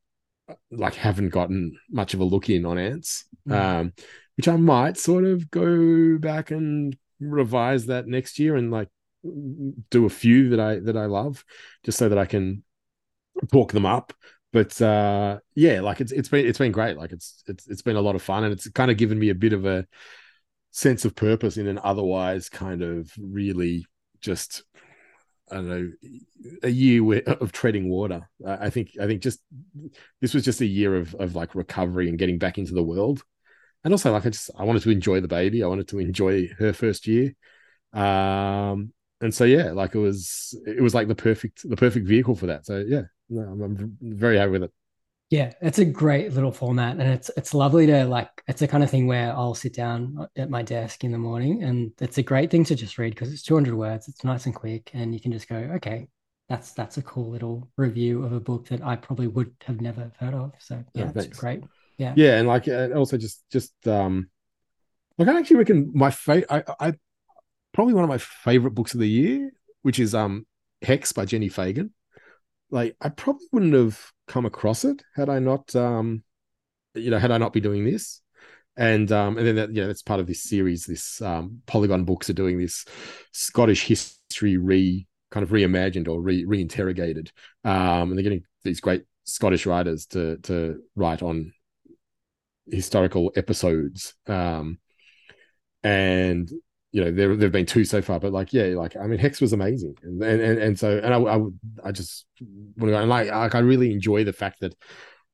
like 0.71 0.95
haven't 0.95 1.29
gotten 1.29 1.77
much 1.89 2.13
of 2.13 2.19
a 2.19 2.25
look 2.25 2.49
in 2.49 2.65
on 2.65 2.77
ants. 2.77 3.25
Mm. 3.47 3.53
um 3.53 3.93
which 4.37 4.47
i 4.47 4.55
might 4.55 4.97
sort 4.97 5.23
of 5.23 5.49
go 5.51 6.17
back 6.17 6.51
and 6.51 6.97
revise 7.19 7.85
that 7.85 8.07
next 8.07 8.39
year 8.39 8.55
and 8.55 8.71
like 8.71 8.89
do 9.89 10.05
a 10.05 10.09
few 10.09 10.49
that 10.49 10.59
i 10.59 10.79
that 10.79 10.97
i 10.97 11.05
love 11.05 11.43
just 11.83 11.97
so 11.97 12.09
that 12.09 12.17
i 12.17 12.25
can 12.25 12.63
talk 13.51 13.71
them 13.71 13.85
up. 13.85 14.13
But 14.53 14.81
uh 14.81 15.39
yeah 15.55 15.81
like 15.81 16.01
it's 16.01 16.11
it's 16.11 16.29
been 16.29 16.45
it's 16.45 16.57
been 16.57 16.71
great. 16.71 16.97
Like 16.97 17.11
it's 17.11 17.43
it's 17.47 17.67
it's 17.67 17.81
been 17.81 17.97
a 17.97 18.01
lot 18.01 18.15
of 18.15 18.21
fun 18.21 18.43
and 18.43 18.53
it's 18.53 18.69
kind 18.69 18.89
of 18.89 18.97
given 18.97 19.19
me 19.19 19.29
a 19.29 19.35
bit 19.35 19.53
of 19.53 19.65
a 19.65 19.85
sense 20.71 21.05
of 21.05 21.15
purpose 21.15 21.57
in 21.57 21.67
an 21.67 21.79
otherwise 21.83 22.49
kind 22.49 22.81
of 22.81 23.11
really 23.19 23.85
just 24.21 24.63
I 25.51 25.55
don't 25.55 25.69
know 25.69 25.91
a 26.63 26.69
year 26.69 27.19
of 27.27 27.51
treading 27.51 27.89
water. 27.89 28.27
I 28.45 28.69
think 28.69 28.91
I 28.99 29.05
think 29.05 29.21
just 29.21 29.39
this 30.21 30.33
was 30.33 30.43
just 30.43 30.61
a 30.61 30.65
year 30.65 30.95
of 30.95 31.13
of 31.15 31.35
like 31.35 31.55
recovery 31.55 32.09
and 32.09 32.17
getting 32.17 32.37
back 32.39 32.57
into 32.57 32.73
the 32.73 32.83
world, 32.83 33.23
and 33.83 33.93
also 33.93 34.11
like 34.11 34.25
I 34.25 34.29
just 34.29 34.49
I 34.57 34.63
wanted 34.63 34.83
to 34.83 34.89
enjoy 34.91 35.21
the 35.21 35.27
baby. 35.27 35.63
I 35.63 35.67
wanted 35.67 35.87
to 35.89 35.99
enjoy 35.99 36.47
her 36.59 36.73
first 36.73 37.07
year, 37.07 37.35
um, 37.93 38.93
and 39.21 39.33
so 39.33 39.43
yeah, 39.43 39.71
like 39.71 39.95
it 39.95 39.99
was 39.99 40.57
it 40.65 40.81
was 40.81 40.95
like 40.95 41.07
the 41.07 41.15
perfect 41.15 41.67
the 41.67 41.77
perfect 41.77 42.07
vehicle 42.07 42.35
for 42.35 42.47
that. 42.47 42.65
So 42.65 42.83
yeah, 42.87 43.03
no, 43.29 43.41
I'm, 43.41 43.61
I'm 43.61 43.97
very 44.01 44.37
happy 44.37 44.51
with 44.51 44.63
it. 44.63 44.73
Yeah, 45.31 45.53
it's 45.59 45.79
a 45.79 45.85
great 45.85 46.33
little 46.33 46.51
format, 46.51 46.97
and 46.97 47.01
it's 47.09 47.31
it's 47.35 47.53
lovely 47.53 47.87
to 47.87 48.05
like. 48.05 48.29
It's 48.47 48.59
the 48.59 48.67
kind 48.67 48.83
of 48.83 48.91
thing 48.91 49.07
where 49.07 49.31
I'll 49.33 49.55
sit 49.55 49.73
down 49.73 50.27
at 50.37 50.49
my 50.51 50.61
desk 50.61 51.03
in 51.03 51.11
the 51.11 51.17
morning, 51.17 51.63
and 51.63 51.91
it's 51.99 52.19
a 52.19 52.23
great 52.23 52.51
thing 52.51 52.63
to 52.65 52.75
just 52.75 52.97
read 52.99 53.15
because 53.15 53.33
it's 53.33 53.41
200 53.41 53.73
words. 53.75 54.07
It's 54.07 54.23
nice 54.23 54.45
and 54.45 54.53
quick, 54.53 54.91
and 54.93 55.13
you 55.13 55.19
can 55.19 55.31
just 55.31 55.49
go, 55.49 55.55
okay, 55.55 56.07
that's 56.47 56.73
that's 56.73 56.97
a 56.97 57.01
cool 57.01 57.31
little 57.31 57.67
review 57.75 58.23
of 58.23 58.33
a 58.33 58.39
book 58.39 58.67
that 58.67 58.83
I 58.83 58.95
probably 58.95 59.27
would 59.27 59.51
have 59.65 59.81
never 59.81 60.11
heard 60.19 60.35
of. 60.35 60.53
So 60.59 60.83
yeah, 60.93 61.11
Oh, 61.15 61.19
it's 61.19 61.39
great. 61.39 61.63
Yeah, 61.97 62.13
yeah 62.15 62.37
and 62.37 62.47
like 62.47 62.67
and 62.67 62.93
also 62.93 63.17
just 63.17 63.43
just 63.51 63.73
um 63.87 64.29
like 65.17 65.27
i 65.27 65.37
actually 65.39 65.57
reckon 65.57 65.91
my 65.93 66.11
favorite 66.11 66.45
I, 66.49 66.63
I 66.79 66.93
probably 67.73 67.93
one 67.93 68.03
of 68.03 68.09
my 68.09 68.17
favorite 68.17 68.71
books 68.71 68.93
of 68.93 68.99
the 68.99 69.09
year 69.09 69.51
which 69.81 69.99
is 69.99 70.13
um 70.13 70.45
hex 70.81 71.11
by 71.13 71.25
jenni 71.25 71.51
fagan 71.51 71.93
like 72.69 72.95
i 73.01 73.09
probably 73.09 73.47
wouldn't 73.51 73.73
have 73.73 73.99
come 74.27 74.45
across 74.45 74.85
it 74.85 75.01
had 75.15 75.29
i 75.29 75.39
not 75.39 75.75
um 75.75 76.23
you 76.95 77.11
know 77.11 77.19
had 77.19 77.31
i 77.31 77.37
not 77.37 77.53
be 77.53 77.61
doing 77.61 77.85
this. 77.85 78.21
And 78.77 79.09
um 79.11 79.37
and 79.37 79.47
then 79.47 79.55
that 79.55 79.73
yeah 79.73 79.87
that's 79.87 80.01
part 80.01 80.19
of 80.19 80.27
this 80.27 80.43
series 80.43 80.85
this 80.85 81.21
um 81.21 81.61
polygon 81.65 82.03
books 82.03 82.29
are 82.29 82.33
doing 82.33 82.57
this 82.57 82.85
scottish 83.31 83.85
history 83.85 84.57
re 84.57 85.07
kind 85.31 85.43
of 85.43 85.49
reimagined 85.49 86.07
or 86.07 86.21
re 86.21 86.45
reinterrogated. 86.45 87.29
Um 87.63 88.09
and 88.09 88.17
they're 88.17 88.23
getting 88.23 88.43
these 88.63 88.81
great 88.81 89.03
scottish 89.23 89.65
writers 89.65 90.07
to 90.07 90.37
to 90.39 90.81
write 90.95 91.23
on 91.23 91.53
historical 92.69 93.31
episodes. 93.35 94.13
Um 94.27 94.79
and 95.83 96.49
you 96.95 97.03
know 97.03 97.11
there 97.11 97.35
there've 97.35 97.51
been 97.51 97.65
two 97.65 97.83
so 97.83 98.01
far 98.01 98.21
but 98.21 98.31
like 98.31 98.53
yeah 98.53 98.67
like 98.67 98.95
i 98.95 99.05
mean 99.05 99.19
hex 99.19 99.41
was 99.41 99.51
amazing 99.51 99.93
and 100.01 100.23
and 100.23 100.41
and, 100.41 100.59
and 100.59 100.79
so 100.79 100.97
and 100.97 101.13
i 101.13 101.17
i, 101.17 101.41
I 101.89 101.91
just 101.91 102.25
want 102.39 102.87
to 102.87 102.91
go 102.91 102.99
and 103.01 103.09
like, 103.09 103.29
like 103.29 103.53
i 103.53 103.59
really 103.59 103.91
enjoy 103.91 104.23
the 104.23 104.31
fact 104.31 104.61
that 104.61 104.73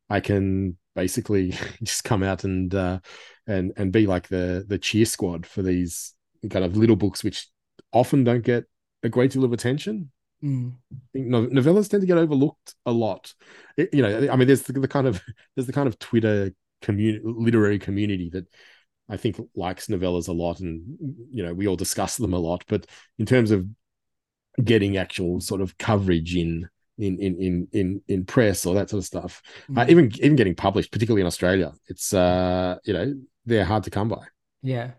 i 0.10 0.20
can 0.20 0.76
basically 0.96 1.54
just 1.84 2.04
come 2.04 2.24
out 2.24 2.46
and 2.46 2.74
uh 2.74 2.98
and 3.46 3.74
and 3.78 3.92
be 3.92 4.08
like 4.08 4.28
the 4.28 4.66
the 4.68 4.80
cheer 4.80 5.06
squad 5.06 5.46
for 5.46 5.62
these 5.62 6.16
kind 6.50 6.66
of 6.66 6.76
little 6.76 6.96
books 6.96 7.24
which 7.24 7.48
often 7.94 8.24
don't 8.24 8.44
get 8.44 8.64
a 9.04 9.10
great 9.10 9.30
deal 9.32 9.44
of 9.44 9.54
attention 9.54 10.12
Mm. 10.44 10.74
I 10.92 10.98
think 11.14 11.28
novellas 11.28 11.88
tend 11.88 12.02
to 12.02 12.08
get 12.08 12.18
overlooked 12.18 12.74
a 12.88 12.92
lot. 12.92 13.32
It- 13.78 13.94
you 13.94 14.02
know, 14.02 14.28
I 14.32 14.36
mean, 14.36 14.48
there's 14.48 14.64
the, 14.64 14.74
the 14.74 14.88
kind 14.88 15.06
of 15.06 15.22
there's 15.56 15.68
the 15.68 15.72
kind 15.72 15.88
of 15.88 16.00
Twitter 16.00 16.52
community, 16.82 17.22
literary 17.24 17.78
community 17.78 18.32
that 18.32 18.48
I 19.12 19.18
think 19.18 19.36
likes 19.56 19.88
novellas 19.88 20.28
a 20.30 20.32
lot, 20.32 20.60
and 20.62 20.82
you 21.30 21.44
know, 21.44 21.54
we 21.54 21.68
all 21.68 21.76
discuss 21.76 22.18
them 22.18 22.34
a 22.34 22.40
lot. 22.40 22.64
But 22.68 22.88
in 23.20 23.26
terms 23.26 23.52
of 23.52 23.68
getting 24.64 24.98
actual 24.98 25.40
sort 25.42 25.62
of 25.62 25.78
coverage 25.78 26.36
in 26.36 26.68
in 26.98 27.20
in 27.20 27.36
in 27.40 27.68
in, 27.72 28.02
in 28.08 28.26
press 28.26 28.66
or 28.66 28.74
that 28.76 28.90
sort 28.90 29.00
of 29.00 29.06
stuff, 29.06 29.42
uh, 29.76 29.86
Mhm. 29.86 29.90
even 29.90 30.12
even 30.16 30.36
getting 30.36 30.56
published, 30.56 30.92
particularly 30.92 31.22
in 31.22 31.28
Australia, 31.28 31.74
it's 31.88 32.14
uh 32.14 32.78
you 32.86 32.94
know 32.94 33.14
they're 33.46 33.66
hard 33.66 33.84
to 33.84 33.90
come 33.92 34.10
by. 34.10 34.24
Yeah. 34.62 34.92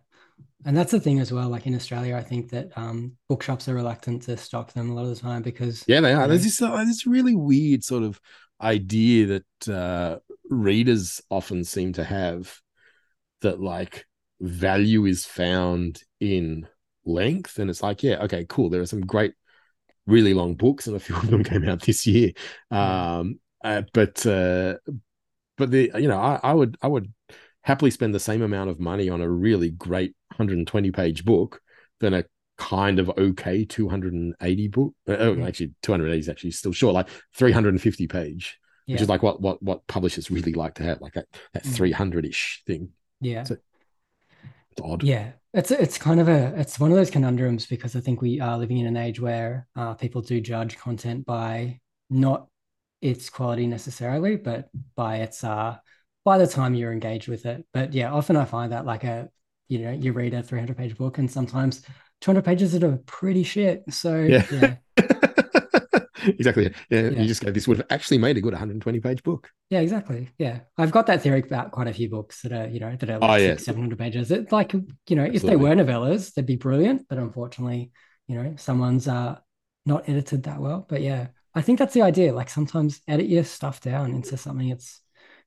And 0.65 0.77
that's 0.77 0.93
the 0.93 1.01
thing 1.01 1.19
as 1.19 1.33
well. 1.33 1.49
Like 1.49 1.67
in 1.67 1.75
Australia, 1.75 2.17
I 2.17 2.23
think 2.23 2.51
that 2.51 2.69
um, 2.77 3.17
bookshops 3.29 3.69
are 3.69 3.75
reluctant 3.75 4.23
to 4.23 4.37
stock 4.37 4.73
them 4.73 4.91
a 4.91 4.95
lot 4.95 5.03
of 5.05 5.09
the 5.09 5.17
time 5.21 5.43
because 5.43 5.85
Yeah, 5.89 6.01
they 6.01 6.13
are. 6.13 6.23
you 6.23 6.29
There's 6.29 6.43
know, 6.43 6.45
this 6.45 6.63
uh, 6.63 6.85
this 6.85 7.07
really 7.07 7.35
weird 7.35 7.83
sort 7.83 8.05
of 8.05 8.21
idea 8.61 9.27
that 9.27 9.69
uh, 9.69 10.19
readers 10.49 11.21
often 11.31 11.65
seem 11.65 11.93
to 11.95 12.05
have 12.05 12.62
that 13.43 13.61
like 13.61 14.07
value 14.41 15.05
is 15.07 15.25
found 15.25 16.03
in 16.21 16.67
length, 17.05 17.59
and 17.59 17.71
it's 17.71 17.83
like, 17.83 18.03
yeah, 18.03 18.23
okay, 18.25 18.47
cool. 18.49 18.71
There 18.71 18.81
are 18.81 18.87
some 18.87 19.03
great, 19.03 19.35
really 20.07 20.35
long 20.35 20.55
books, 20.55 20.87
and 20.87 20.97
a 20.97 21.01
few 21.01 21.17
of 21.23 21.29
them 21.31 21.45
came 21.45 21.69
out 21.69 21.83
this 21.83 22.07
year. 22.07 22.33
Um, 22.71 23.41
uh, 23.65 23.83
but 23.93 24.25
uh, 24.27 24.75
but 25.57 25.71
the 25.71 25.91
you 25.97 26.09
know, 26.09 26.19
I, 26.19 26.41
I 26.43 26.55
would 26.55 26.77
I 26.83 26.89
would 26.89 27.13
happily 27.63 27.91
spend 27.91 28.15
the 28.15 28.21
same 28.21 28.43
amount 28.43 28.71
of 28.71 28.81
money 28.81 29.09
on 29.09 29.21
a 29.21 29.29
really 29.31 29.71
great 29.71 30.15
120 30.33 30.91
page 30.91 31.25
book 31.25 31.61
than 32.01 32.15
a 32.15 32.25
kind 32.59 32.99
of 32.99 33.11
okay 33.17 33.65
280 33.65 34.69
book. 34.69 34.95
Uh, 35.09 35.17
oh, 35.19 35.35
Yeah. 35.35 35.47
actually, 35.47 35.73
280 35.83 36.19
is 36.21 36.29
actually 36.29 36.51
still 36.53 36.73
short, 36.73 36.95
like 36.95 37.09
350 37.35 38.07
page, 38.09 38.59
which 38.87 39.03
is 39.03 39.09
like 39.09 39.23
what 39.23 39.41
what 39.41 39.63
what 39.63 39.87
publishers 39.87 40.31
really 40.31 40.55
like 40.55 40.75
to 40.75 40.83
have, 40.83 41.01
like 41.01 41.15
that 41.15 41.27
that 41.53 41.65
Mm. 41.65 41.75
300 41.75 42.27
ish 42.27 42.63
thing. 42.67 42.91
Yeah. 43.23 43.45
So 43.45 43.57
it's 44.73 44.81
odd. 44.83 45.03
Yeah, 45.03 45.33
it's 45.55 45.71
it's 45.71 45.99
kind 45.99 46.21
of 46.21 46.29
a 46.29 46.55
it's 46.59 46.79
one 46.79 46.91
of 46.91 46.97
those 46.97 47.11
conundrums 47.11 47.67
because 47.67 47.97
I 47.97 48.01
think 48.01 48.21
we 48.23 48.41
are 48.41 48.59
living 48.59 48.79
in 48.79 48.87
an 48.87 48.97
age 48.97 49.21
where 49.21 49.67
uh, 49.77 49.95
people 49.95 50.23
do 50.23 50.41
judge 50.41 50.79
content 50.79 51.27
by 51.27 51.81
not 52.11 52.49
its 53.01 53.31
quality 53.31 53.67
necessarily, 53.67 54.37
but 54.37 54.69
by 54.95 55.17
its 55.17 55.45
uh 55.45 55.77
by 56.25 56.39
the 56.39 56.47
time 56.47 56.75
you're 56.75 56.93
engaged 56.93 57.29
with 57.29 57.47
it. 57.47 57.65
But 57.73 57.93
yeah, 57.95 58.13
often 58.13 58.37
I 58.37 58.45
find 58.45 58.73
that 58.73 58.87
like 58.87 59.05
a 59.05 59.29
you 59.69 59.81
know 59.81 59.91
you 59.93 60.13
read 60.13 60.35
a 60.35 60.43
300 60.43 60.77
page 60.77 60.97
book 60.97 61.19
and 61.19 61.31
sometimes 61.31 61.83
200 62.21 62.45
pages 62.45 62.73
that 62.73 62.85
are 62.85 62.99
pretty 63.07 63.43
shit. 63.43 63.83
So 63.91 64.17
Yeah. 64.17 64.47
yeah, 64.51 64.77
exactly. 66.39 66.73
Yeah, 66.91 67.01
Yeah. 67.03 67.11
you 67.11 67.27
just 67.27 67.43
go, 67.45 67.51
this 67.51 67.67
would 67.69 67.79
have 67.79 67.87
actually 67.91 68.19
made 68.19 68.37
a 68.37 68.41
good 68.41 68.53
120 68.53 69.01
page 69.01 69.23
book. 69.23 69.51
Yeah, 69.71 69.81
exactly. 69.81 70.31
Yeah. 70.39 70.61
I've 70.79 70.91
got 70.93 71.07
that 71.07 71.23
theory 71.23 71.41
about 71.41 71.71
quite 71.73 71.89
a 71.89 71.93
few 71.93 72.09
books 72.11 72.43
that 72.43 72.53
are, 72.53 72.69
you 72.69 72.81
know, 72.81 72.95
that 72.97 73.11
are 73.11 73.19
Oh, 73.23 73.27
like 73.27 73.43
yeah. 73.43 73.49
six, 73.55 73.65
700 73.65 73.99
pages. 73.99 74.31
It's 74.31 74.53
like, 74.53 74.73
you 74.73 75.17
know, 75.17 75.25
if 75.25 75.43
they 75.43 75.57
were 75.57 75.75
novellas, 75.75 76.35
they'd 76.35 76.47
be 76.47 76.57
brilliant. 76.57 77.07
But 77.09 77.19
unfortunately, 77.19 77.91
you 78.29 78.37
know, 78.37 78.55
someone's 78.57 79.09
uh, 79.09 79.39
not 79.87 80.09
edited 80.09 80.45
that 80.45 80.61
well. 80.61 80.87
But 80.89 81.01
yeah, 81.03 81.29
I 81.55 81.63
think 81.63 81.79
that's 81.79 81.95
the 81.95 82.03
idea. 82.03 82.33
Like 82.33 82.51
sometimes 82.51 83.01
edit 83.09 83.29
your 83.29 83.45
stuff 83.45 83.81
down 83.81 84.13
into 84.15 84.37
something 84.37 84.69
that's, 84.69 85.01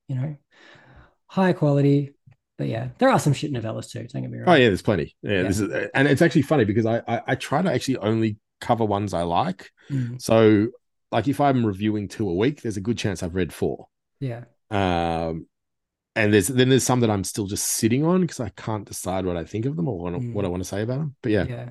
you 0.08 0.16
know, 0.16 0.36
higher 1.26 1.52
quality. 1.52 2.14
But 2.58 2.68
yeah, 2.68 2.88
there 2.98 3.10
are 3.10 3.18
some 3.18 3.34
shit 3.34 3.52
novellas 3.52 3.90
too. 3.90 4.06
Don't 4.06 4.22
get 4.22 4.30
me 4.30 4.38
wrong. 4.38 4.48
Oh 4.48 4.54
yeah, 4.54 4.68
there's 4.68 4.82
plenty. 4.82 5.14
Yeah, 5.22 5.32
Yeah. 5.32 5.42
this 5.42 5.60
is, 5.60 5.88
and 5.94 6.08
it's 6.08 6.22
actually 6.22 6.42
funny 6.42 6.64
because 6.64 6.86
I, 6.86 7.02
I 7.06 7.22
I 7.28 7.34
try 7.34 7.60
to 7.60 7.70
actually 7.72 7.98
only 7.98 8.38
cover 8.66 8.84
ones 8.84 9.12
I 9.14 9.22
like. 9.22 9.70
Mm. 9.90 10.20
So 10.20 10.68
like 11.12 11.28
if 11.28 11.40
I'm 11.40 11.64
reviewing 11.64 12.08
two 12.08 12.28
a 12.28 12.34
week, 12.34 12.62
there's 12.62 12.76
a 12.76 12.80
good 12.88 12.98
chance 12.98 13.22
I've 13.22 13.34
read 13.34 13.52
four. 13.52 13.88
Yeah. 14.20 14.44
Um, 14.70 15.46
and 16.14 16.32
there's 16.32 16.48
then 16.48 16.68
there's 16.70 16.82
some 16.90 17.00
that 17.00 17.10
I'm 17.10 17.24
still 17.24 17.46
just 17.46 17.66
sitting 17.66 18.04
on 18.04 18.22
because 18.22 18.40
I 18.40 18.48
can't 18.50 18.86
decide 18.86 19.24
what 19.26 19.36
I 19.36 19.44
think 19.44 19.66
of 19.66 19.76
them 19.76 19.88
or 19.88 19.98
what, 19.98 20.14
I- 20.14 20.18
Mm. 20.18 20.32
what 20.34 20.44
I 20.44 20.48
want 20.48 20.62
to 20.62 20.68
say 20.68 20.82
about 20.82 20.98
them. 20.98 21.14
But 21.22 21.32
yeah, 21.32 21.44
Yeah. 21.48 21.68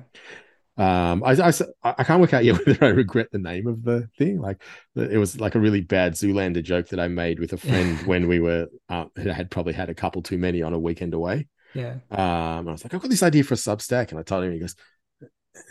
um, 0.78 1.22
I, 1.24 1.32
I 1.32 1.52
I 2.00 2.04
can't 2.04 2.20
work 2.20 2.32
out 2.34 2.44
yet 2.48 2.64
whether 2.66 2.84
I 2.84 2.88
regret 2.90 3.28
the 3.32 3.38
name 3.38 3.66
of 3.66 3.82
the 3.82 4.08
thing. 4.18 4.40
Like 4.40 4.62
it 4.94 5.18
was 5.18 5.40
like 5.40 5.54
a 5.56 5.60
really 5.60 5.80
bad 5.80 6.14
Zoolander 6.14 6.62
joke 6.62 6.88
that 6.88 7.00
I 7.00 7.08
made 7.08 7.40
with 7.40 7.52
a 7.52 7.56
friend 7.56 7.98
when 8.06 8.28
we 8.28 8.40
were 8.40 8.68
uh, 8.88 9.06
had 9.16 9.50
probably 9.50 9.72
had 9.74 9.90
a 9.90 9.94
couple 9.94 10.22
too 10.22 10.38
many 10.38 10.62
on 10.62 10.72
a 10.72 10.78
weekend 10.78 11.12
away. 11.14 11.48
Yeah. 11.74 11.96
Um, 12.10 12.68
I 12.68 12.72
was 12.72 12.84
like, 12.84 12.94
I've 12.94 13.02
got 13.02 13.10
this 13.10 13.22
idea 13.22 13.44
for 13.44 13.54
a 13.54 13.56
Substack, 13.58 14.10
and 14.10 14.18
I 14.18 14.22
told 14.22 14.44
him, 14.44 14.52
he 14.52 14.58
goes, 14.60 14.76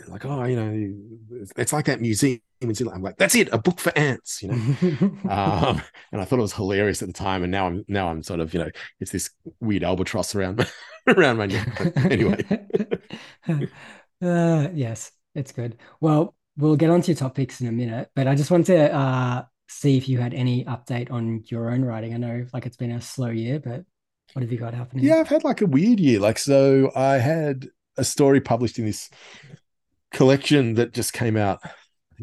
like, 0.08 0.24
oh, 0.24 0.44
you 0.44 0.56
know, 0.56 1.46
it's 1.56 1.72
like 1.72 1.86
that 1.86 2.00
museum. 2.00 2.40
in 2.60 2.74
Zealand." 2.74 2.96
I'm 2.96 3.02
like, 3.02 3.16
that's 3.18 3.34
it, 3.34 3.48
a 3.52 3.58
book 3.58 3.80
for 3.80 3.96
ants, 3.96 4.42
you 4.42 4.48
know. 4.48 4.56
um, 5.30 5.82
and 6.12 6.20
I 6.20 6.24
thought 6.24 6.38
it 6.38 6.42
was 6.42 6.52
hilarious 6.52 7.02
at 7.02 7.08
the 7.08 7.14
time, 7.14 7.42
and 7.42 7.50
now 7.52 7.66
I'm 7.66 7.84
now 7.88 8.08
I'm 8.08 8.22
sort 8.22 8.40
of, 8.40 8.52
you 8.54 8.60
know, 8.60 8.70
it's 9.00 9.10
this 9.12 9.30
weird 9.60 9.84
albatross 9.84 10.34
around 10.34 10.66
around 11.06 11.36
my 11.38 11.46
neck. 11.46 11.68
But 11.78 11.92
anyway, 12.10 12.44
Uh, 14.22 14.68
yes, 14.74 15.12
it's 15.34 15.52
good. 15.52 15.76
Well, 16.00 16.34
we'll 16.56 16.76
get 16.76 16.90
onto 16.90 17.12
your 17.12 17.16
topics 17.16 17.60
in 17.60 17.66
a 17.66 17.72
minute, 17.72 18.10
but 18.14 18.26
I 18.26 18.34
just 18.34 18.50
want 18.50 18.66
to 18.66 18.92
uh, 18.92 19.44
see 19.68 19.96
if 19.96 20.08
you 20.08 20.18
had 20.18 20.34
any 20.34 20.64
update 20.64 21.10
on 21.10 21.42
your 21.46 21.70
own 21.70 21.84
writing. 21.84 22.14
I 22.14 22.18
know 22.18 22.46
like 22.52 22.66
it's 22.66 22.76
been 22.76 22.92
a 22.92 23.00
slow 23.00 23.28
year, 23.28 23.60
but 23.60 23.84
what 24.32 24.42
have 24.42 24.52
you 24.52 24.58
got 24.58 24.74
happening? 24.74 25.04
yeah, 25.04 25.16
I've 25.16 25.28
had 25.28 25.44
like 25.44 25.60
a 25.60 25.66
weird 25.66 26.00
year. 26.00 26.20
Like, 26.20 26.38
so 26.38 26.90
I 26.96 27.14
had 27.18 27.68
a 27.96 28.04
story 28.04 28.40
published 28.40 28.78
in 28.78 28.86
this 28.86 29.10
collection 30.12 30.74
that 30.74 30.92
just 30.92 31.12
came 31.12 31.36
out 31.36 31.60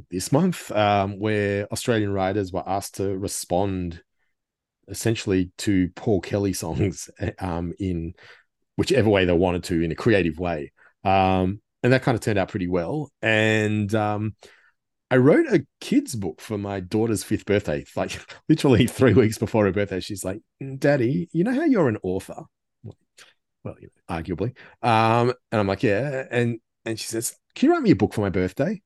this 0.09 0.31
month, 0.31 0.71
um, 0.71 1.19
where 1.19 1.71
Australian 1.71 2.11
writers 2.11 2.51
were 2.51 2.67
asked 2.67 2.95
to 2.95 3.17
respond 3.17 4.01
essentially 4.87 5.51
to 5.59 5.89
Paul 5.95 6.21
Kelly 6.21 6.53
songs 6.53 7.09
um, 7.39 7.73
in 7.79 8.13
whichever 8.75 9.09
way 9.09 9.25
they 9.25 9.33
wanted 9.33 9.63
to 9.65 9.81
in 9.81 9.91
a 9.91 9.95
creative 9.95 10.39
way. 10.39 10.71
Um, 11.03 11.61
and 11.83 11.91
that 11.91 12.03
kind 12.03 12.15
of 12.15 12.21
turned 12.21 12.39
out 12.39 12.49
pretty 12.49 12.67
well. 12.67 13.11
And 13.21 13.93
um, 13.93 14.35
I 15.11 15.17
wrote 15.17 15.47
a 15.47 15.65
kid's 15.81 16.15
book 16.15 16.41
for 16.41 16.57
my 16.57 16.79
daughter's 16.79 17.23
fifth 17.23 17.45
birthday, 17.45 17.85
like 17.95 18.19
literally 18.49 18.87
three 18.87 19.13
weeks 19.13 19.37
before 19.37 19.65
her 19.65 19.71
birthday. 19.71 19.99
She's 19.99 20.23
like, 20.23 20.41
Daddy, 20.79 21.29
you 21.33 21.43
know 21.43 21.53
how 21.53 21.65
you're 21.65 21.89
an 21.89 21.99
author? 22.03 22.43
Well, 23.63 23.75
you 23.79 23.87
know, 23.87 24.15
arguably. 24.15 24.55
Um, 24.81 25.33
and 25.51 25.61
I'm 25.61 25.67
like, 25.67 25.83
yeah. 25.83 26.25
And 26.31 26.59
and 26.85 26.99
she 26.99 27.07
says, 27.07 27.35
Can 27.55 27.67
you 27.67 27.73
write 27.73 27.83
me 27.83 27.91
a 27.91 27.95
book 27.95 28.13
for 28.13 28.21
my 28.21 28.29
birthday? 28.29 28.81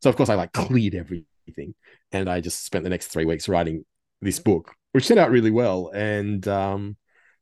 So 0.00 0.10
of 0.10 0.16
course 0.16 0.28
I 0.28 0.34
like 0.34 0.52
cleared 0.52 0.94
everything. 0.94 1.74
And 2.12 2.28
I 2.28 2.40
just 2.40 2.64
spent 2.64 2.84
the 2.84 2.90
next 2.90 3.08
three 3.08 3.24
weeks 3.24 3.48
writing 3.48 3.84
this 4.20 4.38
book, 4.38 4.74
which 4.92 5.08
turned 5.08 5.20
out 5.20 5.30
really 5.30 5.50
well. 5.50 5.90
And 5.94 6.46
um 6.48 6.96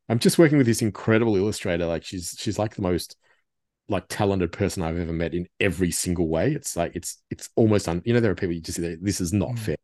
I'm 0.09 0.19
just 0.19 0.39
working 0.39 0.59
with 0.59 0.67
this 0.67 0.83
incredible 0.83 1.37
illustrator. 1.37 1.87
Like 1.87 2.05
she's 2.05 2.35
she's 2.39 2.59
like 2.59 2.75
the 2.75 2.83
most 2.83 3.17
like 3.91 4.05
talented 4.09 4.53
person 4.53 4.83
I've 4.83 4.99
ever 4.99 5.12
met 5.12 5.35
in 5.35 5.47
every 5.59 5.91
single 5.91 6.29
way. 6.29 6.53
It's 6.53 6.77
like 6.77 6.93
it's 6.95 7.23
it's 7.31 7.51
almost 7.57 7.89
un, 7.89 8.03
you 8.05 8.15
know 8.15 8.21
there 8.21 8.31
are 8.31 8.37
people 8.37 8.55
you 8.55 8.61
just 8.61 8.79
say 8.81 8.97
this 9.01 9.21
is 9.21 9.33
not 9.33 9.51
Mm. 9.51 9.59
fair. 9.59 9.77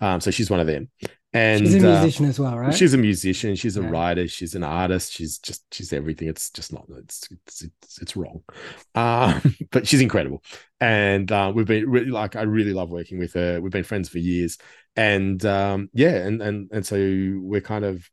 Um, 0.00 0.20
so 0.20 0.30
she's 0.30 0.50
one 0.50 0.60
of 0.60 0.66
them, 0.66 0.90
and 1.32 1.60
She's 1.60 1.74
a 1.74 1.88
uh, 1.88 2.00
musician 2.02 2.26
as 2.26 2.40
well, 2.40 2.58
right? 2.58 2.74
She's 2.74 2.94
a 2.94 2.98
musician. 2.98 3.54
She's 3.54 3.76
a 3.76 3.82
Yeah. 3.82 3.90
writer. 3.90 4.26
She's 4.28 4.54
an 4.54 4.64
artist. 4.64 5.12
She's 5.12 5.38
just 5.38 5.64
she's 5.72 5.92
everything. 5.92 6.28
It's 6.28 6.50
just 6.50 6.72
not. 6.72 6.86
It's 6.98 7.28
it's 7.30 7.62
it's, 7.62 7.98
it's 8.02 8.16
wrong, 8.16 8.42
um, 8.94 9.40
but 9.70 9.86
she's 9.86 10.00
incredible. 10.00 10.42
And 10.80 11.30
uh, 11.30 11.52
we've 11.54 11.66
been 11.66 11.88
really 11.88 12.10
like 12.10 12.36
I 12.36 12.42
really 12.42 12.72
love 12.72 12.90
working 12.90 13.18
with 13.18 13.34
her. 13.34 13.60
We've 13.60 13.72
been 13.72 13.84
friends 13.84 14.08
for 14.08 14.18
years, 14.18 14.58
and 14.96 15.44
um, 15.46 15.90
yeah, 15.92 16.16
and 16.26 16.42
and 16.42 16.70
and 16.72 16.86
so 16.86 16.96
we're 16.96 17.60
kind 17.60 17.84
of 17.84 18.08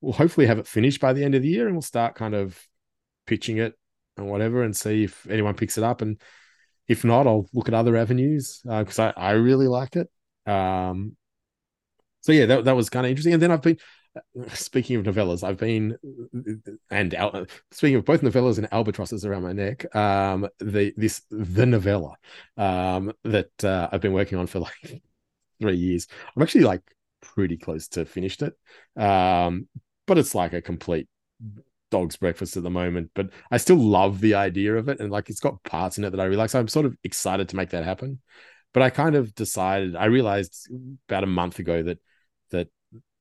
we'll 0.00 0.12
hopefully 0.12 0.46
have 0.46 0.58
it 0.58 0.66
finished 0.66 1.00
by 1.00 1.12
the 1.12 1.24
end 1.24 1.34
of 1.34 1.42
the 1.42 1.48
year, 1.48 1.66
and 1.66 1.74
we'll 1.74 1.82
start 1.82 2.14
kind 2.14 2.34
of 2.34 2.58
pitching 3.26 3.58
it 3.58 3.74
and 4.16 4.28
whatever, 4.28 4.62
and 4.62 4.76
see 4.76 5.04
if 5.04 5.26
anyone 5.28 5.54
picks 5.54 5.78
it 5.78 5.84
up. 5.84 6.02
And 6.02 6.20
if 6.88 7.04
not, 7.04 7.26
I'll 7.26 7.48
look 7.52 7.68
at 7.68 7.74
other 7.74 7.96
avenues 7.96 8.60
because 8.64 8.98
I 8.98 9.12
I 9.16 9.32
really 9.32 9.68
like 9.68 9.96
it. 9.96 10.10
Um, 10.50 11.16
so 12.20 12.32
yeah, 12.32 12.46
that, 12.46 12.64
that 12.64 12.76
was 12.76 12.88
kind 12.90 13.06
of 13.06 13.10
interesting. 13.10 13.32
And 13.34 13.42
then 13.42 13.50
I've 13.50 13.62
been 13.62 13.78
speaking 14.54 14.96
of 14.96 15.04
novellas, 15.04 15.42
I've 15.42 15.56
been 15.56 15.96
and 16.90 17.46
speaking 17.70 17.96
of 17.96 18.04
both 18.04 18.22
novellas 18.22 18.58
and 18.58 18.68
albatrosses 18.72 19.24
around 19.24 19.42
my 19.42 19.52
neck. 19.52 19.94
Um, 19.94 20.48
the 20.58 20.92
this 20.96 21.22
the 21.30 21.66
novella 21.66 22.14
um 22.56 23.12
that 23.24 23.64
uh, 23.64 23.88
I've 23.90 24.00
been 24.00 24.12
working 24.12 24.38
on 24.38 24.46
for 24.46 24.60
like 24.60 25.02
three 25.60 25.76
years. 25.76 26.06
I'm 26.36 26.42
actually 26.42 26.64
like 26.64 26.82
pretty 27.20 27.56
close 27.56 27.88
to 27.88 28.04
finished 28.04 28.42
it. 28.42 28.54
Um, 29.00 29.68
but 30.06 30.18
it's 30.18 30.34
like 30.34 30.52
a 30.52 30.62
complete 30.62 31.08
dog's 31.92 32.16
breakfast 32.16 32.56
at 32.56 32.64
the 32.64 32.70
moment. 32.70 33.10
But 33.14 33.30
I 33.52 33.58
still 33.58 33.76
love 33.78 34.20
the 34.20 34.34
idea 34.34 34.74
of 34.76 34.88
it, 34.88 34.98
and 34.98 35.12
like 35.12 35.30
it's 35.30 35.40
got 35.40 35.62
parts 35.62 35.98
in 35.98 36.04
it 36.04 36.10
that 36.10 36.20
I 36.20 36.24
really 36.24 36.36
like. 36.38 36.50
So 36.50 36.58
I'm 36.58 36.68
sort 36.68 36.86
of 36.86 36.96
excited 37.04 37.48
to 37.50 37.56
make 37.56 37.70
that 37.70 37.84
happen. 37.84 38.20
But 38.74 38.82
I 38.82 38.90
kind 38.90 39.14
of 39.14 39.34
decided, 39.34 39.94
I 39.94 40.06
realized 40.06 40.68
about 41.08 41.24
a 41.24 41.26
month 41.28 41.58
ago 41.60 41.82
that 41.84 41.98
that 42.50 42.68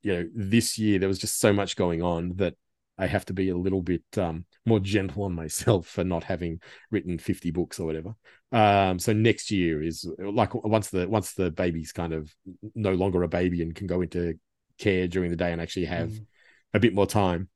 you 0.02 0.14
know 0.14 0.30
this 0.34 0.80
year 0.80 0.98
there 0.98 1.10
was 1.10 1.20
just 1.20 1.40
so 1.40 1.54
much 1.54 1.76
going 1.76 2.02
on 2.02 2.34
that 2.38 2.56
I 2.98 3.08
have 3.08 3.26
to 3.26 3.34
be 3.34 3.50
a 3.50 3.58
little 3.58 3.82
bit 3.82 4.04
um, 4.18 4.46
more 4.66 4.80
gentle 4.80 5.24
on 5.24 5.34
myself 5.34 5.88
for 5.88 6.04
not 6.04 6.24
having 6.24 6.60
written 6.92 7.18
50 7.18 7.52
books 7.52 7.80
or 7.80 7.86
whatever. 7.86 8.14
Um, 8.52 9.00
so 9.00 9.14
next 9.14 9.52
year 9.52 9.82
is 9.84 10.10
like 10.20 10.54
once 10.54 10.90
the 10.90 11.08
once 11.08 11.34
the 11.34 11.52
baby's 11.52 11.92
kind 11.92 12.14
of 12.14 12.34
no 12.76 12.94
longer 12.94 13.24
a 13.24 13.28
baby 13.28 13.62
and 13.62 13.76
can 13.76 13.88
go 13.88 14.02
into 14.02 14.40
care 14.78 15.08
during 15.08 15.30
the 15.32 15.38
day 15.38 15.52
and 15.52 15.62
actually 15.62 15.86
have 15.86 16.10
Mm. 16.10 16.26
a 16.74 16.80
bit 16.80 16.94
more 16.96 17.06
time. 17.08 17.50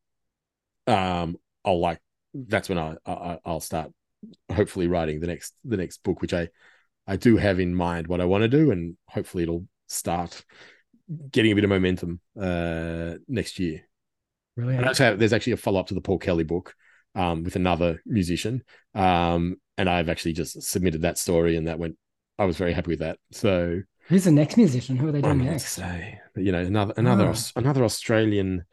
Um, 0.88 1.38
I'll 1.64 1.80
like 1.80 2.00
that's 2.34 2.70
when 2.70 2.78
I, 2.78 2.96
I 3.06 3.40
I'll 3.46 3.60
start 3.60 3.92
hopefully 4.52 4.88
writing 4.88 5.20
the 5.20 5.28
next 5.28 5.54
the 5.64 5.78
next 5.78 6.04
book, 6.04 6.22
which 6.22 6.34
I 6.34 6.50
I 7.08 7.16
do 7.18 7.38
have 7.38 7.60
in 7.60 7.74
mind 7.74 8.08
what 8.08 8.22
I 8.22 8.26
want 8.26 8.44
to 8.44 8.48
do, 8.48 8.72
and 8.72 8.98
hopefully 9.08 9.44
it'll 9.44 9.66
start 9.88 10.44
getting 11.32 11.52
a 11.52 11.56
bit 11.56 11.64
of 11.64 11.70
momentum 11.70 12.20
uh, 12.40 13.16
next 13.28 13.60
year. 13.60 13.82
Really, 14.56 14.76
And 14.76 14.86
actually, 14.86 15.18
there's 15.18 15.34
actually 15.34 15.54
a 15.54 15.58
follow 15.58 15.80
up 15.80 15.88
to 15.88 15.94
the 15.94 16.02
Paul 16.02 16.18
Kelly 16.18 16.44
book 16.44 16.74
um, 17.14 17.44
with 17.44 17.56
another 17.56 18.02
musician, 18.06 18.64
um, 18.94 19.58
and 19.78 19.90
I've 19.90 20.10
actually 20.10 20.34
just 20.34 20.62
submitted 20.64 21.02
that 21.02 21.18
story, 21.18 21.58
and 21.58 21.68
that 21.68 21.80
went. 21.80 21.98
I 22.38 22.46
was 22.46 22.58
very 22.58 22.74
happy 22.74 22.92
with 22.92 23.00
that. 23.00 23.18
So 23.32 23.82
Who's 24.08 24.26
the 24.26 24.32
next 24.32 24.58
musician? 24.58 24.98
Who 24.98 25.08
are 25.08 25.12
they 25.12 25.22
doing 25.22 25.46
next? 25.46 25.70
say, 25.74 26.20
but, 26.34 26.44
you 26.44 26.52
know, 26.52 26.60
another 26.60 26.94
another. 26.98 27.30
Aus- 27.30 27.54
another 27.56 27.84
Australian. 27.84 28.66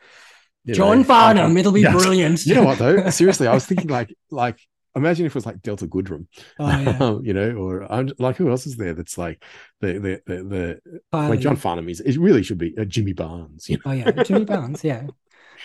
You 0.64 0.74
John 0.74 0.98
know, 0.98 1.04
Farnham, 1.04 1.56
it'll 1.56 1.72
be 1.72 1.84
brilliant. 1.84 2.46
You 2.46 2.54
know 2.54 2.64
what 2.64 2.78
though? 2.78 3.10
Seriously, 3.10 3.46
I 3.48 3.54
was 3.54 3.66
thinking 3.66 3.90
like 3.90 4.14
like 4.30 4.60
imagine 4.94 5.26
if 5.26 5.32
it 5.32 5.34
was 5.34 5.46
like 5.46 5.62
Delta 5.62 5.86
Goodrem, 5.86 6.26
Oh, 6.58 6.68
yeah. 6.68 7.18
you 7.22 7.32
know, 7.34 7.50
or 7.52 7.90
I'm 7.90 8.10
like 8.18 8.36
who 8.36 8.50
else 8.50 8.66
is 8.66 8.76
there 8.76 8.94
that's 8.94 9.18
like 9.18 9.42
the 9.80 9.94
the 9.94 10.22
the, 10.26 10.44
the 10.44 11.00
like 11.12 11.40
John 11.40 11.56
Farnham 11.56 11.88
is 11.88 12.00
it 12.00 12.16
really 12.18 12.42
should 12.42 12.58
be 12.58 12.76
uh, 12.78 12.84
Jimmy 12.84 13.12
Barnes, 13.12 13.68
you 13.68 13.76
know. 13.76 13.82
Oh 13.86 13.92
yeah, 13.92 14.10
Jimmy 14.22 14.44
Barnes. 14.44 14.84
Yeah, 14.84 15.06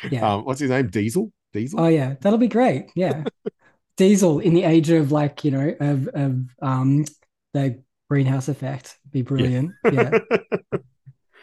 yeah. 0.09 0.33
Um, 0.33 0.45
what's 0.45 0.59
his 0.59 0.69
name? 0.69 0.87
Diesel. 0.87 1.31
Diesel. 1.53 1.79
Oh 1.79 1.87
yeah, 1.87 2.15
that'll 2.21 2.39
be 2.39 2.47
great. 2.47 2.85
Yeah, 2.95 3.23
Diesel 3.97 4.39
in 4.39 4.53
the 4.53 4.63
age 4.63 4.89
of 4.89 5.11
like 5.11 5.43
you 5.43 5.51
know 5.51 5.75
of 5.79 6.07
of 6.07 6.39
um 6.61 7.05
the 7.53 7.83
greenhouse 8.09 8.47
effect 8.47 8.97
be 9.11 9.21
brilliant. 9.21 9.71
Yeah. 9.91 10.19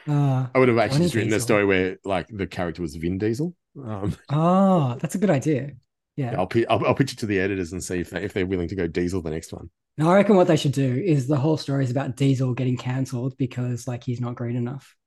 Uh, 0.09 0.47
I 0.55 0.59
would 0.59 0.69
have 0.69 0.79
actually 0.79 1.01
just 1.05 1.15
written 1.15 1.33
a 1.33 1.41
story 1.41 1.65
where 1.65 1.99
like 2.05 2.29
the 2.29 2.47
character 2.47 2.83
was 2.83 2.95
Vin 2.97 3.19
Diesel. 3.19 3.55
Um, 3.83 4.17
Oh, 4.31 4.97
that's 5.01 5.15
a 5.15 5.19
good 5.19 5.31
idea. 5.31 5.73
Yeah. 6.17 6.37
I'll, 6.39 6.47
pi- 6.47 6.67
I'll 6.71 6.85
I'll 6.87 6.95
pitch 6.95 7.13
it 7.13 7.19
to 7.21 7.27
the 7.27 7.41
editors 7.41 7.73
and 7.73 7.83
see 7.83 7.99
if 8.01 8.11
they 8.11 8.23
if 8.23 8.33
they're 8.33 8.47
willing 8.47 8.69
to 8.69 8.77
go 8.77 8.87
Diesel 8.87 9.23
the 9.23 9.31
next 9.31 9.53
one. 9.53 9.71
Now, 9.97 10.11
I 10.11 10.17
reckon 10.17 10.37
what 10.37 10.47
they 10.49 10.57
should 10.57 10.73
do 10.73 11.03
is 11.05 11.27
the 11.27 11.37
whole 11.37 11.57
story 11.57 11.85
is 11.85 11.91
about 11.91 12.17
Diesel 12.17 12.55
getting 12.55 12.77
cancelled 12.77 13.37
because 13.37 13.87
like 13.89 14.05
he's 14.05 14.21
not 14.21 14.35
green 14.37 14.57
enough. 14.57 14.95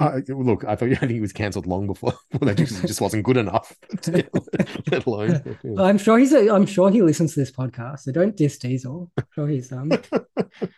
Uh, 0.00 0.20
look, 0.28 0.64
I 0.64 0.74
thought 0.74 0.88
I 0.92 0.94
think 0.94 1.12
he 1.12 1.20
was 1.20 1.32
cancelled 1.32 1.66
long 1.66 1.86
before. 1.86 2.14
Well, 2.32 2.48
that 2.48 2.56
just, 2.56 2.80
just 2.86 3.00
wasn't 3.00 3.24
good 3.24 3.36
enough. 3.36 3.76
let 4.90 5.06
alone. 5.06 5.58
I'm 5.78 5.98
sure 5.98 6.18
he's 6.18 6.32
a, 6.32 6.50
I'm 6.50 6.66
sure 6.66 6.90
he 6.90 7.02
listens 7.02 7.34
to 7.34 7.40
this 7.40 7.52
podcast. 7.52 8.00
So 8.00 8.12
don't 8.12 8.36
diss 8.36 8.58
Diesel. 8.58 9.12
I'm 9.18 9.26
sure 9.34 9.48
he's 9.48 9.70
um 9.70 9.92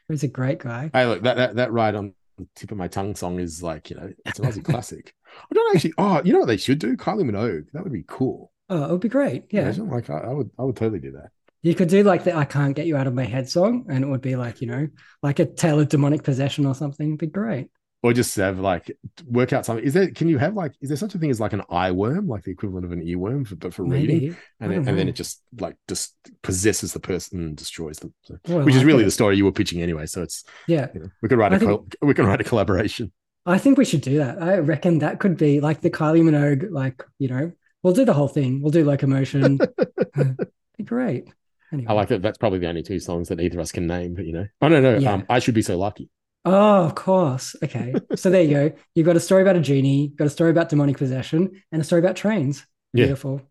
he's 0.09 0.24
a 0.24 0.29
great 0.29 0.59
guy. 0.59 0.91
Hey, 0.93 1.07
look, 1.07 1.23
that 1.23 1.37
that 1.37 1.57
that 1.57 1.73
ride 1.73 1.95
on 1.95 2.15
tip 2.55 2.71
of 2.71 2.79
my 2.79 2.89
tongue 2.89 3.15
song 3.15 3.39
is 3.39 3.63
like 3.63 3.91
you 3.91 3.97
know 3.97 4.13
it's 4.27 4.39
an 4.39 4.47
Aussie 4.47 4.65
classic. 4.71 5.15
I 5.51 5.55
don't 5.55 5.75
actually. 5.75 5.95
Oh, 5.99 6.23
you 6.25 6.33
know 6.33 6.41
what 6.41 6.47
they 6.47 6.57
should 6.57 6.79
do? 6.79 6.97
Kylie 6.97 7.29
Minogue. 7.29 7.67
That 7.73 7.83
would 7.83 7.93
be 7.93 8.05
cool. 8.07 8.53
Oh, 8.69 8.85
it 8.85 8.91
would 8.91 9.01
be 9.01 9.09
great. 9.09 9.45
Yeah. 9.51 9.63
Imagine, 9.63 9.89
like 9.89 10.11
I, 10.11 10.19
I 10.19 10.33
would 10.33 10.51
I 10.59 10.63
would 10.63 10.77
totally 10.77 11.01
do 11.01 11.13
that. 11.13 11.31
You 11.63 11.75
could 11.75 11.89
do 11.89 12.03
like 12.03 12.25
the 12.25 12.35
I 12.35 12.45
can't 12.45 12.75
get 12.75 12.87
you 12.87 12.97
out 12.97 13.07
of 13.07 13.15
my 13.15 13.25
head 13.25 13.49
song, 13.49 13.87
and 13.89 14.05
it 14.05 14.09
would 14.09 14.21
be 14.21 14.37
like, 14.37 14.61
you 14.61 14.67
know, 14.67 14.89
like 15.23 15.39
a 15.39 15.47
tale 15.47 15.81
of 15.81 15.89
demonic 15.89 16.25
possession 16.25 16.67
or 16.67 16.75
something. 16.75 17.09
It'd 17.09 17.19
be 17.19 17.27
great. 17.27 17.69
Or 18.05 18.12
just 18.12 18.35
have 18.35 18.59
like 18.59 18.91
work 19.27 19.53
out 19.53 19.65
something. 19.65 19.85
Is 19.85 19.95
there? 19.95 20.11
Can 20.11 20.29
you 20.29 20.37
have 20.39 20.55
like? 20.55 20.73
Is 20.81 20.89
there 20.89 20.97
such 20.97 21.15
a 21.15 21.19
thing 21.19 21.31
as 21.31 21.39
like 21.39 21.53
an 21.53 21.62
eye 21.70 21.93
worm, 21.93 22.27
like 22.27 22.43
the 22.43 22.51
equivalent 22.51 22.85
of 22.85 22.91
an 22.91 23.01
earworm, 23.01 23.47
for, 23.47 23.55
but 23.55 23.73
for 23.73 23.85
Maybe. 23.85 24.12
reading? 24.15 24.37
And 24.59 24.73
then, 24.73 24.79
don't 24.81 24.89
and 24.89 24.99
then 24.99 25.09
it 25.09 25.12
just 25.15 25.41
like 25.61 25.77
just 25.87 26.16
possesses 26.43 26.93
the 26.93 26.99
person 26.99 27.39
and 27.41 27.57
destroys 27.57 28.01
them. 28.01 28.12
So, 28.24 28.39
Oh, 28.49 28.59
I 28.59 28.65
which 28.65 28.74
is 28.74 28.85
really 28.85 29.03
it. 29.03 29.05
the 29.05 29.12
story 29.12 29.37
you 29.37 29.45
were 29.45 29.53
pitching 29.53 29.81
anyway. 29.83 30.07
So 30.07 30.20
it's 30.20 30.43
Yeah. 30.66 30.89
you 30.93 31.01
know, 31.01 31.11
we 31.23 31.29
could 31.29 31.39
write 31.39 31.53
I 31.53 31.57
a 31.57 31.59
think- 31.61 31.95
we 32.03 32.12
can 32.12 32.27
write 32.27 32.41
a 32.41 32.45
collaboration. 32.45 33.12
I 33.47 33.59
think 33.59 33.79
we 33.79 33.85
should 33.85 34.01
do 34.01 34.19
that. 34.19 34.43
I 34.43 34.59
reckon 34.59 34.99
that 34.99 35.20
could 35.20 35.37
be 35.37 35.61
like 35.61 35.81
the 35.81 35.91
Kylie 35.91 36.23
Minogue, 36.23 36.73
like, 36.73 37.05
you 37.20 37.29
know, 37.29 37.53
we'll 37.85 37.93
do 37.95 38.05
the 38.05 38.15
whole 38.15 38.27
thing. 38.29 38.62
We'll 38.62 38.73
do 38.73 38.85
locomotion. 38.85 39.59
be 40.16 40.85
great. 40.85 41.29
Anyway. 41.73 41.87
I 41.89 41.93
like 41.95 42.09
that. 42.09 42.20
That's 42.23 42.39
probably 42.39 42.59
the 42.59 42.69
only 42.69 42.83
two 42.83 42.99
songs 42.99 43.29
that 43.29 43.41
either 43.41 43.59
of 43.59 43.62
us 43.62 43.73
can 43.73 43.87
name. 43.87 44.15
But 44.15 44.27
you 44.27 44.33
know, 44.33 44.47
oh 44.61 44.69
no, 44.69 44.81
no, 44.81 44.99
Yeah. 44.99 45.12
um, 45.12 45.27
I 45.31 45.39
should 45.39 45.55
be 45.55 45.62
so 45.62 45.79
lucky. 45.79 46.11
Oh, 46.44 46.85
of 46.85 46.94
course. 46.94 47.55
Okay. 47.62 47.94
So 48.16 48.31
there 48.31 48.43
you 48.43 48.51
go. 48.51 48.73
You've 48.94 49.06
got 49.06 49.16
a 49.16 49.20
story 49.20 49.43
about 49.43 49.56
a 49.56 49.60
genie, 49.60 50.09
got 50.09 50.27
a 50.27 50.31
story 50.31 50.51
about 50.51 50.69
demonic 50.69 50.97
possession, 50.97 51.62
and 51.70 51.81
a 51.81 51.85
story 51.85 52.01
about 52.01 52.16
trains. 52.16 52.66
Yeah. 52.93 53.06
Beautiful. 53.06 53.43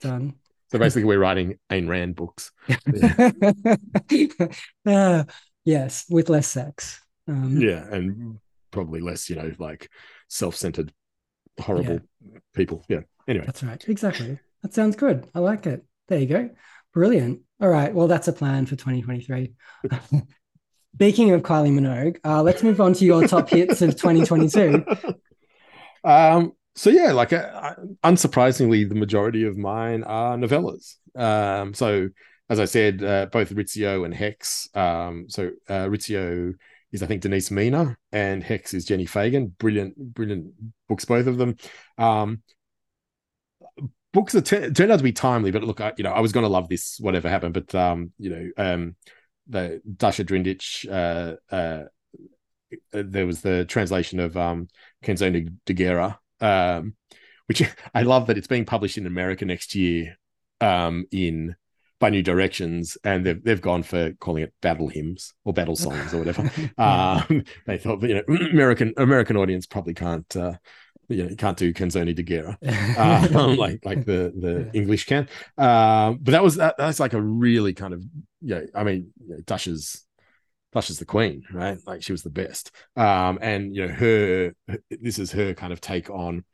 Done. 0.00 0.34
So 0.72 0.78
basically, 0.78 1.04
we're 1.04 1.20
writing 1.20 1.58
Ayn 1.70 1.88
Rand 1.88 2.16
books. 2.16 2.50
Uh, 4.84 5.24
yes, 5.64 6.04
with 6.10 6.28
less 6.28 6.48
sex. 6.48 7.00
Um, 7.28 7.60
yeah, 7.60 7.86
and 7.90 8.40
probably 8.72 9.00
less, 9.00 9.30
you 9.30 9.36
know, 9.36 9.52
like 9.58 9.88
self-centered, 10.28 10.92
horrible 11.60 12.00
people. 12.54 12.84
Yeah. 12.88 13.00
Anyway, 13.28 13.46
That's 13.46 13.62
right. 13.62 13.82
Exactly. 13.88 14.38
That 14.62 14.74
sounds 14.74 14.96
good. 14.96 15.28
I 15.34 15.38
like 15.38 15.66
it. 15.66 15.84
There 16.08 16.18
you 16.18 16.26
go. 16.26 16.50
Brilliant. 16.92 17.42
All 17.60 17.68
right. 17.68 17.94
Well, 17.94 18.08
that's 18.08 18.28
a 18.28 18.32
plan 18.32 18.66
for 18.66 18.74
2023. 18.76 19.52
Speaking 20.96 21.32
of 21.32 21.42
Kylie 21.42 21.78
Minogue, 21.78 22.18
uh, 22.24 22.42
let's 22.42 22.62
move 22.62 22.80
on 22.80 22.94
to 22.94 23.04
your 23.04 23.28
top 23.28 23.50
hits 23.50 23.82
of 23.82 23.96
2022. 23.96 24.84
Um, 26.04 26.52
so 26.76 26.88
yeah, 26.90 27.10
like 27.10 27.32
uh, 27.32 27.74
unsurprisingly, 28.04 28.88
the 28.88 28.94
majority 28.94 29.42
of 29.42 29.56
mine 29.56 30.04
are 30.04 30.36
novellas. 30.36 30.94
Um, 31.16 31.74
so 31.74 32.10
as 32.48 32.60
I 32.60 32.64
said, 32.64 33.02
uh, 33.02 33.26
both 33.26 33.50
Rizzio 33.50 34.04
and 34.04 34.14
Hex. 34.14 34.68
Um, 34.72 35.26
so 35.28 35.50
uh, 35.68 35.86
Rizzio 35.86 36.54
is 36.92 37.02
I 37.02 37.06
think 37.06 37.22
Denise 37.22 37.50
Mina, 37.50 37.96
and 38.12 38.40
Hex 38.42 38.72
is 38.72 38.86
Jenni 38.86 39.08
Fagan. 39.08 39.48
Brilliant, 39.58 39.96
brilliant 39.96 40.52
books, 40.88 41.04
both 41.04 41.26
of 41.26 41.38
them. 41.38 41.56
Um, 41.98 42.42
books 44.12 44.32
that 44.34 44.46
t- 44.46 44.70
turned 44.70 44.92
out 44.92 44.98
to 44.98 45.02
be 45.02 45.12
timely, 45.12 45.50
but 45.50 45.64
look, 45.64 45.80
I, 45.80 45.92
you 45.98 46.04
know, 46.04 46.12
I 46.12 46.20
was 46.20 46.32
going 46.32 46.44
to 46.44 46.50
love 46.50 46.68
this 46.68 46.98
whatever 47.00 47.28
happened, 47.28 47.54
but 47.54 47.74
um, 47.74 48.12
you 48.18 48.30
know, 48.30 48.50
um, 48.56 48.96
the 49.48 49.80
Dasha 49.96 50.24
Drndić, 50.24 50.90
uh, 50.90 51.54
uh, 51.54 51.84
there 52.92 53.26
was 53.26 53.42
the 53.42 53.64
translation 53.64 54.20
of 54.20 54.36
um 54.36 54.68
Canzone 55.04 55.52
di 55.64 55.74
Guerra, 55.74 56.18
um, 56.40 56.94
which 57.46 57.62
I 57.94 58.02
love 58.02 58.26
that 58.26 58.38
it's 58.38 58.48
being 58.48 58.64
published 58.64 58.98
in 58.98 59.06
America 59.06 59.44
next 59.44 59.74
year, 59.74 60.16
um, 60.60 61.06
in 61.10 61.56
by 61.98 62.10
New 62.10 62.22
Directions, 62.22 62.98
and 63.04 63.24
they've 63.24 63.42
they've 63.42 63.60
gone 63.60 63.82
for 63.82 64.12
calling 64.20 64.42
it 64.42 64.52
battle 64.60 64.88
hymns 64.88 65.34
or 65.44 65.52
battle 65.52 65.76
songs 65.76 66.12
or 66.12 66.18
whatever. 66.18 66.50
Um, 66.78 67.44
they 67.66 67.78
thought, 67.78 68.02
you 68.02 68.14
know, 68.14 68.22
American 68.52 68.92
American 68.96 69.36
audience 69.36 69.66
probably 69.66 69.94
can't 69.94 70.36
uh, 70.36 70.54
you 71.08 71.24
know, 71.24 71.34
can't 71.36 71.56
do 71.56 71.72
Canzone 71.72 72.14
di 72.14 72.22
Guerra, 72.22 72.58
um, 72.98 73.56
like 73.56 73.84
like 73.84 74.04
the 74.04 74.32
the 74.36 74.70
English 74.74 75.06
can. 75.06 75.28
Um, 75.56 76.18
but 76.20 76.32
that 76.32 76.42
was 76.42 76.56
that, 76.56 76.76
that's 76.78 77.00
like 77.00 77.12
a 77.12 77.20
really 77.20 77.74
kind 77.74 77.94
of 77.94 78.02
yeah. 78.46 78.60
I 78.74 78.84
mean, 78.84 79.12
you 79.20 79.34
know, 79.34 79.40
Dush's 79.44 80.06
Dush 80.72 80.90
is 80.90 80.98
the 80.98 81.04
queen, 81.04 81.42
right? 81.52 81.78
Like 81.86 82.02
she 82.02 82.12
was 82.12 82.22
the 82.22 82.30
best. 82.30 82.70
Um, 82.96 83.38
and 83.42 83.74
you 83.74 83.86
know, 83.86 83.92
her 83.92 84.54
this 84.90 85.18
is 85.18 85.32
her 85.32 85.52
kind 85.54 85.72
of 85.72 85.80
take 85.80 86.10
on 86.10 86.44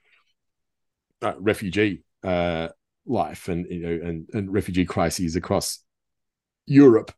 uh, 1.20 1.34
refugee 1.38 2.02
uh 2.24 2.68
life 3.04 3.48
and 3.48 3.66
you 3.68 3.80
know 3.80 4.08
and 4.08 4.28
and 4.32 4.52
refugee 4.52 4.84
crises 4.84 5.36
across 5.36 5.84
Europe. 6.66 7.12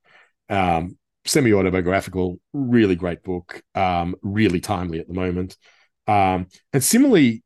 Um, 0.48 0.98
semi 1.24 1.52
autobiographical, 1.52 2.38
really 2.52 2.96
great 2.96 3.22
book, 3.22 3.62
um, 3.74 4.14
really 4.22 4.60
timely 4.60 4.98
at 4.98 5.09
the 5.09 5.14
moment. 5.14 5.56
Um, 6.06 6.48
and 6.72 6.82
similarly, 6.82 7.42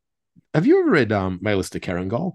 have 0.54 0.66
you 0.66 0.80
ever 0.80 0.90
read 0.90 1.12
um, 1.12 1.38
Maylis 1.40 1.70
de 1.70 1.78
Kerangal? 1.78 2.32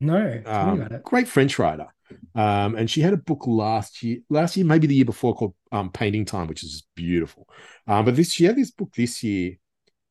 No, 0.00 0.42
Um, 0.46 0.88
great 1.04 1.28
French 1.28 1.58
writer. 1.58 1.88
Um, 2.34 2.76
and 2.76 2.90
she 2.90 3.00
had 3.00 3.12
a 3.12 3.18
book 3.18 3.46
last 3.46 4.02
year, 4.02 4.18
last 4.28 4.56
year, 4.56 4.66
maybe 4.66 4.86
the 4.86 4.94
year 4.94 5.04
before, 5.04 5.34
called 5.34 5.54
um, 5.72 5.90
Painting 5.90 6.24
Time, 6.24 6.46
which 6.46 6.62
is 6.62 6.70
just 6.70 6.86
beautiful. 6.94 7.48
Um, 7.86 8.04
but 8.04 8.16
this 8.16 8.32
she 8.32 8.44
had 8.44 8.56
this 8.56 8.70
book 8.70 8.92
this 8.94 9.22
year 9.22 9.54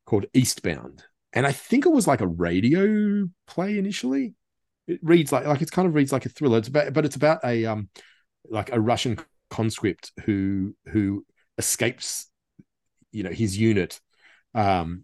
called 0.06 0.26
Eastbound, 0.34 1.04
and 1.34 1.46
I 1.46 1.52
think 1.52 1.86
it 1.86 1.92
was 1.92 2.08
like 2.08 2.22
a 2.22 2.28
radio 2.28 3.28
play 3.48 3.78
initially. 3.78 4.34
It 4.88 5.00
reads 5.02 5.32
like 5.32 5.46
like 5.46 5.62
it's 5.62 5.72
kind 5.72 5.88
of 5.88 5.94
reads 5.94 6.12
like 6.12 6.26
a 6.26 6.30
thriller. 6.30 6.58
It's 6.58 6.68
about, 6.68 6.94
but 6.94 7.06
it's 7.06 7.16
about 7.16 7.44
a 7.44 7.66
um 7.66 7.90
like 8.50 8.72
a 8.72 8.80
Russian 8.80 9.18
conscript 9.50 10.12
who 10.26 10.76
who 10.88 11.26
escapes, 11.58 12.30
you 13.12 13.24
know, 13.24 13.32
his 13.32 13.58
unit 13.58 14.00
um 14.54 15.04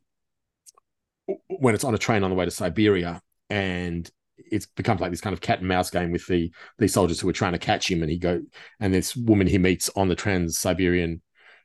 when 1.47 1.76
it's 1.76 1.84
on 1.84 1.93
a 1.93 1.99
train 1.99 2.23
on 2.23 2.30
the 2.30 2.35
way 2.35 2.45
to 2.45 2.51
Siberia, 2.51 3.22
and 3.49 4.09
it's 4.51 4.65
becomes 4.65 5.01
like 5.01 5.11
this 5.11 5.22
kind 5.22 5.34
of 5.34 5.41
cat 5.41 5.59
and 5.59 5.68
mouse 5.68 5.89
game 5.89 6.11
with 6.11 6.26
the 6.27 6.51
these 6.77 6.93
soldiers 6.93 7.19
who 7.19 7.30
are 7.30 7.34
trying 7.34 7.53
to 7.53 7.59
catch 7.59 7.89
him, 7.89 8.01
and 8.01 8.11
he 8.11 8.18
go 8.18 8.41
and 8.80 8.93
this 8.93 9.15
woman 9.15 9.47
he 9.47 9.57
meets 9.57 9.89
on 9.95 10.07
the 10.07 10.15
Trans 10.15 10.57
Siberian 10.57 11.22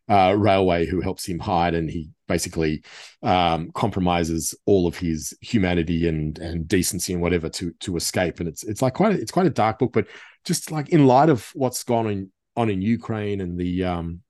uh, 0.09 0.35
railway 0.37 0.87
who 0.87 1.01
helps 1.01 1.27
him 1.27 1.39
hide, 1.39 1.75
and 1.75 1.91
he 1.91 2.11
basically 2.29 2.83
um, 3.23 3.71
compromises 3.75 4.55
all 4.65 4.87
of 4.87 4.97
his 4.97 5.37
humanity 5.41 6.09
and 6.09 6.39
and 6.39 6.69
decency 6.69 7.13
and 7.13 7.23
whatever 7.23 7.49
to 7.49 7.73
to 7.81 7.97
escape. 7.97 8.41
And 8.41 8.49
it's 8.49 8.63
it's 8.65 8.83
like 8.83 8.95
quite 8.95 9.17
a, 9.17 9.21
it's 9.21 9.33
quite 9.33 9.47
a 9.47 9.51
dark 9.51 9.79
book, 9.79 9.93
but 9.93 10.07
just 10.45 10.71
like 10.71 10.91
in 10.91 11.07
light 11.07 11.29
of 11.29 11.51
what's 11.55 11.83
gone 11.83 12.07
on 12.07 12.31
on 12.57 12.71
in 12.71 12.83
Ukraine 12.83 13.41
and 13.41 13.59
the 13.59 13.85
um 13.85 14.21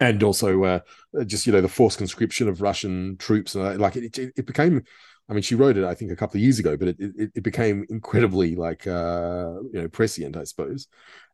and 0.00 0.22
also 0.22 0.62
uh, 0.64 0.80
just 1.26 1.46
you 1.46 1.52
know 1.52 1.60
the 1.60 1.68
forced 1.68 1.98
conscription 1.98 2.48
of 2.48 2.60
Russian 2.60 3.16
troops 3.18 3.54
and 3.54 3.66
uh, 3.66 3.74
like 3.74 3.96
it, 3.96 4.18
it, 4.18 4.32
it 4.36 4.46
became. 4.46 4.82
I 5.28 5.32
mean, 5.32 5.42
she 5.42 5.54
wrote 5.54 5.76
it 5.76 5.84
I 5.84 5.94
think 5.94 6.12
a 6.12 6.16
couple 6.16 6.38
of 6.38 6.42
years 6.42 6.58
ago, 6.58 6.76
but 6.76 6.88
it 6.88 6.96
it, 6.98 7.30
it 7.36 7.42
became 7.42 7.84
incredibly 7.88 8.54
like 8.54 8.86
uh, 8.86 9.54
you 9.72 9.82
know 9.82 9.88
prescient, 9.88 10.36
I 10.36 10.44
suppose. 10.44 10.86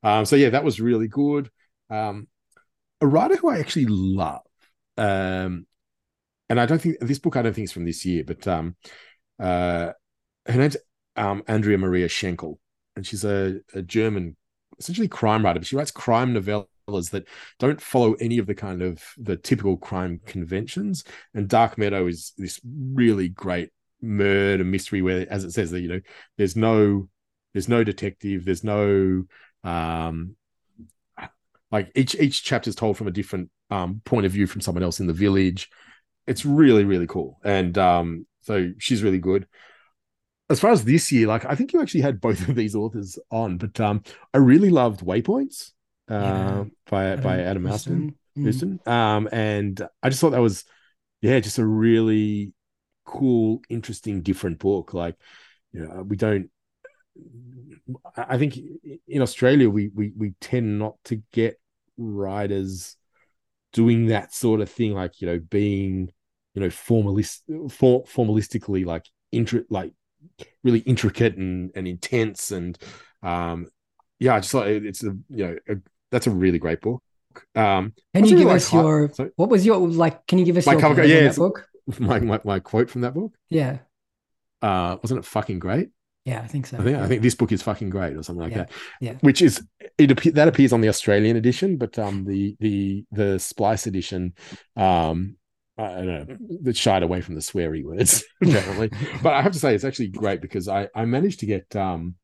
Um, 0.03 0.25
so 0.25 0.37
yeah, 0.37 0.51
that 0.51 0.65
was 0.65 0.81
really 0.81 1.09
good. 1.09 1.51
Um, 1.91 2.29
a 3.01 3.07
writer 3.07 3.37
who 3.37 3.51
I 3.51 3.59
actually 3.59 3.87
love, 3.87 4.43
um, 4.97 5.67
and 6.49 6.61
I 6.61 6.67
don't 6.67 6.81
think 6.81 7.01
this 7.01 7.19
book 7.19 7.37
I 7.37 7.43
don't 7.43 7.55
think 7.55 7.67
is 7.67 7.73
from 7.73 7.85
this 7.85 8.05
year, 8.05 8.25
but 8.25 8.47
um, 8.49 8.77
uh, 9.39 9.93
her 10.47 10.59
name's 10.59 10.77
um, 11.17 11.43
Andrea 11.47 11.79
Maria 11.79 12.09
Schenkel, 12.09 12.59
and 12.97 13.07
she's 13.07 13.25
a, 13.25 13.61
a 13.75 13.83
German, 13.83 14.37
essentially 14.79 15.09
crime 15.09 15.45
writer, 15.45 15.61
but 15.61 15.67
she 15.67 15.77
writes 15.77 15.91
crime 15.91 16.35
novellas 16.35 17.11
that 17.11 17.29
don't 17.59 17.81
follow 17.81 18.15
any 18.15 18.39
of 18.39 18.47
the 18.47 18.55
kind 18.55 18.83
of 18.83 19.03
the 19.19 19.37
typical 19.37 19.77
crime 19.77 20.21
conventions. 20.27 21.05
And 21.35 21.49
Dark 21.49 21.77
Meadow 21.77 22.07
is 22.07 22.33
this 22.39 22.61
really 22.65 23.29
great 23.29 23.71
murder 24.03 24.65
mystery 24.65 25.03
where, 25.03 25.27
as 25.31 25.45
it 25.45 25.53
says, 25.53 25.71
that 25.71 25.81
you 25.81 25.89
know, 25.89 26.01
there's 26.37 26.57
no, 26.57 27.09
there's 27.55 27.69
no 27.69 27.85
detective, 27.85 28.45
there's 28.45 28.65
no, 28.65 29.25
um, 29.65 30.37
like 31.71 31.91
each 31.95 32.15
each 32.17 32.43
chapter 32.45 32.69
is 32.69 32.77
told 32.77 32.99
from 32.99 33.07
a 33.09 33.13
different 33.13 33.51
um 33.71 34.03
point 34.05 34.27
of 34.27 34.33
view 34.33 34.47
from 34.47 34.61
someone 34.61 34.83
else 34.83 35.01
in 35.01 35.07
the 35.07 35.13
village. 35.13 35.71
It's 36.27 36.45
really 36.45 36.85
really 36.85 37.07
cool, 37.07 37.41
and 37.45 37.77
um, 37.79 38.27
so 38.43 38.73
she's 38.79 39.03
really 39.03 39.19
good 39.19 39.47
as 40.53 40.61
far 40.61 40.71
as 40.71 40.85
this 40.85 41.11
year, 41.11 41.27
like 41.27 41.45
I 41.47 41.55
think 41.55 41.73
you 41.73 41.81
actually 41.81 42.03
had 42.03 42.21
both 42.21 42.47
of 42.49 42.55
these 42.55 42.75
authors 42.77 43.19
on, 43.31 43.57
but 43.57 43.81
um, 43.81 44.03
I 44.33 44.39
really 44.39 44.71
loved 44.71 45.01
Waypoints 45.01 45.71
uh, 46.11 46.15
Yeah. 46.15 46.65
by 46.89 47.05
Adam 47.07 47.25
by 47.25 47.41
Adam 47.41 47.65
Ouston. 47.65 48.15
Mm. 48.37 48.87
Um, 48.89 49.29
and 49.33 49.81
I 50.03 50.09
just 50.09 50.21
thought 50.21 50.31
that 50.31 50.41
was, 50.41 50.65
yeah, 51.21 51.41
just 51.41 51.59
a 51.59 51.67
really 51.67 52.53
cool, 53.05 53.61
interesting, 53.69 54.23
different 54.23 54.59
book. 54.59 54.95
Like, 54.95 55.17
you 55.73 55.81
know, 55.87 56.03
we 56.07 56.17
don't. 56.17 56.51
I 58.17 58.39
think 58.39 58.59
in 59.07 59.23
Australia 59.23 59.69
we 59.69 59.89
we 59.95 60.13
we 60.17 60.35
tend 60.41 60.79
not 60.79 60.97
to 61.05 61.23
get 61.33 61.61
writers 61.99 62.97
doing 63.73 64.07
that 64.07 64.33
sort 64.33 64.61
of 64.61 64.71
thing, 64.71 64.93
like 64.95 65.21
you 65.21 65.27
know, 65.27 65.39
being 65.39 66.11
you 66.55 66.61
know 66.63 66.71
formalist 66.71 67.43
for, 67.71 68.05
formalistically 68.05 68.85
like 68.87 69.07
intri- 69.35 69.65
like 69.71 69.93
really 70.63 70.81
intricate 70.81 71.37
and 71.37 71.71
and 71.75 71.89
intense 71.89 72.51
and 72.53 72.79
um 73.23 73.67
yeah 74.21 74.35
i 74.35 74.39
just 74.41 74.53
thought 74.53 74.69
it- 74.69 74.85
it's 74.87 75.03
a 75.03 75.17
you 75.31 75.47
know 75.47 75.57
a, 75.69 75.77
that's 76.11 76.27
a 76.27 76.31
really 76.31 76.59
great 76.59 76.81
book 76.83 77.03
um 77.57 77.93
Can 78.15 78.25
you 78.27 78.31
give 78.37 78.39
really 78.41 78.57
us 78.57 78.73
like- 78.73 78.83
your 78.85 79.11
sorry? 79.15 79.31
what 79.37 79.49
was 79.49 79.65
your 79.65 79.79
like? 79.79 80.27
Can 80.27 80.39
you 80.39 80.45
give 80.45 80.59
us 80.59 80.67
your 80.67 80.79
cover- 80.79 81.05
yeah, 81.05 81.17
on 81.17 81.21
that 81.25 81.31
it's- 81.31 81.39
book? 81.39 81.67
My, 81.99 82.19
my 82.21 82.41
my 82.45 82.59
quote 82.61 82.91
from 82.91 83.01
that 83.03 83.15
book 83.15 83.33
Yeah, 83.51 83.79
uh 84.61 84.97
wasn't 85.03 85.19
it 85.19 85.25
fucking 85.27 85.59
great 85.59 85.91
yeah, 86.25 86.41
I 86.41 86.47
think 86.47 86.69
so. 86.69 86.79
I 86.79 86.85
think. 86.85 86.99
I 86.99 87.09
think 87.09 87.21
this 87.21 87.35
book 87.35 87.51
is 87.51 87.63
fucking 87.63 87.91
great 87.91 88.17
or 88.17 88.23
something 88.23 88.45
like 88.45 88.53
Yeah, 88.53 88.59
that. 88.59 88.71
yeah. 89.01 89.13
Which 89.23 89.43
is 89.43 89.61
it 89.99 90.35
that 90.35 90.47
appears 90.47 90.73
on 90.73 90.81
the 90.81 90.89
Australian 90.89 91.37
edition, 91.37 91.77
but 91.79 91.99
um 91.99 92.25
the 92.25 92.57
the 92.61 93.05
the 93.11 93.39
Splice 93.41 93.89
edition 93.89 94.35
um 94.77 95.37
I 95.77 95.89
don't 95.89 96.07
know 96.07 96.37
that 96.63 96.77
shied 96.77 97.03
away 97.03 97.23
from 97.23 97.35
the 97.35 97.41
sweary 97.41 97.83
words 97.85 98.23
apparently. 98.43 98.91
but 99.23 99.33
I 99.33 99.43
have 99.43 99.51
to 99.53 99.59
say 99.59 99.75
it's 99.75 99.83
actually 99.83 100.09
great 100.09 100.41
because 100.41 100.69
I 100.69 100.89
I 100.95 101.07
managed 101.07 101.41
to 101.41 101.47
get 101.47 101.75
um 101.75 102.15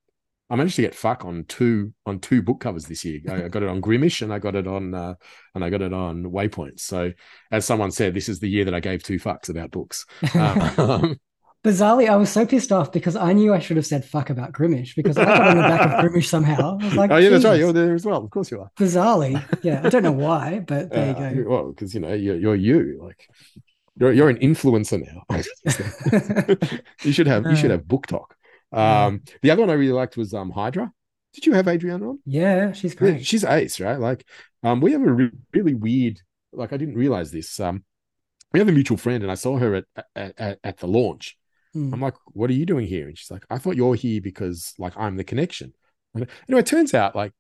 I 0.51 0.57
managed 0.57 0.77
to 0.77 0.83
get 0.83 0.95
fuck 0.95 1.25
on 1.25 1.45
two 1.47 1.93
on 2.07 2.21
two 2.21 2.43
book 2.43 2.61
covers 2.61 2.85
this 2.87 3.05
year. 3.05 3.21
I, 3.29 3.45
I 3.45 3.49
got 3.49 3.63
it 3.63 3.69
on 3.69 3.83
Grimish 3.83 4.23
and 4.23 4.33
I 4.33 4.39
got 4.39 4.55
it 4.55 4.67
on 4.67 4.95
uh, 4.95 5.15
and 5.55 5.63
I 5.65 5.71
got 5.71 5.83
it 5.83 5.93
on 5.93 6.25
Waypoints. 6.25 6.81
So 6.81 7.13
as 7.51 7.67
someone 7.67 7.91
said, 7.91 8.15
this 8.15 8.29
is 8.29 8.41
the 8.41 8.49
year 8.49 8.65
that 8.65 8.75
I 8.75 8.81
gave 8.81 9.03
two 9.03 9.19
fucks 9.19 9.49
about 9.49 9.71
books. 9.71 10.07
Um, 10.35 11.17
Bizarrely, 11.65 12.09
I 12.09 12.15
was 12.15 12.31
so 12.31 12.47
pissed 12.47 12.71
off 12.71 12.93
because 12.93 13.17
I 13.17 13.33
knew 13.33 13.53
I 13.53 13.59
should 13.59 13.77
have 13.79 13.85
said 13.85 14.05
fuck 14.05 14.31
about 14.31 14.53
Grimish 14.53 14.95
because 14.95 15.19
I 15.19 15.25
got 15.25 15.49
on 15.49 15.57
the 15.57 15.63
back 15.65 15.81
of 15.81 15.91
Grimish 16.13 16.27
somehow. 16.27 16.79
I 16.81 16.85
was 16.85 16.95
like, 16.95 17.11
oh 17.11 17.17
yeah, 17.17 17.31
that's 17.31 17.45
right. 17.45 17.59
You're 17.59 17.73
there 17.73 17.95
as 17.97 18.07
well. 18.07 18.25
Of 18.25 18.31
course 18.31 18.53
you 18.53 18.61
are. 18.61 18.71
Bizarrely, 18.79 19.43
yeah. 19.65 19.83
I 19.85 19.89
don't 19.89 20.05
know 20.05 20.13
why, 20.13 20.61
but 20.61 20.91
there 20.91 21.17
Uh, 21.17 21.31
you 21.31 21.43
go. 21.43 21.51
Well, 21.51 21.69
because 21.73 21.93
you 21.95 22.01
know 22.01 22.15
you're, 22.15 22.37
you're 22.37 22.55
you. 22.55 23.01
Like 23.03 23.29
you're 23.97 24.13
you're 24.13 24.29
an 24.31 24.39
influencer 24.39 25.03
now. 25.05 25.25
you 27.03 27.13
should 27.13 27.27
have 27.27 27.45
you 27.47 27.57
should 27.57 27.73
have 27.73 27.89
book 27.89 28.07
talk. 28.07 28.37
Yeah. 28.73 29.07
Um, 29.07 29.23
the 29.43 29.51
other 29.51 29.63
one 29.63 29.71
I 29.71 29.75
really 29.75 29.93
liked 29.93 30.17
was 30.17 30.35
um 30.35 30.51
Hydra. 30.51 30.93
Did 31.35 31.47
you 31.47 31.53
have 31.53 31.69
Adriana 31.69 32.11
on? 32.11 32.19
Yeah, 32.25 32.73
she's 32.73 32.95
Yeah, 32.95 32.99
great. 32.99 33.27
she's 33.27 33.45
ace, 33.45 33.81
right? 33.81 33.99
Like, 33.99 34.27
um, 34.63 34.81
we 34.81 34.93
have 34.93 35.03
a 35.03 35.13
re- 35.13 35.31
really 35.53 35.75
weird. 35.75 36.21
Like, 36.53 36.73
I 36.73 36.77
didn't 36.77 36.97
realize 36.97 37.31
this. 37.31 37.61
Um, 37.61 37.85
we 38.53 38.59
have 38.59 38.69
a 38.69 38.73
mutual 38.73 38.97
friend, 38.97 39.23
and 39.23 39.31
I 39.31 39.35
saw 39.35 39.59
her 39.59 39.75
at 39.77 39.85
at, 40.17 40.59
at, 40.65 40.79
the 40.79 40.87
launch. 40.89 41.37
Mm. 41.77 41.93
I'm 41.93 42.01
like, 42.01 42.15
"What 42.33 42.49
are 42.51 42.55
you 42.55 42.65
doing 42.67 42.87
here?" 42.87 43.07
And 43.09 43.17
she's 43.17 43.31
like, 43.31 43.45
"I 43.51 43.59
thought 43.59 43.77
you're 43.77 43.95
here 43.95 44.21
because 44.21 44.73
like 44.79 44.95
I'm 44.97 45.17
the 45.17 45.25
connection." 45.25 45.75
And 46.15 46.27
anyway, 46.49 46.61
it 46.61 46.67
turns 46.67 46.95
out 46.95 47.15
like 47.15 47.33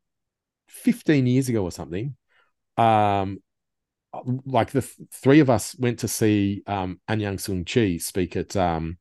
15 0.69 1.27
years 1.27 1.49
ago 1.49 1.65
or 1.65 1.73
something, 1.73 2.15
um, 2.77 3.39
like 4.45 4.71
the 4.71 4.83
th- 4.83 5.09
three 5.13 5.41
of 5.41 5.51
us 5.51 5.75
went 5.79 6.01
to 6.01 6.09
see 6.09 6.63
um 6.67 7.01
Aung 7.09 7.41
San 7.41 7.65
Suu 7.65 7.67
Kyi 7.67 7.99
speak 7.99 8.37
at 8.37 8.55
um 8.57 8.99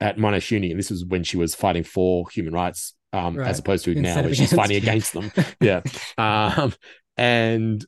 at 0.00 0.16
Monash 0.18 0.50
Uni, 0.50 0.70
and 0.70 0.78
this 0.78 0.90
was 0.90 1.04
when 1.04 1.24
she 1.24 1.36
was 1.36 1.54
fighting 1.54 1.82
for 1.84 2.28
human 2.30 2.52
rights, 2.52 2.94
um, 3.12 3.36
Right. 3.36 3.48
as 3.48 3.58
opposed 3.58 3.84
to 3.86 3.94
now 3.94 4.08
Instead 4.08 4.24
where 4.26 4.34
she's 4.34 4.52
fighting 4.52 4.76
against. 4.82 5.12
them. 5.14 5.32
yeah. 5.60 5.80
Um, 6.18 6.72
and 7.16 7.84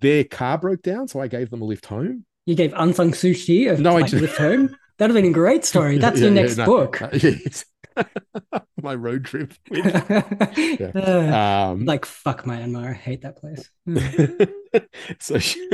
their 0.00 0.24
car 0.24 0.58
broke 0.58 0.82
down, 0.82 1.08
so 1.08 1.20
I 1.20 1.28
gave 1.28 1.50
them 1.50 1.62
a 1.62 1.64
lift 1.64 1.86
home. 1.86 2.24
You 2.46 2.54
gave 2.54 2.72
Aung 2.72 2.94
San 2.94 3.10
Suu 3.12 3.34
Kyi 3.34 3.68
a 3.68 3.76
No, 3.78 3.90
I 3.96 4.00
like, 4.02 4.10
ju- 4.10 4.18
lift 4.20 4.38
home. 4.38 4.76
That'd 4.98 5.14
have 5.14 5.22
been 5.22 5.30
a 5.30 5.34
great 5.34 5.64
story. 5.64 5.98
That's 5.98 6.18
Yeah, 6.20 6.26
your 6.28 6.34
yeah, 6.34 6.42
next 6.42 6.56
no, 6.56 6.64
book. 6.66 7.00
yes. 7.12 7.64
My 8.82 8.94
road 8.94 9.24
trip. 9.24 9.54
Yeah. 9.70 10.92
Uh, 10.94 11.70
Um, 11.72 11.84
like 11.84 12.04
fuck 12.04 12.44
Myanmar. 12.44 12.90
I 12.90 12.92
hate 12.94 13.22
that 13.22 13.36
place. 13.36 13.70
so 15.18 15.38
she, 15.38 15.68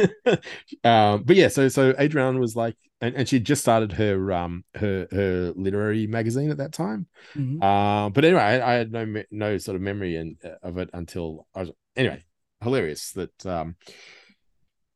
um 0.84 1.22
but 1.24 1.34
yeah 1.36 1.48
so 1.48 1.68
so 1.68 1.94
adrian 1.98 2.38
was 2.38 2.54
like 2.54 2.76
and, 3.00 3.14
and 3.16 3.28
she 3.28 3.40
just 3.40 3.60
started 3.62 3.92
her 3.92 4.32
um 4.32 4.64
her 4.76 5.08
her 5.10 5.52
literary 5.56 6.06
magazine 6.06 6.50
at 6.50 6.58
that 6.58 6.72
time 6.72 7.06
Mhm. 7.36 7.60
uh, 7.62 8.10
but 8.10 8.24
anyway 8.24 8.40
I, 8.42 8.72
I 8.72 8.74
had 8.74 8.92
no 8.92 9.22
no 9.30 9.58
sort 9.58 9.76
of 9.76 9.82
memory 9.82 10.16
in, 10.16 10.36
of 10.62 10.78
it 10.78 10.90
until 10.92 11.46
I 11.54 11.60
was 11.60 11.70
anyway 11.96 12.22
hilarious 12.62 13.12
that 13.12 13.46
um 13.46 13.76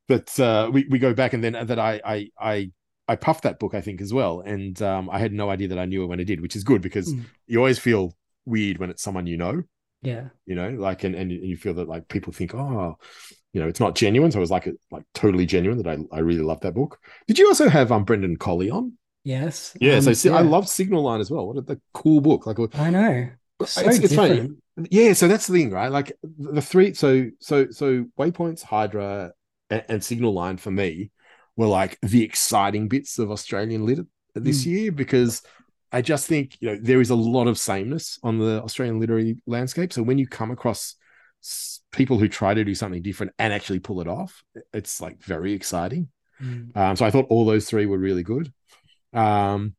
that 0.08 0.38
uh 0.38 0.70
we, 0.72 0.86
we 0.88 0.98
go 0.98 1.14
back 1.14 1.32
and 1.32 1.42
then 1.42 1.54
that 1.66 1.78
I 1.78 2.00
I 2.04 2.30
I 2.38 2.70
I 3.08 3.16
puffed 3.16 3.44
that 3.44 3.58
book, 3.58 3.74
I 3.74 3.80
think, 3.80 4.00
as 4.00 4.12
well, 4.12 4.40
and 4.40 4.80
um, 4.82 5.08
I 5.10 5.18
had 5.18 5.32
no 5.32 5.48
idea 5.50 5.68
that 5.68 5.78
I 5.78 5.84
knew 5.86 6.02
it 6.02 6.06
when 6.06 6.20
I 6.20 6.24
did, 6.24 6.40
which 6.40 6.56
is 6.56 6.64
good 6.64 6.82
because 6.82 7.12
Mm. 7.12 7.24
you 7.46 7.58
always 7.58 7.78
feel 7.78 8.14
weird 8.44 8.78
when 8.78 8.90
it's 8.90 9.02
someone 9.02 9.26
you 9.26 9.36
know, 9.36 9.62
Yeah. 10.02 10.28
you 10.46 10.54
know, 10.54 10.70
like 10.70 11.04
and 11.04 11.14
and 11.14 11.30
you 11.30 11.56
feel 11.56 11.74
that 11.74 11.88
like 11.88 12.08
people 12.08 12.32
think, 12.32 12.54
oh, 12.54 12.96
you 13.52 13.60
know, 13.60 13.68
it's 13.68 13.80
not 13.80 13.94
genuine. 13.94 14.30
So 14.32 14.38
it 14.38 14.40
was 14.40 14.50
like 14.50 14.68
like 14.90 15.04
totally 15.14 15.46
genuine 15.46 15.78
that 15.82 15.88
I 15.88 16.16
I 16.16 16.20
really 16.20 16.42
loved 16.42 16.62
that 16.62 16.74
book. 16.74 16.98
Did 17.26 17.38
you 17.38 17.46
also 17.48 17.68
have 17.68 17.92
um 17.92 18.04
Brendan 18.04 18.36
Colley 18.36 18.70
on? 18.70 18.92
Yes. 19.24 19.76
Yeah, 19.80 19.98
so 20.00 20.10
um, 20.10 20.14
si- 20.14 20.30
I 20.30 20.42
love 20.42 20.68
Signal 20.68 21.02
Line 21.02 21.20
as 21.20 21.30
well. 21.30 21.46
What 21.48 21.56
a 21.58 21.62
the 21.62 21.80
cool 21.94 22.20
book! 22.20 22.46
Like 22.46 22.58
I 22.76 22.90
know. 22.90 23.28
So 23.64 23.80
it's, 23.82 23.98
it's 23.98 24.14
funny. 24.14 24.34
different. 24.34 24.58
Yeah, 24.90 25.14
so 25.14 25.26
that's 25.26 25.46
the 25.46 25.54
thing, 25.54 25.70
right? 25.70 25.90
Like 25.90 26.12
the 26.38 26.60
three, 26.60 26.92
so 26.94 27.30
so 27.40 27.70
so 27.70 28.04
Waypoints, 28.18 28.62
Hydra, 28.62 29.32
and, 29.70 29.84
and 29.88 30.04
Signal 30.04 30.34
Line 30.34 30.58
for 30.58 30.70
me 30.70 31.10
were 31.56 31.66
like 31.66 31.98
the 32.02 32.22
exciting 32.22 32.88
bits 32.88 33.18
of 33.18 33.30
Australian 33.30 33.86
lit 33.86 34.00
this 34.34 34.62
Mm. 34.62 34.66
year 34.66 34.92
because 34.92 35.42
I 35.92 36.02
just 36.02 36.26
think 36.26 36.56
you 36.60 36.68
know 36.68 36.78
there 36.80 37.00
is 37.00 37.10
a 37.10 37.14
lot 37.14 37.46
of 37.46 37.58
sameness 37.58 38.18
on 38.22 38.38
the 38.38 38.62
Australian 38.62 39.00
literary 39.00 39.36
landscape. 39.46 39.92
So 39.92 40.02
when 40.02 40.18
you 40.18 40.26
come 40.26 40.50
across 40.50 40.96
people 41.92 42.18
who 42.18 42.28
try 42.28 42.52
to 42.54 42.64
do 42.64 42.74
something 42.74 43.02
different 43.02 43.32
and 43.38 43.52
actually 43.52 43.78
pull 43.78 44.00
it 44.00 44.08
off, 44.08 44.42
it's 44.74 45.00
like 45.00 45.22
very 45.22 45.52
exciting. 45.52 46.08
Mm. 46.42 46.76
Um, 46.76 46.96
so 46.96 47.06
I 47.06 47.10
thought 47.10 47.26
all 47.30 47.44
those 47.46 47.66
three 47.68 47.86
were 47.86 47.98
really 47.98 48.22
good. 48.22 48.52
Um, 49.12 49.74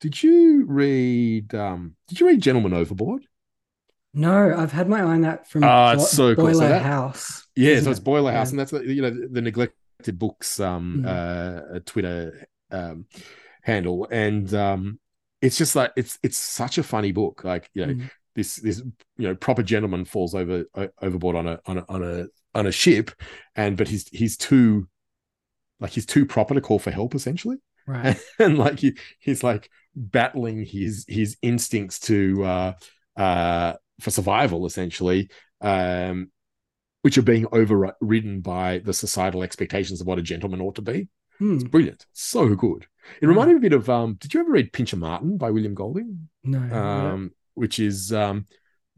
did 0.00 0.22
you 0.22 0.64
read? 0.66 1.54
Um, 1.54 1.96
did 2.08 2.20
you 2.20 2.26
read 2.26 2.42
Gentleman 2.42 2.74
Overboard? 2.74 3.22
No, 4.12 4.54
I've 4.56 4.72
had 4.72 4.88
my 4.88 5.00
eye 5.00 5.02
on 5.02 5.22
that 5.22 5.48
from 5.48 5.64
Ah, 5.64 5.94
Bo- 5.94 6.02
so 6.02 6.34
cool. 6.34 6.46
So 6.46 6.60
Boiler 6.60 6.68
that- 6.68 6.82
House. 6.82 7.46
Yeah, 7.56 7.80
so 7.80 7.90
it's 7.90 8.00
it? 8.00 8.04
Boiler 8.04 8.32
House, 8.32 8.48
Yeah. 8.48 8.50
and 8.50 8.58
that's 8.58 8.70
the 8.72 8.80
you 8.94 9.02
know 9.02 9.10
the 9.10 9.40
neglected 9.40 9.76
books 10.12 10.60
um 10.60 11.02
Mm. 11.04 11.76
uh 11.76 11.80
Twitter 11.84 12.46
um 12.70 13.06
handle, 13.62 14.06
and 14.10 14.52
um 14.54 14.98
it's 15.40 15.56
just 15.58 15.76
like 15.76 15.92
it's 15.96 16.18
it's 16.22 16.38
such 16.38 16.78
a 16.78 16.82
funny 16.82 17.12
book. 17.12 17.44
Like 17.44 17.70
you 17.74 17.86
know 17.86 17.94
Mm. 17.94 18.10
this 18.34 18.56
this 18.56 18.78
you 19.16 19.28
know 19.28 19.34
proper 19.34 19.62
gentleman 19.62 20.04
falls 20.04 20.34
over 20.34 20.64
overboard 21.02 21.36
on 21.36 21.46
a 21.48 21.60
on 21.66 21.78
a 21.78 21.84
on 21.88 22.02
a 22.02 22.26
on 22.54 22.66
a 22.66 22.72
ship, 22.72 23.10
and 23.56 23.76
but 23.76 23.88
he's 23.88 24.08
he's 24.08 24.36
too 24.36 24.88
like 25.80 25.90
he's 25.92 26.06
too 26.06 26.26
proper 26.26 26.54
to 26.54 26.60
call 26.60 26.78
for 26.78 26.90
help 26.90 27.14
essentially. 27.14 27.56
Right. 27.86 28.16
and 28.38 28.58
like 28.58 28.78
he, 28.80 28.96
he's 29.18 29.42
like 29.42 29.68
battling 29.94 30.64
his 30.64 31.04
his 31.08 31.36
instincts 31.42 32.00
to 32.00 32.44
uh 32.44 32.72
uh 33.16 33.74
for 34.00 34.10
survival 34.10 34.66
essentially 34.66 35.28
um 35.60 36.30
which 37.04 37.18
are 37.18 37.22
being 37.22 37.46
overridden 37.52 38.40
by 38.40 38.78
the 38.78 38.92
societal 38.94 39.42
expectations 39.42 40.00
of 40.00 40.06
what 40.06 40.18
a 40.18 40.22
gentleman 40.22 40.60
ought 40.60 40.74
to 40.76 40.82
be 40.82 41.08
Hmm. 41.38 41.54
it's 41.56 41.64
brilliant 41.64 42.06
so 42.12 42.54
good 42.54 42.86
it 43.20 43.26
reminded 43.26 43.54
me 43.54 43.58
a 43.58 43.70
bit 43.70 43.72
of 43.72 43.90
um 43.90 44.14
did 44.20 44.32
you 44.32 44.40
ever 44.40 44.52
read 44.52 44.72
pincher 44.72 44.96
martin 44.96 45.36
by 45.36 45.50
william 45.50 45.74
golding 45.74 46.28
No. 46.44 46.58
um 46.60 47.32
which 47.54 47.78
is 47.80 48.12
um 48.12 48.46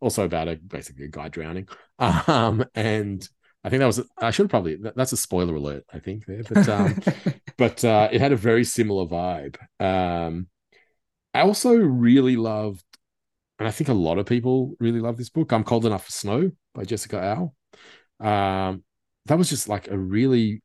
also 0.01 0.25
about 0.25 0.47
a 0.49 0.57
basically 0.57 1.07
a 1.07 1.09
guy 1.09 1.29
drowning 1.29 1.67
um 1.99 2.65
and 2.75 3.27
I 3.65 3.69
think 3.71 3.81
that 3.81 3.87
was 3.87 4.01
I 4.19 4.31
should 4.31 4.49
probably 4.51 4.77
that- 4.77 4.95
that's 4.97 5.13
a 5.13 5.17
spoiler 5.17 5.55
alert 5.57 5.85
I 5.93 5.99
think 5.99 6.27
there 6.27 6.43
but 6.45 6.69
um 6.69 7.01
but 7.57 7.85
uh, 7.85 8.09
it 8.13 8.21
had 8.21 8.33
a 8.33 8.37
very 8.37 8.63
similar 8.65 9.07
vibe. 9.07 9.57
Um, 9.81 10.47
I 11.35 11.41
also 11.41 11.75
really 11.75 12.37
loved, 12.37 12.85
and 13.59 13.67
I 13.67 13.71
think 13.71 13.89
a 13.89 13.95
lot 13.95 14.19
of 14.19 14.27
people 14.27 14.77
really 14.79 15.01
love 15.01 15.17
this 15.17 15.31
book. 15.31 15.53
I'm 15.53 15.65
Cold 15.65 15.85
Enough 15.87 16.05
for 16.05 16.13
Snow 16.13 16.53
by 16.75 16.85
Jessica 16.85 17.19
Au. 17.39 17.55
Um, 18.21 18.83
that 19.27 19.39
was 19.39 19.49
just 19.49 19.69
like 19.69 19.91
a 19.91 19.99
really, 19.99 20.63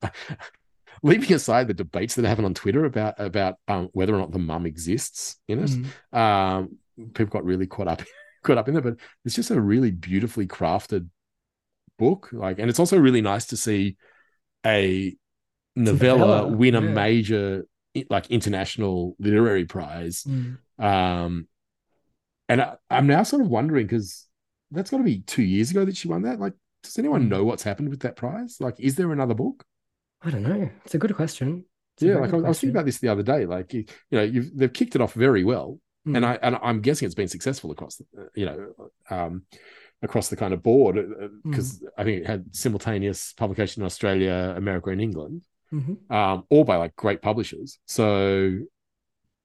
leaving 1.04 1.34
aside 1.34 1.68
the 1.68 1.74
debates 1.74 2.16
that 2.16 2.26
are 2.26 2.30
having 2.30 2.46
on 2.46 2.54
Twitter 2.54 2.86
about 2.86 3.16
about 3.20 3.56
um, 3.68 3.90
whether 3.94 4.14
or 4.14 4.20
not 4.20 4.32
the 4.32 4.40
mum 4.40 4.66
exists 4.66 5.38
in 5.48 5.64
it. 5.64 5.72
Mm. 5.72 6.18
Um, 6.18 6.78
people 7.14 7.32
got 7.32 7.46
really 7.46 7.68
caught 7.68 7.88
up 7.88 8.02
caught 8.44 8.58
up 8.58 8.68
in 8.68 8.74
there, 8.74 8.84
but 8.84 8.98
it's 9.26 9.36
just 9.36 9.52
a 9.52 9.60
really 9.60 9.92
beautifully 9.92 10.48
crafted 10.48 11.08
book. 11.98 12.30
Like, 12.32 12.60
and 12.60 12.70
it's 12.70 12.80
also 12.80 12.98
really 12.98 13.22
nice 13.22 13.48
to 13.48 13.58
see 13.58 13.98
a 14.66 15.16
novella, 15.76 16.20
novella, 16.20 16.48
win 16.48 16.76
a 16.76 16.82
yeah. 16.82 16.88
major 16.88 17.66
like 18.10 18.30
international 18.30 19.16
literary 19.20 19.66
prize. 19.66 20.24
Mm. 20.24 20.58
Um, 20.80 21.48
and 22.48 22.62
I, 22.62 22.76
I'm 22.90 23.08
now 23.08 23.24
sort 23.24 23.42
of 23.42 23.50
wondering 23.50 23.88
because 23.88 24.28
that's 24.72 24.92
got 24.92 24.98
to 24.98 25.04
be 25.04 25.20
two 25.20 25.44
years 25.44 25.72
ago 25.72 25.86
that 25.86 25.98
she 25.98 26.08
won 26.08 26.24
that. 26.24 26.40
Like, 26.40 26.54
does 26.84 26.98
anyone 27.00 27.26
Mm. 27.26 27.30
know 27.30 27.44
what's 27.44 27.64
happened 27.64 27.90
with 27.90 28.02
that 28.02 28.16
prize? 28.16 28.58
Like, 28.60 28.80
is 28.80 28.96
there 28.96 29.12
another 29.12 29.34
book? 29.34 29.66
I 30.22 30.30
don't 30.32 30.44
know. 30.44 30.70
It's 30.86 30.96
a 30.96 31.00
good 31.00 31.16
question. 31.16 31.66
It's 31.96 32.04
Yeah, 32.04 32.16
like 32.16 32.32
I 32.34 32.36
was, 32.38 32.46
I 32.46 32.48
was 32.50 32.60
thinking 32.60 32.76
about 32.76 32.86
this 32.86 33.00
the 33.00 33.08
other 33.10 33.24
day. 33.24 33.46
Like, 33.46 33.74
you, 33.74 33.86
know, 34.12 34.24
you've 34.24 34.56
they've 34.56 34.72
kicked 34.74 34.96
it 34.96 35.02
off 35.02 35.14
very 35.14 35.44
well, 35.44 35.80
Mm. 36.08 36.18
and 36.18 36.26
I 36.26 36.34
and 36.42 36.58
I'm 36.64 36.82
guessing 36.82 37.06
it's 37.06 37.16
been 37.16 37.28
successful 37.28 37.70
across, 37.72 37.98
the, 37.98 38.06
uh, 38.20 38.26
you 38.34 38.46
know, 38.46 38.74
um, 39.10 39.44
across 40.02 40.30
the 40.30 40.36
kind 40.36 40.52
of 40.54 40.64
board 40.64 40.96
because 41.44 41.84
I 41.98 42.04
think 42.04 42.22
it 42.22 42.28
had 42.28 42.56
simultaneous 42.56 43.34
publication 43.34 43.84
in 43.84 43.86
Australia, 43.86 44.56
America, 44.58 44.90
and 44.90 45.00
England, 45.02 45.46
Mhm. 45.72 46.12
um, 46.12 46.44
all 46.50 46.64
by 46.64 46.78
like 46.78 46.96
great 46.96 47.22
publishers. 47.22 47.78
So 47.86 48.58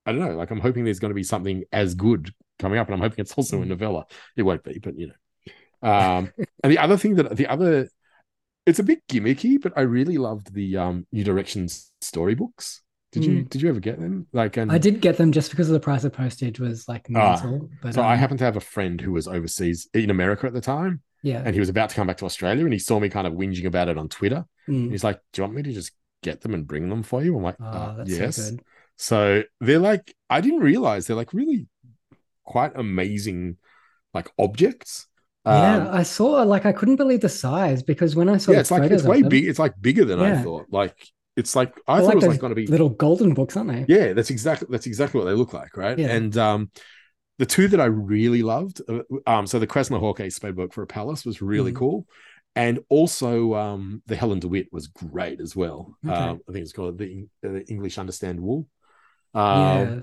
I 0.06 0.12
don't 0.12 0.20
know. 0.20 0.36
Like, 0.36 0.50
I'm 0.50 0.60
hoping 0.60 0.84
there's 0.84 1.00
going 1.00 1.10
to 1.10 1.14
be 1.14 1.24
something 1.24 1.64
as 1.72 1.94
good 1.94 2.32
coming 2.58 2.78
up, 2.78 2.86
and 2.88 2.94
I'm 2.94 3.00
hoping 3.00 3.18
it's 3.22 3.32
also 3.34 3.60
a 3.60 3.64
Mm. 3.64 3.68
novella. 3.68 4.06
It 4.36 4.42
won't 4.42 4.62
be, 4.62 4.78
but 4.78 4.98
you 4.98 5.08
know. 5.08 5.14
Um, 5.82 6.32
and 6.62 6.72
the 6.72 6.78
other 6.78 6.96
thing 6.96 7.16
that 7.16 7.36
the 7.36 7.46
other, 7.46 7.88
it's 8.64 8.78
a 8.78 8.82
bit 8.82 9.06
gimmicky, 9.08 9.60
but 9.60 9.72
I 9.76 9.82
really 9.82 10.18
loved 10.18 10.52
the 10.54 10.76
um, 10.76 11.06
New 11.12 11.24
Directions 11.24 11.92
storybooks. 12.00 12.82
Did 13.12 13.24
you 13.24 13.42
Mm. 13.44 13.48
did 13.48 13.62
you 13.62 13.68
ever 13.68 13.80
get 13.80 14.00
them? 14.00 14.26
Like, 14.32 14.56
and 14.56 14.70
I 14.70 14.78
did 14.78 15.00
get 15.00 15.16
them 15.16 15.32
just 15.32 15.50
because 15.50 15.68
of 15.68 15.74
the 15.74 15.80
price 15.80 16.04
of 16.04 16.12
postage 16.12 16.58
was 16.60 16.86
like 16.88 17.06
Ah, 17.14 17.40
mental. 17.42 17.70
but 17.80 17.94
so 17.94 18.02
I 18.02 18.16
happened 18.16 18.40
to 18.40 18.44
have 18.44 18.56
a 18.56 18.60
friend 18.60 19.00
who 19.00 19.12
was 19.12 19.26
overseas 19.28 19.88
in 19.94 20.10
America 20.10 20.46
at 20.46 20.52
the 20.52 20.60
time, 20.60 21.02
yeah. 21.22 21.40
and 21.44 21.54
he 21.54 21.60
was 21.60 21.68
about 21.68 21.90
to 21.90 21.94
come 21.96 22.06
back 22.08 22.18
to 22.18 22.24
Australia, 22.26 22.64
and 22.64 22.72
he 22.72 22.78
saw 22.78 22.98
me 22.98 23.08
kind 23.08 23.26
of 23.26 23.32
whinging 23.34 23.64
about 23.64 23.88
it 23.88 23.96
on 23.96 24.08
Twitter. 24.08 24.44
Mm. 24.68 24.90
He's 24.90 25.04
like, 25.04 25.20
"Do 25.32 25.40
you 25.40 25.44
want 25.44 25.54
me 25.54 25.62
to 25.62 25.72
just 25.72 25.92
get 26.22 26.40
them 26.42 26.52
and 26.52 26.66
bring 26.66 26.88
them 26.90 27.02
for 27.04 27.22
you?" 27.22 27.36
I'm 27.36 27.42
like, 27.44 27.56
Oh, 27.60 27.64
uh, 27.64 27.96
that's 27.98 28.10
"Yes." 28.10 28.36
so 28.36 28.50
good. 28.50 28.62
So 28.98 29.42
they're 29.60 29.78
like, 29.78 30.14
I 30.28 30.40
didn't 30.40 30.60
realize 30.60 31.06
they're 31.06 31.16
like 31.16 31.32
really 31.32 31.68
quite 32.44 32.72
amazing, 32.74 33.56
like 34.12 34.28
objects. 34.38 35.06
Yeah, 35.46 35.76
Um, 35.76 35.88
I 35.94 36.02
saw 36.02 36.42
like 36.42 36.66
I 36.66 36.72
couldn't 36.72 36.96
believe 36.96 37.20
the 37.20 37.28
size 37.28 37.82
because 37.82 38.16
when 38.16 38.28
I 38.28 38.36
saw 38.38 38.52
yeah, 38.52 38.60
it's 38.60 38.70
like 38.70 38.90
it's 38.90 39.04
way 39.04 39.20
them, 39.20 39.28
big. 39.28 39.44
It's 39.46 39.58
like 39.58 39.74
bigger 39.80 40.04
than 40.04 40.20
I 40.20 40.42
thought. 40.42 40.66
Like 40.70 40.96
it's 41.36 41.54
like 41.54 41.74
I 41.86 42.00
they're 42.00 42.06
thought 42.06 42.14
it 42.14 42.26
was 42.26 42.26
like 42.26 42.40
going 42.40 42.50
to 42.50 42.54
be 42.56 42.66
little 42.66 42.88
golden 42.88 43.34
books, 43.34 43.56
aren't 43.56 43.70
they? 43.70 43.84
Yeah, 43.88 44.12
that's 44.12 44.30
exactly 44.30 44.68
that's 44.70 44.86
exactly 44.86 45.18
what 45.20 45.26
they 45.26 45.34
look 45.34 45.52
like, 45.52 45.76
right? 45.76 45.98
Yeah. 45.98 46.08
And 46.08 46.36
um, 46.36 46.70
the 47.38 47.46
two 47.46 47.68
that 47.68 47.80
I 47.80 47.86
really 47.86 48.42
loved, 48.42 48.80
uh, 48.88 49.02
um, 49.26 49.46
so 49.46 49.58
the 49.58 49.66
Krasznahorkai 49.66 50.32
Spade 50.32 50.72
for 50.72 50.82
a 50.82 50.86
Palace 50.86 51.24
was 51.24 51.42
really 51.42 51.72
Mhm. 51.72 51.76
cool, 51.76 52.06
and 52.56 52.80
also 52.88 53.54
um, 53.54 54.02
the 54.06 54.16
Helen 54.16 54.40
DeWitt 54.40 54.68
was 54.72 54.88
great 54.88 55.40
as 55.40 55.54
well. 55.54 55.96
Okay. 56.04 56.14
Um, 56.14 56.40
I 56.48 56.52
think 56.52 56.62
it's 56.64 56.72
called 56.72 56.98
the, 56.98 57.26
the 57.42 57.64
English 57.68 57.98
Understand 57.98 58.40
Wool. 58.40 58.66
Um, 59.34 59.42
Yeah. 59.60 60.00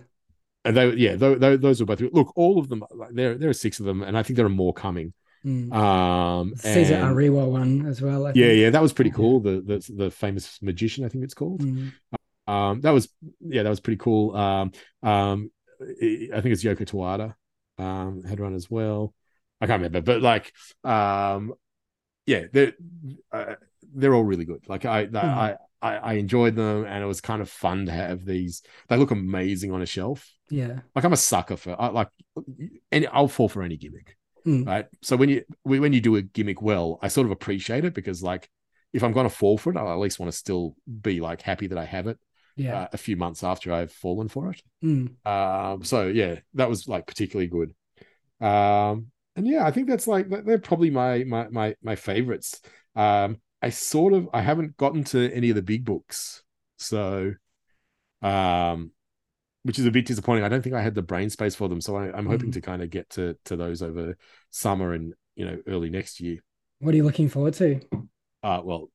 and 0.66 0.78
they, 0.78 0.94
yeah, 0.94 1.16
those, 1.16 1.60
those 1.60 1.80
were 1.82 1.86
both. 1.86 2.02
Look, 2.02 2.34
all 2.38 2.60
of 2.60 2.70
them. 2.70 2.84
Like, 2.92 3.12
there, 3.14 3.38
there 3.38 3.50
are 3.50 3.54
six 3.54 3.80
of 3.80 3.86
them, 3.86 4.04
and 4.04 4.18
I 4.18 4.24
think 4.24 4.38
there 4.38 4.46
are 4.46 4.50
more 4.50 4.74
coming. 4.74 5.14
Mm. 5.46 5.74
Um, 5.74 6.56
Caesar 6.56 6.96
and- 6.96 7.16
Aira 7.16 7.50
one 7.50 7.86
as 7.86 8.02
well. 8.02 8.28
I 8.28 8.30
yeah, 8.34 8.48
think. 8.48 8.60
yeah, 8.62 8.70
that 8.70 8.82
was 8.82 8.94
pretty 8.94 9.12
cool. 9.12 9.40
The 9.42 9.62
the 9.62 9.94
the 9.94 10.12
famous 10.12 10.62
magician, 10.62 11.06
I 11.06 11.10
think 11.10 11.24
it's 11.24 11.34
called. 11.34 11.62
Mm. 11.62 11.92
Um, 12.48 12.82
that 12.82 12.92
was 12.92 13.10
yeah, 13.42 13.64
that 13.64 13.70
was 13.70 13.80
pretty 13.80 13.98
cool. 13.98 14.36
Um, 14.36 14.72
um, 15.02 15.52
I 15.82 16.40
think 16.42 16.46
it's 16.46 16.64
Yoko 16.64 16.86
Tawada 16.86 17.36
um 17.78 18.24
had 18.24 18.40
one 18.40 18.54
as 18.54 18.70
well. 18.70 19.14
I 19.60 19.68
can't 19.68 19.82
remember, 19.82 20.02
but 20.02 20.22
like, 20.22 20.54
um, 20.84 21.54
yeah, 22.26 22.46
they're 22.52 22.74
uh, 23.32 23.56
they're 23.94 24.14
all 24.14 24.24
really 24.24 24.46
good. 24.46 24.68
Like 24.68 24.86
I, 24.86 25.08
I 25.14 25.56
I 25.82 25.98
I 25.98 26.14
enjoyed 26.14 26.56
them, 26.56 26.86
and 26.86 27.04
it 27.04 27.08
was 27.08 27.22
kind 27.22 27.42
of 27.42 27.50
fun 27.50 27.86
to 27.86 27.92
have 27.92 28.26
these. 28.26 28.62
They 28.88 28.98
look 28.98 29.12
amazing 29.12 29.72
on 29.72 29.82
a 29.82 29.86
shelf. 29.86 30.30
Yeah. 30.50 30.80
Like 30.96 31.06
I'm 31.06 31.14
a 31.14 31.18
sucker 31.18 31.58
for 31.58 31.80
I 31.80 31.88
like, 31.88 32.10
and 32.92 33.08
I'll 33.12 33.28
fall 33.28 33.50
for 33.50 33.64
any 33.64 33.78
gimmick 33.78 34.18
Mm. 34.46 34.68
right? 34.68 34.86
So 35.02 35.16
when 35.16 35.30
you 35.30 35.44
when 35.64 35.94
you 35.94 36.02
do 36.02 36.16
a 36.18 36.22
gimmick 36.22 36.62
well, 36.62 37.00
I 37.02 37.08
sort 37.08 37.26
of 37.26 37.32
appreciate 37.32 37.86
it 37.86 37.94
because 37.94 38.22
like 38.22 38.50
if 38.92 39.04
I'm 39.04 39.14
going 39.14 39.28
to 39.28 39.36
fall 39.36 39.58
for 39.58 39.72
it, 39.72 39.78
I'll 39.78 39.92
at 39.92 39.98
least 40.00 40.20
want 40.20 40.32
to 40.32 40.38
still 40.38 40.76
be 41.02 41.20
like 41.22 41.42
happy 41.42 41.68
that 41.68 41.78
I 41.78 41.86
have 41.86 42.08
it 42.08 42.20
Yeah. 42.56 42.82
uh, 42.82 42.88
a 42.94 42.98
few 42.98 43.16
months 43.18 43.44
after 43.44 43.74
I've 43.74 43.92
fallen 43.92 44.28
for 44.28 44.52
it. 44.52 44.62
Mm. 44.84 45.26
Um, 45.26 45.84
so 45.84 46.08
yeah, 46.08 46.40
that 46.56 46.70
was 46.70 46.88
like 46.88 47.08
particularly 47.08 47.48
good. 47.48 47.74
Um, 48.46 49.08
and 49.36 49.48
yeah, 49.48 49.66
I 49.66 49.72
think 49.72 49.88
that's 49.90 50.08
like 50.08 50.28
they're 50.30 50.60
probably 50.60 50.90
my 50.92 51.24
my 51.24 51.48
my 51.50 51.76
my 51.82 51.96
favorites. 51.96 52.62
Um, 52.96 53.38
I 53.62 53.70
sort 53.70 54.14
of 54.14 54.30
I 54.34 54.42
haven't 54.42 54.78
gotten 54.78 55.04
to 55.06 55.32
any 55.34 55.50
of 55.50 55.56
the 55.56 55.62
big 55.64 55.86
books, 55.86 56.44
so 56.78 57.34
um, 58.22 58.92
which 59.64 59.80
is 59.80 59.86
a 59.86 59.92
bit 59.92 60.06
disappointing. 60.06 60.44
I 60.44 60.50
don't 60.50 60.62
think 60.62 60.76
I 60.76 60.82
had 60.82 60.96
the 60.96 61.02
brain 61.02 61.30
space 61.30 61.56
for 61.56 61.68
them, 61.70 61.82
so 61.82 61.96
I, 61.96 62.12
I'm 62.16 62.26
hoping 62.26 62.50
Mm. 62.50 62.54
to 62.54 62.62
kind 62.62 62.82
of 62.82 62.90
get 62.90 63.10
to 63.12 63.36
to 63.46 63.56
those 63.56 63.82
over 63.82 64.18
summer 64.52 64.94
and 64.94 65.14
you 65.36 65.46
know 65.46 65.58
early 65.68 65.90
next 65.90 66.20
year. 66.20 66.40
What 66.80 66.94
are 66.94 66.98
you 66.98 67.04
looking 67.04 67.30
forward 67.30 67.54
to? 67.56 67.80
Uh, 68.44 68.62
well, 68.64 68.90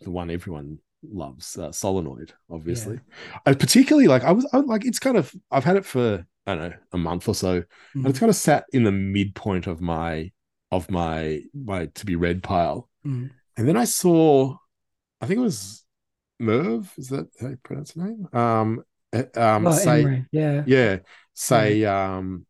the 0.00 0.10
one 0.10 0.30
everyone 0.30 0.78
loves 1.02 1.56
uh, 1.56 1.72
Solenoid, 1.72 2.32
obviously. 2.50 3.00
I 3.46 3.54
particularly 3.54 4.06
like 4.06 4.22
I 4.22 4.32
was 4.32 4.46
I, 4.52 4.58
like 4.58 4.84
it's 4.84 4.98
kind 4.98 5.16
of 5.16 5.34
I've 5.50 5.64
had 5.64 5.76
it 5.76 5.84
for 5.86 6.26
I 6.46 6.54
don't 6.54 6.70
know 6.70 6.76
a 6.92 6.98
month 6.98 7.28
or 7.28 7.34
so, 7.34 7.62
and 7.94 8.06
it's 8.06 8.18
Mm. 8.18 8.20
kind 8.20 8.30
of 8.30 8.36
sat 8.36 8.64
in 8.72 8.84
the 8.84 8.92
midpoint 8.92 9.66
of 9.66 9.80
my 9.80 10.30
of 10.70 10.90
my 10.90 11.40
my 11.54 11.86
to 11.86 12.06
be 12.06 12.16
read 12.16 12.42
pile. 12.42 12.88
Mm. 13.06 13.30
And 13.56 13.68
then 13.68 13.76
I 13.76 13.84
saw, 13.84 14.56
I 15.20 15.26
think 15.26 15.38
it 15.38 15.42
was 15.42 15.84
Merv. 16.38 16.92
Is 16.96 17.08
that 17.08 17.28
how 17.40 17.48
you 17.48 17.58
pronounce 17.62 17.92
the 17.92 18.04
name? 18.04 18.28
Um, 18.32 18.84
um, 19.36 19.66
Oh, 19.66 19.72
say 19.72 20.00
Emery, 20.00 20.26
yeah. 20.32 20.62
yeah, 20.66 20.98
say 21.34 21.84
um 21.84 22.46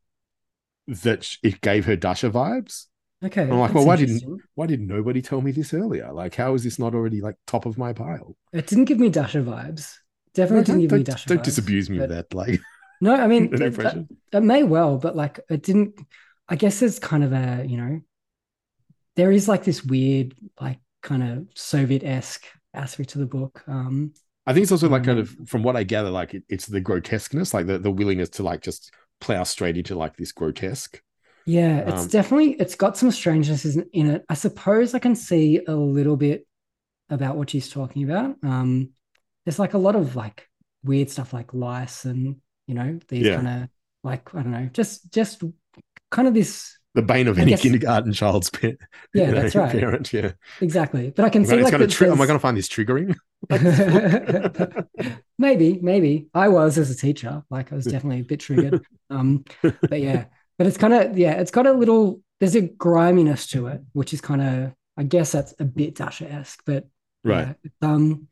that 0.87 1.29
it 1.43 1.61
gave 1.61 1.85
her 1.87 1.97
Dasha 1.97 2.31
vibes. 2.31 2.87
Okay, 3.25 3.43
I'm 3.43 3.59
like, 3.59 3.75
well, 3.75 3.85
why 3.87 3.97
didn't 3.97 4.23
why 4.55 4.67
did 4.67 4.81
nobody 4.81 5.21
tell 5.23 5.41
me 5.43 5.53
this 5.53 5.75
earlier? 5.75 6.13
Like, 6.13 6.35
how 6.35 6.55
is 6.55 6.65
this 6.65 6.79
not 6.79 6.95
already 6.95 7.21
like 7.21 7.37
top 7.47 7.67
of 7.67 7.77
my 7.79 7.93
pile? 7.93 8.37
It 8.53 8.67
didn't 8.67 8.87
give 8.87 8.99
me 8.99 9.11
Dasha 9.11 9.39
vibes. 9.39 9.95
Definitely 10.35 10.61
No, 10.61 10.65
didn't 10.65 10.81
give 10.89 10.93
me 10.99 11.03
Dasha 11.05 11.29
don't 11.29 11.39
vibes. 11.41 11.45
disabuse 11.45 11.91
me 11.91 11.99
but- 11.99 12.05
of 12.05 12.11
that. 12.11 12.35
Like, 12.35 12.61
No, 13.03 13.15
I 13.15 13.27
mean 13.27 13.51
no 13.53 13.59
that, 13.59 13.75
pressure. 13.75 14.07
that 14.33 14.43
may 14.43 14.63
well, 14.63 14.99
but 14.99 15.17
like 15.17 15.41
it 15.51 15.63
didn't. 15.63 15.99
I 16.49 16.57
guess 16.57 16.83
it's 16.83 16.99
kind 16.99 17.23
of 17.25 17.33
a 17.33 17.65
you 17.67 17.77
know, 17.77 18.01
there 19.17 19.33
is 19.33 19.49
like 19.49 19.65
this 19.65 19.85
weird 19.85 20.35
like 20.61 20.79
kind 21.03 21.23
of 21.23 21.47
Soviet 21.55 22.03
esque 22.05 22.45
aspect 22.75 23.11
to 23.11 23.19
the 23.19 23.27
book. 23.27 23.63
Um, 23.67 24.13
I 24.51 24.55
think 24.55 24.65
it's 24.65 24.73
also 24.73 24.89
like 24.89 25.05
kind 25.05 25.19
Mm. 25.19 25.21
of 25.21 25.31
from 25.47 25.63
what 25.63 25.77
I 25.77 25.85
gather, 25.85 26.11
like 26.11 26.35
it, 26.35 26.45
it's 26.49 26.67
the 26.67 26.81
grotesqueness, 26.81 27.55
like 27.55 27.67
the, 27.67 27.79
the 27.79 27.91
willingness 27.91 28.31
to 28.31 28.43
like 28.43 28.63
just 28.63 28.93
plow 29.21 29.45
straight 29.45 29.77
into 29.77 29.97
like 29.97 30.17
this 30.17 30.33
grotesque. 30.33 31.01
yeah, 31.47 31.79
it's 31.81 32.07
Um, 32.07 32.09
definitely 32.09 32.53
it's 32.55 32.75
got 32.75 32.97
some 32.97 33.11
strangeness 33.11 33.65
in 33.65 33.89
in 33.93 34.11
it. 34.11 34.25
I 34.29 34.35
suppose 34.35 34.95
I 34.95 34.99
can 34.99 35.17
see 35.17 35.61
a 35.67 35.75
little 35.75 36.17
bit 36.17 36.47
about 37.11 37.37
what 37.37 37.51
she's 37.51 37.71
talking 37.71 38.05
about. 38.05 38.37
Um, 38.45 38.91
there's 39.45 39.59
like 39.61 39.75
a 39.75 39.79
lot 39.79 39.97
of 39.97 40.17
like 40.17 40.49
weird 40.85 41.11
stuff 41.11 41.35
like 41.35 41.55
lice 41.55 42.07
and 42.07 42.39
you 42.69 42.75
know 42.75 43.01
these 43.09 43.29
Yeah. 43.29 43.31
kind 43.31 43.49
of 43.49 43.71
like 44.05 44.35
I 44.35 44.43
don't 44.43 44.53
know, 44.53 44.71
just 44.73 45.13
just 45.13 45.43
kind 46.13 46.29
of 46.29 46.35
this 46.35 46.79
The 46.95 47.03
bane 47.03 47.29
of 47.29 47.39
I 47.39 47.43
any 47.43 47.51
guess- 47.51 47.63
kindergarten 47.63 48.13
child's 48.13 48.51
pa- 48.51 48.67
Yeah, 49.15 49.27
you 49.27 49.27
know, 49.27 49.43
that's 49.43 49.55
right. 49.57 49.71
parent. 49.71 50.13
Yeah, 50.13 50.33
exactly. 50.61 51.11
But 51.15 51.25
I 51.25 51.29
can 51.31 51.45
see 51.45 51.55
it's 51.55 51.65
like 51.65 51.71
gonna 51.73 51.87
tri- 51.87 52.09
am 52.09 52.21
I 52.21 52.27
going 52.27 52.39
to 52.39 52.43
find 52.43 52.57
this 52.57 52.69
triggering? 52.69 53.15
maybe, 55.39 55.79
maybe 55.81 56.27
I 56.35 56.49
was 56.49 56.79
as 56.79 56.91
a 56.91 56.97
teacher, 56.97 57.43
like 57.51 57.73
I 57.73 57.77
was 57.77 57.85
definitely 57.87 58.21
a 58.21 58.25
bit 58.25 58.41
triggered. 58.41 58.85
Um, 59.09 59.45
but 59.63 60.01
yeah, 60.01 60.25
but 60.59 60.67
it's 60.67 60.77
kind 60.79 60.93
of 60.95 61.17
yeah, 61.19 61.33
it's 61.35 61.51
got 61.51 61.67
a 61.67 61.73
little. 61.73 62.21
There's 62.41 62.55
a 62.55 62.63
griminess 62.63 63.47
to 63.49 63.67
it, 63.69 63.83
which 63.93 64.15
is 64.15 64.21
kind 64.21 64.41
of 64.43 64.73
I 64.97 65.03
guess 65.05 65.33
that's 65.33 65.55
a 65.59 65.65
bit 65.65 65.95
Dasha 65.95 66.31
esque, 66.31 66.63
but 66.65 66.89
Right. 67.23 67.49
yeah, 67.49 67.53
it's, 67.65 67.75
um, 67.83 68.29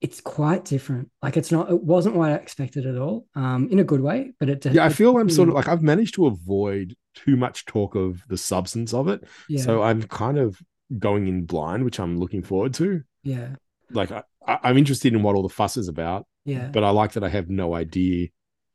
it's 0.00 0.20
quite 0.20 0.64
different. 0.64 1.10
Like 1.22 1.36
it's 1.36 1.50
not. 1.50 1.70
It 1.70 1.82
wasn't 1.82 2.14
what 2.14 2.30
I 2.30 2.34
expected 2.34 2.86
at 2.86 2.96
all. 2.96 3.26
Um, 3.34 3.68
in 3.70 3.78
a 3.80 3.84
good 3.84 4.00
way, 4.00 4.32
but 4.38 4.48
it. 4.48 4.66
yeah, 4.66 4.84
I 4.84 4.88
feel 4.90 5.16
I'm 5.18 5.28
sort 5.30 5.48
of 5.48 5.54
like 5.54 5.68
I've 5.68 5.82
managed 5.82 6.14
to 6.14 6.26
avoid 6.26 6.94
too 7.14 7.36
much 7.36 7.64
talk 7.64 7.94
of 7.96 8.22
the 8.28 8.36
substance 8.36 8.94
of 8.94 9.08
it. 9.08 9.24
Yeah. 9.48 9.62
So 9.62 9.82
I'm 9.82 10.02
kind 10.02 10.38
of 10.38 10.60
going 10.98 11.26
in 11.26 11.44
blind, 11.46 11.84
which 11.84 11.98
I'm 11.98 12.18
looking 12.18 12.42
forward 12.42 12.74
to. 12.74 13.02
Yeah. 13.24 13.56
Like 13.90 14.12
I, 14.12 14.22
I'm 14.46 14.78
interested 14.78 15.12
in 15.12 15.22
what 15.22 15.34
all 15.34 15.42
the 15.42 15.48
fuss 15.48 15.76
is 15.76 15.88
about. 15.88 16.26
Yeah. 16.44 16.68
But 16.72 16.84
I 16.84 16.90
like 16.90 17.12
that 17.12 17.24
I 17.24 17.28
have 17.28 17.48
no 17.50 17.74
idea 17.74 18.28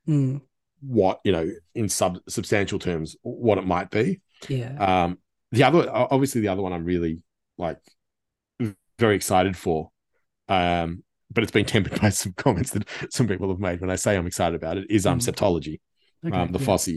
Mm, 0.08 0.42
what 0.82 1.22
you 1.24 1.32
know 1.32 1.50
in 1.76 1.88
sub 1.88 2.20
substantial 2.28 2.78
terms 2.78 3.16
what 3.22 3.58
it 3.58 3.66
might 3.66 3.90
be. 3.90 4.20
yeah. 4.50 5.04
Um, 5.06 5.20
the 5.54 5.64
other, 5.64 5.90
obviously, 5.90 6.42
the 6.42 6.50
other 6.50 6.62
one 6.62 6.74
I'm 6.74 6.84
really 6.84 7.22
like 7.58 7.80
very 9.00 9.16
excited 9.16 9.56
for. 9.56 9.92
Um, 10.50 11.04
but 11.34 11.44
it's 11.44 11.52
been 11.52 11.66
tempered 11.66 12.00
by 12.02 12.10
some 12.10 12.34
comments 12.34 12.72
that 12.72 12.88
some 13.10 13.28
people 13.28 13.50
have 13.50 13.60
made 13.60 13.82
when 13.82 13.90
I 13.90 13.96
say 13.96 14.16
I'm 14.16 14.28
excited 14.28 14.56
about 14.56 14.78
it. 14.78 14.88
Is 14.90 15.06
um 15.06 15.20
Mm. 15.20 15.28
septology, 15.34 15.80
Okay, 16.26 16.38
um, 16.38 16.52
the 16.52 16.60
yeah. 16.60 16.66
Fosse. 16.66 16.90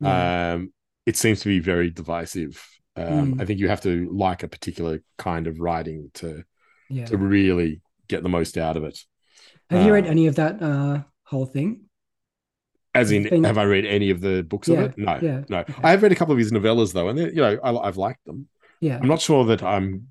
Yeah. 0.00 0.52
Um, 0.54 0.72
it 1.06 1.16
seems 1.16 1.40
to 1.40 1.48
be 1.48 1.60
very 1.60 1.90
divisive. 1.90 2.62
Um, 2.96 3.34
Mm. 3.34 3.40
I 3.42 3.44
think 3.44 3.60
you 3.60 3.68
have 3.68 3.80
to 3.82 4.08
like 4.12 4.42
a 4.42 4.48
particular 4.48 5.02
kind 5.18 5.46
of 5.46 5.60
writing 5.60 6.10
to 6.14 6.44
Yeah. 6.90 7.06
to 7.06 7.16
really 7.16 7.80
get 8.08 8.22
the 8.22 8.28
most 8.28 8.56
out 8.58 8.76
of 8.76 8.84
it. 8.84 8.98
Have 9.70 9.84
you 9.86 9.92
read 9.92 10.06
Uh, 10.06 10.10
any 10.10 10.26
of 10.26 10.34
that 10.36 10.62
uh 10.62 11.02
whole 11.24 11.46
thing? 11.46 11.82
As 12.94 13.10
in, 13.10 13.24
been- 13.24 13.42
have 13.44 13.58
I 13.58 13.64
read 13.64 13.84
any 13.86 14.10
of 14.10 14.20
the 14.20 14.42
books 14.44 14.68
Yeah, 14.68 14.80
of 14.82 14.90
it? 14.90 14.98
No, 14.98 15.18
yeah, 15.20 15.42
no. 15.48 15.58
okay. 15.60 15.74
I 15.82 15.90
have 15.90 16.02
read 16.02 16.12
a 16.12 16.14
couple 16.14 16.32
of 16.32 16.38
his 16.38 16.52
novellas 16.52 16.92
though, 16.92 17.08
and 17.08 17.18
you 17.18 17.32
know, 17.42 17.58
I, 17.64 17.88
I've 17.88 17.96
liked 17.96 18.24
them. 18.24 18.48
Yeah. 18.80 18.98
I'm 19.00 19.08
not 19.08 19.20
sure 19.20 19.44
that 19.46 19.62
I'm 19.64 20.08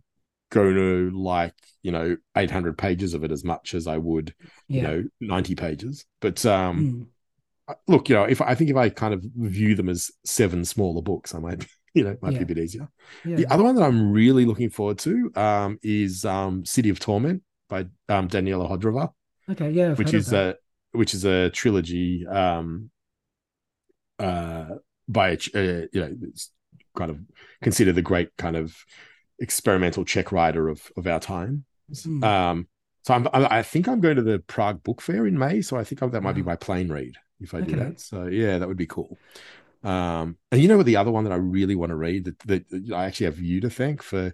going 0.53 0.75
to 0.75 1.11
like 1.17 1.53
you 1.81 1.91
know 1.91 2.15
800 2.37 2.77
pages 2.77 3.13
of 3.13 3.23
it 3.23 3.31
as 3.31 3.43
much 3.43 3.73
as 3.73 3.87
I 3.87 3.97
would 3.97 4.33
you 4.69 4.81
know 4.81 5.03
90 5.19 5.55
pages. 5.55 6.05
But 6.21 6.45
um, 6.45 7.07
Mm. 7.69 7.75
look, 7.87 8.09
you 8.09 8.15
know, 8.15 8.23
if 8.23 8.41
I 8.41 8.55
think 8.55 8.69
if 8.69 8.75
I 8.75 8.89
kind 8.89 9.13
of 9.13 9.23
view 9.35 9.75
them 9.75 9.89
as 9.89 10.11
seven 10.25 10.65
smaller 10.65 11.01
books, 11.01 11.33
I 11.35 11.39
might 11.39 11.65
you 11.93 12.03
know 12.03 12.17
might 12.21 12.33
Yeah. 12.33 12.39
be 12.39 12.43
a 12.43 12.47
bit 12.55 12.57
easier. 12.59 12.87
Yeah. 13.25 13.37
The 13.37 13.47
other 13.47 13.63
one 13.63 13.75
that 13.75 13.83
I'm 13.83 14.11
really 14.11 14.45
looking 14.45 14.69
forward 14.69 14.99
to 14.99 15.31
um, 15.35 15.79
is 15.83 16.25
um, 16.25 16.65
City 16.65 16.89
of 16.89 16.99
Torment 16.99 17.43
by 17.69 17.81
um, 18.09 18.27
Daniela 18.27 18.69
Hodrová 18.69 19.09
Okay, 19.49 19.71
yeah, 19.71 19.91
I've 19.91 19.99
which 19.99 20.13
is 20.13 20.31
a 20.33 20.55
which 20.91 21.13
is 21.13 21.25
a 21.25 21.49
trilogy 21.49 22.25
um 22.27 22.91
uh 24.19 24.65
by 25.07 25.29
a 25.29 25.33
uh, 25.33 25.85
you 25.91 26.01
know 26.01 26.15
it's 26.29 26.51
kind 26.95 27.11
of 27.11 27.19
considered 27.61 27.95
the 27.95 28.01
great 28.01 28.29
kind 28.37 28.55
of 28.55 28.75
experimental 29.43 30.05
Czech 30.05 30.31
writer 30.31 30.69
of 30.69 30.81
of 30.97 31.07
our 31.07 31.19
time 31.19 31.65
Hmm. 32.03 32.23
um 32.23 32.67
so 33.05 33.13
I'm, 33.13 33.27
I 33.33 33.59
I 33.59 33.63
think 33.63 33.87
I'm 33.87 34.01
going 34.01 34.15
to 34.15 34.23
the 34.23 34.39
Prague 34.39 34.81
Book 34.83 35.01
Fair 35.01 35.27
in 35.27 35.37
May 35.37 35.61
so 35.61 35.77
I 35.77 35.83
think 35.83 35.99
that 35.99 36.23
might 36.23 36.33
be 36.41 36.43
my 36.43 36.55
plane 36.55 36.89
read 36.91 37.15
if 37.41 37.53
I 37.53 37.61
do 37.61 37.75
that 37.75 37.99
so 37.99 38.27
yeah 38.27 38.57
that 38.59 38.67
would 38.67 38.77
be 38.77 38.87
cool 38.87 39.19
um 39.83 40.37
and 40.51 40.61
you 40.61 40.67
know 40.67 40.77
what 40.77 40.85
the 40.85 40.97
other 40.97 41.11
one 41.11 41.25
that 41.25 41.33
I 41.33 41.37
really 41.37 41.75
want 41.75 41.89
to 41.91 41.95
read 41.95 42.25
that, 42.25 42.39
that 42.71 42.93
I 42.93 43.05
actually 43.05 43.25
have 43.25 43.39
you 43.39 43.59
to 43.61 43.69
thank 43.69 44.01
for 44.01 44.33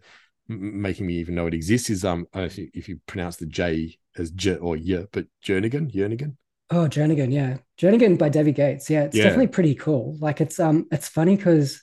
m- 0.49 0.81
making 0.81 1.07
me 1.07 1.15
even 1.15 1.35
know 1.35 1.47
it 1.47 1.53
exists 1.55 1.89
is 1.89 2.05
um 2.05 2.27
I 2.33 2.39
don't 2.39 2.47
if 2.47 2.57
you, 2.57 2.69
if 2.73 2.89
you 2.89 2.99
pronounce 3.07 3.37
the 3.37 3.47
J 3.47 3.97
as 4.17 4.31
J 4.31 4.55
or 4.57 4.75
Y 4.77 5.05
but 5.11 5.25
Jernigan 5.43 5.91
Jernigan 5.91 6.35
Oh, 6.71 6.87
Jernigan, 6.87 7.33
yeah. 7.33 7.57
Jernigan 7.79 8.17
by 8.17 8.29
David 8.29 8.55
Gates. 8.55 8.89
Yeah, 8.89 9.03
it's 9.03 9.15
Yeah. 9.17 9.23
definitely 9.23 9.47
pretty 9.47 9.75
cool. 9.75 10.17
Like 10.19 10.39
it's 10.39 10.59
um 10.59 10.87
it's 10.91 11.07
funny 11.09 11.35
because 11.35 11.81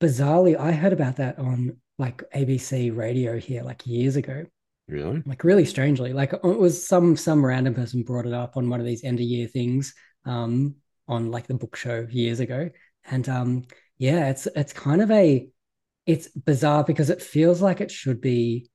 bizarrely 0.00 0.58
I 0.58 0.72
heard 0.72 0.92
about 0.92 1.16
that 1.16 1.38
on 1.38 1.76
like 1.98 2.22
ABC 2.34 2.90
radio 2.90 3.38
here 3.38 3.62
like 3.62 3.86
years 3.86 4.16
ago. 4.16 4.46
really 4.88 5.24
Like 5.26 5.44
really 5.44 5.64
strangely. 5.64 6.12
Like 6.12 6.32
it 6.32 6.42
was 6.42 6.86
some 6.86 7.16
some 7.16 7.44
random 7.44 7.74
person 7.74 8.02
brought 8.02 8.26
it 8.26 8.34
up 8.34 8.56
on 8.56 8.68
one 8.68 8.80
of 8.80 8.86
these 8.86 9.04
end 9.04 9.20
of 9.20 9.26
year 9.26 9.48
things 9.48 9.94
um 10.26 10.76
on 11.08 11.30
like 11.30 11.46
the 11.46 11.54
book 11.54 11.76
show 11.76 12.06
years 12.10 12.40
ago. 12.40 12.70
And 13.06 13.28
um 13.28 13.64
yeah, 13.98 14.28
it's 14.30 14.46
it's 14.54 14.72
kind 14.72 15.00
of 15.02 15.10
a 15.10 15.48
it's 16.06 16.28
bizarre 16.28 16.84
because 16.84 17.10
it 17.10 17.22
feels 17.22 17.62
like 17.62 17.80
it 17.80 17.90
should 17.90 18.20
be 18.20 18.68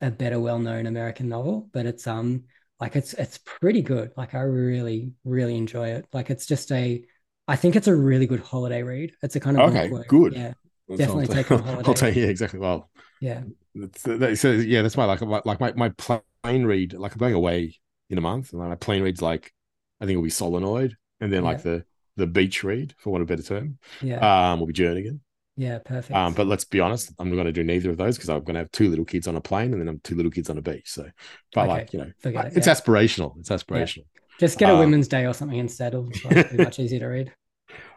a 0.00 0.10
better 0.10 0.38
well-known 0.38 0.86
American 0.86 1.28
novel, 1.28 1.68
but 1.72 1.86
it's 1.86 2.06
um 2.06 2.44
like 2.80 2.94
it's 2.94 3.14
it's 3.14 3.38
pretty 3.38 3.82
good. 3.82 4.12
Like 4.16 4.34
I 4.34 4.40
really 4.40 5.12
really 5.24 5.56
enjoy 5.56 5.88
it. 5.90 6.06
Like 6.12 6.30
it's 6.30 6.46
just 6.46 6.70
a 6.72 7.04
I 7.48 7.56
think 7.56 7.76
it's 7.76 7.88
a 7.88 7.96
really 7.96 8.26
good 8.26 8.40
holiday 8.40 8.82
read. 8.82 9.12
It's 9.22 9.36
a 9.36 9.40
kind 9.40 9.56
of 9.56 9.64
okay 9.64 9.88
good 9.88 10.06
Yeah. 10.36 10.54
Definitely 10.96 11.24
I'll, 11.24 11.28
take 11.28 11.50
on 11.52 11.62
holiday. 11.62 11.88
I'll 11.88 11.94
take 11.94 12.16
yeah 12.16 12.26
exactly 12.26 12.58
well 12.58 12.90
Yeah. 13.20 13.42
that's, 13.74 14.02
that, 14.02 14.38
so 14.38 14.50
yeah 14.52 14.82
that's 14.82 14.96
why 14.96 15.04
like 15.04 15.20
my- 15.22 15.42
like 15.44 15.60
my, 15.60 15.72
my 15.72 15.88
plane 15.90 16.64
read 16.64 16.92
like 16.94 17.12
I'm 17.12 17.18
going 17.18 17.34
away 17.34 17.76
in 18.10 18.18
a 18.18 18.22
month 18.22 18.52
and 18.52 18.60
my 18.62 18.74
plane 18.74 19.02
reads 19.02 19.22
like 19.22 19.52
I 20.00 20.04
think 20.04 20.12
it'll 20.12 20.22
be 20.24 20.30
solenoid 20.30 20.96
and 21.20 21.32
then 21.32 21.44
like 21.44 21.62
the 21.62 21.84
the 22.16 22.26
beach 22.26 22.64
read 22.64 22.94
for 22.98 23.10
want 23.10 23.22
of 23.22 23.30
a 23.30 23.32
better 23.36 23.46
term 23.46 23.78
Yeah. 24.02 24.52
um 24.52 24.60
will 24.60 24.66
be 24.66 24.72
Jernigan 24.72 25.20
Yeah, 25.56 25.78
perfect. 25.78 26.16
um 26.16 26.32
but 26.34 26.46
let's 26.46 26.64
be 26.64 26.80
honest 26.80 27.12
I'm 27.18 27.28
not 27.28 27.34
going 27.36 27.46
to 27.46 27.52
do 27.52 27.64
neither 27.64 27.90
of 27.90 27.96
those 27.98 28.16
because 28.16 28.30
I'm 28.30 28.42
going 28.44 28.54
to 28.54 28.60
have 28.60 28.70
two 28.72 28.88
little 28.88 29.04
kids 29.04 29.26
on 29.28 29.36
a 29.36 29.40
plane 29.40 29.72
and 29.72 29.80
then 29.80 29.88
I'm 29.88 30.00
two 30.00 30.14
little 30.16 30.32
kids 30.32 30.50
on 30.50 30.58
a 30.58 30.62
beach 30.62 30.88
so 30.90 31.08
but 31.54 31.66
Okay, 31.66 31.68
like 31.68 31.92
you 31.92 31.98
know 32.00 32.10
forget 32.18 32.46
it, 32.46 32.52
it's 32.56 32.66
yeah. 32.66 32.74
aspirational 32.74 33.38
it's 33.38 33.50
aspirational 33.50 34.04
Just 34.38 34.58
get 34.58 34.70
a 34.70 34.72
um, 34.72 34.78
Women's 34.80 35.08
Day 35.08 35.26
or 35.26 35.34
something 35.34 35.58
instead. 35.58 35.94
It'll 35.94 36.10
be 36.48 36.58
much 36.58 36.78
easier 36.80 37.00
to 37.00 37.06
read. 37.06 37.32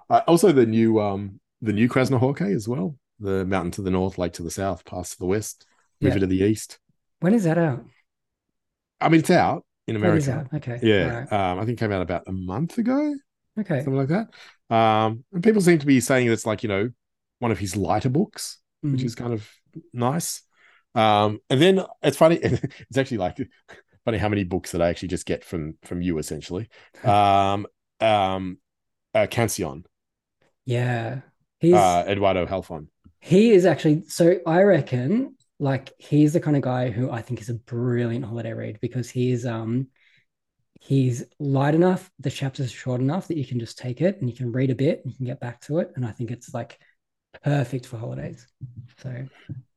Uh, 0.09 0.21
also, 0.27 0.51
the 0.51 0.65
new 0.65 0.99
um 0.99 1.39
the 1.61 1.73
new 1.73 1.87
Krasznahorkai 1.89 2.53
as 2.55 2.67
well. 2.67 2.95
The 3.19 3.45
mountain 3.45 3.71
to 3.71 3.81
the 3.81 3.91
north, 3.91 4.17
lake 4.17 4.33
to 4.33 4.43
the 4.43 4.51
south, 4.51 4.83
pass 4.85 5.11
to 5.11 5.19
the 5.19 5.25
west, 5.27 5.65
river 6.01 6.15
Yeah. 6.15 6.19
to 6.21 6.27
the 6.27 6.43
east. 6.43 6.79
When 7.19 7.33
is 7.33 7.43
that 7.43 7.57
out? 7.57 7.85
I 8.99 9.09
mean, 9.09 9.19
it's 9.21 9.29
out 9.29 9.65
in 9.87 9.95
America. 9.95 10.17
is 10.17 10.29
out. 10.29 10.53
Okay. 10.53 10.79
Yeah, 10.81 11.25
Alright. 11.29 11.33
um, 11.33 11.59
I 11.59 11.65
think 11.65 11.77
it 11.77 11.79
came 11.79 11.91
out 11.91 12.01
about 12.01 12.23
a 12.27 12.31
month 12.31 12.77
ago, 12.77 13.15
Okay. 13.59 13.77
something 13.83 13.95
like 13.95 14.09
that. 14.09 14.75
Um, 14.75 15.23
and 15.33 15.43
people 15.43 15.61
seem 15.61 15.79
to 15.79 15.85
be 15.85 15.99
saying 15.99 16.31
it's 16.31 16.45
like 16.45 16.63
you 16.63 16.69
know 16.69 16.89
one 17.39 17.51
of 17.51 17.59
his 17.59 17.75
lighter 17.75 18.09
books, 18.09 18.59
which 18.81 19.01
Mhm. 19.01 19.05
is 19.05 19.15
kind 19.15 19.33
of 19.33 19.47
nice. 19.93 20.43
Um, 20.95 21.39
and 21.49 21.61
then 21.61 21.81
it's 22.03 22.17
funny. 22.17 22.39
It's 22.89 22.97
actually 22.97 23.17
like 23.17 23.37
funny 24.05 24.17
how 24.17 24.29
many 24.29 24.43
books 24.43 24.71
that 24.71 24.81
I 24.81 24.89
actually 24.89 25.09
just 25.09 25.25
get 25.25 25.43
from 25.43 25.77
from 25.83 26.01
you 26.01 26.17
essentially. 26.17 26.69
Um, 27.03 27.67
um, 27.99 28.57
uh, 29.13 29.27
Canción, 29.27 29.85
Yeah. 30.65 31.21
He's 31.61 31.73
uh, 31.75 32.03
Eduardo 32.07 32.45
Halfon. 32.45 32.87
he 33.19 33.51
is 33.51 33.65
actually 33.65 34.03
so 34.07 34.37
I 34.45 34.63
reckon 34.63 35.35
like 35.59 35.93
he's 35.99 36.33
the 36.33 36.39
kind 36.39 36.57
of 36.57 36.63
guy 36.63 36.89
who 36.89 37.11
I 37.11 37.21
think 37.21 37.39
is 37.41 37.49
a 37.49 37.53
brilliant 37.53 38.25
holiday 38.25 38.53
read 38.53 38.79
because 38.81 39.09
he's 39.09 39.45
um 39.45 39.87
he's 40.79 41.23
light 41.39 41.75
enough, 41.75 42.09
the 42.19 42.31
chapters 42.31 42.65
are 42.67 42.75
short 42.75 43.01
enough 43.01 43.27
that 43.27 43.37
you 43.37 43.45
can 43.45 43.59
just 43.59 43.77
take 43.77 44.01
it 44.01 44.19
and 44.19 44.29
you 44.29 44.35
can 44.35 44.51
read 44.51 44.71
a 44.71 44.75
bit 44.75 45.01
and 45.03 45.11
you 45.11 45.17
can 45.17 45.25
get 45.27 45.39
back 45.39 45.61
to 45.61 45.77
it. 45.79 45.91
And 45.95 46.05
I 46.05 46.11
think 46.11 46.31
it's 46.31 46.53
like 46.53 46.79
perfect 47.43 47.85
for 47.85 47.97
holidays. 47.97 48.47
So 48.97 49.27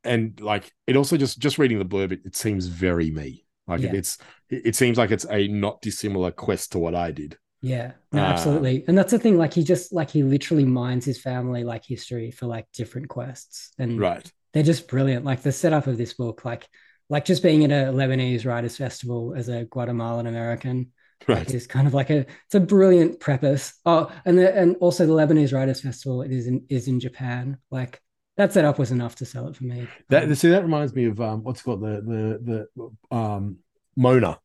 and 0.02 0.38
like 0.40 0.70
it 0.86 0.96
also 0.96 1.16
just 1.16 1.38
just 1.38 1.58
reading 1.58 1.78
the 1.78 1.84
blurb, 1.84 2.12
it, 2.12 2.20
it 2.24 2.36
seems 2.36 2.66
very 2.66 3.10
me. 3.10 3.44
Like 3.66 3.80
Yeah. 3.82 3.92
it's 3.92 4.18
it, 4.50 4.62
it 4.68 4.76
seems 4.76 4.98
like 4.98 5.10
it's 5.10 5.26
a 5.30 5.48
not 5.48 5.80
dissimilar 5.82 6.30
quest 6.30 6.72
to 6.72 6.78
what 6.78 6.94
I 6.94 7.10
did. 7.10 7.36
Yeah, 7.64 7.92
no, 8.12 8.22
Uh, 8.22 8.26
absolutely. 8.26 8.84
And 8.86 8.96
that's 8.96 9.10
the 9.10 9.18
thing, 9.18 9.38
like 9.38 9.54
he 9.54 9.64
just 9.64 9.92
like 9.92 10.10
he 10.10 10.22
literally 10.22 10.64
mines 10.64 11.04
his 11.04 11.20
family 11.20 11.64
like 11.64 11.84
history 11.84 12.30
for 12.30 12.46
like 12.46 12.66
different 12.72 13.08
quests. 13.08 13.72
And 13.78 13.98
Right. 13.98 14.30
they're 14.52 14.62
just 14.62 14.88
brilliant. 14.88 15.24
Like 15.24 15.42
the 15.42 15.52
setup 15.52 15.86
of 15.86 15.96
this 15.96 16.14
book, 16.14 16.44
like 16.44 16.68
like 17.08 17.24
just 17.24 17.42
being 17.42 17.64
at 17.64 17.70
a 17.70 17.92
Lebanese 17.92 18.46
writers 18.46 18.76
festival 18.76 19.34
as 19.36 19.48
a 19.48 19.64
Guatemalan 19.64 20.26
American. 20.26 20.92
Right. 21.26 21.38
Like 21.38 21.50
is 21.50 21.66
kind 21.66 21.86
of 21.86 21.94
like 21.94 22.10
a 22.10 22.18
it's 22.18 22.54
a 22.54 22.60
brilliant 22.60 23.18
preface. 23.18 23.72
Oh, 23.86 24.12
and 24.26 24.38
the 24.38 24.54
and 24.54 24.76
also 24.76 25.06
the 25.06 25.14
Lebanese 25.14 25.54
Writers 25.54 25.80
Festival 25.80 26.20
it 26.22 26.30
is 26.32 26.46
in 26.46 26.66
is 26.68 26.86
in 26.86 27.00
Japan. 27.00 27.56
Like 27.70 28.00
that 28.36 28.52
setup 28.52 28.78
was 28.78 28.90
enough 28.90 29.16
to 29.16 29.24
sell 29.24 29.48
it 29.48 29.56
for 29.56 29.64
me. 29.64 29.86
That 30.10 30.36
see 30.36 30.50
that 30.50 30.64
reminds 30.64 30.94
me 30.94 31.06
of 31.06 31.18
um 31.20 31.42
what's 31.42 31.62
called 31.62 31.80
the 31.80 32.02
the 32.02 32.68
the 33.10 33.16
um 33.16 33.58
Mona. 33.96 34.38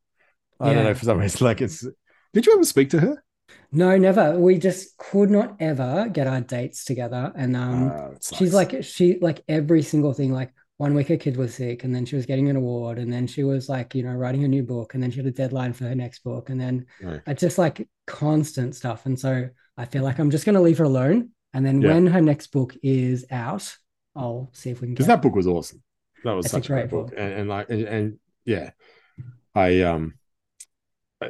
I 0.61 0.73
don't 0.73 0.83
know 0.83 0.93
for 0.93 1.05
some 1.05 1.17
reason 1.17 1.45
like 1.45 1.61
it's. 1.61 1.85
Did 2.33 2.45
you 2.45 2.53
ever 2.53 2.63
speak 2.63 2.89
to 2.91 2.99
her? 3.01 3.23
No, 3.71 3.97
never. 3.97 4.39
We 4.39 4.57
just 4.57 4.97
could 4.97 5.29
not 5.29 5.55
ever 5.59 6.09
get 6.11 6.27
our 6.27 6.41
dates 6.41 6.85
together. 6.85 7.31
And 7.35 7.55
um 7.55 7.97
Ah, 7.97 8.11
she's 8.31 8.53
sucks. 8.53 8.53
like 8.53 8.83
she 8.83 9.19
like 9.19 9.43
every 9.47 9.81
single 9.83 10.13
thing, 10.13 10.31
like 10.31 10.53
one 10.77 10.93
week 10.93 11.07
her 11.09 11.17
kid 11.17 11.37
was 11.37 11.55
sick, 11.55 11.83
and 11.83 11.93
then 11.93 12.05
she 12.05 12.15
was 12.15 12.25
getting 12.25 12.49
an 12.49 12.55
award, 12.55 12.99
and 12.99 13.11
then 13.11 13.27
she 13.27 13.43
was 13.43 13.67
like, 13.69 13.93
you 13.95 14.03
know, 14.03 14.13
writing 14.13 14.43
a 14.43 14.47
new 14.47 14.63
book, 14.63 14.93
and 14.93 15.03
then 15.03 15.11
she 15.11 15.17
had 15.17 15.25
a 15.25 15.31
deadline 15.31 15.73
for 15.73 15.85
her 15.85 15.95
next 15.95 16.19
book, 16.23 16.49
and 16.49 16.59
then 16.59 16.85
Right. 16.99 17.23
it's 17.27 17.41
just 17.41 17.57
like 17.57 17.87
constant 18.07 18.75
stuff. 18.75 19.05
And 19.05 19.19
so 19.19 19.49
I 19.77 19.85
feel 19.85 20.03
like 20.03 20.19
I'm 20.19 20.31
just 20.31 20.45
gonna 20.45 20.61
leave 20.61 20.77
her 20.79 20.83
alone. 20.85 21.31
And 21.53 21.65
then 21.65 21.81
Yeah. 21.81 21.83
when 21.83 22.07
her 22.07 22.21
next 22.21 22.47
book 22.47 22.75
is 22.83 23.25
out, 23.31 23.75
I'll 24.15 24.49
see 24.53 24.69
if 24.69 24.81
we 24.81 24.87
can 24.87 24.95
because 24.95 25.07
get 25.07 25.07
that 25.07 25.21
book 25.21 25.35
was 25.35 25.47
awesome. 25.47 25.81
That 26.23 26.33
was 26.33 26.47
It's 26.47 26.57
a 26.57 26.61
such 26.61 26.67
a 26.67 26.71
great 26.71 26.89
great 26.89 26.89
book, 26.89 27.11
book. 27.11 27.15
and, 27.15 27.33
and 27.33 27.49
like 27.49 27.69
and, 27.69 27.83
and 27.87 28.19
yeah, 28.45 28.71
I 29.55 29.81
um 29.83 30.18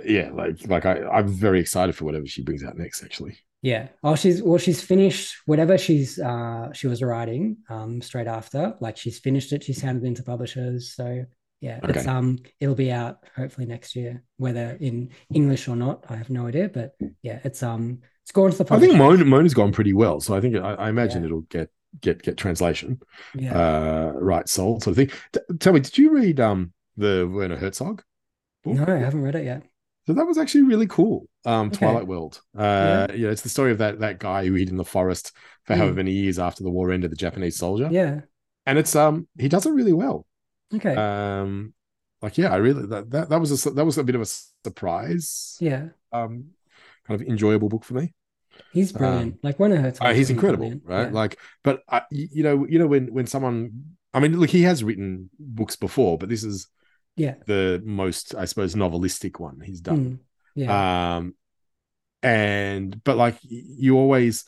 yeah 0.05 0.29
like 0.33 0.67
like 0.67 0.85
I 0.85 1.01
I'm 1.07 1.27
very 1.27 1.59
excited 1.59 1.95
for 1.95 2.05
whatever 2.05 2.25
she 2.27 2.43
brings 2.43 2.63
out 2.63 2.77
next. 2.77 3.03
Actually, 3.03 3.37
Yeah. 3.61 3.87
Oh, 4.03 4.15
she's 4.15 4.41
well, 4.41 4.57
she's 4.57 4.81
finished 4.81 5.35
whatever 5.45 5.77
she's 5.77 6.19
uh 6.19 6.71
she 6.73 6.87
was 6.87 7.01
writing 7.01 7.57
um 7.69 8.01
straight 8.01 8.27
after. 8.27 8.75
Like 8.79 8.97
she's 8.97 9.19
finished 9.19 9.51
it, 9.53 9.63
she's 9.63 9.81
handed 9.81 10.03
it 10.03 10.07
into 10.07 10.23
publishers. 10.23 10.93
So 10.95 11.25
yeah, 11.61 11.79
it's 11.83 12.07
um 12.07 12.37
it'll 12.59 12.75
be 12.75 12.91
out 12.91 13.17
hopefully 13.35 13.67
next 13.67 13.95
year, 13.95 14.23
whether 14.37 14.77
in 14.79 15.09
English 15.33 15.67
or 15.67 15.75
not, 15.75 16.05
I 16.09 16.15
have 16.15 16.29
no 16.29 16.47
idea. 16.47 16.69
But 16.69 16.95
yeah, 17.21 17.39
it's 17.43 17.63
um 17.63 17.99
it's 18.23 18.31
gone 18.31 18.51
to 18.51 18.63
the 18.63 18.73
I 18.73 18.79
think 18.79 18.95
Mona 18.95 19.25
Mona's 19.25 19.53
gone 19.55 19.71
pretty 19.71 19.93
well, 19.93 20.19
so 20.21 20.35
I 20.35 20.41
think 20.41 20.55
I, 20.55 20.75
I 20.75 20.89
imagine 20.89 21.25
it'll 21.25 21.41
get 21.41 21.69
get 21.99 22.21
get 22.21 22.37
translation, 22.37 23.01
Yeah. 23.35 23.57
uh, 23.59 24.11
right 24.15 24.47
sold 24.47 24.83
sort 24.83 24.97
of 24.97 25.09
thing. 25.09 25.19
T- 25.33 25.57
tell 25.57 25.73
me, 25.73 25.79
did 25.79 25.97
you 25.97 26.11
read 26.11 26.39
um 26.39 26.71
the 26.95 27.27
Werner 27.27 27.57
Herzog? 27.57 28.03
book? 28.63 28.75
No, 28.75 28.85
I 28.85 28.97
haven't 28.99 29.23
read 29.23 29.35
it 29.35 29.45
yet. 29.45 29.63
So 30.09 30.13
that 30.15 30.25
was 30.25 30.39
actually 30.39 30.63
really 30.63 30.87
cool. 30.87 31.27
Um, 31.45 31.67
Okay. 31.67 31.77
Twilight 31.85 32.07
World. 32.07 32.41
Uh, 32.57 33.05
yeah. 33.13 33.29
it's 33.29 33.43
the 33.43 33.49
story 33.49 33.71
of 33.71 33.77
that 33.77 33.99
that 33.99 34.17
guy 34.17 34.43
who 34.47 34.55
hid 34.55 34.69
in 34.69 34.75
the 34.77 34.83
forest 34.83 35.31
for 35.65 35.75
however 35.75 35.93
Mm. 35.93 35.97
many 35.97 36.11
years 36.13 36.39
after 36.39 36.63
the 36.63 36.71
war 36.71 36.91
ended, 36.91 37.11
the 37.11 37.15
Japanese 37.15 37.57
soldier. 37.57 37.89
Yeah. 37.91 38.21
and 38.65 38.79
it's 38.79 38.95
um 38.95 39.27
he 39.37 39.47
does 39.49 39.67
it 39.67 39.71
really 39.71 39.93
well. 39.93 40.25
Okay. 40.73 40.95
Um, 40.95 41.75
like 42.23 42.39
yeah, 42.39 42.51
I 42.51 42.55
really 42.57 42.87
that 42.87 43.11
that, 43.11 43.29
that 43.29 43.39
was 43.39 43.67
a 43.67 43.69
that 43.69 43.85
was 43.85 43.99
a 43.99 44.03
bit 44.03 44.15
of 44.15 44.21
a 44.21 44.25
surprise. 44.65 45.57
yeah. 45.59 45.89
Um, 46.11 46.31
kind 47.05 47.21
of 47.21 47.27
enjoyable 47.27 47.69
book 47.69 47.83
for 47.83 47.93
me. 47.93 48.13
He's 48.73 48.91
brilliant. 48.91 49.43
like 49.43 49.59
one 49.59 49.71
of 49.73 49.77
her 49.79 49.93
Uh, 50.01 50.13
he's 50.15 50.31
incredible, 50.31 50.73
right? 50.85 51.13
Like, 51.13 51.37
but 51.63 51.81
I, 51.87 51.99
y- 52.11 52.29
you 52.31 52.41
know, 52.43 52.65
you 52.67 52.79
know 52.79 52.87
when 52.87 53.13
when 53.13 53.27
someone, 53.27 53.93
I 54.11 54.19
mean, 54.19 54.39
look, 54.39 54.49
he 54.49 54.63
has 54.63 54.83
written 54.83 55.29
books 55.39 55.75
before, 55.75 56.17
but 56.17 56.29
this 56.29 56.43
is 56.43 56.67
Yeah. 57.15 57.35
the 57.45 57.81
most, 57.85 58.35
I 58.35 58.45
suppose, 58.45 58.75
novelistic 58.75 59.39
one 59.39 59.59
he's 59.61 59.81
done. 59.81 59.97
Mm, 59.97 60.19
yeah. 60.55 61.17
Um, 61.17 61.35
and 62.21 63.01
but 63.03 63.17
like 63.17 63.37
you 63.43 63.97
always, 63.97 64.45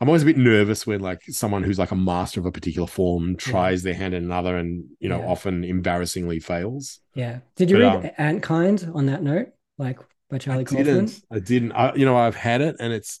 I'm 0.00 0.08
always 0.08 0.22
a 0.22 0.26
bit 0.26 0.36
nervous 0.36 0.86
when 0.86 1.00
like 1.00 1.22
someone 1.28 1.62
who's 1.62 1.78
like 1.78 1.90
a 1.90 1.96
master 1.96 2.38
of 2.40 2.46
a 2.46 2.52
particular 2.52 2.86
form 2.86 3.36
tries 3.36 3.82
their 3.82 3.94
hand 3.94 4.14
in 4.14 4.24
another, 4.24 4.56
and 4.56 4.84
you 5.00 5.08
know, 5.08 5.20
Yeah. 5.20 5.26
often 5.26 5.64
embarrassingly 5.64 6.40
fails. 6.40 7.00
Yeah. 7.14 7.40
Did 7.56 7.70
you 7.70 7.78
But, 7.78 8.02
read 8.02 8.14
um, 8.18 8.40
Antkind 8.40 8.94
on 8.94 9.06
that 9.06 9.22
note? 9.22 9.48
Like 9.78 10.00
by 10.28 10.38
Charlie 10.38 10.62
I 10.62 10.64
Kaufman? 10.64 10.84
didn't. 10.84 11.20
I 11.30 11.38
didn't. 11.38 11.72
I, 11.72 11.94
you 11.94 12.04
know, 12.04 12.16
I've 12.16 12.36
had 12.36 12.60
it, 12.60 12.76
and 12.78 12.92
it's 12.92 13.20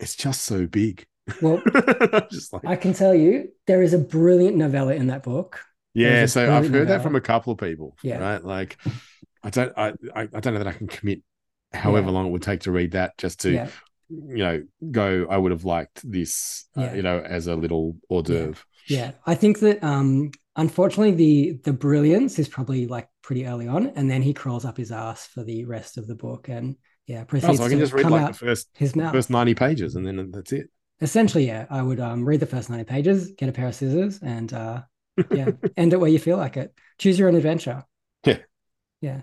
it's 0.00 0.16
just 0.16 0.42
so 0.42 0.66
big. 0.66 1.06
Well, 1.40 1.62
just 2.30 2.52
like 2.52 2.66
I 2.66 2.76
can 2.76 2.92
tell 2.92 3.14
you 3.14 3.48
there 3.66 3.82
is 3.82 3.94
a 3.94 3.98
brilliant 3.98 4.56
novella 4.56 4.94
in 4.94 5.06
that 5.06 5.22
book. 5.22 5.60
Yeah, 5.94 6.26
so 6.26 6.52
I've 6.54 6.68
heard 6.68 6.88
that 6.88 7.02
from 7.02 7.16
a 7.16 7.20
couple 7.20 7.52
of 7.52 7.58
people. 7.58 7.96
Yeah. 8.02 8.18
Right. 8.18 8.44
Like 8.44 8.76
I 9.42 9.50
don't 9.50 9.72
I, 9.76 9.88
I 10.14 10.22
I 10.22 10.40
don't 10.40 10.54
know 10.54 10.58
that 10.58 10.66
I 10.68 10.72
can 10.72 10.86
commit 10.88 11.22
however 11.72 12.06
Yeah. 12.06 12.12
long 12.12 12.26
it 12.26 12.30
would 12.30 12.42
take 12.42 12.60
to 12.60 12.72
read 12.72 12.92
that 12.92 13.16
just 13.18 13.40
to 13.40 13.52
Yeah. 13.52 13.68
you 14.08 14.36
know 14.44 14.62
go 14.90 15.26
I 15.30 15.36
would 15.36 15.52
have 15.52 15.64
liked 15.64 16.08
this 16.08 16.66
uh, 16.76 16.90
you 16.92 17.02
know 17.02 17.20
as 17.20 17.46
a 17.46 17.54
little 17.56 17.96
hors 18.08 18.22
d'oeuvre. 18.22 18.62
Yeah, 18.88 19.12
I 19.26 19.34
think 19.34 19.60
that 19.60 19.82
um 19.82 20.30
unfortunately 20.56 21.12
the 21.14 21.60
the 21.64 21.72
brilliance 21.72 22.38
is 22.38 22.48
probably 22.48 22.86
like 22.86 23.08
pretty 23.22 23.46
early 23.46 23.66
on, 23.66 23.88
and 23.96 24.10
then 24.10 24.22
he 24.22 24.34
crawls 24.34 24.64
up 24.64 24.76
his 24.76 24.92
ass 24.92 25.26
for 25.26 25.42
the 25.42 25.64
rest 25.64 25.96
of 25.96 26.06
the 26.06 26.14
book, 26.14 26.48
and 26.48 26.76
yeah, 27.06 27.22
Oh, 27.22 27.24
proceeds 27.24 27.58
so 27.58 27.64
I 27.64 27.68
can 27.68 27.78
to 27.78 27.84
just 27.84 27.92
read 27.92 28.10
like 28.10 28.22
out 28.22 28.32
the 28.32 28.34
first 28.34 28.68
his 28.76 28.94
mouth. 28.96 29.12
first 29.12 29.30
90 29.30 29.54
pages 29.54 29.94
and 29.96 30.06
then 30.06 30.30
that's 30.30 30.52
it. 30.52 30.70
Essentially, 31.00 31.46
yeah, 31.46 31.66
I 31.70 31.82
would 31.82 32.00
um 32.00 32.24
read 32.24 32.40
the 32.40 32.46
first 32.46 32.70
ninety 32.70 32.84
pages, 32.84 33.32
get 33.32 33.48
a 33.48 33.52
pair 33.52 33.66
of 33.68 33.74
scissors, 33.74 34.20
and 34.22 34.52
uh 34.52 34.82
yeah, 35.30 35.50
end 35.76 35.92
it 35.92 36.00
where 36.00 36.10
you 36.10 36.18
feel 36.18 36.36
like 36.36 36.56
it. 36.56 36.74
Choose 36.98 37.18
your 37.18 37.28
own 37.28 37.34
adventure. 37.34 37.84
Yeah. 38.24 38.38
Yeah. 39.00 39.20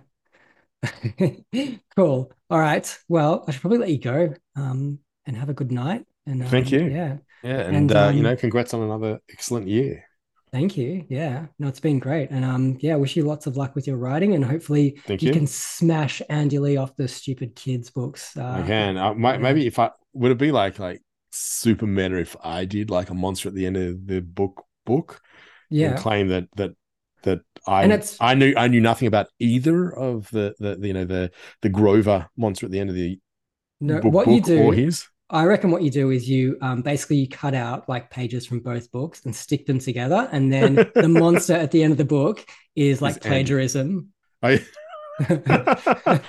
cool. 1.95 2.31
All 2.49 2.59
right. 2.59 2.99
Well, 3.07 3.43
I 3.47 3.51
should 3.51 3.61
probably 3.61 3.79
let 3.79 3.89
you 3.89 3.99
go. 3.99 4.33
Um, 4.55 4.99
and 5.25 5.37
have 5.37 5.49
a 5.49 5.53
good 5.53 5.71
night. 5.71 6.05
And 6.25 6.47
Thank 6.47 6.67
um, 6.67 6.73
you. 6.73 6.85
Yeah. 6.85 7.17
Yeah, 7.43 7.61
and, 7.61 7.91
uh, 7.91 8.11
you 8.13 8.19
um, 8.19 8.23
know, 8.23 8.35
congrats 8.35 8.73
on 8.73 8.83
another 8.83 9.19
excellent 9.31 9.67
year. 9.67 10.03
Thank 10.51 10.77
you. 10.77 11.05
Yeah. 11.09 11.47
No, 11.57 11.69
it's 11.69 11.79
been 11.79 11.97
great. 11.97 12.29
And 12.29 12.43
um, 12.43 12.77
yeah, 12.81 12.95
wish 12.95 13.15
you 13.15 13.23
lots 13.23 13.47
of 13.47 13.57
luck 13.57 13.73
with 13.73 13.87
your 13.87 13.97
writing 13.97 14.35
and 14.35 14.43
hopefully 14.43 14.99
Thank 15.07 15.21
you, 15.21 15.29
you. 15.29 15.33
can 15.33 15.47
smash 15.47 16.21
Andy 16.29 16.59
Lee 16.59 16.77
off 16.77 16.95
the 16.97 17.07
stupid 17.07 17.55
kids 17.55 17.89
books. 17.89 18.35
Uh, 18.35 18.59
I 18.63 18.67
can. 18.67 18.97
I 18.97 19.13
might, 19.13 19.41
maybe 19.41 19.65
if 19.65 19.79
I 19.79 19.91
would 20.13 20.31
it 20.31 20.37
be 20.37 20.51
like 20.51 20.77
like 20.77 21.01
super 21.31 21.87
meta 21.87 22.17
if 22.17 22.35
I 22.43 22.65
did 22.65 22.89
like 22.89 23.09
a 23.09 23.13
monster 23.13 23.47
at 23.47 23.55
the 23.55 23.65
end 23.65 23.77
of 23.77 24.05
the 24.05 24.19
book 24.19 24.65
book 24.85 25.21
Yeah. 25.71 25.91
and 25.91 25.97
claim 25.99 26.27
that 26.29 26.47
that 26.57 26.71
that 27.23 27.41
I 27.67 27.83
And 27.83 28.17
I 28.19 28.33
knew 28.35 28.53
I 28.57 28.67
knew 28.67 28.81
nothing 28.81 29.07
about 29.07 29.27
either 29.39 29.89
of 29.95 30.29
the 30.31 30.55
the, 30.59 30.75
the 30.75 30.87
you 30.87 30.93
know 30.93 31.05
the 31.05 31.31
the 31.61 31.69
Grover 31.69 32.29
monster 32.37 32.65
at 32.65 32.71
the 32.71 32.79
end 32.79 32.89
of 32.89 32.95
the 32.95 33.19
No, 33.79 33.99
book, 33.99 34.13
what 34.13 34.27
you 34.27 34.41
do, 34.41 34.61
or 34.63 34.73
his 34.73 35.07
I 35.29 35.45
reckon 35.45 35.71
what 35.71 35.81
you 35.81 35.89
do 35.89 36.11
is 36.11 36.29
you 36.29 36.57
um, 36.61 36.81
basically 36.81 37.17
you 37.17 37.27
cut 37.27 37.53
out 37.55 37.87
like 37.87 38.09
pages 38.11 38.45
from 38.45 38.59
both 38.59 38.91
books 38.91 39.25
and 39.25 39.35
stick 39.35 39.65
them 39.65 39.79
together, 39.79 40.27
and 40.31 40.51
then 40.51 40.75
the 40.93 41.07
monster 41.09 41.53
at 41.53 41.71
the 41.71 41.83
end 41.83 41.91
of 41.91 41.97
the 41.97 42.05
book 42.05 42.45
is 42.75 43.01
like 43.01 43.21
plagiarism. 43.21 44.11
I 44.43 44.65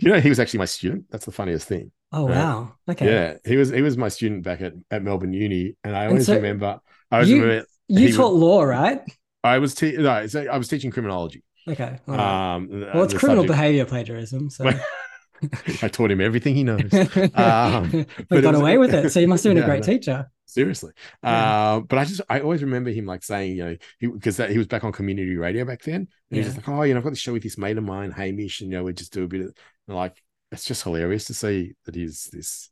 you 0.00 0.10
know 0.10 0.20
he 0.20 0.28
was 0.28 0.40
actually 0.40 0.58
my 0.58 0.64
student. 0.64 1.06
That's 1.10 1.24
the 1.24 1.32
funniest 1.32 1.68
thing. 1.68 1.92
Oh, 2.12 2.26
right? 2.26 2.36
wow. 2.36 2.72
Okay. 2.88 3.06
Yeah, 3.06 3.34
he 3.44 3.56
was 3.56 3.70
he 3.70 3.82
was 3.82 3.96
my 3.96 4.08
student 4.08 4.42
back 4.44 4.60
at, 4.60 4.72
at 4.90 5.02
Melbourne 5.02 5.32
Uni, 5.32 5.76
and 5.84 5.94
I 5.96 6.06
And 6.08 6.10
always 6.10 6.26
so 6.26 6.36
remember. 6.36 6.80
I 7.10 7.16
always 7.16 7.30
you- 7.30 7.42
remember 7.42 7.66
You 7.88 8.08
he 8.08 8.12
taught 8.12 8.32
would- 8.34 8.38
law, 8.40 8.62
right? 8.62 9.00
I 9.44 9.58
was 9.58 9.74
te- 9.74 9.96
no, 9.96 10.10
I 10.10 10.58
was 10.58 10.68
teaching 10.68 10.90
criminology. 10.90 11.42
Okay. 11.66 11.98
right. 12.06 12.54
Um, 12.54 12.68
well, 12.70 13.04
it's 13.04 13.14
criminal 13.14 13.44
subject- 13.44 13.58
behavior 13.58 13.84
plagiarism. 13.84 14.50
So 14.50 14.70
I 15.82 15.88
taught 15.88 16.10
him 16.10 16.20
everything 16.20 16.54
he 16.54 16.64
knows. 16.64 16.82
Um, 17.34 18.06
but 18.28 18.42
got 18.42 18.52
was- 18.54 18.60
away 18.60 18.78
with 18.78 18.92
it. 18.94 19.10
So 19.10 19.20
you 19.20 19.28
must 19.28 19.44
have 19.44 19.50
been 19.50 19.58
Yeah, 19.58 19.64
a 19.64 19.66
great 19.66 19.86
no. 19.86 19.92
teacher. 19.92 20.30
Seriously. 20.46 20.92
Yeah. 21.22 21.74
Uh, 21.74 21.80
but 21.80 21.98
I 21.98 22.04
just, 22.06 22.22
I 22.28 22.40
always 22.40 22.62
remember 22.62 22.90
him 22.90 23.04
like 23.04 23.22
saying, 23.22 23.56
you 23.56 23.64
know, 23.64 23.76
because 24.14 24.38
he, 24.38 24.56
was 24.58 24.66
back 24.66 24.82
on 24.82 24.92
community 24.92 25.36
radio 25.36 25.64
back 25.66 25.82
then. 25.82 25.94
And 25.96 26.08
he 26.30 26.38
was 26.38 26.46
just 26.46 26.56
like, 26.56 26.68
oh, 26.68 26.82
you 26.82 26.94
know, 26.94 26.98
I've 26.98 27.04
got 27.04 27.10
this 27.10 27.18
show 27.18 27.34
with 27.34 27.42
this 27.42 27.58
mate 27.58 27.76
of 27.76 27.84
mine, 27.84 28.10
Hamish, 28.12 28.62
and, 28.62 28.70
you 28.72 28.78
know, 28.78 28.84
we 28.84 28.94
just 28.94 29.12
do 29.12 29.24
a 29.24 29.28
bit 29.28 29.42
of, 29.42 29.54
like, 29.86 30.20
it's 30.50 30.64
just 30.64 30.82
hilarious 30.82 31.26
to 31.26 31.34
see 31.34 31.74
that 31.84 31.94
he's 31.94 32.30
this, 32.32 32.70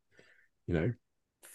you 0.67 0.73
know, 0.75 0.93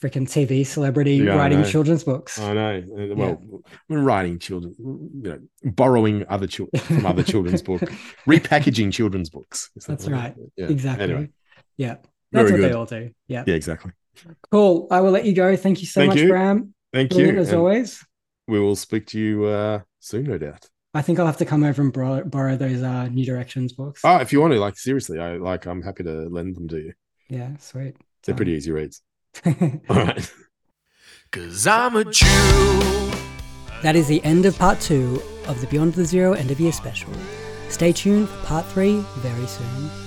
freaking 0.01 0.27
TV 0.27 0.65
celebrity 0.65 1.17
yeah, 1.17 1.35
writing 1.35 1.63
children's 1.63 2.03
books. 2.03 2.39
I 2.39 2.53
know. 2.53 2.77
Uh, 2.79 3.15
well, 3.15 3.41
yeah. 3.89 3.97
writing 3.97 4.39
children, 4.39 4.75
you 4.79 5.21
know, 5.21 5.39
borrowing 5.63 6.25
other 6.27 6.47
children 6.47 6.81
from 6.81 7.05
other 7.05 7.23
children's 7.23 7.61
book, 7.61 7.81
repackaging 8.27 8.91
children's 8.91 9.29
books. 9.29 9.69
That 9.75 9.87
That's 9.87 10.07
right. 10.07 10.35
Yeah. 10.57 10.67
Exactly. 10.67 11.03
Anyway. 11.03 11.29
Yeah. 11.77 11.95
That's 12.31 12.49
Very 12.49 12.51
what 12.51 12.57
good. 12.57 12.71
they 12.71 12.75
all 12.75 12.85
do. 12.85 13.11
Yeah. 13.27 13.43
Yeah, 13.45 13.55
exactly. 13.55 13.91
Cool. 14.51 14.87
I 14.89 15.01
will 15.01 15.11
let 15.11 15.25
you 15.25 15.33
go. 15.33 15.55
Thank 15.55 15.81
you 15.81 15.87
so 15.87 16.01
Thank 16.01 16.09
much, 16.13 16.19
you. 16.19 16.29
Bram. 16.29 16.73
Thank 16.93 17.11
Brilliant, 17.11 17.35
you. 17.35 17.41
As 17.41 17.49
and 17.49 17.59
always. 17.59 18.05
We 18.47 18.59
will 18.59 18.75
speak 18.75 19.07
to 19.07 19.19
you 19.19 19.45
uh, 19.45 19.81
soon, 19.99 20.25
no 20.25 20.37
doubt. 20.37 20.67
I 20.93 21.01
think 21.01 21.19
I'll 21.19 21.25
have 21.25 21.37
to 21.37 21.45
come 21.45 21.63
over 21.63 21.81
and 21.81 21.93
borrow, 21.93 22.23
borrow 22.25 22.57
those 22.57 22.83
uh, 22.83 23.07
New 23.07 23.25
Directions 23.25 23.71
books. 23.71 24.01
Oh, 24.03 24.17
if 24.17 24.33
you 24.33 24.41
want 24.41 24.53
to, 24.53 24.59
like 24.59 24.77
seriously, 24.77 25.19
I 25.19 25.37
like 25.37 25.65
I'm 25.65 25.81
happy 25.81 26.03
to 26.03 26.27
lend 26.27 26.55
them 26.55 26.67
to 26.69 26.77
you. 26.77 26.93
Yeah, 27.29 27.55
sweet. 27.59 27.95
They're 28.23 28.33
um, 28.33 28.37
pretty 28.37 28.51
easy 28.51 28.71
reads. 28.71 29.01
All 29.45 29.95
right. 29.95 30.33
Cause 31.31 31.65
I'm 31.65 31.95
a 31.95 32.03
Jew. 32.03 32.25
That 33.83 33.95
is 33.95 34.07
the 34.07 34.23
end 34.23 34.45
of 34.45 34.57
part 34.59 34.79
two 34.79 35.21
of 35.47 35.61
the 35.61 35.67
Beyond 35.67 35.93
the 35.93 36.05
Zero 36.05 36.33
End 36.33 36.51
of 36.51 36.59
Year 36.59 36.71
special. 36.71 37.11
Stay 37.69 37.93
tuned 37.93 38.27
for 38.29 38.45
part 38.45 38.65
three 38.65 39.03
very 39.19 39.47
soon. 39.47 40.00